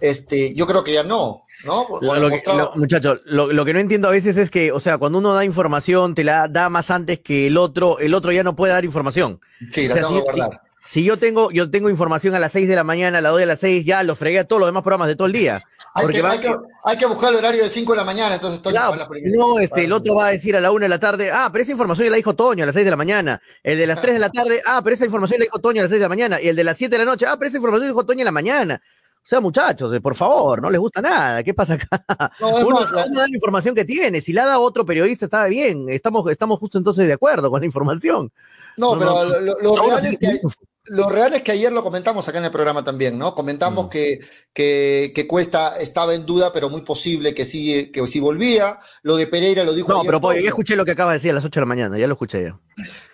Este, 0.00 0.54
yo 0.54 0.66
creo 0.66 0.82
que 0.84 0.92
ya 0.94 1.02
no, 1.02 1.44
¿no? 1.64 1.86
Con 1.86 2.04
Lo, 2.06 3.64
que, 3.64 3.72
no 3.74 3.80
entiendo 3.80 4.08
a 4.08 4.12
veces 4.12 4.36
es 4.38 4.50
que, 4.50 4.72
o 4.72 4.80
sea, 4.80 4.96
cuando 4.98 5.18
uno 5.18 5.34
da 5.34 5.44
información, 5.44 6.14
te 6.14 6.24
la 6.24 6.48
da 6.48 6.68
más 6.70 6.90
antes 6.90 7.20
que 7.20 7.46
el 7.48 7.56
otro, 7.58 7.98
el 7.98 8.14
otro 8.14 8.32
ya 8.32 8.42
no 8.42 8.56
puede 8.56 8.72
dar 8.72 8.84
información. 8.86 9.40
sí, 9.70 9.86
la 9.88 9.94
o 9.94 9.96
sea, 9.98 10.02
tengo 10.06 10.08
si- 10.08 10.26
que 10.26 10.32
guardar. 10.38 10.62
Si 10.86 11.02
yo 11.04 11.16
tengo, 11.16 11.50
yo 11.50 11.68
tengo 11.70 11.90
información 11.90 12.34
a 12.34 12.38
las 12.38 12.52
6 12.52 12.68
de 12.68 12.76
la 12.76 12.84
mañana, 12.84 13.20
la 13.20 13.30
doy 13.30 13.42
a 13.42 13.46
las 13.46 13.58
6, 13.60 13.84
ya 13.84 14.02
lo 14.04 14.14
fregué 14.14 14.38
a 14.38 14.44
todos 14.44 14.60
los 14.60 14.68
demás 14.68 14.82
programas 14.82 15.08
de 15.08 15.16
todo 15.16 15.26
el 15.26 15.32
día. 15.32 15.60
Hay 15.94 16.02
Porque 16.04 16.18
que, 16.18 16.22
va- 16.22 16.30
hay, 16.30 16.38
que, 16.38 16.54
hay 16.84 16.96
que 16.98 17.06
buscar 17.06 17.30
el 17.32 17.36
horario 17.38 17.62
de 17.64 17.68
5 17.68 17.92
de 17.92 17.96
la 17.98 18.04
mañana, 18.04 18.34
entonces 18.36 18.60
Toño 18.62 18.72
Claro, 18.76 19.08
primero. 19.08 19.34
no, 19.36 19.58
este, 19.58 19.84
el 19.84 19.92
otro 19.92 20.14
va 20.14 20.26
a 20.26 20.30
decir 20.30 20.54
a 20.56 20.60
la 20.60 20.70
1 20.70 20.84
de 20.84 20.88
la 20.88 21.00
tarde, 21.00 21.30
ah, 21.32 21.48
pero 21.52 21.62
esa 21.62 21.72
información 21.72 22.06
ya 22.06 22.10
la 22.10 22.16
dijo 22.18 22.34
Toño 22.34 22.62
a 22.62 22.66
las 22.66 22.74
6 22.74 22.84
de 22.84 22.90
la 22.90 22.96
mañana. 22.96 23.40
El 23.64 23.78
de 23.78 23.86
las 23.86 24.00
3 24.00 24.14
de 24.14 24.20
la 24.20 24.30
tarde, 24.30 24.62
ah, 24.64 24.80
pero 24.84 24.94
esa 24.94 25.04
información 25.04 25.40
la 25.40 25.44
dijo 25.44 25.58
Toño 25.58 25.80
a 25.80 25.84
las 25.84 25.90
6 25.90 25.98
de 26.00 26.04
la 26.04 26.08
mañana. 26.08 26.40
Y 26.40 26.48
el 26.48 26.56
de 26.56 26.64
las 26.64 26.76
7 26.76 26.96
de 26.98 27.04
la 27.04 27.10
noche, 27.10 27.26
ah, 27.26 27.36
pero 27.38 27.48
esa 27.48 27.56
información 27.56 27.82
la 27.88 27.88
dijo 27.92 28.04
Toño 28.06 28.20
en 28.20 28.24
la 28.26 28.32
mañana. 28.32 28.80
O 28.84 29.28
sea, 29.28 29.40
muchachos, 29.40 29.92
eh, 29.92 30.00
por 30.00 30.14
favor, 30.14 30.62
no 30.62 30.70
les 30.70 30.78
gusta 30.78 31.02
nada. 31.02 31.42
¿Qué 31.42 31.52
pasa 31.52 31.74
acá? 31.74 31.88
No, 32.40 32.48
Uno, 32.58 32.76
más, 32.80 32.92
la- 32.92 33.02
da 33.06 33.26
la 33.26 33.34
información 33.34 33.74
que 33.74 33.84
tiene. 33.84 34.20
Si 34.20 34.32
la 34.32 34.44
da 34.44 34.60
otro 34.60 34.86
periodista, 34.86 35.24
está 35.24 35.46
bien. 35.46 35.88
Estamos, 35.88 36.30
estamos 36.30 36.60
justo 36.60 36.78
entonces 36.78 37.06
de 37.08 37.12
acuerdo 37.14 37.50
con 37.50 37.58
la 37.60 37.66
información. 37.66 38.30
No, 38.76 38.94
No, 38.94 38.98
pero 38.98 39.12
no, 39.40 39.54
lo, 39.62 39.86
real 39.88 40.06
es 40.06 40.18
que, 40.18 40.26
que- 40.28 40.40
lo 40.88 41.08
real 41.08 41.34
es 41.34 41.42
que 41.42 41.50
ayer 41.50 41.72
lo 41.72 41.82
comentamos 41.82 42.28
acá 42.28 42.38
en 42.38 42.44
el 42.44 42.52
programa 42.52 42.84
también, 42.84 43.18
¿no? 43.18 43.34
Comentamos 43.34 43.86
Mm. 43.86 43.88
que, 43.88 44.20
que, 44.52 45.10
que 45.12 45.26
Cuesta 45.26 45.76
estaba 45.80 46.14
en 46.14 46.24
duda, 46.24 46.52
pero 46.52 46.70
muy 46.70 46.82
posible 46.82 47.34
que 47.34 47.44
sí, 47.44 47.90
que 47.90 48.06
sí 48.06 48.20
volvía. 48.20 48.78
Lo 49.02 49.16
de 49.16 49.26
Pereira 49.26 49.64
lo 49.64 49.72
dijo 49.74 49.92
No, 49.92 50.00
ayer 50.02 50.12
pero 50.20 50.32
ya 50.34 50.48
escuché 50.48 50.76
lo 50.76 50.84
que 50.84 50.92
acaba 50.92 51.10
de 51.10 51.18
decir 51.18 51.32
a 51.32 51.34
las 51.34 51.44
8 51.44 51.58
de 51.58 51.62
la 51.62 51.66
mañana, 51.66 51.98
ya 51.98 52.06
lo 52.06 52.12
escuché 52.14 52.44
ya. 52.44 52.60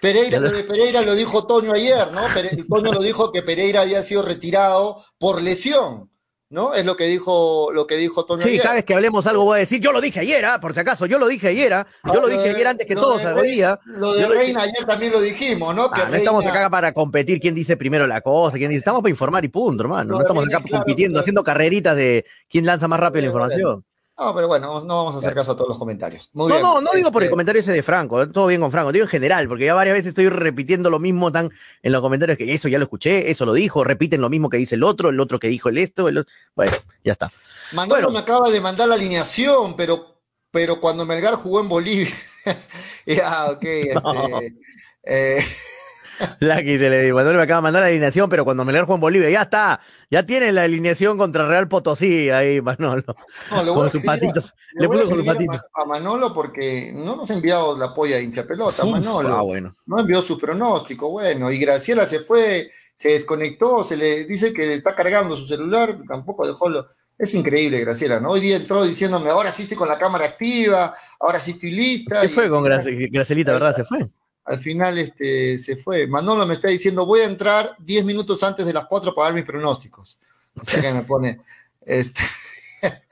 Pereira, 0.03 0.29
ya 0.33 0.41
lo- 0.41 0.51
lo 0.51 0.57
de 0.59 0.65
Pereira 0.65 1.01
lo 1.01 1.15
dijo 1.15 1.47
Toño 1.47 1.73
ayer, 1.73 2.13
¿no? 2.13 2.21
Pere- 2.35 2.63
Toño 2.69 2.93
lo 2.93 3.01
dijo 3.01 3.33
que 3.33 3.43
Pereira 3.43 3.81
había 3.81 4.03
sido 4.03 4.21
retirado 4.23 5.03
por 5.19 5.41
lesión, 5.41 6.11
¿no? 6.53 6.75
Es 6.75 6.85
lo 6.85 6.95
que 6.97 7.05
dijo, 7.05 7.71
lo 7.73 7.87
que 7.87 7.97
dijo 7.97 8.25
Toño 8.25 8.43
Sí, 8.43 8.51
ayer. 8.51 8.63
cada 8.63 8.75
vez 8.75 8.85
que 8.85 8.95
hablemos 8.95 9.27
algo 9.27 9.45
voy 9.45 9.57
a 9.57 9.61
decir, 9.61 9.81
yo 9.81 9.91
lo 9.91 10.01
dije 10.01 10.21
ayer, 10.21 10.45
ah, 10.45 10.61
por 10.61 10.75
si 10.75 10.81
acaso, 10.81 11.07
yo 11.07 11.19
lo 11.19 11.27
dije 11.27 11.49
ayer, 11.49 11.73
ah, 11.73 11.87
yo 12.07 12.21
lo 12.21 12.27
Ah, 12.27 12.31
dije 12.31 12.43
de- 12.45 12.51
ayer 12.51 12.67
antes 12.67 12.87
que 12.87 12.95
lo 12.95 13.01
todos. 13.01 13.25
Reina- 13.25 13.81
Lo 13.87 14.13
de 14.13 14.29
lo 14.29 14.35
Reina 14.35 14.63
ayer 14.63 14.85
también 14.87 15.13
lo 15.13 15.21
dijimos, 15.21 15.75
¿no? 15.75 15.91
Que 15.91 16.03
Ah, 16.03 16.09
no 16.11 16.15
estamos 16.17 16.45
Reina- 16.45 16.59
acá 16.61 16.71
para 16.71 16.93
competir 16.93 17.41
quién 17.41 17.55
dice 17.55 17.77
primero 17.77 18.07
la 18.07 18.21
cosa, 18.21 18.59
quién 18.59 18.69
dice, 18.71 18.81
estamos 18.81 19.01
para 19.03 19.11
informar 19.11 19.45
y 19.45 19.49
punto, 19.49 19.83
hermano. 19.83 20.13
No 20.13 20.19
de 20.19 20.23
estamos 20.25 20.45
acá 20.47 20.61
claro, 20.63 20.85
compitiendo, 20.85 21.19
haciendo 21.21 21.43
carreritas 21.43 21.97
de 21.97 22.25
quién 22.49 22.67
lanza 22.67 22.87
más 22.87 23.01
rápido 23.01 23.23
la 23.23 23.27
información. 23.29 23.85
No, 24.19 24.35
pero 24.35 24.47
bueno, 24.47 24.81
no 24.85 24.97
vamos 25.05 25.15
a 25.15 25.19
hacer 25.19 25.35
caso 25.35 25.53
a 25.53 25.57
todos 25.57 25.71
los 25.71 25.79
comentarios. 25.79 26.29
Muy 26.35 26.49
No, 26.49 26.55
bien. 26.55 26.63
no, 26.63 26.81
no 26.83 26.91
digo 26.95 27.11
por 27.11 27.23
el 27.23 27.27
Este, 27.27 27.31
comentario 27.33 27.61
ese 27.61 27.73
de 27.73 27.83
Franco, 27.83 28.23
eh, 28.23 28.27
todo 28.27 28.47
bien 28.49 28.61
con 28.61 28.71
Franco, 28.71 28.93
digo 28.93 29.05
en 29.05 29.09
general, 29.09 29.49
porque 29.49 29.65
ya 29.65 29.75
varias 29.75 29.95
veces 29.95 30.09
estoy 30.11 30.29
repitiendo 30.29 30.91
lo 30.91 30.99
mismo 30.99 31.33
tan 31.33 31.51
en 31.83 31.93
los 31.93 32.01
comentarios 32.03 32.37
que 32.39 32.53
eso 32.53 32.69
ya 32.69 32.79
lo 32.79 32.85
escuché, 32.85 33.31
eso 33.31 33.47
lo 33.47 33.55
dijo, 33.55 33.83
repiten 33.85 34.21
lo 34.21 34.29
mismo 34.29 34.51
que 34.51 34.59
dice 34.59 34.75
el 34.75 34.85
otro, 34.85 35.09
el 35.09 35.19
otro 35.19 35.39
que 35.41 35.49
dijo 35.49 35.71
el 35.71 35.79
esto, 35.79 36.09
el 36.09 36.19
otro. 36.19 36.33
Bueno, 36.55 36.73
ya 37.03 37.13
está. 37.13 37.33
Manolo 37.73 37.95
Bueno. 37.95 38.11
me 38.11 38.19
acaba 38.19 38.51
de 38.51 38.61
mandar 38.61 38.87
la 38.89 38.95
alineación, 38.97 39.75
pero, 39.77 40.21
pero 40.51 40.79
cuando 40.81 41.07
Melgar 41.07 41.35
jugó 41.35 41.61
en 41.61 41.69
Bolivia. 41.71 42.09
ya, 43.07 43.47
ok. 43.51 43.63
este, 43.65 43.95
No. 43.95 44.41
eh, 45.05 45.43
Lucky 46.41 46.79
te 46.79 46.91
le 46.91 47.03
digo, 47.03 47.17
Manuel 47.17 47.37
me 47.37 47.43
acaba 47.43 47.59
de 47.59 47.63
mandar 47.63 47.83
la 47.83 47.89
alineación, 47.89 48.29
pero 48.29 48.45
cuando 48.45 48.65
me 48.65 48.81
Juan 48.83 49.01
Bolivia, 49.01 49.31
ya 49.31 49.43
está, 49.43 49.81
ya 50.11 50.25
tiene 50.25 50.53
la 50.53 50.63
alineación 50.65 51.17
contra 51.19 51.47
Real 51.47 51.69
Potosí 51.69 52.31
ahí, 52.31 52.61
Manolo. 52.61 53.05
no, 53.51 53.75
Con 53.75 53.91
sus 53.91 54.03
escribir 54.03 54.09
a- 54.11 54.13
patitos. 54.13 54.55
le 54.75 54.89
puso 54.89 55.05
con 55.09 55.17
sus 55.19 55.27
patitos. 55.27 55.61
a, 55.75 55.85
Manolo 55.85 56.33
porque 56.35 56.93
no 56.95 57.17
nos 57.17 57.31
ha 57.31 57.35
enviado 57.35 57.77
la 57.79 57.95
polla 57.95 58.17
de 58.17 58.23
hincha 58.25 58.45
pelota, 58.45 58.85
Manolo. 58.85 59.37
Ah, 59.37 59.43
bueno. 59.43 59.75
No 59.87 60.01
envió 60.01 60.23
su 60.23 60.39
pronóstico, 60.39 61.11
bueno, 61.11 61.51
y 61.51 61.59
Graciela 61.59 62.07
se 62.07 62.21
fue, 62.21 62.71
se 62.95 63.11
desconectó, 63.11 63.85
se 63.85 63.97
le 63.97 64.25
dice 64.25 64.53
que 64.53 64.73
está 64.75 64.95
cargando 64.95 65.37
su 65.37 65.47
celular, 65.47 65.99
tampoco 66.09 66.47
dejó 66.47 66.69
lo... 66.69 66.89
Es 67.19 67.35
increíble, 67.35 67.79
Graciela, 67.81 68.19
¿no? 68.19 68.31
Hoy 68.31 68.41
día 68.41 68.57
entró 68.57 68.83
diciéndome, 68.85 69.31
ahora 69.31 69.51
sí 69.53 69.63
estoy 69.63 69.77
con 69.77 69.87
la 69.89 69.99
cámara 69.99 70.25
activa, 70.25 70.95
ahora 71.21 71.39
sí 71.39 71.53
estoy 71.53 71.71
lista. 71.71 72.21
¿Qué 72.23 72.27
y- 72.27 72.31
fue 72.31 72.49
con 72.49 72.65
Grace- 72.65 73.09
Gracelita, 73.13 73.53
verdad? 73.53 73.77
Se 73.77 73.85
fue. 73.85 74.09
Al 74.45 74.59
final 74.59 74.99
este, 74.99 75.57
se 75.59 75.77
fue. 75.77 76.07
Manolo 76.07 76.47
me 76.47 76.55
está 76.55 76.69
diciendo, 76.69 77.07
voy 77.07 77.21
a 77.21 77.27
entrar 77.27 77.75
10 77.79 78.05
minutos 78.05 78.43
antes 78.43 78.67
de 78.67 78.73
las 78.73 78.87
4 78.87 79.15
para 79.15 79.27
dar 79.29 79.35
mis 79.35 79.45
pronósticos. 79.45 80.19
O 80.61 80.65
sea 80.65 80.81
que 80.83 80.93
me 80.93 81.03
pone... 81.03 81.41
Este... 81.81 82.21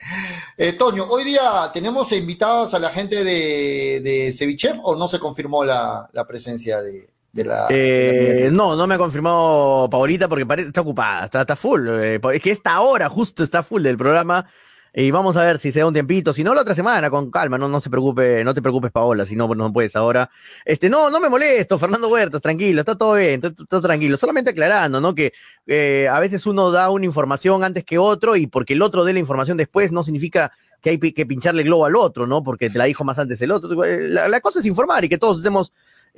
Eh, 0.56 0.72
Toño, 0.72 1.04
hoy 1.08 1.24
día 1.24 1.70
tenemos 1.72 2.10
invitados 2.12 2.74
a 2.74 2.78
la 2.78 2.90
gente 2.90 3.24
de, 3.24 4.00
de 4.02 4.32
Cevichev 4.32 4.78
o 4.82 4.94
no 4.96 5.08
se 5.08 5.18
confirmó 5.18 5.64
la, 5.64 6.10
la 6.12 6.26
presencia 6.26 6.82
de, 6.82 7.08
de 7.32 7.44
la... 7.44 7.66
Eh, 7.70 8.50
no, 8.52 8.76
no 8.76 8.86
me 8.86 8.96
ha 8.96 8.98
confirmado 8.98 9.88
Paulita 9.88 10.28
porque 10.28 10.44
parece 10.44 10.68
está 10.68 10.82
ocupada, 10.82 11.24
está, 11.24 11.40
está 11.42 11.56
full. 11.56 11.88
eh, 11.88 12.20
es 12.34 12.42
que 12.42 12.50
esta 12.50 12.80
hora 12.80 13.08
justo 13.08 13.42
está 13.42 13.62
full 13.62 13.82
del 13.82 13.96
programa. 13.96 14.50
Y 14.92 15.10
vamos 15.10 15.36
a 15.36 15.42
ver 15.42 15.58
si 15.58 15.70
se 15.70 15.80
da 15.80 15.86
un 15.86 15.92
tiempito, 15.92 16.32
si 16.32 16.42
no 16.42 16.52
la 16.52 16.62
otra 16.62 16.74
semana, 16.74 17.10
con 17.10 17.30
calma, 17.30 17.56
no, 17.56 17.68
no 17.68 17.80
se 17.80 17.90
preocupe, 17.90 18.44
no 18.44 18.52
te 18.54 18.60
preocupes, 18.60 18.90
Paola, 18.90 19.24
si 19.24 19.36
no, 19.36 19.46
no 19.54 19.72
puedes 19.72 19.94
ahora. 19.94 20.30
Este, 20.64 20.90
no, 20.90 21.10
no 21.10 21.20
me 21.20 21.28
molesto, 21.28 21.78
Fernando 21.78 22.08
Huertas, 22.08 22.42
tranquilo, 22.42 22.80
está 22.80 22.96
todo 22.98 23.14
bien, 23.14 23.40
está, 23.42 23.80
tranquilo, 23.80 24.16
solamente 24.16 24.50
aclarando, 24.50 25.00
¿no? 25.00 25.14
Que 25.14 25.32
eh, 25.66 26.08
a 26.10 26.18
veces 26.18 26.44
uno 26.46 26.70
da 26.70 26.90
una 26.90 27.06
información 27.06 27.62
antes 27.62 27.84
que 27.84 27.98
otro 27.98 28.34
y 28.34 28.46
porque 28.48 28.74
el 28.74 28.82
otro 28.82 29.04
dé 29.04 29.12
la 29.12 29.20
información 29.20 29.56
después 29.56 29.92
no 29.92 30.02
significa 30.02 30.52
que 30.80 30.90
hay 30.90 30.98
que 30.98 31.26
pincharle 31.26 31.62
el 31.62 31.68
globo 31.68 31.86
al 31.86 31.94
otro, 31.94 32.26
¿no? 32.26 32.42
Porque 32.42 32.70
te 32.70 32.78
la 32.78 32.84
dijo 32.84 33.04
más 33.04 33.18
antes 33.18 33.40
el 33.42 33.52
otro. 33.52 33.80
La, 33.84 34.28
la 34.28 34.40
cosa 34.40 34.60
es 34.60 34.66
informar 34.66 35.04
y 35.04 35.08
que 35.08 35.18
todos 35.18 35.38
estemos 35.38 35.72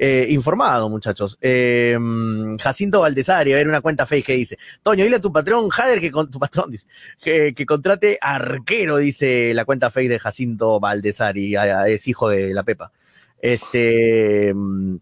eh, 0.05 0.27
informados, 0.31 0.91
muchachos. 0.91 1.39
Eh, 1.41 1.97
Jacinto 2.61 3.03
Valdesari, 3.03 3.53
a 3.53 3.57
ver 3.57 3.69
una 3.69 3.81
cuenta 3.81 4.05
fake 4.05 4.27
que 4.27 4.33
dice, 4.33 4.59
Toño, 4.83 5.05
dile 5.05 5.15
a 5.15 5.21
tu 5.21 5.33
patrón, 5.33 5.69
Jader, 5.69 6.01
que 6.01 6.11
tu 6.11 6.41
patrón 6.41 6.73
dice, 6.73 6.89
que, 7.21 7.65
contrate 7.65 8.19
arquero, 8.21 8.97
dice 8.97 9.55
la 9.55 9.65
cuenta 9.65 9.93
fake 9.93 10.09
de 10.09 10.19
Jacinto 10.19 10.81
Valdesari, 10.81 11.55
es 11.87 12.09
hijo 12.09 12.29
de 12.31 12.53
la 12.53 12.65
Pepa. 12.65 12.91
Este 13.41 14.53
mm, 14.53 14.97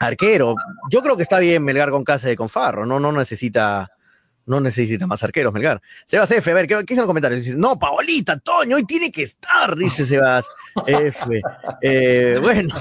arquero, 0.00 0.56
yo 0.90 1.02
creo 1.02 1.16
que 1.16 1.22
está 1.22 1.38
bien 1.38 1.62
Melgar 1.62 1.90
con 1.90 2.02
casa 2.02 2.26
de 2.26 2.34
Confarro, 2.34 2.84
no, 2.84 2.98
no 2.98 3.12
necesita, 3.12 3.92
no 4.46 4.60
necesita 4.60 5.06
más 5.06 5.22
arqueros, 5.22 5.52
Melgar. 5.52 5.82
Sebas 6.06 6.30
F, 6.30 6.50
a 6.50 6.54
ver, 6.54 6.66
¿qué, 6.66 6.74
qué 6.76 6.82
dicen 6.82 6.98
los 6.98 7.06
comentarios? 7.06 7.44
Dice, 7.44 7.56
no, 7.56 7.78
Paolita, 7.78 8.38
Toño, 8.38 8.76
hoy 8.76 8.84
tiene 8.84 9.10
que 9.10 9.24
estar, 9.24 9.76
dice 9.76 10.06
Sebas 10.06 10.46
F. 10.86 11.40
Eh, 11.82 12.38
bueno, 12.40 12.74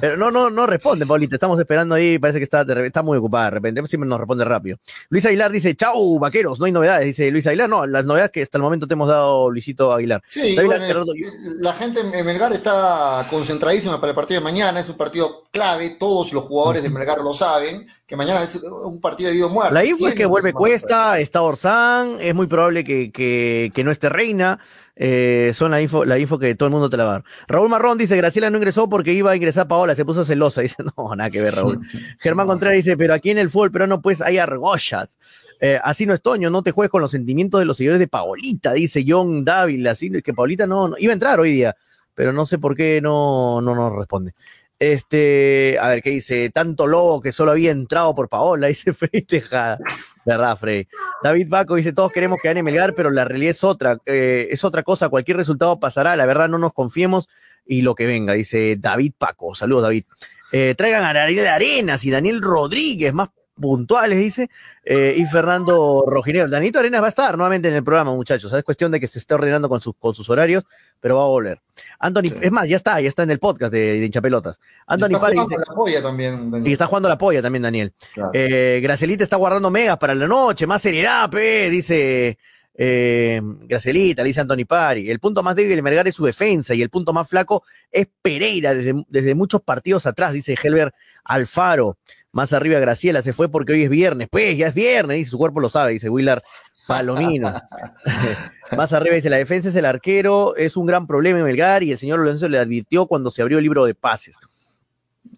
pero 0.00 0.16
no, 0.16 0.30
no, 0.30 0.50
no 0.50 0.66
responde, 0.66 1.06
Paolita, 1.06 1.36
estamos 1.36 1.58
esperando 1.58 1.94
ahí, 1.94 2.18
parece 2.18 2.38
que 2.38 2.44
está, 2.44 2.62
está 2.84 3.02
muy 3.02 3.18
ocupada 3.18 3.46
de 3.46 3.50
repente, 3.50 3.86
siempre 3.88 4.08
nos 4.08 4.18
responde 4.18 4.44
rápido. 4.44 4.78
Luis 5.08 5.24
Aguilar 5.26 5.50
dice, 5.50 5.74
chau, 5.74 6.18
vaqueros, 6.18 6.58
no 6.58 6.66
hay 6.66 6.72
novedades, 6.72 7.06
dice 7.06 7.30
Luis 7.30 7.46
Aguilar, 7.46 7.68
no, 7.68 7.86
las 7.86 8.04
novedades 8.04 8.30
que 8.30 8.42
hasta 8.42 8.58
el 8.58 8.62
momento 8.62 8.86
te 8.86 8.94
hemos 8.94 9.08
dado, 9.08 9.50
Luisito 9.50 9.92
Aguilar. 9.92 10.22
Sí, 10.26 10.54
David 10.54 10.68
bueno, 10.68 10.84
Gerardo, 10.84 11.12
la 11.60 11.72
gente 11.72 12.00
en 12.00 12.26
Melgar 12.26 12.52
está 12.52 13.26
concentradísima 13.30 14.00
para 14.00 14.10
el 14.10 14.14
partido 14.14 14.40
de 14.40 14.44
mañana, 14.44 14.80
es 14.80 14.88
un 14.88 14.96
partido 14.96 15.44
clave, 15.50 15.90
todos 15.90 16.32
los 16.32 16.44
jugadores 16.44 16.82
de 16.82 16.90
Melgar 16.90 17.18
lo 17.18 17.32
saben, 17.32 17.86
que 18.06 18.16
mañana 18.16 18.42
es 18.42 18.54
un 18.84 19.00
partido 19.00 19.28
de 19.30 19.34
vida 19.36 19.46
o 19.46 19.50
muerte. 19.50 19.74
La 19.74 19.84
info 19.84 20.06
es 20.08 20.14
que 20.14 20.26
vuelve 20.26 20.52
Cuesta, 20.52 21.18
está 21.18 21.42
Orsán, 21.42 22.18
es 22.20 22.34
muy 22.36 22.46
probable 22.46 22.84
que, 22.84 23.10
que, 23.10 23.72
que 23.74 23.82
no 23.84 23.90
esté 23.90 24.08
Reina. 24.08 24.60
eh, 24.94 25.50
son 25.54 25.72
la 25.72 25.80
info, 25.82 26.04
la 26.04 26.16
info 26.18 26.38
que 26.38 26.54
todo 26.54 26.68
el 26.68 26.72
mundo 26.72 26.88
te 26.88 26.96
la 26.96 27.04
va 27.04 27.10
a 27.10 27.12
dar. 27.14 27.24
Raúl 27.48 27.68
Marrón 27.68 27.98
dice, 27.98 28.16
Graciela 28.16 28.48
no 28.48 28.58
ingresó 28.58 28.88
porque 28.88 29.12
iba 29.12 29.32
a 29.32 29.36
ingresar 29.36 29.66
Paola, 29.66 29.94
se 29.96 30.04
puso 30.04 30.24
celosa. 30.24 30.60
Dice, 30.62 30.76
no, 30.96 31.14
nada 31.16 31.30
que 31.30 31.42
ver, 31.42 31.54
Raúl. 31.56 31.80
Germán 32.20 32.46
Contreras 32.46 32.76
dice, 32.76 32.96
pero 32.96 33.12
aquí 33.12 33.30
en 33.30 33.38
el 33.38 33.50
fútbol 33.50 33.72
pero 33.72 33.86
no 33.88 34.00
pues 34.00 34.20
hay 34.22 34.38
argollas. 34.38 35.18
Eh, 35.60 35.80
así 35.82 36.06
no 36.06 36.14
es 36.14 36.22
Toño, 36.22 36.48
no 36.48 36.62
te 36.62 36.70
juegues 36.70 36.90
con 36.92 37.02
los 37.02 37.10
sentimientos 37.10 37.58
de 37.58 37.64
los 37.66 37.76
seguidores 37.76 37.98
de 37.98 38.06
Paolita, 38.08 38.72
dice 38.74 39.04
John 39.06 39.44
Dávila, 39.44 39.90
así 39.90 40.10
que 40.22 40.32
Paolita 40.32 40.66
no, 40.66 40.88
no- 40.88 40.96
iba 40.98 41.12
a 41.12 41.14
entrar 41.14 41.40
hoy 41.40 41.50
día, 41.50 41.74
pero 42.14 42.32
no 42.32 42.46
sé 42.46 42.58
por 42.58 42.76
qué 42.76 43.00
no, 43.02 43.60
no 43.62 43.74
nos 43.74 43.92
responde. 43.96 44.32
Este, 44.78 45.78
a 45.80 45.88
ver, 45.88 46.02
¿qué 46.02 46.10
dice? 46.10 46.50
Tanto 46.50 46.86
lobo 46.86 47.20
que 47.20 47.32
solo 47.32 47.52
había 47.52 47.70
entrado 47.70 48.14
por 48.14 48.28
Paola, 48.28 48.66
dice 48.68 48.92
Frey 48.92 49.22
Tejada. 49.22 49.78
¿Verdad, 50.24 50.56
Frey? 50.56 50.88
David 51.22 51.48
Baco 51.48 51.76
dice, 51.76 51.92
todos 51.92 52.12
queremos 52.12 52.38
que 52.42 52.48
gane 52.48 52.62
Melgar, 52.62 52.94
pero 52.94 53.10
la 53.10 53.24
realidad 53.24 53.50
es 53.50 53.64
otra, 53.64 53.98
eh, 54.06 54.48
es 54.50 54.64
otra 54.64 54.82
cosa, 54.82 55.08
cualquier 55.08 55.36
resultado 55.36 55.78
pasará, 55.80 56.16
la 56.16 56.26
verdad 56.26 56.48
no 56.48 56.58
nos 56.58 56.72
confiemos 56.72 57.28
y 57.64 57.82
lo 57.82 57.94
que 57.94 58.06
venga, 58.06 58.34
dice 58.34 58.76
David 58.78 59.12
Paco. 59.16 59.54
Saludos, 59.54 59.84
David. 59.84 60.04
Eh, 60.52 60.74
traigan 60.76 61.04
a 61.04 61.10
Ariel 61.10 61.46
Arenas 61.46 62.04
y 62.04 62.10
Daniel 62.10 62.40
Rodríguez, 62.40 63.12
más 63.12 63.30
puntuales, 63.60 64.18
dice, 64.18 64.50
eh, 64.84 65.14
y 65.16 65.24
Fernando 65.26 66.04
Rojinero. 66.06 66.48
Danito 66.48 66.78
Arenas 66.78 67.00
va 67.02 67.06
a 67.06 67.08
estar 67.08 67.36
nuevamente 67.36 67.68
en 67.68 67.74
el 67.74 67.82
programa, 67.84 68.14
muchachos. 68.14 68.52
Es 68.52 68.62
cuestión 68.62 68.92
de 68.92 69.00
que 69.00 69.06
se 69.06 69.18
esté 69.18 69.34
ordenando 69.34 69.68
con, 69.68 69.80
sus 69.80 69.94
con 69.98 70.14
sus 70.14 70.28
horarios, 70.30 70.64
pero 71.00 71.16
va 71.16 71.24
a 71.24 71.26
volver. 71.26 71.60
Anthony, 71.98 72.28
Sí. 72.28 72.34
es 72.42 72.52
más, 72.52 72.68
ya 72.68 72.76
está, 72.76 73.00
ya 73.00 73.08
está 73.08 73.22
en 73.22 73.30
el 73.30 73.38
podcast 73.38 73.72
de, 73.72 73.98
de 74.00 74.04
Hinchapelotas. 74.06 74.60
Anthony 74.86 75.06
Está 75.06 75.20
Pari 75.20 75.36
jugando 75.36 75.56
dice, 75.58 75.64
la 75.70 75.74
polla 75.74 76.02
también. 76.02 76.50
Daniel. 76.50 76.68
y 76.68 76.72
está 76.72 76.86
jugando 76.86 77.08
la 77.08 77.18
polla 77.18 77.42
también, 77.42 77.62
Daniel. 77.62 77.92
Claro. 78.14 78.30
Eh, 78.34 78.80
Gracelita 78.82 79.24
está 79.24 79.36
guardando 79.36 79.70
megas 79.70 79.98
para 79.98 80.14
la 80.14 80.26
noche, 80.26 80.66
más 80.66 80.82
seriedad, 80.82 81.28
pe, 81.30 81.70
dice 81.70 82.38
eh, 82.78 83.40
Gracelita, 83.42 84.22
le 84.22 84.28
dice 84.28 84.40
Anthony 84.40 84.66
Pari. 84.66 85.10
El 85.10 85.18
punto 85.18 85.42
más 85.42 85.56
débil 85.56 85.76
de 85.76 85.82
Melgar 85.82 86.06
es 86.06 86.14
su 86.14 86.24
defensa 86.24 86.74
y 86.74 86.82
el 86.82 86.90
punto 86.90 87.12
más 87.12 87.28
flaco 87.28 87.64
es 87.90 88.06
Pereira 88.20 88.74
desde, 88.74 89.34
muchos 89.34 89.62
partidos 89.62 90.06
atrás, 90.06 90.32
dice 90.32 90.56
Helber 90.62 90.92
Alfaro. 91.24 91.98
Más 92.32 92.52
arriba 92.52 92.78
Graciela 92.78 93.22
se 93.22 93.32
fue 93.32 93.48
porque 93.50 93.72
hoy 93.72 93.84
es 93.84 93.90
viernes. 93.90 94.28
Pues 94.30 94.58
ya 94.58 94.68
es 94.68 94.74
viernes, 94.74 95.16
dice 95.16 95.30
su 95.30 95.38
cuerpo 95.38 95.60
lo 95.60 95.70
sabe, 95.70 95.92
dice 95.92 96.10
Willard 96.10 96.42
Palomino. 96.86 97.50
más 98.76 98.92
arriba 98.92 99.16
dice 99.16 99.30
la 99.30 99.38
defensa 99.38 99.70
es 99.70 99.76
el 99.76 99.86
arquero, 99.86 100.54
es 100.56 100.76
un 100.76 100.86
gran 100.86 101.06
problema 101.06 101.38
en 101.38 101.46
Melgar 101.46 101.82
y 101.82 101.92
el 101.92 101.98
señor 101.98 102.18
Lorenzo 102.18 102.48
le 102.48 102.58
advirtió 102.58 103.06
cuando 103.06 103.30
se 103.30 103.40
abrió 103.40 103.58
el 103.58 103.64
libro 103.64 103.86
de 103.86 103.94
pases. 103.94 104.36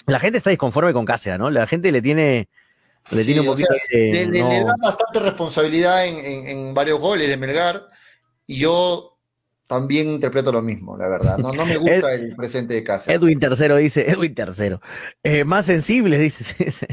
La 0.07 0.19
gente 0.19 0.39
está 0.39 0.51
disconforme 0.51 0.93
con 0.93 1.05
Cáceres, 1.05 1.39
¿no? 1.39 1.51
La 1.51 1.67
gente 1.67 1.93
le 1.93 2.03
tiene, 2.03 2.49
le 3.11 3.21
Sí, 3.23 3.27
tiene 3.27 3.41
un 3.43 3.49
o 3.49 3.51
poquito 3.53 3.69
sea, 3.73 3.83
de- 3.99 4.13
le, 4.13 4.27
le- 4.27 4.41
no. 4.41 4.49
le 4.49 4.65
da 4.65 4.75
bastante 4.83 5.21
responsabilidad 5.21 6.07
en, 6.07 6.25
en- 6.25 6.47
en 6.49 6.75
varios 6.75 7.01
goles 7.01 7.29
de 7.29 7.37
Melgar 7.37 7.87
y 8.47 8.59
yo 8.59 9.15
también 9.67 10.09
interpreto 10.09 10.51
lo 10.51 10.63
mismo, 10.63 10.97
la 10.97 11.09
verdad. 11.09 11.37
No, 11.37 11.53
no 11.53 11.67
me 11.67 11.77
gusta 11.77 12.15
el 12.15 12.35
presente 12.35 12.73
de 12.75 12.83
casa. 12.83 13.13
Edwin 13.13 13.39
tercero 13.39 13.77
dice, 13.77 14.11
Edwin 14.11 14.35
tercero. 14.35 14.81
Eh, 15.23 15.45
más 15.45 15.67
sensibles, 15.67 16.21
dice. 16.21 16.45
Sí, 16.59 16.71
sí. 16.71 16.87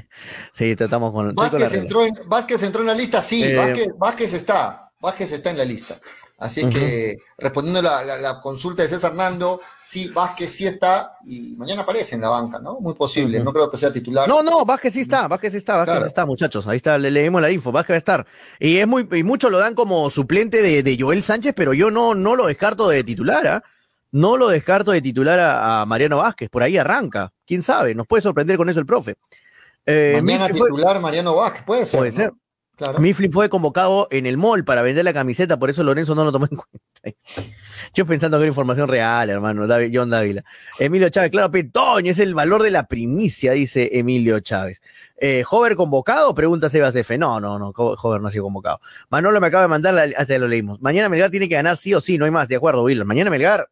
Sí, 0.53 0.75
tratamos 0.75 1.11
con. 1.13 1.27
con 1.27 1.35
Vázquez 1.35 1.61
regla. 1.61 1.77
entró, 1.77 2.05
en, 2.05 2.13
Vázquez 2.27 2.63
entró 2.63 2.81
en 2.81 2.87
la 2.87 2.93
lista, 2.93 3.21
sí, 3.21 3.43
Eh, 3.45 3.55
Vázquez, 3.55 3.87
Vázquez 3.97 4.33
está, 4.33 4.91
Vázquez 4.99 5.31
está 5.31 5.51
en 5.51 5.57
la 5.57 5.65
lista. 5.65 5.99
Así 6.37 6.59
es 6.61 6.67
que, 6.67 7.17
respondiendo 7.37 7.79
a 7.79 7.81
la, 7.83 8.03
la- 8.03 8.17
la 8.17 8.41
consulta 8.41 8.83
de 8.83 8.89
César 8.89 9.13
Nando, 9.15 9.61
sí, 9.87 10.09
Vázquez 10.09 10.51
sí 10.51 10.67
está 10.67 11.17
y 11.25 11.55
mañana 11.55 11.83
aparece 11.83 12.15
en 12.15 12.21
la 12.21 12.29
banca, 12.29 12.59
¿no? 12.59 12.77
Muy 12.81 12.93
posible, 12.93 13.41
no 13.41 13.53
creo 13.53 13.71
que 13.71 13.77
sea 13.77 13.93
titular. 13.93 14.27
No, 14.27 14.43
no, 14.43 14.65
Vázquez 14.65 14.93
sí 14.93 14.99
está, 15.01 15.29
Vázquez 15.29 15.53
sí 15.53 15.57
está, 15.59 15.77
Vázquez 15.77 15.93
Claro. 15.93 16.05
está, 16.07 16.25
muchachos. 16.25 16.67
Ahí 16.67 16.75
está, 16.75 16.97
le 16.97 17.09
leemos 17.09 17.41
la 17.41 17.49
info, 17.51 17.71
Vázquez 17.71 17.93
va 17.93 17.95
a 17.95 17.97
estar. 17.99 18.27
Y 18.59 18.77
es 18.79 18.85
muy, 18.87 19.07
y 19.13 19.23
muchos 19.23 19.49
lo 19.49 19.59
dan 19.59 19.75
como 19.75 20.09
suplente 20.09 20.61
de, 20.61 20.83
de 20.83 20.97
Joel 20.99 21.23
Sánchez, 21.23 21.53
pero 21.55 21.73
yo 21.73 21.89
no, 21.89 22.15
no 22.15 22.35
lo 22.35 22.47
descarto 22.47 22.89
de 22.89 23.03
titular, 23.05 23.47
¿ah? 23.47 23.63
No 24.11 24.35
lo 24.35 24.49
descarto 24.49 24.91
de 24.91 25.01
titular 25.01 25.39
a, 25.39 25.81
a 25.81 25.85
Mariano 25.85 26.17
Vázquez, 26.17 26.49
por 26.49 26.63
ahí 26.63 26.77
arranca. 26.77 27.31
Quién 27.47 27.61
sabe, 27.61 27.95
nos 27.95 28.07
puede 28.07 28.21
sorprender 28.21 28.57
con 28.57 28.67
eso 28.69 28.79
el 28.81 28.85
profe. 28.85 29.15
Eh, 29.85 30.19
mañana 30.21 30.45
Mifflin 30.47 30.57
fue- 30.59 30.69
titular 30.71 30.99
Mariano 30.99 31.35
Vázquez, 31.35 31.63
puede 31.63 31.85
ser. 31.85 31.97
Puede 31.99 32.11
¿no? 32.11 32.17
ser. 32.17 32.31
Claro. 32.75 32.99
Mifflin 32.99 33.31
fue 33.31 33.49
convocado 33.49 34.07
en 34.11 34.25
el 34.25 34.37
mall 34.37 34.65
para 34.65 34.81
vender 34.81 35.05
la 35.05 35.13
camiseta, 35.13 35.57
por 35.57 35.69
eso 35.69 35.83
Lorenzo 35.83 36.13
no 36.13 36.25
lo 36.25 36.31
tomó 36.31 36.45
en 36.49 36.57
cuenta. 37.03 37.19
Yo 37.93 38.05
pensando 38.05 38.37
que 38.37 38.43
era 38.43 38.49
información 38.49 38.89
real, 38.89 39.29
hermano, 39.29 39.65
John 39.93 40.09
Dávila. 40.09 40.43
Emilio 40.79 41.09
Chávez, 41.09 41.31
claro, 41.31 41.51
Petoño, 41.51 42.11
es 42.11 42.19
el 42.19 42.33
valor 42.33 42.63
de 42.63 42.71
la 42.71 42.87
primicia, 42.87 43.53
dice 43.53 43.89
Emilio 43.93 44.39
Chávez. 44.41 44.81
Eh, 45.17 45.43
¿Hover 45.49 45.75
convocado? 45.75 46.35
Pregunta 46.35 46.69
Sebas 46.69 46.95
F. 46.95 47.17
No, 47.17 47.39
no, 47.39 47.57
no, 47.57 47.69
Hover 47.69 48.19
no 48.19 48.27
ha 48.27 48.31
sido 48.31 48.43
convocado. 48.43 48.81
Manolo 49.09 49.39
me 49.39 49.47
acaba 49.47 49.63
de 49.63 49.69
mandar, 49.69 50.13
hasta 50.17 50.37
lo 50.37 50.47
leímos. 50.47 50.81
Mañana 50.81 51.07
Melgar 51.07 51.31
tiene 51.31 51.47
que 51.47 51.55
ganar 51.55 51.77
sí 51.77 51.93
o 51.93 52.01
sí, 52.01 52.17
no 52.17 52.25
hay 52.25 52.31
más, 52.31 52.47
de 52.47 52.57
acuerdo, 52.57 52.83
Will. 52.83 53.05
Mañana 53.05 53.29
Melgar, 53.29 53.69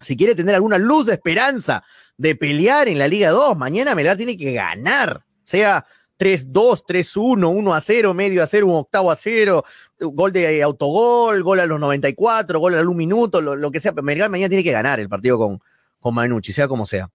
si 0.00 0.16
quiere 0.16 0.34
tener 0.34 0.54
alguna 0.54 0.78
luz 0.78 1.06
de 1.06 1.14
esperanza 1.14 1.84
de 2.16 2.34
pelear 2.36 2.88
en 2.88 2.98
la 2.98 3.08
Liga 3.08 3.30
2, 3.30 3.56
mañana 3.56 3.94
Melgar 3.94 4.16
tiene 4.16 4.36
que 4.36 4.52
ganar, 4.52 5.22
sea 5.44 5.84
3-2, 6.18 6.84
3-1, 6.84 7.48
1-0, 7.48 8.14
medio 8.14 8.42
a 8.42 8.46
0, 8.46 8.66
un 8.66 8.76
octavo 8.76 9.10
a 9.10 9.16
0, 9.16 9.64
gol 10.00 10.32
de 10.32 10.62
autogol, 10.62 11.42
gol 11.42 11.60
a 11.60 11.66
los 11.66 11.78
94, 11.78 12.58
gol 12.58 12.74
al 12.74 12.88
un 12.88 12.96
minuto, 12.96 13.40
lo, 13.40 13.70
que 13.70 13.80
sea. 13.80 13.92
Melgar 13.92 14.30
mañana 14.30 14.48
tiene 14.48 14.64
que 14.64 14.72
ganar 14.72 15.00
el 15.00 15.08
partido 15.08 15.38
con, 15.38 15.60
con 16.00 16.14
Manucci, 16.14 16.52
sea 16.52 16.68
como 16.68 16.86
sea. 16.86 17.10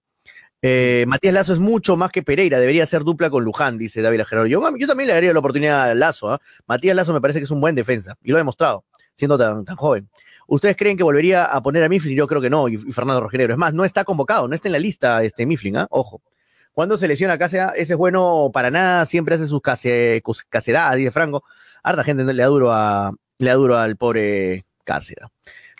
Eh, 0.65 1.03
Matías 1.09 1.33
Lazo 1.33 1.51
es 1.51 1.59
mucho 1.59 1.97
más 1.97 2.09
que 2.09 2.23
Pereira, 2.23 2.57
debería 2.57 2.85
ser 2.85 3.03
dupla 3.03 3.29
con 3.29 3.43
Luján, 3.43 3.77
dice 3.77 4.01
David 4.01 4.21
Gerardo. 4.25 4.47
Yo, 4.47 4.61
también 4.87 5.07
le 5.07 5.13
daría 5.13 5.33
la 5.33 5.39
oportunidad 5.39 5.83
a 5.83 5.93
Lazo. 5.93 6.31
¿ah? 6.31 6.41
Matías 6.65 6.95
Lazo 6.95 7.11
me 7.13 7.19
parece 7.19 7.39
que 7.39 7.45
es 7.45 7.51
un 7.51 7.59
buen 7.59 7.75
defensa 7.75 8.17
y 8.23 8.29
lo 8.29 8.37
ha 8.37 8.39
demostrado, 8.39 8.85
siendo 9.13 9.37
tan, 9.37 9.65
tan 9.65 9.75
joven. 9.75 10.07
¿Ustedes 10.47 10.77
creen 10.77 10.95
que 10.95 11.03
volvería 11.03 11.43
a 11.45 11.61
poner 11.61 11.83
a 11.83 11.89
Mifflin? 11.89 12.15
Yo 12.15 12.27
creo 12.27 12.39
que 12.39 12.49
no, 12.49 12.69
y, 12.69 12.77
Fernando 12.77 13.19
Rogenero. 13.19 13.53
Es 13.53 13.57
más, 13.57 13.73
no 13.73 13.83
está 13.83 14.05
convocado, 14.05 14.47
no 14.47 14.55
está 14.55 14.69
en 14.69 14.73
la 14.73 14.79
lista 14.79 15.21
este 15.23 15.45
Mifflin, 15.45 15.77
¿ah? 15.77 15.87
ojo. 15.89 16.21
Cuando 16.74 16.97
se 16.97 17.07
lesiona 17.07 17.38
Cáceres, 17.38 17.71
ese 17.76 17.93
es 17.93 17.97
bueno 17.97 18.49
para 18.51 18.69
nada, 18.71 19.05
siempre 19.05 19.36
hace 19.36 19.47
sus 19.47 19.61
case, 19.61 20.21
casedadas, 20.49 20.95
dice 20.95 21.11
Franco. 21.11 21.43
Harta 21.84 22.03
gente 22.03 22.24
le 22.24 22.41
da 22.41 22.47
duro, 22.49 22.71
a, 22.71 23.13
le 23.38 23.49
da 23.49 23.55
duro 23.55 23.78
al 23.78 23.95
pobre 23.95 24.65
Cáceres. 24.84 25.26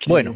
Bueno, 0.08 0.36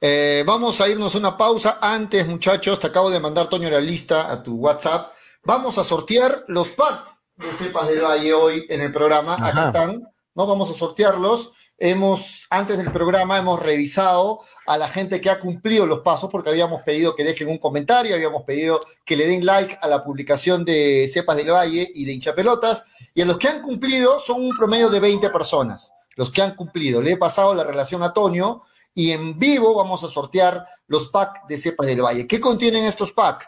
Eh, 0.00 0.44
vamos 0.46 0.80
a 0.80 0.88
irnos 0.88 1.14
a 1.14 1.18
una 1.18 1.36
pausa. 1.36 1.78
Antes, 1.80 2.26
muchachos, 2.26 2.78
te 2.80 2.86
acabo 2.86 3.10
de 3.10 3.20
mandar, 3.20 3.48
Toño, 3.48 3.68
la 3.70 3.80
lista 3.80 4.30
a 4.32 4.42
tu 4.42 4.56
WhatsApp. 4.56 5.12
Vamos 5.44 5.76
a 5.78 5.84
sortear 5.84 6.44
los 6.48 6.70
packs 6.70 7.10
de 7.36 7.50
Cepas 7.52 7.88
del 7.88 8.00
Valle 8.00 8.32
hoy 8.32 8.66
en 8.68 8.80
el 8.80 8.90
programa. 8.92 9.34
Acá 9.34 9.48
Ajá. 9.48 9.66
están, 9.66 10.08
¿no? 10.34 10.46
Vamos 10.46 10.70
a 10.70 10.74
sortearlos. 10.74 11.52
Hemos, 11.78 12.46
antes 12.50 12.76
del 12.76 12.90
programa, 12.90 13.38
hemos 13.38 13.60
revisado 13.60 14.40
a 14.66 14.76
la 14.76 14.88
gente 14.88 15.20
que 15.20 15.30
ha 15.30 15.38
cumplido 15.38 15.86
los 15.86 16.00
pasos, 16.00 16.28
porque 16.30 16.50
habíamos 16.50 16.82
pedido 16.82 17.14
que 17.14 17.24
dejen 17.24 17.48
un 17.48 17.58
comentario, 17.58 18.14
habíamos 18.14 18.42
pedido 18.42 18.80
que 19.04 19.16
le 19.16 19.26
den 19.26 19.46
like 19.46 19.78
a 19.80 19.88
la 19.88 20.02
publicación 20.04 20.64
de 20.64 21.08
Cepas 21.12 21.36
del 21.36 21.52
Valle 21.52 21.88
y 21.94 22.04
de 22.04 22.12
Hinchapelotas, 22.12 22.84
y 23.14 23.22
a 23.22 23.26
los 23.26 23.38
que 23.38 23.48
han 23.48 23.62
cumplido 23.62 24.18
son 24.18 24.42
un 24.42 24.56
promedio 24.56 24.90
de 24.90 25.00
20 25.00 25.30
personas, 25.30 25.92
los 26.16 26.30
que 26.30 26.42
han 26.42 26.56
cumplido. 26.56 27.00
Le 27.00 27.12
he 27.12 27.16
pasado 27.16 27.54
la 27.54 27.64
relación 27.64 28.02
a 28.02 28.12
Tonio 28.12 28.62
y 28.92 29.12
en 29.12 29.38
vivo 29.38 29.74
vamos 29.74 30.02
a 30.02 30.08
sortear 30.08 30.66
los 30.88 31.08
packs 31.08 31.40
de 31.48 31.56
Cepas 31.56 31.86
del 31.86 32.02
Valle. 32.02 32.26
¿Qué 32.26 32.40
contienen 32.40 32.84
estos 32.84 33.12
packs? 33.12 33.46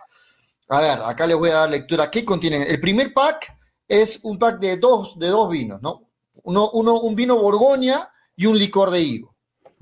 A 0.68 0.80
ver, 0.80 1.00
acá 1.04 1.26
les 1.26 1.36
voy 1.36 1.50
a 1.50 1.54
dar 1.54 1.70
lectura. 1.70 2.08
¿Qué 2.08 2.24
contienen? 2.24 2.62
El 2.62 2.78
primer 2.78 3.12
pack 3.12 3.56
es 3.88 4.20
un 4.22 4.38
pack 4.38 4.60
de 4.60 4.76
dos, 4.76 5.18
de 5.18 5.26
dos 5.26 5.50
vinos, 5.50 5.82
¿no? 5.82 6.08
Uno, 6.44 6.70
uno, 6.70 7.00
un 7.00 7.16
vino 7.16 7.36
Borgoña 7.36 8.08
y 8.40 8.46
un 8.46 8.58
licor 8.58 8.90
de 8.90 9.02
higo. 9.02 9.34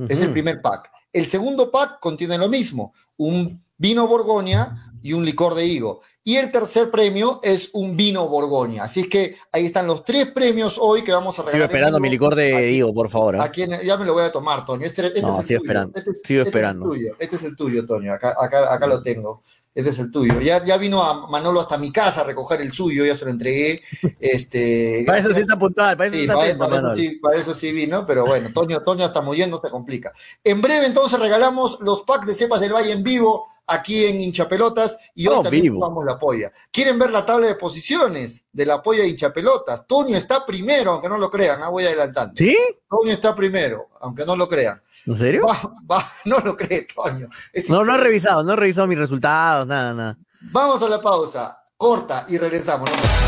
Es 0.08 0.20
el 0.20 0.32
primer 0.32 0.60
pack. 0.60 0.90
El 1.12 1.26
segundo 1.26 1.70
pack 1.70 2.00
contiene 2.00 2.36
lo 2.36 2.48
mismo, 2.48 2.92
un 3.16 3.62
vino 3.76 4.08
Borgoña 4.08 4.92
y 5.00 5.12
un 5.12 5.24
licor 5.24 5.54
de 5.54 5.64
higo. 5.64 6.00
Y 6.24 6.34
el 6.36 6.50
tercer 6.50 6.90
premio 6.90 7.38
es 7.44 7.70
un 7.72 7.96
vino 7.96 8.26
Borgoña. 8.26 8.82
Así 8.82 9.00
es 9.00 9.08
que 9.08 9.36
ahí 9.52 9.66
están 9.66 9.86
los 9.86 10.02
tres 10.02 10.32
premios 10.32 10.76
hoy 10.80 11.02
que 11.02 11.12
vamos 11.12 11.38
a 11.38 11.42
regalar. 11.42 11.68
Sigo 11.68 11.72
esperando 11.72 12.00
mi 12.00 12.10
licor 12.10 12.34
de 12.34 12.72
higo, 12.72 12.92
por 12.92 13.08
favor. 13.08 13.36
¿eh? 13.36 13.80
ya 13.84 13.96
me 13.96 14.04
lo 14.04 14.14
voy 14.14 14.24
a 14.24 14.32
tomar, 14.32 14.66
Toño. 14.66 14.84
Este, 14.84 15.06
este 15.06 15.22
no, 15.22 15.28
es 15.28 15.38
el 15.38 15.46
sigo 15.46 15.60
tuyo. 15.60 15.68
esperando. 15.68 15.98
Este, 15.98 16.14
sigo 16.26 16.40
este 16.40 16.48
esperando. 16.48 16.94
Es 16.94 17.12
este 17.20 17.36
es 17.36 17.44
el 17.44 17.56
tuyo, 17.56 17.86
Toño. 17.86 18.12
Acá, 18.12 18.34
acá, 18.36 18.74
acá 18.74 18.86
lo 18.88 19.00
tengo. 19.04 19.44
Este 19.78 19.90
es 19.90 19.98
el 20.00 20.10
tuyo. 20.10 20.40
Ya, 20.40 20.64
ya 20.64 20.76
vino 20.76 21.04
a 21.04 21.28
Manolo 21.28 21.60
hasta 21.60 21.78
mi 21.78 21.92
casa 21.92 22.22
a 22.22 22.24
recoger 22.24 22.60
el 22.60 22.72
suyo, 22.72 23.06
ya 23.06 23.14
se 23.14 23.24
lo 23.24 23.30
entregué. 23.30 23.80
Este, 24.18 25.04
para 25.06 25.18
eso 25.20 25.32
sí 25.32 25.42
está 25.42 25.56
puntual, 25.56 25.96
para 25.96 26.08
eso 26.08 26.16
sí, 26.16 26.22
está 26.22 26.34
para, 26.34 26.46
atento, 26.46 26.68
para, 26.68 26.76
eso 26.78 26.96
sí, 26.96 27.10
para, 27.22 27.38
eso 27.38 27.54
sí, 27.54 27.70
vino, 27.70 28.04
pero 28.04 28.26
bueno, 28.26 28.48
Toño, 28.52 28.82
Toño 28.82 29.04
hasta 29.04 29.20
muriendo 29.20 29.56
se 29.56 29.70
complica. 29.70 30.12
En 30.42 30.60
breve 30.60 30.86
entonces 30.86 31.20
regalamos 31.20 31.78
los 31.80 32.02
packs 32.02 32.26
de 32.26 32.34
cepas 32.34 32.60
del 32.60 32.72
Valle 32.72 32.90
en 32.90 33.04
vivo 33.04 33.46
aquí 33.68 34.04
en 34.06 34.20
Hinchapelotas 34.20 34.98
y 35.14 35.28
hoy 35.28 35.36
No, 35.36 35.42
también 35.42 35.62
vivo. 35.62 35.76
jugamos 35.76 36.04
la 36.04 36.18
polla. 36.18 36.52
¿Quieren 36.72 36.98
ver 36.98 37.12
la 37.12 37.24
tabla 37.24 37.46
de 37.46 37.54
posiciones 37.54 38.46
de 38.52 38.66
la 38.66 38.82
polla 38.82 39.02
de 39.04 39.10
Hinchapelotas? 39.10 39.86
Toño 39.86 40.16
está 40.16 40.44
primero, 40.44 40.94
aunque 40.94 41.08
no 41.08 41.18
lo 41.18 41.30
crean, 41.30 41.62
ah, 41.62 41.68
voy 41.68 41.84
adelantando. 41.84 42.34
¿Sí? 42.36 42.56
Toño 42.90 43.12
está 43.12 43.32
primero, 43.32 43.90
aunque 44.00 44.26
no 44.26 44.34
lo 44.34 44.48
crean. 44.48 44.82
¿En 45.06 45.16
serio? 45.16 45.46
Va- 45.46 45.72
va- 45.90 46.04
no 46.26 46.38
lo 46.40 46.56
cree, 46.56 46.86
Toño. 46.94 47.28
Es 47.52 47.68
No, 47.70 47.84
no 47.84 47.94
he 47.94 47.98
revisado, 47.98 48.42
no 48.44 48.52
he 48.52 48.56
revisado 48.56 48.86
mis 48.86 48.98
resultados, 48.98 49.66
nada, 49.66 49.94
nada. 49.94 50.18
Vamos 50.40 50.82
a 50.82 50.88
la 50.88 51.00
pausa, 51.00 51.58
corta 51.76 52.24
y 52.28 52.38
regresamos. 52.38 52.90
¿no? 52.90 53.27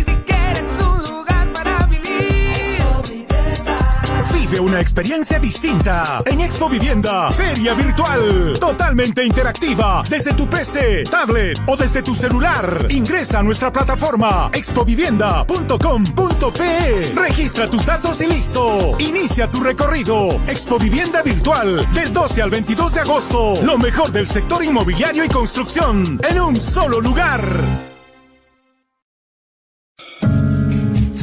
una 4.71 4.79
experiencia 4.79 5.37
distinta 5.37 6.23
en 6.25 6.39
Expo 6.39 6.69
Vivienda, 6.69 7.29
feria 7.31 7.73
virtual, 7.73 8.53
totalmente 8.57 9.21
interactiva, 9.21 10.01
desde 10.09 10.33
tu 10.33 10.49
PC, 10.49 11.03
tablet 11.11 11.61
o 11.67 11.75
desde 11.75 12.01
tu 12.01 12.15
celular. 12.15 12.87
Ingresa 12.89 13.39
a 13.39 13.43
nuestra 13.43 13.69
plataforma 13.69 14.49
expovivienda.com.pe. 14.53 17.11
Registra 17.13 17.69
tus 17.69 17.85
datos 17.85 18.21
y 18.21 18.27
listo. 18.27 18.95
Inicia 18.99 19.51
tu 19.51 19.59
recorrido. 19.59 20.39
Expo 20.47 20.79
Vivienda 20.79 21.21
virtual 21.21 21.85
del 21.91 22.13
12 22.13 22.41
al 22.41 22.49
22 22.49 22.93
de 22.93 23.01
agosto. 23.01 23.55
Lo 23.63 23.77
mejor 23.77 24.13
del 24.13 24.29
sector 24.29 24.63
inmobiliario 24.63 25.25
y 25.25 25.27
construcción 25.27 26.21
en 26.23 26.39
un 26.39 26.61
solo 26.61 27.01
lugar. 27.01 27.90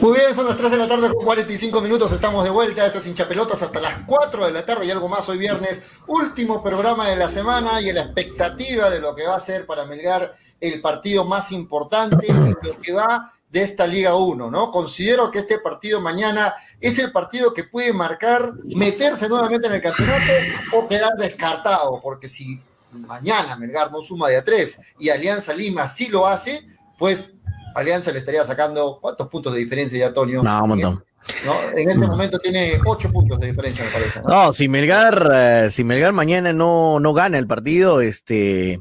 Muy 0.00 0.12
bien, 0.12 0.32
son 0.32 0.46
las 0.46 0.56
3 0.56 0.70
de 0.70 0.76
la 0.76 0.86
tarde 0.86 1.12
con 1.12 1.24
45 1.24 1.80
minutos, 1.80 2.12
estamos 2.12 2.44
de 2.44 2.50
vuelta, 2.50 2.86
esto 2.86 2.98
es 2.98 3.06
hinchapelotas 3.08 3.62
hasta 3.62 3.80
las 3.80 3.94
4 4.06 4.46
de 4.46 4.52
la 4.52 4.64
tarde. 4.64 4.86
Y 4.86 4.92
algo 4.92 5.08
más 5.08 5.28
hoy 5.28 5.38
viernes, 5.38 5.82
último 6.06 6.62
programa 6.62 7.08
de 7.08 7.16
la 7.16 7.28
semana 7.28 7.80
y 7.80 7.92
la 7.92 8.02
expectativa 8.02 8.90
de 8.90 9.00
lo 9.00 9.16
que 9.16 9.26
va 9.26 9.34
a 9.34 9.40
ser 9.40 9.66
para 9.66 9.86
Melgar 9.86 10.32
el 10.60 10.80
partido 10.80 11.24
más 11.24 11.50
importante 11.50 12.28
lo 12.62 12.80
que 12.80 12.92
va 12.92 13.32
de 13.50 13.62
esta 13.62 13.88
Liga 13.88 14.14
1, 14.14 14.48
¿no? 14.52 14.70
Considero 14.70 15.32
que 15.32 15.40
este 15.40 15.58
partido 15.58 16.00
mañana 16.00 16.54
es 16.80 17.00
el 17.00 17.10
partido 17.10 17.52
que 17.52 17.64
puede 17.64 17.92
marcar 17.92 18.52
meterse 18.66 19.28
nuevamente 19.28 19.66
en 19.66 19.74
el 19.74 19.82
campeonato 19.82 20.32
o 20.74 20.86
quedar 20.86 21.14
descartado, 21.18 22.00
porque 22.00 22.28
si 22.28 22.62
mañana 22.92 23.56
Melgar 23.56 23.90
no 23.90 24.00
suma 24.00 24.28
de 24.28 24.36
a 24.36 24.44
3 24.44 24.78
y 25.00 25.08
Alianza 25.08 25.52
Lima 25.54 25.88
sí 25.88 26.06
lo 26.06 26.24
hace, 26.28 26.64
pues 26.98 27.30
Alianza 27.78 28.10
le 28.12 28.18
estaría 28.18 28.44
sacando 28.44 28.98
¿cuántos 29.00 29.28
puntos 29.28 29.54
de 29.54 29.60
diferencia 29.60 29.98
ya, 29.98 30.08
Antonio? 30.08 30.42
No, 30.42 30.62
un 30.62 30.68
montón. 30.68 31.04
¿No? 31.44 31.54
En 31.76 31.88
este 31.88 32.06
momento 32.06 32.38
tiene 32.38 32.80
8 32.84 33.12
puntos 33.12 33.38
de 33.38 33.48
diferencia, 33.48 33.84
me 33.84 33.90
parece. 33.90 34.20
¿no? 34.22 34.28
No, 34.28 34.52
si 34.52 34.68
Melgar, 34.68 35.30
eh, 35.32 35.70
si 35.70 35.84
Melgar 35.84 36.12
mañana 36.12 36.52
no, 36.52 36.98
no 36.98 37.12
gana 37.12 37.38
el 37.38 37.46
partido, 37.46 38.00
este 38.00 38.80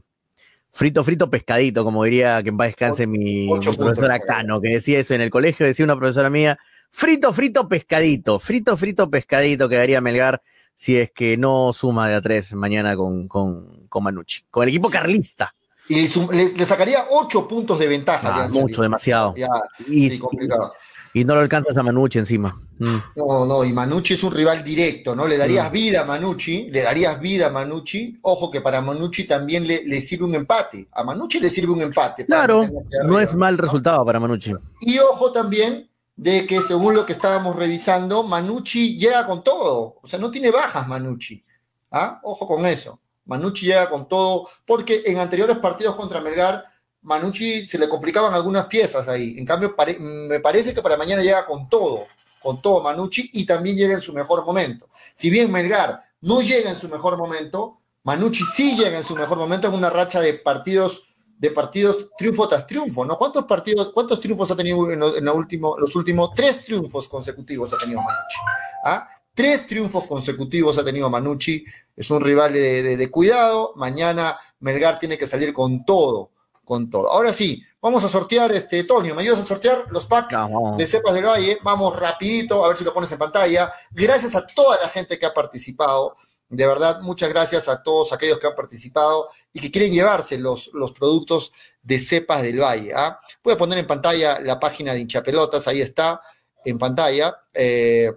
frito, 0.72 1.04
frito, 1.04 1.30
pescadito, 1.30 1.84
como 1.84 2.04
diría 2.04 2.42
que 2.42 2.50
en 2.50 2.58
paz 2.58 2.68
descanse 2.68 3.06
mi, 3.06 3.48
ocho 3.52 3.72
mi 3.72 3.78
puntos, 3.78 3.98
profesora 3.98 4.20
claro. 4.20 4.40
Cano, 4.40 4.62
que 4.62 4.70
decía 4.70 5.00
eso 5.00 5.14
en 5.14 5.22
el 5.22 5.30
colegio, 5.30 5.66
decía 5.66 5.86
una 5.86 5.98
profesora 5.98 6.30
mía, 6.30 6.58
frito, 6.90 7.34
frito, 7.34 7.68
pescadito, 7.68 8.40
frito, 8.40 8.78
frito, 8.78 9.10
pescadito 9.10 9.70
quedaría 9.70 10.02
Melgar 10.02 10.42
si 10.74 10.98
es 10.98 11.12
que 11.12 11.38
no 11.38 11.74
suma 11.74 12.08
de 12.08 12.16
a 12.16 12.22
tres 12.22 12.54
mañana 12.54 12.96
con, 12.96 13.28
con, 13.28 13.88
con 13.90 14.04
Manucci, 14.04 14.44
con 14.50 14.64
el 14.64 14.70
equipo 14.70 14.90
carlista. 14.90 15.54
Y 15.90 16.08
le, 16.08 16.54
le 16.54 16.66
sacaría 16.66 17.06
8 17.12 17.48
puntos 17.48 17.80
de 17.80 17.88
ventaja. 17.88 18.34
Ah, 18.44 18.48
mucho, 18.52 18.82
demasiado. 18.82 19.34
Ya, 19.36 19.48
Y, 19.90 20.10
sí, 20.10 20.20
complicado. 20.20 20.74
y 21.14 21.24
no 21.24 21.36
lo 21.36 21.42
alcanzas 21.42 21.78
a 21.78 21.84
Manucci 21.84 22.20
encima. 22.20 22.60
Mm. 22.80 22.98
No, 23.16 23.46
no, 23.46 23.64
y 23.66 23.74
Manucci 23.74 24.14
es 24.16 24.24
un 24.24 24.32
rival 24.34 24.64
directo, 24.64 25.16
¿no? 25.16 25.26
Le 25.26 25.38
darías 25.38 25.70
Mm. 25.70 25.74
vida 25.74 26.02
a 26.02 26.06
Manucci, 26.06 26.70
le 26.70 26.84
darías 26.84 27.20
vida 27.20 27.48
a 27.48 27.50
Manucci. 27.50 28.20
Ojo 28.22 28.52
que 28.52 28.62
para 28.62 28.82
Manucci 28.82 29.24
también 29.26 29.66
le, 29.66 29.84
le 29.86 30.00
sirve 30.02 30.26
un 30.26 30.36
empate. 30.36 30.88
A 30.92 31.04
Manucci 31.04 31.40
le 31.40 31.50
sirve 31.50 31.72
un 31.72 31.82
empate. 31.82 32.26
Claro, 32.26 32.68
no 33.06 33.20
es 33.20 33.34
mal 33.34 33.58
resultado 33.58 34.06
para 34.06 34.20
Manucci. 34.20 34.54
Y 34.82 35.00
ojo 35.00 35.32
también 35.32 35.90
de 36.16 36.46
que 36.46 36.62
según 36.62 36.94
lo 36.96 37.06
que 37.06 37.14
estábamos 37.14 37.56
revisando, 37.56 38.24
Manucci 38.24 39.00
llega 39.00 39.26
con 39.26 39.44
todo. 39.44 39.96
O 40.02 40.08
sea, 40.08 40.20
no 40.20 40.30
tiene 40.30 40.52
bajas 40.52 40.88
Manucci. 40.88 41.44
¿Ah? 41.92 42.20
Ojo 42.24 42.46
con 42.46 42.66
eso. 42.66 43.00
Manucci 43.28 43.66
llega 43.68 43.90
con 43.90 44.08
todo, 44.08 44.50
porque 44.66 45.04
en 45.06 45.20
anteriores 45.20 45.58
partidos 45.58 45.96
contra 45.96 46.22
Melgar, 46.22 46.66
Manucci 47.02 47.66
se 47.68 47.78
le 47.78 47.88
complicaban 47.88 48.34
algunas 48.34 48.66
piezas 48.66 49.08
ahí. 49.08 49.36
En 49.38 49.46
cambio, 49.46 49.76
pare- 49.76 50.00
me 50.00 50.40
parece 50.40 50.74
que 50.74 50.82
para 50.82 50.98
mañana 50.98 51.22
llega 51.22 51.46
con 51.46 51.70
todo, 51.70 52.06
con 52.42 52.62
todo 52.62 52.82
Manucci 52.82 53.30
y 53.34 53.46
también 53.46 53.78
llega 53.78 53.94
en 53.94 54.02
su 54.02 54.14
mejor 54.14 54.46
momento. 54.46 54.90
Si 55.16 55.30
bien 55.30 55.52
Melgar 55.52 56.04
no 56.22 56.42
llega 56.42 56.70
en 56.70 56.76
su 56.76 56.90
mejor 56.90 57.18
momento, 57.18 57.80
Manucci 58.04 58.44
sí 58.46 58.76
llega 58.76 58.98
en 58.98 59.04
su 59.04 59.16
mejor 59.16 59.38
momento 59.38 59.68
en 59.68 59.74
una 59.74 59.90
racha 59.90 60.20
de 60.22 60.34
partidos 60.34 61.04
de 61.38 61.52
partidos 61.52 62.08
triunfo 62.18 62.48
tras 62.48 62.66
triunfo, 62.66 63.06
¿no? 63.06 63.16
¿Cuántos 63.16 63.46
partidos, 63.46 63.92
cuántos 63.94 64.20
triunfos 64.20 64.50
ha 64.50 64.56
tenido 64.56 64.90
en, 64.92 65.00
los 65.00 65.96
últimos 65.96 66.32
tres 66.36 66.66
triunfos 66.66 67.08
consecutivos 67.08 67.72
ha 67.74 67.78
tenido 67.78 68.02
Manucci? 68.02 68.38
¿Ah? 68.84 69.08
Tres 69.38 69.68
triunfos 69.68 70.06
consecutivos 70.06 70.80
ha 70.80 70.84
tenido 70.84 71.12
Manucci, 71.12 71.64
es 71.96 72.10
un 72.10 72.22
rival 72.22 72.54
de, 72.54 72.82
de- 72.82 72.98
de 72.98 73.12
cuidado, 73.12 73.74
mañana 73.76 74.36
Melgar 74.62 74.98
tiene 74.98 75.16
que 75.16 75.28
salir 75.28 75.54
con 75.54 75.86
todo, 75.86 76.32
con 76.66 76.90
todo. 76.90 77.08
Ahora 77.12 77.32
sí, 77.32 77.62
vamos 77.80 78.04
a 78.04 78.08
sortear, 78.10 78.52
este, 78.54 78.84
Tonio, 78.84 79.14
¿me 79.14 79.22
ayudas 79.22 79.42
a 79.42 79.44
sortear 79.44 79.86
los 79.92 80.08
packs 80.08 80.34
Vamos. 80.34 80.76
de 80.80 80.88
Cepas 80.88 81.14
del 81.14 81.26
Valle? 81.26 81.60
Vamos 81.64 81.96
rapidito, 81.96 82.66
a 82.66 82.70
ver 82.70 82.78
si 82.78 82.84
lo 82.84 82.92
pones 82.96 83.12
en 83.12 83.20
pantalla. 83.20 83.72
Gracias 83.92 84.34
a 84.36 84.44
toda 84.48 84.80
la 84.82 84.90
gente 84.90 85.20
que 85.20 85.28
ha 85.28 85.34
participado, 85.36 86.16
de 86.50 86.66
verdad, 86.66 87.02
muchas 87.02 87.30
gracias 87.30 87.68
a 87.70 87.84
todos 87.84 88.14
aquellos 88.14 88.40
que 88.40 88.48
han 88.48 88.56
participado 88.56 89.30
y 89.54 89.60
que 89.60 89.70
quieren 89.70 89.92
llevarse 89.92 90.40
los, 90.40 90.72
los 90.74 90.94
productos 90.94 91.52
de 91.84 92.00
Cepas 92.00 92.42
del 92.42 92.60
Valle. 92.60 92.92
¿ah? 92.96 93.20
Voy 93.44 93.54
a 93.54 93.58
poner 93.58 93.78
en 93.78 93.86
pantalla 93.86 94.40
la 94.40 94.60
página 94.60 94.94
de 94.94 95.02
hinchapelotas, 95.02 95.68
ahí 95.68 95.82
está, 95.82 96.22
en 96.66 96.80
pantalla. 96.80 97.38
eh, 97.54 98.12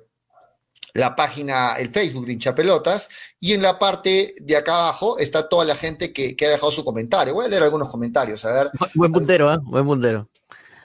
la 0.95 1.15
página, 1.17 1.75
el 1.75 1.91
Facebook 1.91 2.27
de 2.27 2.33
hinchapelotas, 2.33 3.09
y 3.39 3.53
en 3.53 3.63
la 3.63 3.79
parte 3.79 4.35
de 4.41 4.57
acá 4.57 4.79
abajo 4.79 5.19
está 5.19 5.49
toda 5.49 5.65
la 5.65 5.75
gente 5.75 6.13
que, 6.13 6.37
que 6.37 6.47
ha 6.47 6.51
dejado 6.51 6.73
su 6.73 6.85
comentario. 6.85 7.35
Voy 7.35 7.47
a 7.47 7.49
leer 7.49 7.63
algunos 7.63 7.89
comentarios, 7.89 8.45
a 8.45 8.53
ver. 8.53 8.71
Buen 8.95 9.13
puntero, 9.13 9.53
¿eh? 9.53 9.59
Buen 9.63 9.87
puntero. 9.87 10.29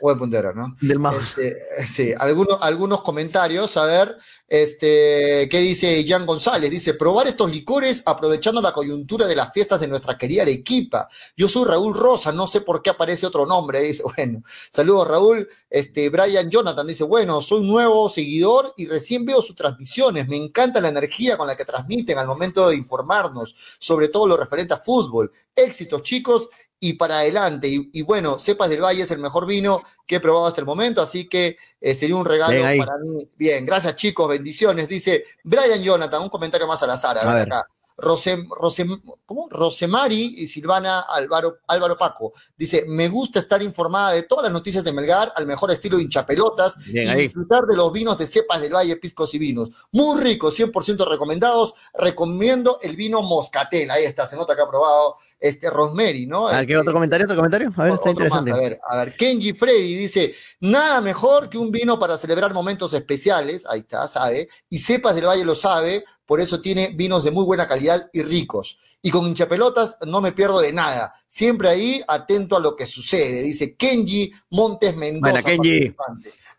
Buen 0.02 0.18
puntero, 0.18 0.54
¿no? 0.54 0.76
Del 0.82 1.00
Mago. 1.00 1.20
Este, 1.20 1.56
sí, 1.86 2.14
algunos, 2.18 2.58
algunos 2.62 3.02
comentarios, 3.02 3.78
a 3.78 3.86
ver, 3.86 4.18
este, 4.48 5.48
¿qué 5.50 5.60
dice 5.60 6.06
Jan 6.08 6.26
González? 6.26 6.70
Dice, 6.70 6.94
probar 6.94 7.28
estos 7.28 7.50
licores 7.50 8.04
aprovechando 8.06 8.62
la 8.62 8.74
coyuntura 8.74 9.26
de 9.26 9.36
las 9.36 9.52
fiestas 9.52 9.82
de 9.82 9.88
nuestra 9.88 10.18
querida 10.18 10.44
Arequipa. 10.44 11.10
Yo 11.36 11.48
soy 11.48 11.66
Raúl 11.66 11.96
Rosa, 11.96 12.32
no 12.32 12.46
sé 12.46 12.62
por 12.62 12.82
qué 12.82 12.92
aparece 12.92 13.26
otro 13.26 13.46
nombre, 13.46 13.80
dice, 13.82 14.04
bueno, 14.16 14.44
saludos 14.72 15.08
Raúl. 15.08 15.50
Este, 15.70 16.10
Brian 16.10 16.50
Jonathan 16.50 16.86
dice, 16.86 17.04
bueno, 17.04 17.42
soy 17.42 17.64
nuevo 17.64 18.08
seguidor 18.10 18.74
y 18.78 18.86
recién 18.88 19.26
veo 19.26 19.42
sus 19.42 19.56
transmisiones, 19.56 20.28
me 20.28 20.38
encanta 20.38 20.80
la 20.80 20.90
energía 20.90 21.38
con 21.38 21.48
la 21.48 21.56
que 21.56 21.66
transmiten 21.66 22.18
al 22.18 22.28
momento 22.28 22.70
de 22.70 22.76
informarnos, 22.76 23.56
sobre 23.80 24.10
todo 24.10 24.28
lo 24.28 24.38
referente 24.38 24.74
a 24.74 24.78
fútbol. 24.78 25.32
Éxitos, 25.56 26.04
chicos, 26.04 26.50
y 26.80 26.94
para 26.94 27.20
adelante. 27.20 27.68
Y, 27.68 27.90
y 27.94 28.02
bueno, 28.02 28.38
Cepas 28.38 28.70
del 28.70 28.84
Valle 28.84 29.04
es 29.04 29.12
el 29.12 29.20
mejor 29.20 29.46
vino 29.46 29.82
que 30.06 30.18
he 30.18 30.20
probado 30.20 30.48
hasta 30.48 30.62
el 30.62 30.68
momento, 30.68 31.02
así 31.02 31.28
que 31.28 31.58
eh, 31.82 31.96
sería 31.96 32.16
un 32.16 32.26
regalo 32.26 32.62
para 32.78 32.98
mí. 32.98 33.30
Bien, 33.36 33.66
gracias 33.66 33.96
chicos, 33.96 34.28
bendiciones. 34.30 34.88
Dice 34.88 35.26
Brian 35.44 35.82
Jonathan, 35.82 36.22
un 36.24 36.30
comentario 36.30 36.68
más 36.68 36.82
al 36.84 36.92
azar, 36.92 37.18
a, 37.18 37.22
A 37.22 37.36
ver. 37.36 37.44
acá. 37.44 37.68
Rosem, 37.98 38.48
Rosem- 38.50 39.02
¿cómo? 39.26 39.48
Rosemari 39.50 40.36
y 40.38 40.48
Silvana 40.48 41.02
Álvaro, 41.02 41.60
Álvaro 41.68 41.98
Paco. 41.98 42.34
Dice, 42.58 42.84
me 42.88 43.08
gusta 43.10 43.40
estar 43.40 43.62
informada 43.62 44.12
de 44.12 44.24
todas 44.24 44.44
las 44.44 44.52
noticias 44.52 44.84
de 44.84 44.92
Melgar 44.94 45.32
al 45.36 45.46
mejor 45.48 45.72
estilo 45.72 45.98
de 45.98 46.04
hinchapelotas 46.04 46.78
Bien 46.86 47.08
y 47.08 47.10
ahí. 47.10 47.22
disfrutar 47.24 47.66
de 47.66 47.76
los 47.76 47.92
vinos 47.92 48.18
de 48.18 48.28
cepas 48.28 48.62
del 48.62 48.74
Valle, 48.74 48.96
piscos 48.98 49.34
y 49.34 49.40
vinos. 49.40 49.70
Muy 49.92 50.20
ricos, 50.22 50.54
100% 50.60 51.08
recomendados. 51.08 51.74
Recomiendo 51.94 52.80
el 52.82 52.96
vino 52.96 53.22
Moscatel. 53.22 53.90
Ahí 53.92 54.04
está, 54.04 54.26
se 54.26 54.36
nota 54.36 54.56
que 54.56 54.62
ha 54.62 54.70
probado 54.70 55.16
este 55.40 55.70
Rosemary, 55.70 56.26
¿no? 56.26 56.48
Ah, 56.48 56.58
¿Qué 56.58 56.62
Este, 56.74 56.78
otro 56.78 56.94
comentario? 56.94 57.26
¿Otro 57.26 57.36
comentario? 57.38 57.72
A 57.76 57.84
ver, 57.84 57.94
está 57.94 58.06
más, 58.06 58.12
interesante. 58.14 58.52
a 58.52 58.56
ver, 58.58 58.80
a 58.90 58.98
ver, 58.98 59.16
Kenji 59.16 59.54
Freddy 59.54 59.96
dice, 59.96 60.34
nada 60.60 61.02
mejor 61.02 61.50
que 61.50 61.58
un 61.58 61.72
vino 61.72 62.00
para 62.00 62.18
celebrar 62.18 62.54
momentos 62.54 62.94
especiales, 62.94 63.66
ahí 63.70 63.80
está, 63.82 64.08
sabe, 64.08 64.48
y 64.70 64.80
Cepas 64.80 65.16
del 65.16 65.26
Valle 65.28 65.46
lo 65.46 65.54
sabe, 65.56 66.04
por 66.26 66.42
eso 66.42 66.62
tiene 66.62 66.90
vinos 66.96 67.24
de 67.24 67.32
muy 67.32 67.46
buena 67.46 67.68
calidad 67.68 68.10
y 68.14 68.24
ricos. 68.24 68.80
Y 69.02 69.12
con 69.12 69.28
hinchapelotas 69.28 69.98
no 70.06 70.20
me 70.20 70.32
pierdo 70.32 70.60
de 70.60 70.74
nada, 70.74 71.14
siempre 71.28 71.70
ahí 71.70 72.02
atento 72.08 72.58
a 72.58 72.60
lo 72.60 72.76
que 72.76 72.86
sucede, 72.86 73.44
dice 73.44 73.76
Kenji 73.76 74.32
Montes 74.50 74.96
Mendoza. 74.96 75.32
Buena, 75.32 75.44
Kenji. 75.44 75.96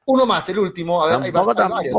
Uno 0.05 0.27
más, 0.27 0.49
el 0.49 0.61
último, 0.61 1.03
a 1.03 1.19
ver, 1.19 1.25
hay, 1.25 1.31
varios, 1.33 1.97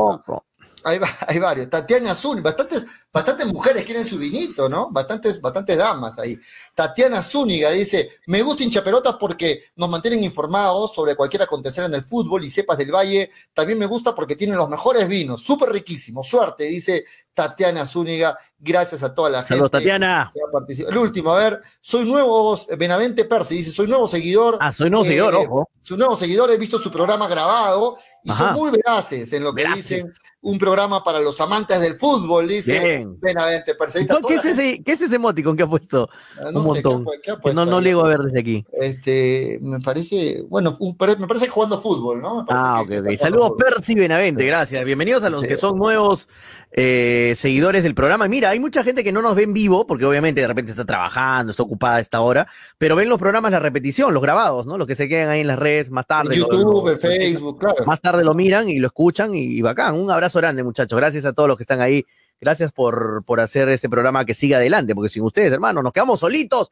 hay 1.26 1.38
varios. 1.38 1.68
Tatiana 1.68 2.12
Azul, 2.12 2.40
bastantes, 2.40 2.86
bastantes 3.12 3.46
mujeres 3.46 3.84
quieren 3.84 4.04
su 4.04 4.18
vinito, 4.18 4.68
¿no? 4.68 4.90
Bastantes, 4.90 5.40
bastantes 5.40 5.76
damas 5.76 6.18
ahí. 6.18 6.38
Tatiana 6.74 7.22
Zúñiga 7.22 7.70
dice, 7.70 8.10
me 8.26 8.42
gusta 8.42 8.64
hinchapelotas 8.64 9.16
porque 9.16 9.64
nos 9.76 9.88
mantienen 9.88 10.22
informados 10.24 10.94
sobre 10.94 11.16
cualquier 11.16 11.42
acontecer 11.42 11.84
en 11.84 11.94
el 11.94 12.02
fútbol 12.02 12.44
y 12.44 12.50
cepas 12.50 12.78
del 12.78 12.92
Valle. 12.92 13.30
También 13.54 13.78
me 13.78 13.86
gusta 13.86 14.14
porque 14.14 14.36
tienen 14.36 14.56
los 14.56 14.68
mejores 14.68 15.08
vinos, 15.08 15.42
súper 15.42 15.70
riquísimos. 15.70 16.28
Suerte, 16.28 16.64
dice 16.64 17.04
Tatiana 17.32 17.86
Zúñiga. 17.86 18.38
Gracias 18.60 19.04
a 19.04 19.14
toda 19.14 19.30
la 19.30 19.38
gente. 19.38 19.54
Saludos, 19.54 19.70
Tatiana. 19.70 20.32
que 20.34 20.40
ha. 20.84 20.88
El 20.88 20.98
último, 20.98 21.32
a 21.32 21.38
ver, 21.38 21.62
soy 21.80 22.04
nuevo, 22.04 22.58
Benavente 22.76 23.24
Percy 23.24 23.56
dice, 23.58 23.70
soy 23.70 23.86
nuevo 23.86 24.08
seguidor. 24.08 24.58
Ah, 24.60 24.72
soy 24.72 24.90
nuevo 24.90 25.04
seguidor, 25.04 25.34
ojo. 25.36 25.68
Soy 25.80 25.96
nuevo 25.96 26.16
seguidor, 26.16 26.50
he 26.50 26.56
visto 26.56 26.78
su 26.78 26.90
programa 26.90 27.28
grabado 27.28 27.96
y 28.24 28.30
Ajá. 28.30 28.48
son 28.48 28.56
muy 28.56 28.70
veraces 28.70 29.32
en 29.32 29.44
lo 29.44 29.54
que 29.54 29.64
dicen. 29.66 30.12
Un 30.40 30.58
programa 30.58 31.02
para 31.04 31.20
los 31.20 31.40
amantes 31.40 31.80
del 31.80 31.96
fútbol, 31.96 32.48
dice 32.48 32.78
Bien. 32.80 32.97
Benavente 33.20 33.72
está 33.94 34.20
¿Qué 34.26 34.34
es, 34.34 34.44
ese, 34.44 34.82
¿Qué 34.82 34.92
es 34.92 35.00
ese 35.02 35.16
emoticon 35.16 35.56
que 35.56 35.62
ha 35.62 35.66
puesto? 35.66 36.08
Ah, 36.38 36.50
no 36.52 36.60
Un 36.62 36.76
sé, 36.76 36.82
¿qué 36.82 36.88
ha 36.88 36.90
montón. 36.92 37.04
pu- 37.04 37.20
qué 37.22 37.30
ha 37.30 37.34
Que 37.36 37.40
puesto 37.40 37.64
no, 37.64 37.70
no 37.70 37.80
llego 37.80 38.04
a 38.04 38.08
ver 38.08 38.18
desde 38.20 38.40
aquí. 38.40 38.64
Este, 38.72 39.58
me 39.62 39.80
parece, 39.80 40.42
bueno, 40.48 40.76
un- 40.80 40.96
me 41.18 41.26
parece 41.26 41.48
jugando 41.48 41.80
fútbol, 41.80 42.20
¿no? 42.20 42.42
Me 42.42 42.48
Ah, 42.50 42.82
ok, 42.82 43.16
Saludos. 43.18 43.52
Percy 43.58 43.94
Benavente, 43.94 44.44
gracias. 44.44 44.84
Bienvenidos 44.84 45.22
a 45.24 45.30
los 45.30 45.42
que 45.44 45.56
son 45.56 45.78
nuevos 45.78 46.28
eh, 46.72 47.34
seguidores 47.36 47.82
del 47.82 47.94
programa. 47.94 48.26
Y 48.26 48.28
Mira, 48.28 48.50
hay 48.50 48.60
mucha 48.60 48.84
gente 48.84 49.02
que 49.02 49.10
no 49.12 49.22
nos 49.22 49.34
ve 49.34 49.44
en 49.44 49.52
vivo, 49.54 49.86
porque 49.86 50.04
obviamente 50.04 50.40
de 50.42 50.46
repente 50.46 50.70
está 50.70 50.84
trabajando, 50.84 51.50
está 51.50 51.62
ocupada 51.62 51.96
a 51.96 52.00
esta 52.00 52.20
hora, 52.20 52.46
pero 52.76 52.94
ven 52.94 53.08
los 53.08 53.18
programas, 53.18 53.50
la 53.52 53.58
repetición, 53.58 54.12
los 54.12 54.22
grabados, 54.22 54.66
¿no? 54.66 54.76
Los 54.76 54.86
que 54.86 54.94
se 54.94 55.08
quedan 55.08 55.30
ahí 55.30 55.40
en 55.40 55.46
las 55.46 55.58
redes 55.58 55.90
más 55.90 56.06
tarde. 56.06 56.34
En 56.34 56.40
YouTube, 56.42 56.84
lo- 56.86 56.90
en 56.92 56.98
Facebook, 56.98 57.58
claro. 57.58 57.84
Más 57.86 58.00
tarde 58.00 58.22
lo 58.24 58.34
miran 58.34 58.68
y 58.68 58.78
lo 58.78 58.86
escuchan 58.88 59.34
y, 59.34 59.40
y 59.44 59.62
bacán. 59.62 59.94
Un 59.94 60.10
abrazo 60.10 60.38
grande, 60.40 60.62
muchachos. 60.62 60.96
Gracias 60.98 61.24
a 61.24 61.32
todos 61.32 61.48
los 61.48 61.56
que 61.56 61.62
están 61.62 61.80
ahí. 61.80 62.04
Gracias 62.40 62.72
por, 62.72 63.24
por 63.24 63.40
hacer 63.40 63.68
este 63.68 63.88
programa 63.88 64.24
que 64.24 64.34
siga 64.34 64.58
adelante, 64.58 64.94
porque 64.94 65.10
sin 65.10 65.22
ustedes, 65.22 65.52
hermanos, 65.52 65.82
nos 65.82 65.92
quedamos 65.92 66.20
solitos. 66.20 66.70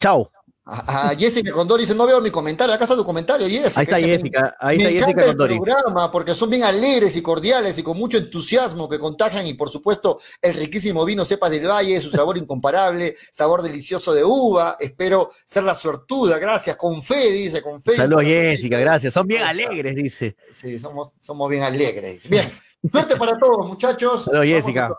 Chao. 0.00 0.28
A, 0.64 1.12
Jessica 1.18 1.50
Condori 1.50 1.82
dice, 1.82 1.94
no 1.94 2.06
veo 2.06 2.20
mi 2.20 2.30
comentario, 2.30 2.72
acá 2.72 2.84
está 2.84 2.94
tu 2.94 3.04
comentario, 3.04 3.48
Jessica. 3.48 3.80
Ahí 3.80 3.84
está 3.84 3.96
Dice, 3.96 4.08
Jessica, 4.08 4.56
ahí 4.60 4.78
me 4.78 4.84
está 4.84 4.92
Jessica 4.92 5.10
encanta 5.10 5.22
el 5.22 5.36
Condori. 5.36 5.60
programa 5.60 6.10
porque 6.12 6.36
son 6.36 6.50
bien 6.50 6.62
alegres 6.62 7.16
y 7.16 7.22
cordiales 7.22 7.78
y 7.78 7.82
con 7.82 7.98
mucho 7.98 8.16
entusiasmo 8.16 8.88
que 8.88 9.00
contagian 9.00 9.44
y 9.44 9.54
por 9.54 9.70
supuesto 9.70 10.20
el 10.40 10.54
riquísimo 10.54 11.04
vino 11.04 11.24
Cepas 11.24 11.50
del 11.50 11.66
Valle, 11.66 12.00
su 12.00 12.10
sabor 12.10 12.38
incomparable, 12.38 13.16
sabor 13.32 13.62
delicioso 13.62 14.14
de 14.14 14.22
uva, 14.22 14.76
espero 14.78 15.32
ser 15.44 15.64
la 15.64 15.74
suertuda, 15.74 16.38
gracias, 16.38 16.76
con 16.76 17.02
fe, 17.02 17.32
dice, 17.32 17.60
con 17.60 17.82
fe. 17.82 17.96
Saludos, 17.96 18.22
Jessica, 18.22 18.78
gracias. 18.78 19.14
Son 19.14 19.26
bien 19.26 19.42
alegres, 19.42 19.96
dice. 19.96 20.36
Sí, 20.52 20.78
somos, 20.78 21.10
somos 21.18 21.50
bien 21.50 21.64
alegres. 21.64 22.28
Bien, 22.28 22.48
suerte 22.90 23.16
para 23.16 23.38
todos, 23.38 23.66
muchachos. 23.66 24.26
Vamos 24.26 24.40
a 24.42 24.46
Jessica. 24.46 24.90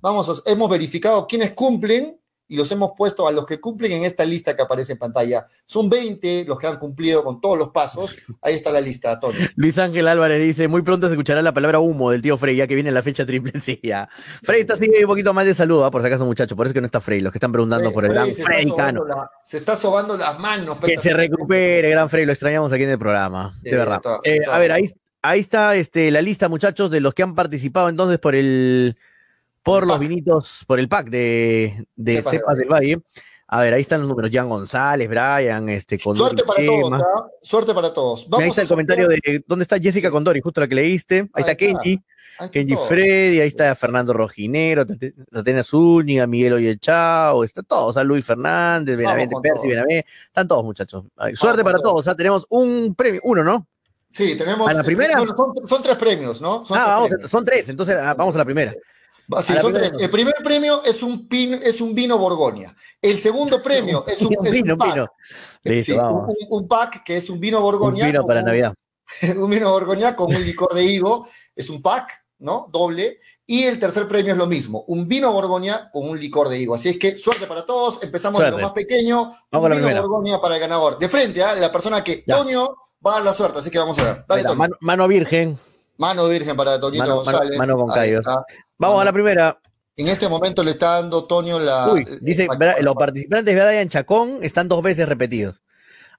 Vamos, 0.00 0.28
a- 0.46 0.50
hemos 0.50 0.68
verificado 0.68 1.26
quiénes 1.26 1.52
cumplen 1.52 2.18
y 2.48 2.56
los 2.56 2.70
hemos 2.70 2.90
puesto 2.98 3.26
a 3.26 3.32
los 3.32 3.46
que 3.46 3.58
cumplen 3.60 3.92
en 3.92 4.04
esta 4.04 4.26
lista 4.26 4.54
que 4.54 4.60
aparece 4.62 4.92
en 4.92 4.98
pantalla. 4.98 5.46
Son 5.64 5.88
20 5.88 6.44
los 6.46 6.58
que 6.58 6.66
han 6.66 6.76
cumplido 6.78 7.24
con 7.24 7.40
todos 7.40 7.56
los 7.56 7.68
pasos. 7.70 8.14
Ahí 8.42 8.54
está 8.54 8.70
la 8.70 8.80
lista, 8.82 9.18
Tony. 9.18 9.38
Luis 9.56 9.78
Ángel 9.78 10.06
Álvarez 10.06 10.38
dice, 10.42 10.68
muy 10.68 10.82
pronto 10.82 11.06
se 11.06 11.14
escuchará 11.14 11.40
la 11.40 11.54
palabra 11.54 11.78
humo 11.78 12.10
del 12.10 12.20
tío 12.20 12.36
Frey, 12.36 12.56
ya 12.56 12.66
que 12.66 12.74
viene 12.74 12.90
la 12.90 13.00
fecha 13.02 13.24
triple 13.24 13.52
sí, 13.58 13.80
ya. 13.82 14.06
Frey 14.42 14.60
está 14.62 14.74
así 14.74 14.90
un 15.00 15.06
poquito 15.06 15.32
más 15.32 15.46
de 15.46 15.54
saludo, 15.54 15.86
¿ah? 15.86 15.90
por 15.90 16.02
si 16.02 16.08
acaso, 16.08 16.26
muchachos, 16.26 16.54
por 16.54 16.66
eso 16.66 16.72
es 16.72 16.74
que 16.74 16.80
no 16.82 16.86
está 16.86 17.00
Frey, 17.00 17.20
los 17.20 17.32
que 17.32 17.38
están 17.38 17.52
preguntando 17.52 17.90
por 17.90 18.04
el 18.04 18.10
Frey 18.10 18.32
gran 18.34 18.44
Frey 18.44 18.68
sobando 18.68 18.76
Cano. 18.76 19.04
la- 19.06 19.30
se 19.44 19.56
está 19.56 19.74
sobando 19.76 20.16
las 20.18 20.38
manos. 20.38 20.76
Que 20.84 20.98
se 20.98 21.14
recupere, 21.14 21.88
gran 21.88 22.10
Frey, 22.10 22.26
lo 22.26 22.32
extrañamos 22.32 22.70
aquí 22.70 22.82
en 22.82 22.90
el 22.90 22.98
programa, 22.98 23.56
de 23.62 23.70
Sí, 23.70 23.76
verdad. 23.76 24.00
toda- 24.02 24.20
Eh, 24.24 24.40
toda- 24.44 24.56
a 24.56 24.58
ver, 24.58 24.72
ahí, 24.72 24.90
ahí 25.22 25.40
está 25.40 25.76
este, 25.76 26.10
la 26.10 26.20
lista, 26.20 26.48
muchachos, 26.48 26.90
de 26.90 27.00
los 27.00 27.14
que 27.14 27.22
han 27.22 27.34
participado 27.34 27.88
entonces 27.88 28.18
por 28.18 28.34
el 28.34 28.96
por 29.62 29.86
los 29.86 29.98
vinitos, 29.98 30.64
por 30.66 30.80
el 30.80 30.88
pack 30.88 31.08
de, 31.08 31.86
de 31.94 32.16
Cepas 32.16 32.32
del 32.32 32.40
Cepas 32.40 32.58
del 32.58 32.68
Valle. 32.68 32.98
A 33.46 33.60
ver, 33.60 33.74
ahí 33.74 33.82
están 33.82 34.00
los 34.00 34.08
números, 34.08 34.30
Jan 34.32 34.48
González, 34.48 35.08
Brian, 35.08 35.68
este, 35.68 35.98
Condori 35.98 36.30
Suerte 36.30 36.42
para 36.42 36.58
Chema. 36.58 36.98
todos, 36.98 37.02
¿ah? 37.02 37.26
Suerte 37.42 37.74
para 37.74 37.92
todos. 37.92 38.22
ahí 38.22 38.28
Vamos 38.30 38.46
está 38.46 38.60
a 38.60 38.64
el 38.64 38.68
comentario 38.68 39.08
de 39.08 39.44
dónde 39.46 39.62
está 39.64 39.78
Jessica 39.78 40.10
Condori, 40.10 40.40
justo 40.40 40.62
la 40.62 40.68
que 40.68 40.74
leíste. 40.74 41.28
Ahí, 41.34 41.42
está 41.42 41.54
Kenji, 41.54 41.90
Ahí 41.90 42.46
está 42.46 42.50
Kenji 42.50 42.74
todo. 42.74 42.86
Freddy, 42.86 43.40
ahí 43.40 43.48
está 43.48 43.74
Fernando 43.74 44.14
Rojinero, 44.14 44.86
Tatiana 44.86 45.62
Zúñiga, 45.62 46.26
Miguel 46.26 46.54
Oyechao, 46.54 47.44
está 47.44 47.62
todo, 47.62 47.88
o 47.88 47.92
sea, 47.92 48.02
Luis 48.04 48.24
Fernández, 48.24 48.96
Benavente, 48.96 49.36
Percy. 49.42 49.68
Benavente, 49.68 50.06
están 50.26 50.48
todos 50.48 50.64
muchachos. 50.64 51.04
Suerte 51.34 51.62
para 51.62 51.76
todo. 51.76 51.90
todos, 51.90 52.00
o 52.00 52.02
sea, 52.04 52.14
tenemos 52.14 52.46
un 52.48 52.94
premio, 52.94 53.20
uno, 53.22 53.44
¿no? 53.44 53.68
Sí, 54.12 54.36
tenemos. 54.36 54.68
¿A 54.68 54.74
la 54.74 54.82
primera? 54.82 55.16
Bueno, 55.18 55.34
son, 55.36 55.68
son 55.68 55.82
tres 55.82 55.96
premios, 55.96 56.40
¿no? 56.40 56.64
Son 56.64 56.76
ah, 56.76 56.82
tres 56.82 56.86
vamos, 56.94 57.08
premios. 57.08 57.30
son 57.30 57.44
tres, 57.44 57.68
entonces 57.68 57.96
ah, 57.98 58.14
vamos 58.14 58.34
a 58.34 58.38
la 58.38 58.44
primera. 58.44 58.72
Sí, 59.44 59.54
A 59.56 59.60
son 59.62 59.72
tres. 59.72 59.92
El 59.98 60.10
primer 60.10 60.34
premio 60.44 60.82
es 60.84 61.02
un, 61.02 61.26
pin, 61.28 61.54
es 61.54 61.80
un 61.80 61.94
vino 61.94 62.18
Borgoña. 62.18 62.74
El 63.00 63.16
segundo 63.18 63.62
premio 63.62 64.04
es 64.06 64.20
un, 64.20 64.28
Un 64.38 64.46
es 64.46 64.50
un 64.50 64.50
vino, 64.52 64.74
un 64.74 64.78
pack. 64.78 64.92
vino. 64.94 65.06
Listo, 65.64 65.92
Sí, 65.92 65.98
vamos. 65.98 66.28
un, 66.28 66.62
un 66.62 66.68
pack 66.68 67.02
que 67.04 67.16
es 67.16 67.30
un 67.30 67.38
vino 67.40 67.58
Un 67.58 67.62
Borgoña. 67.64 68.06
vino 68.06 68.20
con 68.20 68.28
para 68.28 68.40
un- 68.40 68.46
Navidad. 68.46 68.74
un 69.36 69.48
vino 69.50 69.70
Borgoña 69.70 70.14
con 70.16 70.34
un 70.34 70.44
licor 70.44 70.74
de 70.74 70.84
higo. 70.84 71.26
Es 71.56 71.70
un 71.70 71.80
pack, 71.80 72.10
¿no? 72.40 72.68
Doble. 72.70 73.20
Y 73.46 73.64
el 73.64 73.78
tercer 73.78 74.08
premio 74.08 74.32
es 74.32 74.38
lo 74.38 74.46
mismo, 74.46 74.84
un 74.88 75.06
vino 75.08 75.30
Borgoña 75.32 75.90
con 75.92 76.08
un 76.08 76.18
licor 76.18 76.48
de 76.48 76.58
higo. 76.58 76.74
Así 76.74 76.88
es 76.90 76.98
que 76.98 77.16
suerte 77.16 77.46
para 77.46 77.64
todos. 77.66 78.02
Empezamos 78.02 78.38
Suerte. 78.40 78.56
lo 78.58 78.62
más 78.62 78.72
pequeño. 78.72 79.16
Vamos 79.50 79.50
un 79.52 79.60
con 79.60 79.70
la 79.82 79.88
vino. 79.88 80.00
Borgoña 80.02 80.40
para 80.40 80.54
el 80.56 80.60
ganador. 80.60 80.98
De 80.98 81.08
frente, 81.08 81.42
¿ah? 81.42 81.54
la 81.54 81.70
persona 81.72 82.02
que 82.04 82.24
Ya. 82.26 82.36
Va 83.04 83.16
a 83.16 83.20
la 83.20 83.32
suerte. 83.32 83.58
Así 83.58 83.70
que 83.70 83.78
vamos 83.78 83.98
a 83.98 84.04
ver. 84.04 84.24
Dale, 84.28 84.42
Toño. 84.44 84.54
mano, 84.56 84.76
mano 84.80 85.08
virgen. 85.08 85.58
Mano 85.98 86.28
virgen 86.28 86.56
para 86.56 86.78
Toñito 86.80 87.02
Mano- 87.04 87.16
González. 87.16 87.58
mano 87.58 87.76
con 87.76 87.88
callos. 87.90 88.24
Vamos 88.78 89.02
a 89.02 89.04
la 89.04 89.12
primera. 89.12 89.58
En 89.96 90.08
este 90.08 90.28
momento 90.28 90.64
le 90.64 90.70
está 90.70 90.94
dando 91.00 91.24
Toño 91.24 91.58
la. 91.58 91.88
Uy, 91.92 92.06
dice, 92.22 92.48
Bra- 92.48 92.80
los 92.80 92.94
participantes 92.94 93.54
de 93.54 93.62
Brian 93.64 93.88
Chacón 93.88 94.38
están 94.42 94.68
dos 94.68 94.82
veces 94.82 95.08
repetidos. 95.08 95.62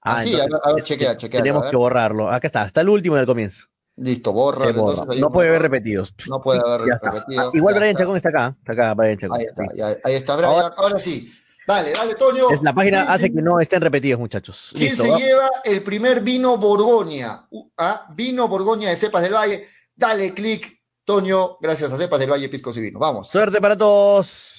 Ah, 0.02 0.22
sí, 0.22 0.34
a 0.34 0.44
ver, 0.44 0.50
a 0.62 0.72
ver, 0.74 0.82
chequea, 0.84 1.16
chequea. 1.16 1.40
Tenemos 1.42 1.66
que 1.66 1.76
borrarlo. 1.76 2.30
Acá 2.30 2.46
está, 2.46 2.64
está 2.66 2.82
el 2.82 2.90
último 2.90 3.16
del 3.16 3.26
comienzo. 3.26 3.64
Listo, 3.96 4.32
borra. 4.32 4.68
Entonces 4.68 5.18
No 5.20 5.30
puede 5.30 5.48
haber 5.48 5.62
repetidos. 5.62 6.14
No 6.28 6.40
puede 6.42 6.60
haber 6.60 6.88
Ya 6.88 6.94
está. 6.94 7.10
repetido. 7.10 7.42
Ah, 7.42 7.50
igual 7.54 7.74
Brian 7.74 7.90
está. 7.90 8.00
Chacón 8.02 8.16
está 8.16 8.28
acá. 8.28 8.56
Está 8.58 8.72
acá, 8.72 8.94
Brian 8.94 9.18
Chacón. 9.18 9.38
Ahí 9.40 9.46
está, 9.46 9.98
ahí 10.04 10.14
está, 10.14 10.36
Brian. 10.36 10.50
Ahora- 10.52 10.74
Ahora, 10.76 10.98
sí. 10.98 11.32
Dale, 11.66 11.92
dale, 11.92 12.14
Toño. 12.14 12.50
Es, 12.50 12.62
la 12.62 12.72
página 12.74 13.02
¿Quién 13.02 13.10
hace 13.12 13.22
se- 13.28 13.32
que 13.32 13.42
no 13.42 13.58
estén 13.60 13.80
repetidos, 13.80 14.20
muchachos. 14.20 14.70
¿Quién 14.74 14.90
Listo. 14.90 15.04
se 15.04 15.10
va. 15.10 15.18
lleva 15.18 15.50
el 15.64 15.82
primer 15.82 16.20
vino 16.20 16.56
Borgoña? 16.58 17.48
Ah, 17.78 18.06
Vino 18.14 18.46
Borgoña 18.48 18.90
de 18.90 18.96
Cepas 18.96 19.22
del 19.22 19.32
Valle. 19.34 19.66
Dale 19.96 20.34
clic, 20.34 20.80
Toño. 21.04 21.56
Gracias 21.60 21.92
a 21.92 21.96
Cepas 21.98 22.18
del 22.20 22.30
Valle, 22.30 22.48
Piscos 22.48 22.76
y 22.76 22.80
Vino. 22.80 22.98
Vamos. 22.98 23.28
Suerte 23.28 23.60
para 23.60 23.76
todos. 23.78 24.50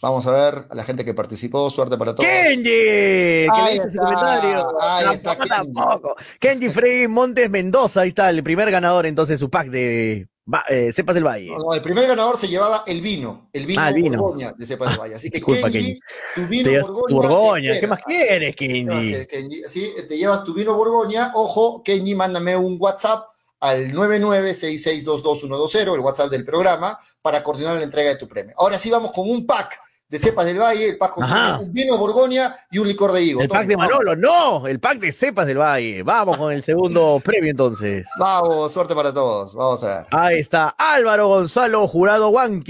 Vamos 0.00 0.26
a 0.26 0.32
ver 0.32 0.66
a 0.68 0.74
la 0.74 0.82
gente 0.82 1.04
que 1.04 1.14
participó. 1.14 1.70
Suerte 1.70 1.96
para 1.96 2.12
todos. 2.14 2.28
Kenji, 2.28 2.62
que 2.64 3.48
Ahí 3.52 3.78
leíste 3.78 3.90
su 3.92 4.02
está, 4.02 4.04
comentario. 4.04 4.66
ahí 4.80 5.14
está 5.14 5.36
Tampoco, 5.36 5.48
Kenji. 5.48 5.74
tampoco. 5.74 6.16
Kenji 6.40 6.68
Frey 6.70 7.06
Montes 7.08 7.48
Mendoza, 7.50 8.00
ahí 8.00 8.08
está, 8.08 8.28
el 8.30 8.42
primer 8.42 8.70
ganador 8.72 9.06
entonces 9.06 9.38
su 9.38 9.48
pack 9.48 9.68
de 9.68 10.26
Va- 10.52 10.64
eh, 10.68 10.90
Cepas 10.92 11.14
del 11.14 11.24
Valle. 11.24 11.50
No, 11.50 11.58
no, 11.58 11.72
el 11.74 11.80
primer 11.80 12.06
ganador 12.06 12.36
se 12.36 12.48
llevaba 12.48 12.82
el 12.86 13.00
vino, 13.00 13.48
el 13.52 13.64
vino, 13.66 13.80
Ah, 13.80 13.88
el 13.90 13.94
vino. 13.94 14.20
Borgoña 14.20 14.52
de 14.56 14.66
Cepas 14.66 14.90
del 14.90 14.98
Valle. 15.00 15.14
Así 15.14 15.30
que 15.30 15.38
Disculpa, 15.38 15.70
Kenji, 15.70 16.00
tu 16.34 16.46
vino 16.48 16.70
Te 16.70 16.80
Borgoña. 16.80 17.06
tu 17.08 17.14
Borgoña, 17.14 17.80
¿qué 17.80 17.86
más 17.86 18.00
quieres, 18.02 18.56
Kenji? 18.56 19.26
Kenji, 19.26 19.62
sí, 19.68 19.92
te 20.08 20.18
llevas 20.18 20.42
tu 20.44 20.52
vino 20.52 20.74
Borgoña. 20.74 21.30
Ojo, 21.34 21.82
Kenji, 21.84 22.14
mándame 22.16 22.56
un 22.56 22.76
WhatsApp 22.80 23.26
al 23.60 23.92
996622120, 23.92 25.94
el 25.94 26.00
WhatsApp 26.00 26.30
del 26.30 26.44
programa, 26.44 26.98
para 27.20 27.42
coordinar 27.42 27.76
la 27.76 27.82
entrega 27.84 28.10
de 28.10 28.16
tu 28.16 28.26
premio. 28.26 28.54
Ahora 28.58 28.78
sí 28.78 28.90
vamos 28.90 29.12
con 29.12 29.30
un 29.30 29.46
pack 29.46 29.78
de 30.12 30.18
cepas 30.18 30.44
del 30.44 30.58
Valle, 30.60 30.90
el 30.90 30.98
pack 30.98 31.12
con 31.12 31.24
un 31.24 31.72
vino 31.72 31.96
Borgoña 31.96 32.54
y 32.70 32.76
un 32.76 32.86
licor 32.86 33.12
de 33.12 33.22
higo. 33.22 33.40
El 33.40 33.48
pack 33.48 33.66
de. 33.66 33.78
Manolo, 33.78 34.14
no, 34.14 34.66
el 34.66 34.78
pack 34.78 34.98
de 34.98 35.10
Cepas 35.10 35.46
del 35.46 35.56
Valle. 35.56 36.02
Vamos 36.02 36.36
con 36.36 36.52
el 36.52 36.62
segundo 36.62 37.18
premio 37.24 37.50
entonces. 37.50 38.06
Vamos, 38.18 38.70
suerte 38.70 38.94
para 38.94 39.14
todos. 39.14 39.54
Vamos 39.54 39.82
a 39.84 40.00
ver. 40.00 40.06
Ahí 40.10 40.38
está 40.38 40.68
Álvaro 40.76 41.28
Gonzalo 41.28 41.88
Jurado. 41.88 42.38
Álvaro. 42.38 42.60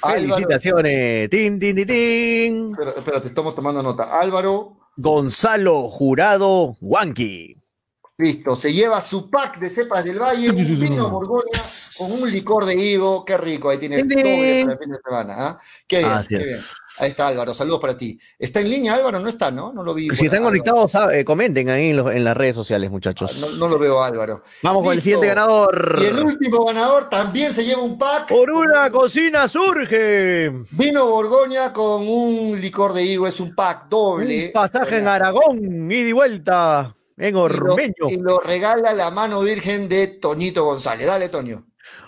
Felicitaciones. 0.00 1.28
Tin, 1.28 1.60
tin, 1.60 1.76
tin, 1.76 1.86
tin. 1.86 2.70
Espera, 2.70 2.92
espérate, 2.96 3.26
estamos 3.28 3.54
tomando 3.54 3.82
nota. 3.82 4.18
Álvaro, 4.18 4.78
Gonzalo 4.96 5.90
Jurado 5.90 6.74
Huanqui. 6.80 7.59
Listo, 8.20 8.54
se 8.56 8.72
lleva 8.72 9.00
su 9.00 9.28
pack 9.30 9.58
de 9.58 9.68
cepas 9.70 10.04
del 10.04 10.18
Valle, 10.20 10.50
un 10.50 10.56
vino 10.80 11.08
Borgoña 11.10 11.58
con 11.98 12.12
un 12.12 12.30
licor 12.30 12.64
de 12.66 12.74
higo. 12.76 13.24
Qué 13.24 13.36
rico, 13.36 13.70
ahí 13.70 13.78
tiene 13.78 13.98
doble 14.02 14.60
para 14.64 14.72
el 14.74 14.78
fin 14.78 14.92
de 14.92 14.98
semana. 15.04 15.34
¿ah? 15.38 15.60
Qué 15.88 15.98
bien, 15.98 16.10
qué 16.28 16.34
es. 16.36 16.44
bien. 16.44 16.58
Ahí 16.98 17.10
está 17.10 17.28
Álvaro, 17.28 17.54
saludos 17.54 17.80
para 17.80 17.96
ti. 17.96 18.18
¿Está 18.38 18.60
en 18.60 18.68
línea 18.68 18.94
Álvaro? 18.94 19.18
No 19.20 19.28
está, 19.28 19.50
¿no? 19.50 19.72
No 19.72 19.82
lo 19.82 19.94
vi. 19.94 20.10
Si 20.10 20.26
están 20.26 20.42
conectados, 20.42 20.94
ah, 20.96 21.08
eh, 21.16 21.24
comenten 21.24 21.70
ahí 21.70 21.90
en, 21.90 21.96
los- 21.96 22.12
en 22.12 22.24
las 22.24 22.36
redes 22.36 22.54
sociales, 22.54 22.90
muchachos. 22.90 23.38
No, 23.38 23.48
no 23.52 23.68
lo 23.68 23.78
veo 23.78 24.02
Álvaro. 24.02 24.42
Vamos 24.62 24.84
con 24.84 24.92
el 24.94 25.00
siguiente 25.00 25.28
ganador. 25.28 25.98
Y 26.02 26.04
el 26.06 26.18
último 26.22 26.64
ganador 26.66 27.08
también 27.08 27.54
se 27.54 27.64
lleva 27.64 27.80
un 27.80 27.96
pack. 27.96 28.28
Por 28.28 28.50
una 28.50 28.90
cocina 28.90 29.48
surge. 29.48 30.50
Vino 30.72 31.06
Borgoña 31.06 31.72
con 31.72 32.06
un 32.06 32.60
licor 32.60 32.92
de 32.92 33.02
higo, 33.04 33.26
es 33.26 33.40
un 33.40 33.54
pack 33.54 33.88
doble. 33.88 34.46
Un 34.48 34.52
pasaje 34.52 34.98
en 34.98 35.08
Aragón, 35.08 35.90
ida 35.90 36.08
y 36.08 36.12
vuelta, 36.12 36.94
en 37.20 37.28
Y 37.28 37.32
lo, 37.32 37.42
Ormeño. 37.42 37.94
y 38.08 38.16
lo 38.16 38.38
regala 38.40 38.92
la 38.92 39.10
mano 39.10 39.40
virgen 39.42 39.88
de 39.88 40.06
Toñito 40.08 40.64
González. 40.64 41.06
Dale, 41.06 41.28
Toño. 41.28 41.66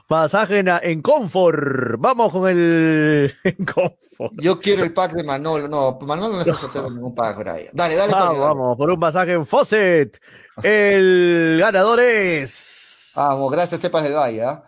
Pasaje 0.09 0.59
en, 0.59 0.69
en 0.69 1.01
Comfort. 1.01 1.97
Vamos 1.99 2.33
con 2.33 2.49
el 2.49 3.33
en 3.45 3.65
Comfort. 3.65 4.33
Yo 4.41 4.61
quiero 4.61 4.83
el 4.85 4.93
pack 4.93 5.13
de 5.13 5.25
Manolo. 5.25 5.69
No, 5.69 5.99
Manolo 6.03 6.35
no 6.35 6.41
está 6.41 6.57
sorteando 6.61 6.91
ningún 6.91 7.15
pack, 7.15 7.39
Brian. 7.39 7.69
Dale, 7.73 7.95
dale, 7.97 8.13
dale. 8.13 8.39
vamos, 8.39 8.77
por 8.77 8.91
un 8.91 9.01
pasaje 9.01 9.33
en 9.33 9.47
Fawcett. 9.47 10.21
El 10.63 11.57
ganador 11.61 12.01
es 12.01 13.13
Vamos, 13.17 13.51
gracias, 13.53 13.81
Cepas 13.81 14.03
del 14.03 14.15
Valle. 14.15 14.43
¿ah? 14.45 14.65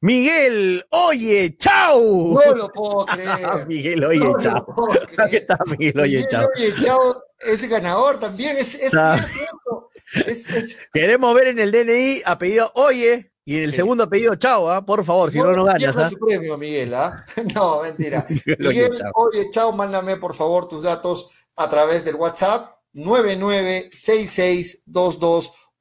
Miguel. 0.00 0.84
Oye, 0.90 1.56
chau. 1.58 2.34
No 2.44 2.54
lo 2.54 2.68
puedo 2.72 3.04
creer. 3.06 3.66
Miguel, 3.68 4.04
oye, 4.04 4.18
No 4.18 4.64
puedo 4.66 5.00
Aquí 5.18 5.36
está 5.36 5.58
Miguel, 5.66 6.00
oye, 6.00 6.08
Miguel, 6.18 6.26
chao. 6.28 6.48
Oye, 6.56 6.74
chao, 6.82 7.22
es 7.40 7.68
ganador 7.68 8.18
también. 8.18 8.56
Es, 8.56 8.74
es 8.74 8.94
Ah. 8.94 9.16
cierto. 9.18 9.79
Es, 10.26 10.48
es- 10.50 10.78
Queremos 10.92 11.34
ver 11.34 11.48
en 11.48 11.58
el 11.58 11.70
DNI 11.72 12.22
apellido 12.24 12.70
Oye 12.74 13.32
y 13.44 13.56
en 13.56 13.64
el 13.64 13.70
Sí. 13.70 13.76
segundo 13.76 14.04
apellido 14.04 14.34
Chao, 14.36 14.70
¿ah? 14.70 14.84
por 14.84 15.04
favor, 15.04 15.30
si 15.32 15.38
no, 15.38 15.52
no 15.52 15.64
ganas. 15.64 15.96
¿ah? 15.96 16.08
su 16.10 16.18
premio, 16.18 16.56
Miguel, 16.58 16.92
¿ah? 16.94 17.24
No, 17.54 17.82
mentira. 17.82 18.26
Miguel, 18.58 19.00
oye, 19.14 19.48
chao. 19.50 19.72
mándame 19.72 20.16
por 20.16 20.34
favor 20.34 20.68
tus 20.68 20.82
datos 20.82 21.28
a 21.56 21.68
través 21.68 22.04
del 22.04 22.14
WhatsApp 22.16 22.76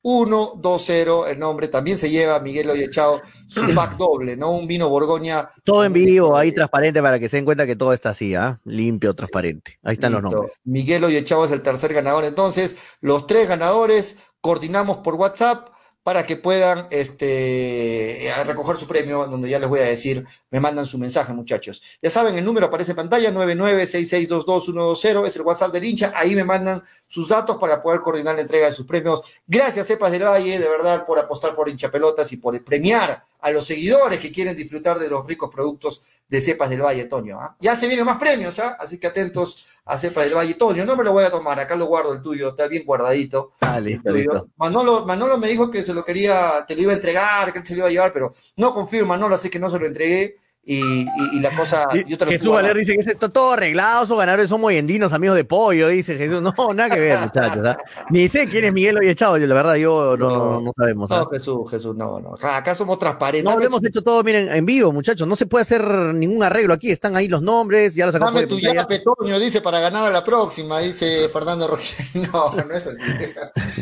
996622120. 0.04 1.28
El 1.30 1.40
nombre 1.40 1.68
también 1.68 1.98
se 1.98 2.10
lleva 2.10 2.40
Miguel 2.40 2.70
Oye, 2.70 2.90
chao, 2.90 3.22
su 3.48 3.62
pack 3.76 3.98
doble, 3.98 4.38
¿no? 4.38 4.52
Un 4.52 4.68
vino 4.68 4.90
Borgoña. 4.90 5.52
Todo 5.64 5.84
en 5.84 5.94
vivo, 5.94 6.36
ahí 6.36 6.52
transparente 6.52 7.02
para 7.02 7.20
que 7.20 7.30
se 7.30 7.38
den 7.38 7.46
cuenta 7.46 7.66
que 7.66 7.76
todo 7.76 7.94
está 7.94 8.10
así, 8.10 8.36
¿ah? 8.36 8.60
limpio, 8.66 9.14
transparente. 9.14 9.80
Ahí 9.84 9.94
están 9.94 10.14
los 10.14 10.22
nombres. 10.22 10.60
Miguel 10.64 11.04
Oye, 11.04 11.24
chao 11.24 11.46
es 11.46 11.52
el 11.52 11.62
tercer 11.62 11.94
ganador. 11.94 12.24
Entonces, 12.24 12.78
los 13.02 13.28
tres 13.28 13.48
ganadores 13.48 14.18
coordinamos 14.42 14.98
por 14.98 15.16
WhatsApp 15.16 15.70
para 16.04 16.26
que 16.26 16.38
puedan 16.38 16.88
este, 16.92 18.32
a 18.36 18.44
recoger 18.44 18.78
su 18.78 18.88
premio, 18.88 19.28
donde 19.28 19.50
ya 19.50 19.60
les 19.60 19.68
voy 19.70 19.80
a 19.80 19.84
decir, 19.84 20.26
me 20.50 20.60
mandan 20.60 20.86
su 20.86 20.98
mensaje, 20.98 21.34
muchachos. 21.34 21.82
Ya 22.02 22.10
saben, 22.10 22.36
el 22.38 22.46
número 22.46 22.68
aparece 22.68 22.92
en 22.92 22.98
pantalla, 22.98 23.32
996622120, 23.32 25.28
es 25.28 25.36
el 25.36 25.42
WhatsApp 25.42 25.74
del 25.74 25.84
hincha, 25.84 26.14
ahí 26.16 26.36
me 26.36 26.44
mandan 26.44 26.84
sus 27.08 27.28
datos 27.28 27.58
para 27.58 27.82
poder 27.82 28.02
coordinar 28.02 28.36
la 28.36 28.42
entrega 28.42 28.68
de 28.68 28.74
sus 28.74 28.86
premios. 28.86 29.22
Gracias, 29.46 29.88
Cepas 29.88 30.12
del 30.12 30.24
Valle, 30.24 30.58
de 30.58 30.70
verdad, 30.70 31.06
por 31.06 31.20
apostar 31.20 31.56
por 31.56 31.70
hincha 31.70 31.92
pelotas 31.92 32.32
y 32.32 32.38
por 32.38 32.64
premiar 32.64 33.24
a 33.42 33.52
los 33.52 33.66
seguidores 33.66 34.20
que 34.20 34.32
quieren 34.32 34.56
disfrutar 34.56 35.00
de 35.00 35.10
los 35.10 35.26
ricos 35.26 35.50
productos 35.50 36.04
de 36.28 36.42
Cepas 36.42 36.70
del 36.70 36.82
Valle, 36.82 37.06
Toño. 37.06 37.40
¿ah? 37.40 37.56
Ya 37.60 37.76
se 37.76 37.88
vienen 37.88 38.06
más 38.06 38.18
premios, 38.18 38.60
¿ah? 38.60 38.78
así 38.80 38.98
que 38.98 39.08
atentos 39.08 39.68
a 39.86 39.98
Cepas 39.98 40.26
del 40.26 40.36
Valle. 40.36 40.54
Toño, 40.56 40.86
no 40.86 40.96
me 40.96 41.04
lo 41.04 41.14
voy 41.14 41.24
a 41.24 41.32
tomar, 41.32 41.60
acá 41.60 41.76
lo 41.76 41.86
guardo 41.86 42.14
el 42.14 42.22
tuyo, 42.22 42.50
está 42.50 42.68
bien 42.68 42.86
guardadito. 42.86 43.54
Ah, 43.62 43.80
listo, 43.80 44.10
Tuyo. 44.10 44.16
listo. 44.16 44.50
Manolo, 44.58 45.06
Manolo 45.06 45.38
me 45.38 45.48
dijo 45.48 45.72
que 45.72 45.84
se 45.84 45.94
lo 45.94 46.04
quería, 46.04 46.66
te 46.68 46.76
lo 46.76 46.82
iba 46.82 46.92
a 46.92 46.96
entregar, 46.96 47.52
que 47.54 47.60
él 47.60 47.66
se 47.66 47.74
lo 47.74 47.80
iba 47.80 47.88
a 47.88 47.92
llevar, 47.92 48.14
pero 48.14 48.34
no 48.58 48.74
confío 48.74 49.02
en 49.02 49.08
Manolo, 49.08 49.36
así 49.36 49.50
que 49.50 49.60
no 49.60 49.70
se 49.70 49.80
lo 49.80 49.86
entregué. 49.86 50.38
Y, 50.62 51.02
y- 51.02 51.08
y 51.34 51.40
la 51.40 51.50
cosa, 51.56 51.88
yo 52.06 52.16
te 52.18 52.26
lo 52.26 52.32
Jesús 52.32 52.52
Valer 52.52 52.78
dice 52.78 52.94
que 52.94 53.00
está 53.00 53.28
todo 53.30 53.54
arreglado, 53.54 54.04
esos 54.04 54.16
ganadores 54.18 54.50
son 54.50 54.62
moyendinos, 54.62 55.14
amigos 55.14 55.36
de 55.38 55.44
pollo, 55.44 55.88
dice 55.88 56.16
Jesús. 56.16 56.44
No, 56.44 56.54
nada 56.76 56.90
que 56.92 57.00
ver, 57.00 57.18
muchachos. 57.18 57.66
¿ah? 57.66 57.78
Ni 58.12 58.28
sé 58.28 58.48
quién 58.48 58.66
es 58.66 58.74
Miguel 58.74 58.98
Oye 59.00 59.16
Chao, 59.16 59.38
yo, 59.38 59.48
la 59.48 59.56
verdad, 59.56 59.76
yo 59.76 60.16
no, 60.16 60.30
No. 60.30 60.62
no 60.62 60.74
sabemos. 60.78 61.10
¿ah? 61.12 61.22
No, 61.24 61.30
Jesús, 61.30 61.72
Jesús, 61.72 61.96
no, 61.96 62.20
no. 62.20 62.36
Acá, 62.44 62.76
somos 62.76 63.00
transparentes. 63.00 63.44
No, 63.52 63.58
lo 63.58 63.66
hemos 63.66 63.84
hecho 63.84 64.04
todo, 64.04 64.22
miren, 64.24 64.52
en 64.52 64.64
vivo, 64.66 64.92
muchachos. 64.92 65.28
No 65.28 65.36
se 65.36 65.48
puede 65.48 65.64
hacer 65.64 65.82
ningún 65.88 66.44
arreglo 66.44 66.74
aquí. 66.74 66.92
Están 66.92 67.16
ahí 67.16 67.28
los 67.28 67.42
nombres, 67.42 67.96
ya 67.96 68.06
los 68.06 68.14
sacamos 68.14 68.36
Dame 68.36 68.46
tu 68.48 68.60
yape, 68.60 69.00
Toño, 69.00 69.40
dice, 69.40 69.62
para 69.62 69.80
ganar 69.80 70.06
a 70.06 70.12
la 70.12 70.24
próxima, 70.24 70.80
dice 70.82 71.30
Fernando 71.30 71.68
Roger. 71.68 72.06
No, 72.32 72.54
no 72.54 72.74
es 72.74 72.86
así. 72.86 72.98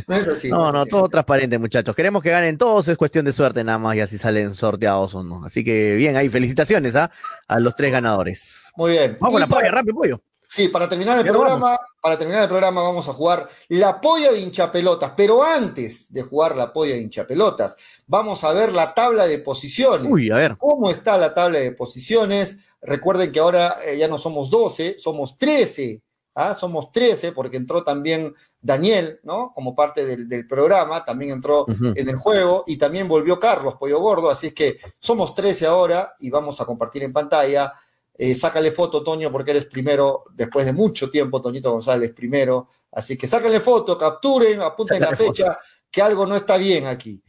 No 0.07 0.15
es 0.15 0.27
así. 0.27 0.49
No, 0.49 0.71
no, 0.71 0.81
así. 0.81 0.89
todo 0.91 1.09
transparente, 1.09 1.57
muchachos. 1.59 1.93
Queremos 1.95 2.23
que 2.23 2.29
ganen 2.29 2.57
todos, 2.57 2.87
es 2.87 2.95
cuestión 2.97 3.25
de 3.25 3.33
suerte 3.33 3.63
nada 3.63 3.77
más, 3.77 3.95
y 3.97 3.99
así 3.99 4.17
salen 4.17 4.53
sorteados 4.55 5.15
o 5.15 5.23
no. 5.23 5.43
Así 5.43 5.63
que 5.65 5.95
bien, 5.95 6.15
ahí 6.15 6.29
felicitaciones 6.29 6.66
¿ah? 6.95 7.09
a 7.47 7.59
los 7.59 7.75
tres 7.75 7.91
ganadores. 7.91 8.71
Muy 8.75 8.91
bien. 8.91 9.17
Vamos 9.19 9.33
con 9.33 9.39
Y 9.39 9.41
la 9.41 9.47
para- 9.47 9.61
polla, 9.61 9.71
rápido, 9.71 9.95
pollo. 9.95 10.21
Sí, 10.49 10.69
para 10.69 10.87
terminar 10.87 11.17
el 11.19 11.25
Ya 11.25 11.31
programa, 11.33 11.77
para 12.01 12.17
terminar 12.17 12.43
el 12.43 12.47
programa 12.47 12.81
vamos 12.81 13.07
a 13.09 13.13
jugar 13.13 13.49
la 13.67 13.99
polla 13.99 14.31
de 14.31 14.39
hinchapelotas, 14.39 15.11
pero 15.17 15.43
antes 15.43 16.11
de 16.13 16.21
jugar 16.21 16.55
la 16.55 16.71
polla 16.71 16.93
de 16.93 17.01
hinchapelotas, 17.01 17.75
vamos 18.05 18.45
a 18.45 18.53
ver 18.53 18.71
la 18.71 18.93
tabla 18.93 19.27
de 19.27 19.39
posiciones. 19.39 20.09
Uy, 20.09 20.31
a 20.31 20.37
ver. 20.37 20.55
¿Cómo 20.57 20.89
está 20.89 21.17
la 21.17 21.33
tabla 21.33 21.59
de 21.59 21.73
posiciones? 21.73 22.59
Recuerden 22.81 23.31
que 23.33 23.39
ahora 23.41 23.75
eh, 23.85 23.97
ya 23.97 24.07
no 24.07 24.17
somos 24.17 24.49
12, 24.49 24.95
somos 24.97 25.37
13. 25.37 26.01
¿ah? 26.35 26.53
Somos 26.55 26.91
13 26.93 27.33
porque 27.33 27.57
entró 27.57 27.83
también 27.83 28.33
Daniel, 28.61 29.19
¿no? 29.23 29.53
Como 29.53 29.75
parte 29.75 30.05
del, 30.05 30.27
del 30.27 30.47
programa, 30.47 31.05
también 31.05 31.31
entró 31.31 31.65
en 31.67 32.09
el 32.09 32.17
juego 32.17 32.63
y 32.67 32.77
también 32.77 33.07
volvió 33.07 33.39
Carlos 33.39 33.75
Pollo 33.75 33.99
Gordo, 33.99 34.29
así 34.29 34.47
es 34.47 34.53
que 34.53 34.77
somos 34.99 35.35
13 35.35 35.67
ahora 35.67 36.13
y 36.19 36.29
vamos 36.29 36.59
a 36.59 36.65
compartir 36.65 37.03
en 37.03 37.13
pantalla. 37.13 37.71
Eh, 38.19 38.33
sácale 38.33 38.71
foto, 38.71 39.03
Toño, 39.03 39.31
porque 39.31 39.51
eres 39.51 39.65
primero, 39.65 40.23
después 40.33 40.65
de 40.65 40.73
mucho 40.73 41.09
tiempo, 41.11 41.39
Toñito 41.39 41.71
González 41.71 42.11
primero. 42.13 42.67
Así 42.91 43.15
que 43.15 43.27
sácale 43.27 43.59
foto, 43.59 43.97
capturen, 43.97 44.59
apunten 44.61 44.99
la 44.99 45.09
Sácale 45.09 45.27
fecha, 45.27 45.57
que 45.91 46.01
algo 46.01 46.25
no 46.25 46.35
está 46.35 46.57
bien 46.57 46.87
aquí. 46.87 47.23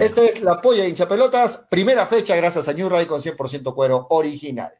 Esta 0.00 0.22
es 0.24 0.40
la 0.40 0.60
polla 0.60 0.82
de 0.82 0.88
hinchapelotas, 0.88 1.66
primera 1.70 2.04
fecha 2.06 2.34
gracias 2.34 2.66
a 2.68 2.72
New 2.72 2.88
Ray 2.88 3.06
con 3.06 3.20
100% 3.20 3.74
cuero 3.74 4.06
original. 4.10 4.72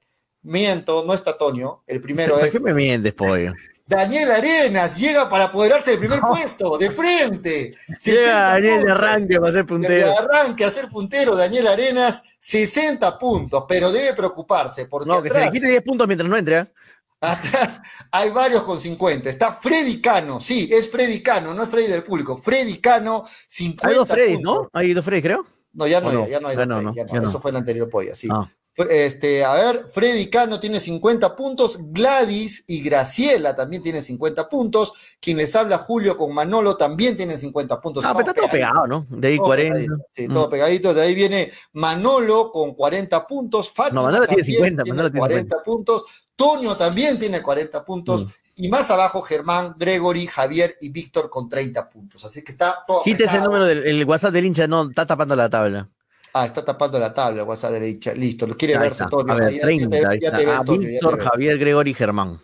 Miento, 0.42 1.04
no 1.04 1.14
está 1.14 1.36
Toño, 1.36 1.82
el 1.86 2.00
primero 2.00 2.34
¿Por 2.36 2.44
es 2.44 2.52
qué 2.52 2.60
me 2.60 2.72
mientes, 2.72 3.12
pollo? 3.14 3.52
Daniel 3.88 4.30
Arenas, 4.30 4.96
llega 4.98 5.30
para 5.30 5.44
apoderarse 5.44 5.92
del 5.92 6.00
primer 6.00 6.20
puesto, 6.20 6.76
de 6.76 6.90
frente. 6.90 7.74
60 7.96 8.10
Llega 8.12 8.42
Daniel 8.52 8.84
de 8.84 8.92
arranque 8.92 9.40
para 9.40 9.52
ser 9.52 9.62
De 9.62 9.64
puntero. 9.66 10.14
arranque 10.18 10.64
a 10.66 10.70
ser 10.70 10.88
puntero, 10.90 11.34
Daniel 11.34 11.66
Arenas, 11.68 12.22
60 12.38 13.18
puntos, 13.18 13.64
pero 13.66 13.90
debe 13.90 14.12
preocuparse 14.12 14.84
porque 14.86 15.08
No, 15.08 15.22
que 15.22 15.30
se 15.30 15.40
le 15.40 15.50
quite 15.50 15.68
10 15.68 15.82
puntos 15.82 16.06
mientras 16.06 16.28
no 16.28 16.36
entre. 16.36 16.58
¿ah? 16.58 16.68
atrás 17.20 17.80
hay 18.12 18.30
varios 18.30 18.62
con 18.62 18.78
50. 18.78 19.28
Está 19.30 19.52
Freddy 19.54 20.00
Cano, 20.02 20.38
sí, 20.38 20.68
es 20.70 20.90
Freddy 20.90 21.22
Cano, 21.22 21.54
no 21.54 21.62
es 21.62 21.68
Freddy 21.70 21.86
del 21.88 22.04
público. 22.04 22.36
Freddy 22.36 22.80
Cano, 22.80 23.24
50 23.48 23.88
Hay 23.88 23.94
dos 23.94 24.08
puntos. 24.08 24.40
¿no? 24.42 24.70
Hay 24.72 24.92
dos 24.92 25.04
Freddys, 25.04 25.24
creo. 25.24 25.46
No, 25.72 25.86
ya 25.86 26.00
no, 26.00 26.08
¿O 26.08 26.12
no? 26.12 26.24
hay, 26.24 26.30
ya 26.30 26.40
no 26.40 26.48
hay 26.48 26.56
Ya 26.56 26.66
dos 26.66 26.68
no, 26.68 26.76
Freddy, 26.82 26.94
ya 26.96 27.04
no. 27.04 27.12
ya 27.14 27.20
no. 27.22 27.28
Eso 27.30 27.40
fue 27.40 27.50
el 27.52 27.56
anterior 27.56 27.88
polla, 27.88 28.14
sí. 28.14 28.28
Ah. 28.30 28.50
Este, 28.90 29.44
a 29.44 29.54
ver, 29.54 29.86
Freddy 29.90 30.30
Cano 30.30 30.60
tiene 30.60 30.78
50 30.78 31.34
puntos, 31.34 31.78
Gladys 31.80 32.64
y 32.66 32.80
Graciela 32.82 33.56
también 33.56 33.82
tienen 33.82 34.02
50 34.02 34.48
puntos, 34.48 34.92
quien 35.20 35.36
les 35.38 35.54
habla 35.56 35.78
Julio 35.78 36.16
con 36.16 36.32
Manolo 36.32 36.76
también 36.76 37.16
tienen 37.16 37.38
50 37.38 37.80
puntos. 37.80 38.04
Ah, 38.04 38.12
pero 38.14 38.28
está 38.28 38.34
todo 38.40 38.50
pegado, 38.50 38.86
¿no? 38.86 39.06
De 39.10 39.28
ahí 39.28 39.36
todo 39.36 39.46
40. 39.46 39.74
pegadito, 39.74 40.06
sí, 40.14 40.28
Mm. 40.28 40.34
todo 40.34 40.50
pegadito. 40.50 40.94
De 40.94 41.02
ahí 41.02 41.14
viene 41.14 41.50
Manolo 41.72 42.52
con 42.52 42.74
40 42.74 43.26
puntos. 43.26 43.70
Fátima 43.70 44.00
No, 44.00 44.06
Manolo 44.06 44.26
tiene 44.26 44.42
también 44.42 44.56
50, 44.56 44.84
Manolo 44.84 45.10
tiene 45.10 45.20
40 45.20 45.56
puntos. 45.64 46.04
Toño 46.36 46.76
también 46.76 47.18
tiene 47.18 47.42
40 47.42 47.84
puntos. 47.84 48.26
Mm. 48.26 48.28
Y 48.60 48.68
más 48.68 48.90
abajo 48.90 49.22
Germán, 49.22 49.74
Gregory, 49.78 50.26
Javier 50.26 50.76
y 50.80 50.88
Víctor 50.90 51.30
con 51.30 51.48
30 51.48 51.88
puntos. 51.88 52.24
Así 52.24 52.42
que 52.42 52.52
está 52.52 52.84
todo. 52.86 53.02
Quítese 53.02 53.36
el 53.36 53.42
número 53.44 53.66
del 53.66 53.84
el 53.86 54.04
WhatsApp 54.04 54.32
del 54.32 54.46
hincha, 54.46 54.66
no, 54.66 54.88
está 54.88 55.06
tapando 55.06 55.34
la 55.36 55.48
tabla. 55.48 55.88
Ah, 56.32 56.46
está 56.46 56.64
tapando 56.64 56.98
la 56.98 57.12
tabla, 57.12 57.44
WhatsApp 57.44 57.72
derecha. 57.72 58.12
Listo, 58.14 58.46
lo 58.46 58.56
quiere 58.56 58.78
verse. 58.78 59.04
A 59.04 59.34
ver, 59.34 59.42
Ahí- 59.48 59.54
ya 59.56 59.60
te- 59.60 59.66
30, 59.66 59.96
ahí 60.10 60.18
ya 60.20 60.28
está. 60.28 60.36
te 60.38 60.46
ves, 60.46 60.56
Ah, 60.58 60.64
Toño, 60.64 60.80
ya 60.82 60.86
te 60.86 60.92
Víctor. 60.92 61.20
Javier, 61.20 61.58
Gregory 61.58 61.94
Germán. 61.94 62.38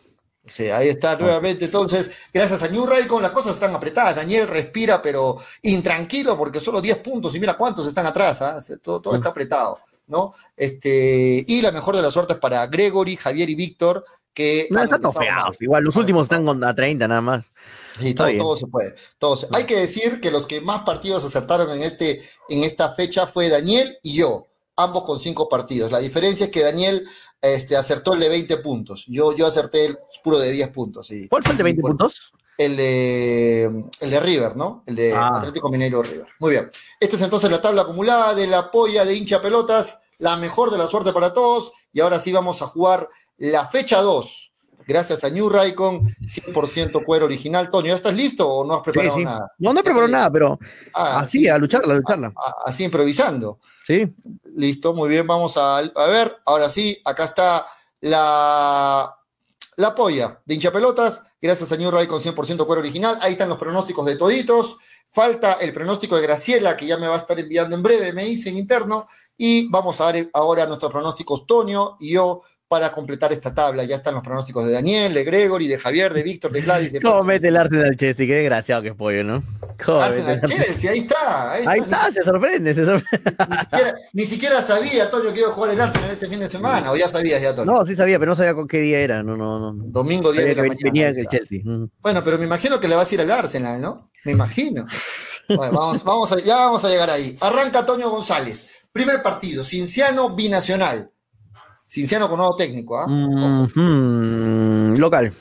Sí, 0.47 0.69
ahí 0.69 0.89
está 0.91 1.17
nuevamente. 1.17 1.65
Entonces, 1.67 2.11
gracias 2.33 2.63
a 2.63 2.69
New 2.69 2.85
Raycon, 2.87 3.23
las 3.23 3.33
cosas 3.33 3.55
están 3.55 3.75
apretadas. 3.75 4.17
Daniel 4.17 4.47
respira, 4.49 5.01
pero 5.01 5.39
intranquilo, 5.63 6.37
porque 6.37 6.61
solo 6.61 6.83
10 6.83 6.99
puntos. 6.99 7.35
Y 7.35 7.41
mira 7.41 7.57
cuántos 7.57 7.87
están 7.87 8.05
atrás. 8.07 8.43
¿ah? 8.43 8.59
Todo, 8.83 9.01
todo 9.01 9.15
está 9.15 9.31
apretado, 9.31 9.79
¿no? 10.09 10.35
Este, 10.57 11.43
y 11.47 11.63
la 11.63 11.73
mejor 11.73 11.97
de 11.97 12.03
las 12.03 12.13
suertes 12.13 12.37
para 12.37 12.67
Gregory, 12.67 13.17
Javier 13.17 13.49
y 13.49 13.55
Víctor, 13.55 14.05
que. 14.35 14.67
No, 14.71 14.83
están 14.83 15.01
topeados. 15.01 15.45
mal. 15.45 15.57
Igual, 15.61 15.85
los 15.85 15.97
últimos 15.97 16.25
están 16.25 16.63
a 16.63 16.75
30 16.75 17.09
nada 17.09 17.21
más. 17.23 17.45
Está 18.01 18.27
todo, 18.39 18.57
se 18.57 18.67
puede. 18.67 18.95
todo 19.19 19.37
se- 19.37 19.49
Hay 19.53 19.65
que 19.65 19.77
decir 19.77 20.21
que 20.21 20.31
los 20.31 20.47
que 20.47 20.61
más 20.61 20.83
partidos 20.83 21.25
acertaron 21.25 21.71
en, 21.71 21.83
este, 21.83 22.23
en 22.49 22.65
esta 22.65 22.93
fecha 22.95 23.27
fue 23.27 23.49
Daniel 23.49 23.99
y 24.03 24.15
yo, 24.15 24.47
ambos 24.77 25.05
con 25.05 25.21
cinco 25.21 25.49
partidos. 25.49 25.93
La 25.93 26.01
diferencia 26.01 26.47
es 26.47 26.53
que 26.53 26.63
Daniel 26.63 27.07
este, 27.41 27.77
acertó 27.77 28.15
el 28.15 28.21
de 28.21 28.29
20 28.29 28.57
puntos. 28.59 29.05
Yo, 29.07 29.33
yo 29.37 29.47
acerté 29.47 29.87
el 29.87 29.99
puro 30.23 30.39
de 30.39 30.51
10 30.51 30.69
puntos. 30.71 31.07
sí. 31.07 31.29
¿Cuál 31.29 31.43
fue 31.43 31.53
el 31.53 31.59
de 31.59 31.63
20 31.65 31.81
Y 31.81 31.83
por- 31.83 31.91
puntos? 31.93 32.33
El 32.57 32.77
de, 32.77 33.65
el 34.01 34.11
de 34.11 34.21
River, 34.21 34.57
¿no? 34.57 34.85
El 34.87 34.95
de 34.97 35.13
Ah. 35.13 35.33
Atlético 35.35 35.69
Mineiro 35.71 36.03
River. 36.03 36.27
Muy 36.39 36.53
bien. 36.53 36.71
Esta 37.01 37.17
es 37.17 37.23
entonces 37.23 37.51
la 37.51 37.61
tabla 37.61 37.83
acumulada 37.83 38.33
de 38.35 38.47
la 38.47 38.71
polla 38.71 39.05
de 39.05 39.13
hincha 39.15 39.43
pelotas, 39.43 40.01
la 40.19 40.37
mejor 40.37 40.71
de 40.71 40.79
la 40.79 40.87
suerte 40.87 41.13
para 41.13 41.35
todos. 41.35 41.73
Y 41.93 42.01
ahora 42.01 42.19
sí 42.21 42.33
vamos 42.33 42.63
a 42.63 42.67
jugar 42.69 43.09
la 43.39 43.67
fecha 43.67 44.01
2. 44.03 44.54
Gracias 44.87 45.25
a 45.25 45.31
New 45.31 45.49
Raycon, 45.49 46.15
100% 46.21 47.05
cuero 47.05 47.25
original. 47.27 47.71
Toño, 47.71 47.89
¿ya 47.89 47.95
estás 47.95 48.15
listo 48.15 48.49
o 48.49 48.65
no 48.67 48.75
has 48.75 48.83
preparado 48.83 49.17
sí. 49.17 49.25
nada? 49.25 49.53
No, 49.59 49.73
no 49.73 49.81
he 49.81 49.83
preparado 49.83 50.09
nada, 50.11 50.31
pero 50.31 50.59
Ah, 50.95 51.21
así, 51.21 51.39
sí. 51.41 51.49
a 51.49 51.59
lucharla, 51.59 51.95
a 51.95 51.97
lucharla. 51.97 52.33
A- 52.37 52.55
Así 52.67 52.85
improvisando. 52.85 53.59
Sí. 53.87 54.15
Listo, 54.57 54.95
muy 54.95 55.09
bien, 55.09 55.27
vamos 55.27 55.57
a, 55.57 55.79
a 55.79 56.07
ver. 56.07 56.37
Ahora 56.47 56.69
sí, 56.69 57.01
acá 57.05 57.25
está 57.25 57.67
la, 58.29 59.15
la 59.77 59.95
polla 59.95 60.41
de 60.45 60.55
hinchapelotas. 60.55 61.23
Gracias 61.41 61.73
a 61.73 61.77
New 61.77 61.91
Ray 61.91 62.07
con 62.07 62.21
100% 62.21 62.65
cuero 62.67 62.81
original. 62.81 63.19
Ahí 63.21 63.33
están 63.33 63.49
los 63.49 63.59
pronósticos 63.59 64.07
de 64.07 64.17
toditos. 64.17 64.77
Falta 65.11 65.55
el 65.61 65.73
pronóstico 65.73 66.17
de 66.17 66.23
Graciela, 66.23 66.77
que 66.77 66.87
ya 66.87 66.97
me 66.97 67.07
va 67.07 67.15
a 67.15 67.19
estar 67.19 67.39
enviando 67.39 67.77
en 67.77 67.83
breve, 67.83 68.13
me 68.13 68.25
dice 68.25 68.49
en 68.49 68.57
interno. 68.59 69.07
Y 69.37 69.69
vamos 69.69 70.01
a 70.01 70.05
dar 70.05 70.29
ahora 70.33 70.67
nuestros 70.67 70.91
pronósticos, 70.91 71.47
Tonio 71.47 71.97
y 72.01 72.13
yo, 72.15 72.43
para 72.75 72.91
completar 72.91 73.33
esta 73.33 73.55
tabla. 73.55 73.85
Ya 73.85 73.95
están 73.95 74.15
los 74.15 74.23
pronósticos 74.25 74.67
de 74.67 74.73
Daniel, 74.73 75.15
de 75.15 75.23
Gregory, 75.23 75.69
de 75.69 75.79
Javier, 75.79 76.13
de 76.13 76.25
Víctor, 76.25 76.51
de 76.51 76.61
Gladys. 76.61 76.93
De 76.93 77.01
¿Cómo 77.03 77.23
mete 77.23 77.47
el 77.47 77.57
Arsenal 77.57 77.97
Chelsea? 77.97 78.27
Qué 78.27 78.35
desgraciado 78.35 78.83
que 78.83 78.89
es 78.89 78.95
pollo, 78.97 79.23
¿no? 79.23 79.45
¿Cómo 79.85 80.01
Arsenal? 80.01 80.41
Chelsea, 80.43 80.91
ahí 80.91 80.99
está. 80.99 81.53
Ahí, 81.53 81.65
Ahí 81.69 81.79
está. 81.79 82.09
está, 82.09 82.13
se 82.13 82.23
sorprende, 82.25 82.75
se 82.75 82.85
sorprende. 82.85 83.33
Ni, 83.49 83.57
siquiera, 83.59 83.95
ni 84.13 84.25
siquiera 84.25 84.61
sabía, 84.63 85.09
Toño, 85.09 85.33
que 85.33 85.39
iba 85.39 85.51
a 85.51 85.53
jugar 85.53 85.71
el 85.71 85.81
Arsenal 85.81 86.11
este 86.11 86.27
fin 86.27 86.41
de 86.41 86.51
semana. 86.51 86.91
¿O 86.91 86.97
ya 86.97 87.07
sabías 87.07 87.41
ya, 87.41 87.55
Toño? 87.55 87.73
No, 87.73 87.87
sí 87.87 87.95
sabía, 87.95 88.19
pero 88.19 88.33
no 88.33 88.35
sabía 88.35 88.55
con 88.55 88.67
qué 88.67 88.81
día 88.81 88.99
era. 88.99 89.23
No, 89.23 89.37
no, 89.37 89.61
no. 89.73 89.73
Domingo 89.87 90.33
10 90.33 90.45
de 90.47 90.55
la 90.57 90.63
mañana. 90.63 90.81
venía 90.83 91.07
ahí 91.07 91.13
el 91.13 91.19
está. 91.21 91.37
Chelsea. 91.37 91.61
Bueno, 92.01 92.23
pero 92.25 92.39
me 92.39 92.45
imagino 92.47 92.81
que 92.81 92.89
le 92.89 92.97
vas 92.97 93.09
a 93.09 93.15
ir 93.15 93.21
al 93.21 93.31
Arsenal, 93.31 93.81
¿no? 93.81 94.09
Me 94.25 94.33
imagino. 94.33 94.85
Bueno, 95.47 95.79
vamos, 95.79 96.03
vamos 96.03 96.33
a- 96.33 96.41
ya 96.41 96.57
vamos 96.57 96.83
a 96.87 96.89
llegar 96.89 97.11
ahí. 97.11 97.37
Arranca 97.39 97.81
Antonio 97.81 98.09
González. 98.09 98.67
Primer 98.91 99.23
partido, 99.23 99.63
Cinciano 99.63 100.35
binacional. 100.35 101.11
Cinciano 101.87 102.29
con 102.29 102.39
nuevo 102.39 102.57
técnico, 102.57 102.99
¿ah? 102.99 103.07
Mm, 103.07 103.69
mm, 103.75 104.97
local. 104.99 105.33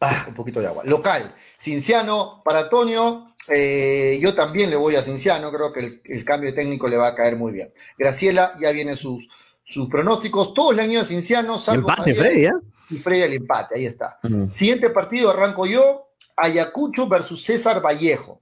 Ah, 0.00 0.26
un 0.28 0.34
poquito 0.34 0.60
de 0.60 0.66
agua. 0.66 0.82
Local. 0.86 1.34
Cinciano 1.58 2.42
para 2.44 2.60
Antonio. 2.60 3.34
eh, 3.48 4.18
yo 4.22 4.34
también 4.34 4.70
le 4.70 4.76
voy 4.76 4.94
a 4.96 5.02
Cinciano. 5.02 5.50
Creo 5.50 5.72
que 5.72 5.80
el, 5.80 6.02
el 6.04 6.24
cambio 6.24 6.50
de 6.50 6.56
técnico 6.56 6.88
le 6.88 6.96
va 6.96 7.08
a 7.08 7.14
caer 7.14 7.36
muy 7.36 7.52
bien. 7.52 7.70
Graciela 7.98 8.52
ya 8.60 8.70
viene 8.72 8.96
sus, 8.96 9.28
sus 9.64 9.88
pronósticos. 9.88 10.54
Todos 10.54 10.74
le 10.76 10.82
han 10.82 10.90
ido 10.90 11.02
a 11.02 11.04
Cinciano. 11.04 11.58
salvo 11.58 11.88
Empate, 11.90 12.14
Javier 12.14 12.16
Freddy, 12.16 12.44
¿eh? 12.46 12.52
Y 12.90 12.96
Freddy 12.96 13.22
el 13.22 13.32
empate. 13.34 13.78
Ahí 13.78 13.86
está. 13.86 14.18
Mm. 14.22 14.50
Siguiente 14.50 14.90
partido 14.90 15.30
arranco 15.30 15.66
yo. 15.66 16.06
Ayacucho 16.36 17.06
versus 17.08 17.44
César 17.44 17.82
Vallejo. 17.84 18.40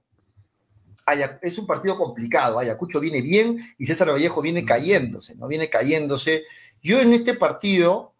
Aya- 1.09 1.39
es 1.41 1.57
un 1.57 1.65
partido 1.67 1.97
complicado. 1.97 2.59
Ayacucho 2.59 2.99
viene 2.99 3.21
bien 3.21 3.59
y 3.77 3.85
César 3.85 4.09
Vallejo 4.11 4.41
viene 4.41 4.63
cayéndose, 4.65 5.35
¿no? 5.35 5.47
Viene 5.47 5.69
cayéndose. 5.69 6.43
Yo 6.81 6.99
en 6.99 7.13
este 7.13 7.33
partido. 7.33 8.13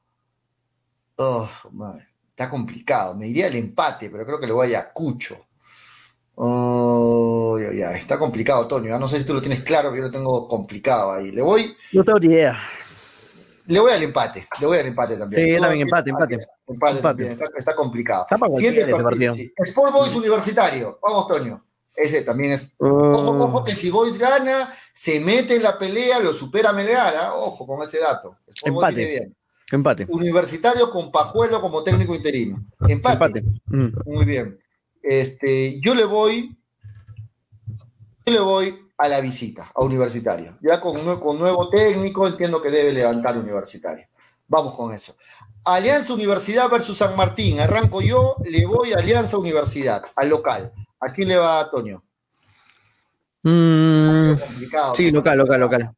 oh, 1.17 1.49
madre, 1.71 2.07
está 2.29 2.49
complicado. 2.49 3.15
Me 3.15 3.27
iría 3.27 3.47
el 3.47 3.55
empate, 3.55 4.09
pero 4.09 4.25
creo 4.25 4.39
que 4.39 4.47
le 4.47 4.53
voy 4.53 4.67
a 4.73 4.79
Ayacucho. 4.79 5.37
Oh, 6.41 7.59
ya, 7.61 7.71
ya, 7.73 7.91
está 7.97 8.17
complicado, 8.17 8.65
Toño. 8.67 8.87
Ya 8.87 8.97
no 8.97 9.07
sé 9.09 9.19
si 9.19 9.25
tú 9.25 9.33
lo 9.33 9.41
tienes 9.41 9.61
claro, 9.63 9.89
pero 9.89 10.03
yo 10.03 10.07
lo 10.07 10.11
tengo 10.11 10.47
complicado 10.47 11.11
ahí. 11.11 11.31
Le 11.31 11.41
voy, 11.41 11.75
No 11.91 12.03
tengo 12.03 12.17
ni 12.19 12.27
idea. 12.27 12.57
le 13.67 13.79
voy 13.79 13.91
al 13.91 14.01
empate. 14.03 14.47
Le 14.61 14.65
voy 14.65 14.77
al 14.77 14.85
empate 14.87 15.17
también. 15.17 15.41
Sí, 15.45 15.51
también, 15.61 15.71
aquí 15.73 15.81
empate, 15.81 16.09
empate. 16.11 16.33
Empate, 16.35 16.51
Empate. 16.69 17.01
también, 17.01 17.31
está, 17.33 17.45
está 17.57 17.75
complicado. 17.75 18.21
Está 18.21 18.37
para 18.37 18.53
Siguiente 18.53 18.79
cualquiera 18.89 18.97
ese 18.97 19.03
partido. 19.03 19.33
sí. 19.33 19.53
Sport 19.57 19.91
Boys 19.93 20.15
Universitario. 20.15 20.99
Vamos, 21.01 21.27
Toño. 21.27 21.65
Ese 21.99 22.21
también 22.21 22.53
es. 22.53 22.73
Ojo, 22.77 23.31
Oh. 23.31 23.43
ojo, 23.43 23.63
que 23.65 23.73
si 23.73 23.89
Boys 23.89 24.17
gana, 24.17 24.71
se 24.93 25.19
mete 25.19 25.55
en 25.57 25.63
la 25.63 25.77
pelea, 25.77 26.19
lo 26.19 26.31
supera 26.31 26.71
Melgar. 26.71 27.13
¿ah? 27.17 27.33
Ojo 27.35 27.67
con 27.67 27.85
ese 27.85 27.99
dato. 27.99 28.37
Empate. 28.63 29.05
bien. 29.05 29.35
Empate. 29.69 30.05
Universitario 30.07 30.89
con 30.89 31.11
Pajuelo 31.11 31.59
como 31.59 31.83
técnico 31.83 32.15
interino. 32.15 32.65
Empate. 32.87 33.39
Empate. 33.39 33.43
Mm. 33.65 33.89
Muy 34.05 34.25
bien. 34.25 34.57
Este, 35.03 35.79
yo 35.81 35.93
le 35.93 36.05
voy. 36.05 36.57
Yo 38.25 38.33
le 38.33 38.39
voy 38.39 38.89
a 38.97 39.07
la 39.09 39.19
visita, 39.19 39.69
a 39.75 39.83
Universitario. 39.83 40.57
Ya 40.61 40.79
con 40.79 41.03
nuevo 41.03 41.69
técnico, 41.69 42.27
entiendo 42.27 42.61
que 42.61 42.69
debe 42.71 42.93
levantar 42.93 43.37
Universitario. 43.37 44.07
Vamos 44.47 44.73
con 44.73 44.93
eso. 44.93 45.15
Alianza 45.65 46.13
Universidad 46.13 46.69
versus 46.69 46.97
San 46.97 47.15
Martín. 47.17 47.59
Arranco 47.59 48.01
yo, 48.01 48.37
le 48.45 48.65
voy 48.65 48.93
a 48.93 48.97
Alianza 48.97 49.37
Universidad, 49.37 50.03
al 50.15 50.29
local. 50.29 50.71
¿A 50.99 51.11
quién 51.13 51.27
le 51.29 51.37
va 51.37 51.61
Antonio? 51.61 52.03
Mm, 53.43 54.33
Complicado. 54.37 54.95
sí, 54.95 55.11
local, 55.11 55.37
local, 55.37 55.59
local. 55.61 55.91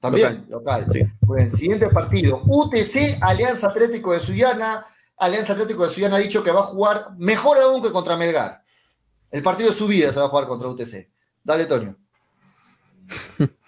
También, 0.00 0.46
local. 0.48 0.86
Sí. 0.92 1.00
Bueno, 1.20 1.50
siguiente 1.50 1.88
partido. 1.90 2.40
UTC, 2.46 3.18
Alianza 3.20 3.66
Atlético 3.68 4.12
de 4.12 4.20
Sullana. 4.20 4.86
Alianza 5.16 5.52
Atlético 5.54 5.84
de 5.86 5.92
Sullana 5.92 6.16
ha 6.16 6.20
dicho 6.20 6.42
que 6.42 6.52
va 6.52 6.60
a 6.60 6.64
jugar 6.64 7.08
mejor 7.18 7.58
aún 7.58 7.82
que 7.82 7.90
contra 7.90 8.16
Melgar. 8.16 8.62
El 9.30 9.42
partido 9.42 9.68
de 9.70 9.74
su 9.76 9.86
vida 9.88 10.12
se 10.12 10.20
va 10.20 10.26
a 10.26 10.28
jugar 10.28 10.46
contra 10.46 10.68
UTC. 10.68 11.10
Dale, 11.42 11.66
Toño. 11.66 11.96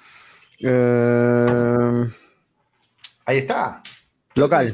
Eh, 0.62 2.06
Ahí 3.24 3.38
está. 3.38 3.82
local. 4.34 4.72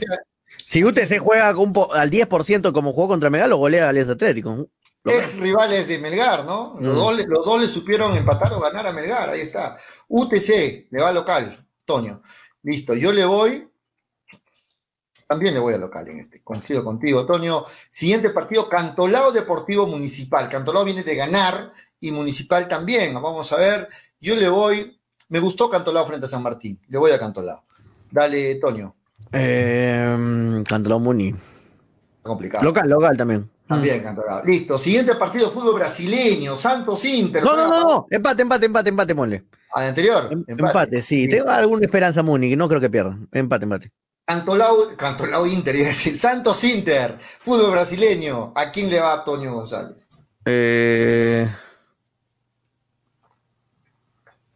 Si 0.64 0.82
UTC 0.82 1.18
juega 1.20 1.54
con 1.54 1.64
un 1.68 1.72
po- 1.72 1.92
al 1.94 2.10
10% 2.10 2.72
como 2.72 2.92
jugó 2.92 3.06
contra 3.08 3.30
Megal, 3.30 3.50
lo 3.50 3.56
golea 3.58 3.88
Alianza 3.88 4.12
Atlético. 4.14 4.68
Ex 5.10 5.38
rivales 5.38 5.88
de 5.88 5.98
Melgar, 5.98 6.44
¿no? 6.44 6.76
Los, 6.80 6.94
Mm. 6.94 6.96
dos, 6.96 7.16
le- 7.16 7.26
los 7.26 7.44
dos 7.44 7.60
le 7.60 7.68
supieron 7.68 8.16
empatar 8.16 8.52
o 8.52 8.60
ganar 8.60 8.86
a 8.86 8.92
Melgar. 8.92 9.28
Ahí 9.30 9.40
está. 9.40 9.76
UTC, 10.08 10.88
le 10.90 11.02
va 11.02 11.12
local, 11.12 11.56
Toño. 11.84 12.22
Listo, 12.62 12.94
yo 12.94 13.12
le 13.12 13.24
voy. 13.24 13.68
También 15.28 15.54
le 15.54 15.60
voy 15.60 15.74
a 15.74 15.78
local 15.78 16.08
en 16.08 16.20
este. 16.20 16.42
Coincido 16.42 16.84
contigo, 16.84 17.26
Toño. 17.26 17.64
Siguiente 17.90 18.30
partido, 18.30 18.68
Cantolao 18.68 19.32
Deportivo 19.32 19.86
Municipal. 19.86 20.48
Cantolao 20.48 20.84
viene 20.84 21.02
de 21.02 21.16
ganar 21.16 21.72
y 21.98 22.12
Municipal 22.12 22.68
también. 22.68 23.12
Vamos 23.14 23.52
a 23.52 23.56
ver. 23.56 23.88
Yo 24.20 24.36
le 24.36 24.48
voy. 24.48 25.00
Me 25.28 25.40
gustó 25.40 25.68
Cantolao 25.68 26.06
frente 26.06 26.26
a 26.26 26.28
San 26.28 26.42
Martín. 26.44 26.80
Le 26.88 26.98
voy 26.98 27.10
a 27.10 27.18
Cantolao. 27.18 27.64
Dale, 28.10 28.54
Toño. 28.56 28.94
Eh, 29.32 30.62
Cantolao 30.68 31.00
Muni. 31.00 31.34
Complicado. 32.22 32.64
Local, 32.64 32.88
local 32.88 33.16
también. 33.16 33.50
También 33.66 34.02
Cantolao. 34.02 34.44
Listo. 34.44 34.78
Siguiente 34.78 35.14
partido, 35.16 35.50
fútbol 35.50 35.74
brasileño. 35.74 36.56
Santos 36.56 37.04
Inter. 37.04 37.42
No, 37.42 37.56
no, 37.56 37.66
no, 37.68 37.82
no. 37.82 38.06
Empate, 38.10 38.42
empate, 38.42 38.66
empate, 38.66 38.88
empate, 38.90 39.14
mole. 39.14 39.44
Al 39.72 39.88
anterior. 39.88 40.28
Em- 40.30 40.44
Empate, 40.46 41.02
sí. 41.02 41.24
Sí. 41.24 41.28
Tengo 41.28 41.50
alguna 41.50 41.84
esperanza 41.84 42.22
que 42.24 42.56
no 42.56 42.68
creo 42.68 42.80
que 42.80 42.90
pierda. 42.90 43.18
Empate, 43.32 43.64
empate. 43.64 43.92
Cantolao, 44.24 44.88
Cantolao 44.96 45.46
Inter, 45.46 45.74
iba 45.76 45.84
a 45.84 45.88
decir, 45.88 46.16
Santos 46.18 46.62
Inter, 46.64 47.18
fútbol 47.20 47.70
brasileño. 47.72 48.52
¿A 48.56 48.70
quién 48.72 48.90
le 48.90 48.98
va 49.00 49.14
Antonio 49.14 49.52
González? 49.54 50.10
Eh, 50.44 51.48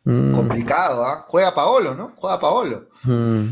mm, 0.05 0.33
Complicado, 0.35 1.05
¿ah? 1.05 1.25
Juega 1.29 1.55
Paolo, 1.55 1.95
¿no? 1.95 2.13
Juega 2.17 2.41
Paolo. 2.41 2.89
mm, 3.05 3.49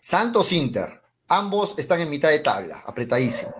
Santos 0.00 0.52
Inter. 0.52 1.00
Ambos 1.28 1.78
están 1.78 2.00
en 2.00 2.10
mitad 2.10 2.28
de 2.28 2.38
tabla, 2.40 2.82
apretadísimo. 2.86 3.52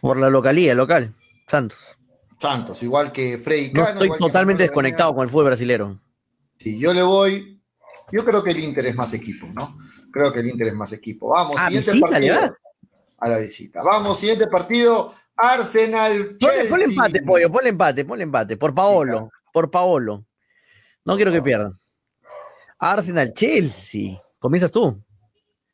Por 0.00 0.18
la 0.18 0.30
localía, 0.30 0.74
local. 0.74 1.14
Santos. 1.48 1.78
Santos, 2.38 2.82
igual 2.82 3.12
que 3.12 3.38
Freddy 3.38 3.68
No 3.68 3.74
Cano. 3.74 3.88
estoy 3.92 4.06
igual 4.06 4.18
que 4.18 4.24
totalmente 4.24 4.62
desconectado 4.64 5.14
con 5.14 5.24
el 5.24 5.30
fútbol 5.30 5.46
brasilero. 5.46 6.00
Sí, 6.58 6.78
yo 6.78 6.92
le 6.92 7.02
voy. 7.02 7.60
Yo 8.10 8.24
creo 8.24 8.42
que 8.42 8.50
el 8.50 8.58
Inter 8.60 8.86
es 8.86 8.94
más 8.94 9.12
equipo, 9.12 9.46
¿no? 9.54 9.78
Creo 10.12 10.32
que 10.32 10.40
el 10.40 10.48
Inter 10.50 10.68
es 10.68 10.74
más 10.74 10.92
equipo. 10.92 11.28
Vamos, 11.28 11.56
Ah, 11.58 11.66
siguiente 11.66 11.92
visita, 11.92 12.10
partido. 12.10 12.56
A 13.18 13.28
la 13.28 13.38
visita. 13.38 13.82
Vamos, 13.82 14.18
siguiente 14.18 14.46
partido. 14.48 15.14
Arsenal. 15.36 16.36
Ponle, 16.38 16.64
ponle 16.66 16.84
empate, 16.84 17.22
pollo, 17.22 17.50
ponle 17.50 17.68
empate, 17.70 18.04
ponle 18.04 18.24
empate. 18.24 18.56
Por 18.56 18.74
Paolo, 18.74 19.30
por 19.52 19.70
Paolo. 19.70 20.24
No 21.04 21.16
quiero 21.16 21.32
que 21.32 21.42
pierdan. 21.42 21.78
Arsenal, 22.78 23.32
Chelsea. 23.32 24.18
¿Comienzas 24.38 24.70
tú? 24.70 25.00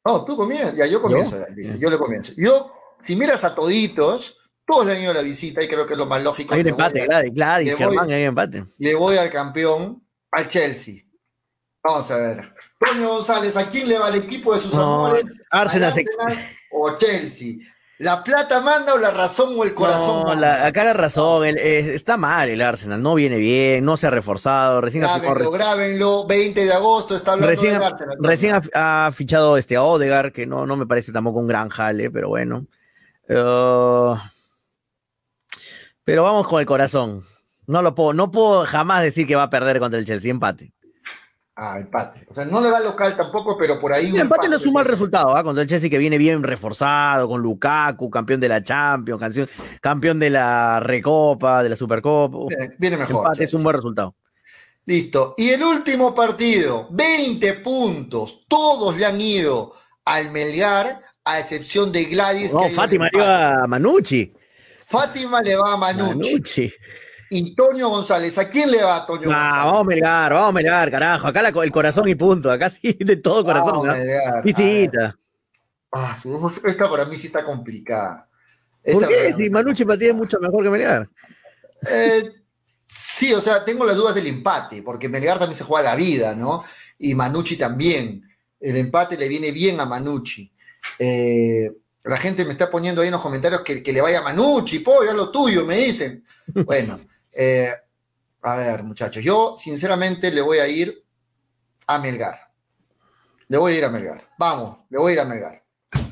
No, 0.05 0.24
tú 0.24 0.36
comienzas. 0.36 0.76
Ya, 0.76 0.86
yo 0.86 1.00
comienzo. 1.00 1.36
Listo, 1.55 1.76
yo 1.76 1.90
le 1.90 1.98
comienzo. 1.98 2.32
Yo, 2.36 2.72
si 3.00 3.16
miras 3.16 3.44
a 3.44 3.54
toditos, 3.54 4.38
todos 4.66 4.86
le 4.86 4.92
han 4.96 5.00
ido 5.02 5.10
a 5.12 5.14
la 5.14 5.22
visita 5.22 5.62
y 5.62 5.68
creo 5.68 5.86
que 5.86 5.94
es 5.94 5.98
lo 5.98 6.06
más 6.06 6.22
lógico. 6.22 6.54
Hay 6.54 6.60
un 6.60 6.68
empate, 6.68 7.06
Gladys, 7.06 7.32
Gladys, 7.34 7.76
Germán, 7.76 8.10
hay 8.10 8.22
un 8.22 8.28
empate. 8.28 8.64
Le 8.78 8.94
voy 8.94 9.16
al 9.16 9.30
campeón, 9.30 10.02
al 10.32 10.48
Chelsea. 10.48 11.04
Vamos 11.82 12.10
a 12.10 12.18
ver. 12.18 12.54
Toño 12.78 13.08
González, 13.08 13.56
¿a 13.56 13.68
quién 13.70 13.88
le 13.88 13.98
va 13.98 14.08
el 14.08 14.16
equipo 14.16 14.54
de 14.54 14.60
sus 14.60 14.74
No, 14.74 15.06
amores? 15.06 15.24
Arsenal 15.50 15.90
¿Al 15.90 15.94
se- 15.94 16.04
Arsenal 16.20 16.46
o 16.72 16.96
Chelsea? 16.96 17.54
¿La 18.00 18.22
plata 18.22 18.60
manda 18.60 18.94
o 18.94 18.98
la 18.98 19.10
razón 19.10 19.54
o 19.58 19.64
el 19.64 19.74
corazón 19.74 20.22
No, 20.24 20.34
la- 20.36 20.66
acá 20.66 20.84
la 20.84 20.92
razón, 20.92 21.44
el- 21.46 21.56
eh, 21.58 21.94
está 21.94 22.16
mal 22.16 22.48
el 22.48 22.60
Arsenal, 22.62 23.02
no 23.02 23.14
viene 23.16 23.38
bien, 23.38 23.84
no 23.84 23.96
se 23.96 24.06
ha 24.06 24.10
reforzado, 24.10 24.80
recién 24.80 25.02
ha, 25.04 25.18
Grábenlo, 25.18 25.50
grábenlo, 25.50 26.26
20 26.26 26.64
de 26.64 26.72
agosto 26.72 27.16
está 27.16 27.32
hablando 27.32 27.50
recién, 27.50 27.72
del 27.74 27.82
ha- 27.82 27.86
Arsenal. 27.88 28.16
Toño. 28.16 28.28
recién 28.28 28.54
ha, 28.74 29.06
ha 29.06 29.12
fichado 29.12 29.56
este 29.56 29.74
a 29.74 29.82
Odegar, 29.82 30.32
que 30.32 30.46
no, 30.46 30.64
no 30.66 30.76
me 30.76 30.86
parece 30.86 31.10
tampoco 31.10 31.40
un 31.40 31.48
gran 31.48 31.70
jale, 31.70 32.10
pero 32.10 32.28
bueno. 32.28 32.66
Pero 36.05 36.22
vamos 36.22 36.46
con 36.48 36.60
el 36.60 36.66
corazón. 36.66 37.24
No 37.66 37.82
lo 37.82 37.94
puedo, 37.94 38.14
no 38.14 38.30
puedo 38.30 38.64
jamás 38.64 39.02
decir 39.02 39.26
que 39.26 39.36
va 39.36 39.42
a 39.44 39.50
perder 39.50 39.78
contra 39.78 39.98
el 40.00 40.06
Chelsea, 40.06 40.30
empate. 40.30 40.72
Ah, 41.60 41.78
empate. 41.80 42.24
O 42.30 42.34
sea, 42.34 42.44
no 42.44 42.60
le 42.60 42.70
va 42.70 42.78
al 42.78 42.84
local 42.84 43.16
tampoco, 43.16 43.59
pero 43.59 43.78
por 43.80 43.92
ahí 43.92 44.06
El 44.06 44.14
un 44.14 44.20
empate 44.20 44.48
no 44.48 44.56
es 44.56 44.64
un 44.64 44.72
mal 44.72 44.84
de- 44.84 44.90
resultado, 44.92 45.36
¿ah? 45.36 45.42
Contra 45.42 45.62
el 45.62 45.68
Chelsea 45.68 45.90
que 45.90 45.98
viene 45.98 46.16
bien 46.16 46.42
reforzado, 46.42 47.28
con 47.28 47.42
Lukaku, 47.42 48.09
campeón 48.10 48.38
de 48.40 48.48
la 48.48 48.62
Champions, 48.62 49.20
canción- 49.20 49.46
campeón 49.80 50.18
de 50.20 50.30
la 50.30 50.78
Recopa, 50.80 51.62
de 51.64 51.68
la 51.70 51.76
Supercopa. 51.76 52.38
Viene 52.78 52.96
mejor. 52.96 53.16
empate 53.26 53.44
es 53.44 53.52
un 53.55 53.64
buen 53.64 53.74
resultado. 53.76 54.14
Listo. 54.86 55.34
Y 55.36 55.50
el 55.50 55.62
último 55.62 56.14
partido, 56.14 56.86
20 56.92 57.55
puntos. 57.55 58.46
Todos 58.48 58.96
le 58.96 59.05
han 59.05 59.20
ido 59.20 59.74
al 60.06 60.30
Melgar, 60.30 61.02
a 61.32 61.40
excepción 61.40 61.90
de 61.92 62.05
Gladys. 62.05 62.50
que 62.50 62.56
No, 62.56 62.62
un 62.64 62.72
Fátima 62.72 63.06
empate. 63.06 63.24
arriba 63.24 63.64
a 63.64 63.66
Manucci. 63.66 64.32
Fátima 64.86 65.42
le 65.42 65.56
va 65.56 65.72
a 65.72 65.76
Manucci. 65.76 66.16
Manucci. 66.32 66.72
y 67.30 67.55
Toño 67.55 67.90
González. 67.90 68.38
¿A 68.38 68.48
quién 68.48 68.70
le 68.70 68.82
va 68.82 69.05
Toño 69.06 69.28
Ah, 69.30 69.64
González? 69.64 69.64
vamos 69.64 69.80
a 69.80 69.84
Melgar, 69.84 70.32
vamos 70.32 70.48
a 70.48 70.52
Melgar, 70.52 70.90
carajo. 70.90 71.26
Acá 71.26 71.42
la- 71.42 71.48
el 71.62 71.70
corazón 71.70 72.09
y 72.09 72.14
punto. 72.14 72.50
Acá 72.50 72.70
sí, 72.70 72.96
de 72.98 73.16
todo 73.16 73.44
corazón. 73.44 73.86
Vamos. 73.86 73.98
Visita. 74.44 75.14
Ah, 75.92 76.16
esta 76.64 76.88
para 76.88 77.05
mí 77.05 77.16
sí 77.18 77.26
está 77.26 77.44
complicada. 77.44 78.26
¿Por 78.82 78.94
Esta 79.02 79.09
qué? 79.09 79.14
para- 79.24 79.36
Si 79.36 79.50
Manucci 79.50 79.84
para 79.84 79.98
ti 79.98 80.06
es 80.06 80.14
mucho 80.14 80.38
mejor 80.40 80.62
que 80.62 80.70
Melgar. 80.70 81.09
Eh, 81.90 82.30
sí, 82.86 83.32
o 83.34 83.40
sea, 83.42 83.62
tengo 83.64 83.84
las 83.84 83.96
dudas 83.96 84.14
del 84.14 84.26
empate, 84.26 84.82
porque 84.82 85.09
Melgar 85.09 85.38
también 85.38 85.56
se 85.56 85.64
juega 85.64 85.90
la 85.90 85.96
vida, 85.96 86.34
¿no? 86.34 86.64
Y 86.98 87.14
Manucci 87.14 87.56
también. 87.56 88.22
El 88.59 88.76
empate 88.76 89.16
le 89.18 89.28
viene 89.28 89.50
bien 89.52 89.78
a 89.80 89.84
Manucci. 89.86 90.50
Eh, 90.98 91.70
la 92.05 92.16
gente 92.16 92.44
me 92.44 92.52
está 92.52 92.70
poniendo 92.70 93.02
ahí 93.02 93.09
en 93.09 93.12
los 93.12 93.23
comentarios 93.23 93.62
que, 93.62 93.82
que 93.82 93.93
le 93.93 94.01
vaya 94.01 94.23
Manucci, 94.23 94.78
pollo, 94.81 95.10
es 95.10 95.16
lo 95.16 95.31
tuyo, 95.31 95.65
me 95.65 95.77
dicen. 95.77 96.24
Bueno, 96.65 96.98
eh, 97.32 97.70
a 98.43 98.56
ver, 98.56 98.82
muchachos, 98.82 99.23
yo 99.23 99.55
sinceramente 99.59 100.31
le 100.31 100.40
voy 100.40 100.59
a 100.59 100.69
ir 100.69 101.05
a 101.86 101.98
Melgar. 101.98 102.35
Le 103.48 103.59
voy 103.59 103.74
a 103.74 103.78
ir 103.78 103.85
a 103.85 103.90
Melgar. 103.90 104.28
Vamos, 104.39 104.78
le 104.90 104.98
voy 104.98 105.10
a 105.10 105.15
ir 105.15 105.20
a 105.20 105.24
Melgar. 105.24 105.62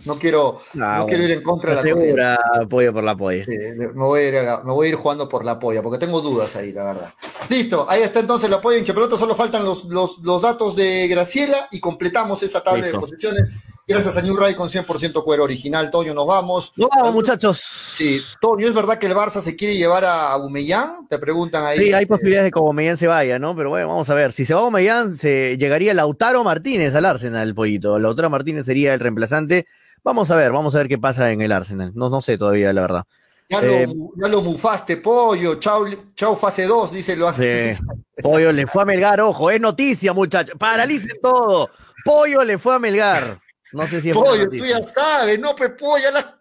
No 0.06 0.18
quiero, 0.18 0.60
Ah, 0.80 0.98
no 1.00 1.06
quiero 1.06 1.24
ir 1.24 1.32
en 1.32 1.42
contra 1.42 1.70
de 1.70 1.76
la. 1.76 1.82
Segura, 1.82 2.38
apoyo 2.62 2.92
por 2.92 3.02
la 3.04 3.10
apoyo. 3.12 3.44
Sí, 3.44 3.50
me 3.76 3.86
voy, 3.88 4.20
a 4.20 4.28
ir 4.28 4.36
a 4.36 4.42
la- 4.42 4.62
me 4.62 4.72
voy 4.72 4.86
a 4.86 4.90
ir 4.90 4.94
jugando 4.96 5.28
por 5.28 5.44
la 5.44 5.58
polla, 5.58 5.82
porque 5.82 5.98
tengo 5.98 6.20
dudas 6.20 6.54
ahí, 6.56 6.72
la 6.72 6.84
verdad. 6.84 7.14
Listo, 7.48 7.84
ahí 7.88 8.02
está 8.02 8.20
entonces 8.20 8.48
la 8.48 8.60
polla 8.60 8.78
hincha 8.78 8.94
pelota, 8.94 9.16
solo 9.16 9.34
faltan 9.34 9.64
los, 9.64 9.84
los, 9.86 10.18
los 10.18 10.40
datos 10.40 10.76
de 10.76 11.08
Graciela 11.08 11.68
y 11.72 11.80
completamos 11.80 12.42
esa 12.42 12.62
tabla 12.62 12.82
Listo. 12.82 12.96
de 12.96 13.00
posiciones. 13.00 13.42
Gracias 13.88 14.16
a 14.16 14.22
New 14.22 14.36
Ray 14.36 14.54
con 14.54 14.68
100% 14.68 15.22
cuero 15.22 15.44
original. 15.44 15.92
Toño, 15.92 16.12
nos 16.12 16.26
vamos. 16.26 16.72
Nos 16.74 16.88
vamos, 16.90 17.14
muchachos. 17.14 17.60
Sí, 17.60 18.20
Toño, 18.40 18.66
¿es 18.66 18.74
verdad 18.74 18.98
que 18.98 19.06
el 19.06 19.14
Barça 19.14 19.40
se 19.40 19.54
quiere 19.54 19.76
llevar 19.76 20.04
a 20.04 20.32
Aubameyang? 20.32 21.06
Te 21.08 21.18
preguntan 21.20 21.64
ahí. 21.64 21.78
Sí, 21.78 21.92
hay 21.92 22.04
posibilidades 22.04 22.46
de 22.46 22.50
que 22.50 22.58
Aubameyang 22.58 22.96
se 22.96 23.06
vaya, 23.06 23.38
¿no? 23.38 23.54
Pero 23.54 23.70
bueno, 23.70 23.86
vamos 23.86 24.10
a 24.10 24.14
ver. 24.14 24.32
Si 24.32 24.44
se 24.44 24.54
va 24.54 24.60
Aubameyang, 24.60 25.14
se 25.14 25.56
llegaría 25.56 25.94
Lautaro 25.94 26.42
Martínez 26.42 26.96
al 26.96 27.04
Arsenal, 27.04 27.54
pollito. 27.54 27.96
Lautaro 28.00 28.28
Martínez 28.28 28.66
sería 28.66 28.92
el 28.92 28.98
reemplazante. 28.98 29.66
Vamos 30.02 30.32
a 30.32 30.36
ver, 30.36 30.50
vamos 30.50 30.74
a 30.74 30.78
ver 30.78 30.88
qué 30.88 30.98
pasa 30.98 31.30
en 31.30 31.40
el 31.42 31.52
Arsenal. 31.52 31.92
No, 31.94 32.10
no 32.10 32.20
sé 32.20 32.36
todavía, 32.36 32.72
la 32.72 32.80
verdad. 32.80 33.04
Ya, 33.48 33.60
Eh, 33.60 33.86
lo, 33.86 34.10
ya 34.20 34.28
lo 34.28 34.42
mufaste, 34.42 34.96
pollo. 34.96 35.60
Chau, 35.60 35.86
chau 36.16 36.34
fase 36.34 36.66
2, 36.66 36.92
dice 36.92 37.14
lo 37.16 37.32
Sí. 37.32 37.70
Pollo 38.22 38.50
le 38.50 38.66
fue 38.66 38.82
a 38.82 38.84
Melgar, 38.84 39.20
ojo, 39.20 39.48
es 39.50 39.60
noticia, 39.60 40.12
muchachos. 40.12 40.56
Paralicen 40.58 41.18
todo. 41.22 41.70
Pollo 42.04 42.42
le 42.42 42.58
fue 42.58 42.74
a 42.74 42.78
Melgar. 42.80 43.38
No 43.72 43.86
sé 43.86 44.00
si 44.00 44.10
es 44.10 44.16
Pollo, 44.16 44.48
tú 44.48 44.64
ya 44.64 44.82
sabes, 44.82 45.38
no, 45.40 45.54
pues 45.56 45.70
pollo, 45.78 46.10
la, 46.12 46.40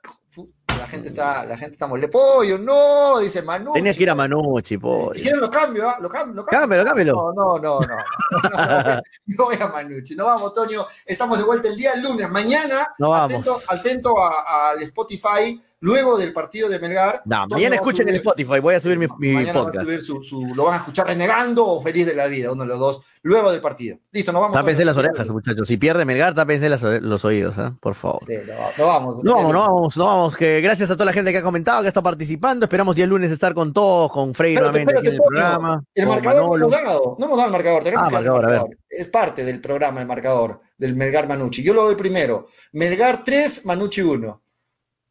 la 0.77 0.88
gente 0.88 1.07
está, 1.10 1.45
la 1.45 1.57
gente 1.57 1.73
está 1.73 1.88
molesta. 1.88 2.11
Pollo, 2.11 2.57
no, 2.60 3.19
dice 3.19 3.41
Manu. 3.41 3.73
Tenías 3.73 3.95
que 3.97 4.03
ir 4.03 4.10
a 4.10 4.15
Manucci, 4.15 4.77
pollo. 4.77 5.14
Si 5.14 5.22
quieren 5.22 5.39
lo 5.41 5.49
cambio, 5.49 5.89
¿ah? 5.89 5.97
Lo 5.99 6.10
cambio, 6.10 6.35
lo 6.35 6.45
cambio. 6.45 6.60
Cámbialo, 6.60 6.85
cámbialo. 6.85 7.34
No, 7.35 7.56
no, 7.56 7.60
no, 7.60 7.80
no. 7.80 7.95
No, 8.43 9.02
no 9.26 9.45
voy 9.45 9.56
a 9.60 9.68
Manucci. 9.68 10.15
No 10.15 10.26
vamos, 10.26 10.53
Toño. 10.53 10.85
Estamos 11.06 11.38
de 11.38 11.43
vuelta 11.45 11.68
el 11.69 11.76
día 11.77 11.95
lunes. 11.95 12.30
Mañana, 12.30 12.89
No 12.99 13.10
vamos. 13.10 13.31
atento, 13.31 13.57
atento 13.69 14.22
a- 14.23 14.69
al 14.72 14.81
Spotify, 14.84 15.60
luego 15.86 16.18
del 16.18 16.34
partido 16.34 16.68
de 16.68 16.80
Melgar. 16.80 17.22
No, 17.26 17.45
mañana 17.48 17.76
escuchen 17.76 18.10
el 18.10 18.16
Spotify, 18.16 18.60
voy 18.60 18.74
a 18.76 18.80
subir 18.80 18.98
mi, 18.98 19.07
mi 19.20 19.34
Mañana 19.34 19.53
va 19.53 19.60
a 19.60 19.64
podcast. 19.66 19.86
subir 19.86 20.02
su, 20.02 20.24
su- 20.24 20.56
lo 20.56 20.64
van 20.66 20.74
a 20.74 20.78
escuchar 20.78 21.06
renegando 21.07 21.66
o 21.66 21.82
feliz 21.82 22.06
de 22.07 22.16
la 22.16 22.26
vida, 22.26 22.52
uno 22.52 22.64
de 22.64 22.70
los 22.70 22.80
dos, 22.80 23.02
luego 23.22 23.52
del 23.52 23.62
partido. 23.62 23.98
Listo, 24.12 24.32
nos 24.32 24.41
vamos. 24.41 24.57
Tápense 24.57 24.84
las 24.84 24.98
orejas, 24.98 25.30
muchachos. 25.30 25.68
Si 25.68 25.78
pierde 25.78 26.03
Melgar, 26.06 26.34
tápense 26.34 26.68
las 26.70 26.82
los 26.82 27.24
oídos, 27.24 27.57
¿ah? 27.60 27.76
por 27.80 27.94
favor. 27.94 28.22
Sí, 28.28 28.34
no, 28.48 28.53
no 28.78 28.88
vamos. 28.88 29.24
No 29.24 29.34
vamos, 29.36 29.53
no 29.53 29.60
vamos, 29.60 29.98
no 29.98 30.06
vamos. 30.06 30.38
Que 30.38 30.60
gracias 30.62 30.90
a 30.90 30.95
toda 30.95 31.06
la 31.06 31.14
gente 31.14 31.32
que 31.32 31.38
ha 31.38 31.44
comentado, 31.44 31.84
que 31.84 31.88
está 31.88 32.02
participando. 32.02 32.66
Esperamos 32.66 32.95
ya 32.95 33.03
el 33.03 33.10
lunes 33.12 33.32
estar 33.32 33.53
con 33.53 33.72
todos, 33.72 34.12
con 34.12 34.34
Frey 34.34 34.56
Espérate, 34.56 34.80
nuevamente 34.84 34.99
aquí 34.99 35.07
en 35.10 35.14
el 35.16 35.22
programa. 35.28 35.84
El 35.94 36.07
marcador 36.07 36.41
no 36.44 36.49
Manolo. 36.49 36.66
hemos 36.68 36.84
dado. 36.84 37.16
No 37.20 37.26
hemos 37.26 37.38
dado 37.38 37.48
el 37.48 37.53
marcador. 37.53 37.84
Tenemos 37.84 38.06
Ah, 38.06 38.10
que 38.10 38.14
dar 38.16 38.24
el 38.24 38.30
marcador, 38.32 38.52
ver. 38.52 38.60
marcador. 38.62 38.78
Es 38.90 39.07
parte 39.07 39.45
del 39.45 39.62
programa 39.62 40.02
el 40.02 40.07
marcador 40.07 40.62
del 40.78 40.95
Melgar 40.95 41.28
Manucci. 41.28 41.64
Yo 41.64 41.74
lo 41.74 41.84
doy 41.84 41.95
primero. 41.95 42.48
Melgar 42.74 43.24
3, 43.24 43.66
Manucci 43.66 44.02
1. 44.02 44.41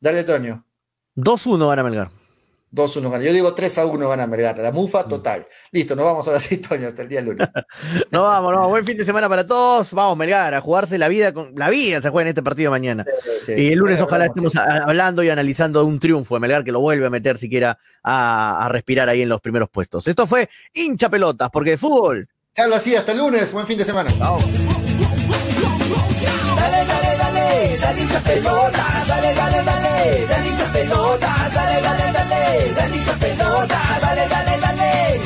Dale, 0.04 0.22
Toño. 0.22 0.62
2-1 1.16 1.66
gana 1.66 1.82
Melgar. 1.82 2.10
2-1 2.72 3.10
gana. 3.10 3.24
Yo 3.24 3.32
digo 3.32 3.54
3 3.54 3.78
a 3.78 3.86
1 3.86 4.06
gana 4.06 4.26
Melgar. 4.26 4.58
La 4.58 4.70
mufa 4.70 5.08
total. 5.08 5.46
Listo, 5.72 5.96
nos 5.96 6.04
vamos 6.04 6.26
ahora 6.26 6.40
sí, 6.40 6.58
Toño, 6.58 6.88
hasta 6.88 7.00
el 7.00 7.08
día 7.08 7.22
lunes. 7.22 7.48
No 8.10 8.24
vamos, 8.24 8.52
no. 8.52 8.68
Buen 8.68 8.84
fin 8.84 8.98
de 8.98 9.04
semana 9.06 9.30
para 9.30 9.46
todos. 9.46 9.94
Vamos, 9.94 10.18
Melgar, 10.18 10.52
a 10.52 10.60
jugarse 10.60 10.98
la 10.98 11.08
vida. 11.08 11.32
con 11.32 11.54
La 11.56 11.70
vida 11.70 12.02
se 12.02 12.10
juega 12.10 12.24
en 12.24 12.28
este 12.28 12.42
partido 12.42 12.70
mañana. 12.70 13.06
Sí. 13.46 13.54
Y 13.56 13.72
el 13.72 13.78
lunes 13.78 13.98
ojalá 14.02 14.26
estemos 14.26 14.54
hablando 14.56 15.22
y 15.22 15.30
analizando 15.30 15.82
un 15.86 15.98
triunfo 15.98 16.34
de 16.34 16.40
Melgar 16.40 16.64
que 16.64 16.72
lo 16.72 16.80
vuelve 16.80 17.06
a 17.06 17.10
meter 17.10 17.38
siquiera 17.38 17.78
a, 18.02 18.66
a 18.66 18.68
respirar 18.68 19.08
ahí 19.08 19.22
en 19.22 19.30
los 19.30 19.40
primeros 19.40 19.70
puestos. 19.70 20.06
Esto 20.06 20.26
fue 20.26 20.50
hincha 20.74 21.08
pelotas, 21.08 21.48
porque 21.50 21.70
de 21.70 21.78
fútbol. 21.78 22.28
Habla 22.58 22.76
así, 22.76 22.94
hasta 22.94 23.12
el 23.12 23.18
lunes. 23.18 23.50
Buen 23.54 23.66
fin 23.66 23.78
de 23.78 23.86
semana. 23.86 24.10
Dale, 24.18 24.73
dale, 27.84 28.00
dale 28.00 28.00
hincha 28.00 28.20
pelota, 28.20 28.84
dale, 29.06 29.34
dale, 29.34 29.64
dale, 29.64 30.26
dale 30.28 30.48
hincha 30.48 30.66
dale, 31.54 31.80
dale, 31.82 32.12
dale, 32.12 32.72
dale 32.74 32.96
hincha 32.96 33.12
pelota, 33.18 33.80
dale, 34.00 34.28
dale, 34.28 34.58
dale. 34.60 35.20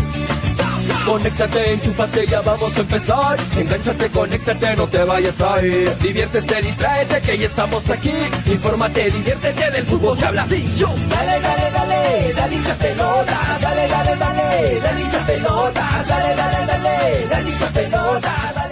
Conéctate, 1.05 1.72
enchúfate, 1.72 2.26
ya 2.26 2.40
vamos 2.43 2.76
a 2.76 2.80
empezar. 2.80 3.39
Engánchate, 3.56 4.10
conéctate, 4.10 4.76
no 4.76 4.86
te 4.86 5.05
vayas 5.05 5.40
a 5.40 5.64
ir. 5.64 5.97
Diviértete, 5.98 6.60
distráete, 6.62 7.20
que 7.22 7.39
ya 7.39 7.47
estamos 7.47 7.89
aquí. 7.89 8.12
Infórmate, 8.47 9.10
diviértete, 9.10 9.70
del 9.70 9.86
fútbol 9.86 10.16
se 10.16 10.26
habla 10.26 10.43
así. 10.43 10.68
Yo. 10.76 10.89
Dale, 11.09 11.40
dale, 11.40 11.70
dale, 11.72 12.32
dale 12.35 12.55
hincha 12.55 12.74
pelota, 12.74 13.39
dale, 13.60 13.89
dale, 13.89 14.16
dale, 14.16 14.80
dale 14.80 15.01
hincha 15.01 15.26
pelota, 15.26 16.05
dale, 16.09 16.35
dale, 16.36 16.66
dale, 16.66 17.26
dale 17.30 17.51
hincha 17.51 17.68
pelota, 17.68 18.68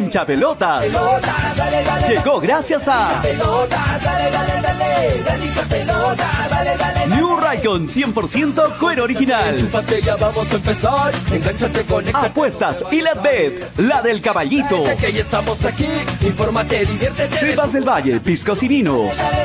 Hincha 0.00 0.24
Llegó 2.08 2.40
gracias 2.40 2.88
a. 2.88 3.22
New 7.08 7.36
Raycon 7.36 7.86
100% 7.86 8.78
cuero 8.78 9.04
original. 9.04 9.68
Apuestas 12.14 12.84
y 12.90 13.02
la 13.02 13.12
bet, 13.14 13.78
la 13.78 14.00
del 14.00 14.22
caballito. 14.22 14.84
Cepas 17.32 17.72
del 17.74 17.84
Valle, 17.84 18.20
piscos 18.20 18.62
y 18.62 18.68
vinos. 18.68 19.10
Dale, 19.16 19.44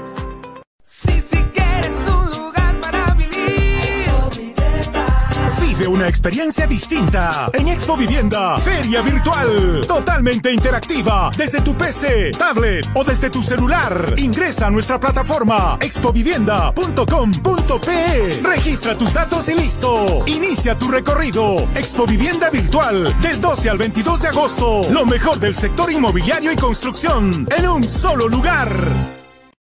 Vive 5.81 5.87
una 5.87 6.07
experiencia 6.07 6.67
distinta 6.67 7.49
en 7.53 7.67
Expo 7.67 7.97
Vivienda, 7.97 8.59
Feria 8.59 9.01
Virtual, 9.01 9.81
totalmente 9.87 10.53
interactiva, 10.53 11.31
desde 11.35 11.61
tu 11.61 11.75
PC, 11.75 12.33
tablet 12.37 12.87
o 12.93 13.03
desde 13.03 13.31
tu 13.31 13.41
celular. 13.41 14.13
Ingresa 14.17 14.67
a 14.67 14.69
nuestra 14.69 14.99
plataforma 14.99 15.79
expovivienda.com.pe. 15.81 18.41
Registra 18.43 18.95
tus 18.95 19.11
datos 19.11 19.49
y 19.49 19.55
listo. 19.55 20.23
Inicia 20.27 20.77
tu 20.77 20.87
recorrido. 20.87 21.67
Expo 21.73 22.05
Vivienda 22.05 22.51
Virtual, 22.51 23.19
del 23.19 23.41
12 23.41 23.71
al 23.71 23.79
22 23.79 24.21
de 24.21 24.27
agosto. 24.27 24.81
Lo 24.91 25.03
mejor 25.07 25.39
del 25.39 25.55
sector 25.55 25.91
inmobiliario 25.91 26.51
y 26.51 26.57
construcción 26.57 27.47
en 27.57 27.67
un 27.67 27.89
solo 27.89 28.27
lugar. 28.27 28.69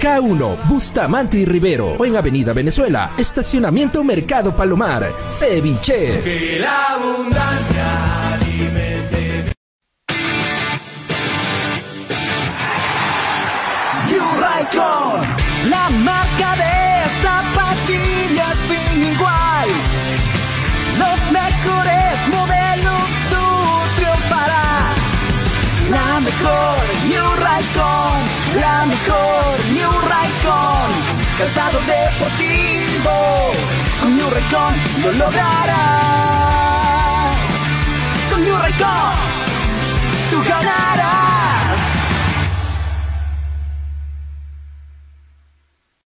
K1, 0.00 0.68
Bustamante 0.68 1.38
y 1.38 1.44
Rivero 1.44 1.94
o 1.98 2.04
en 2.04 2.16
Avenida 2.16 2.52
Venezuela, 2.52 3.12
Estacionamiento 3.16 4.02
Mercado 4.02 4.54
Palomar, 4.54 5.12
Ceviche. 5.28 6.20
Que 6.22 6.58
la 6.60 6.94
abundancia 6.94 8.34
alimente. 8.34 9.52
Yuraicon, 14.10 15.36
la 15.70 15.90
marca 15.90 16.56
de 16.56 16.69
Calzado 31.40 31.80
deportivo, 31.86 33.52
con 33.98 34.14
New 34.14 34.28
Raycon 34.28 34.74
lo 35.02 35.12
lograrás. 35.12 35.78
Con 38.30 38.44
New 38.44 38.58
Raycon, 38.58 39.14
tú 40.30 40.42
ganas. 40.46 41.19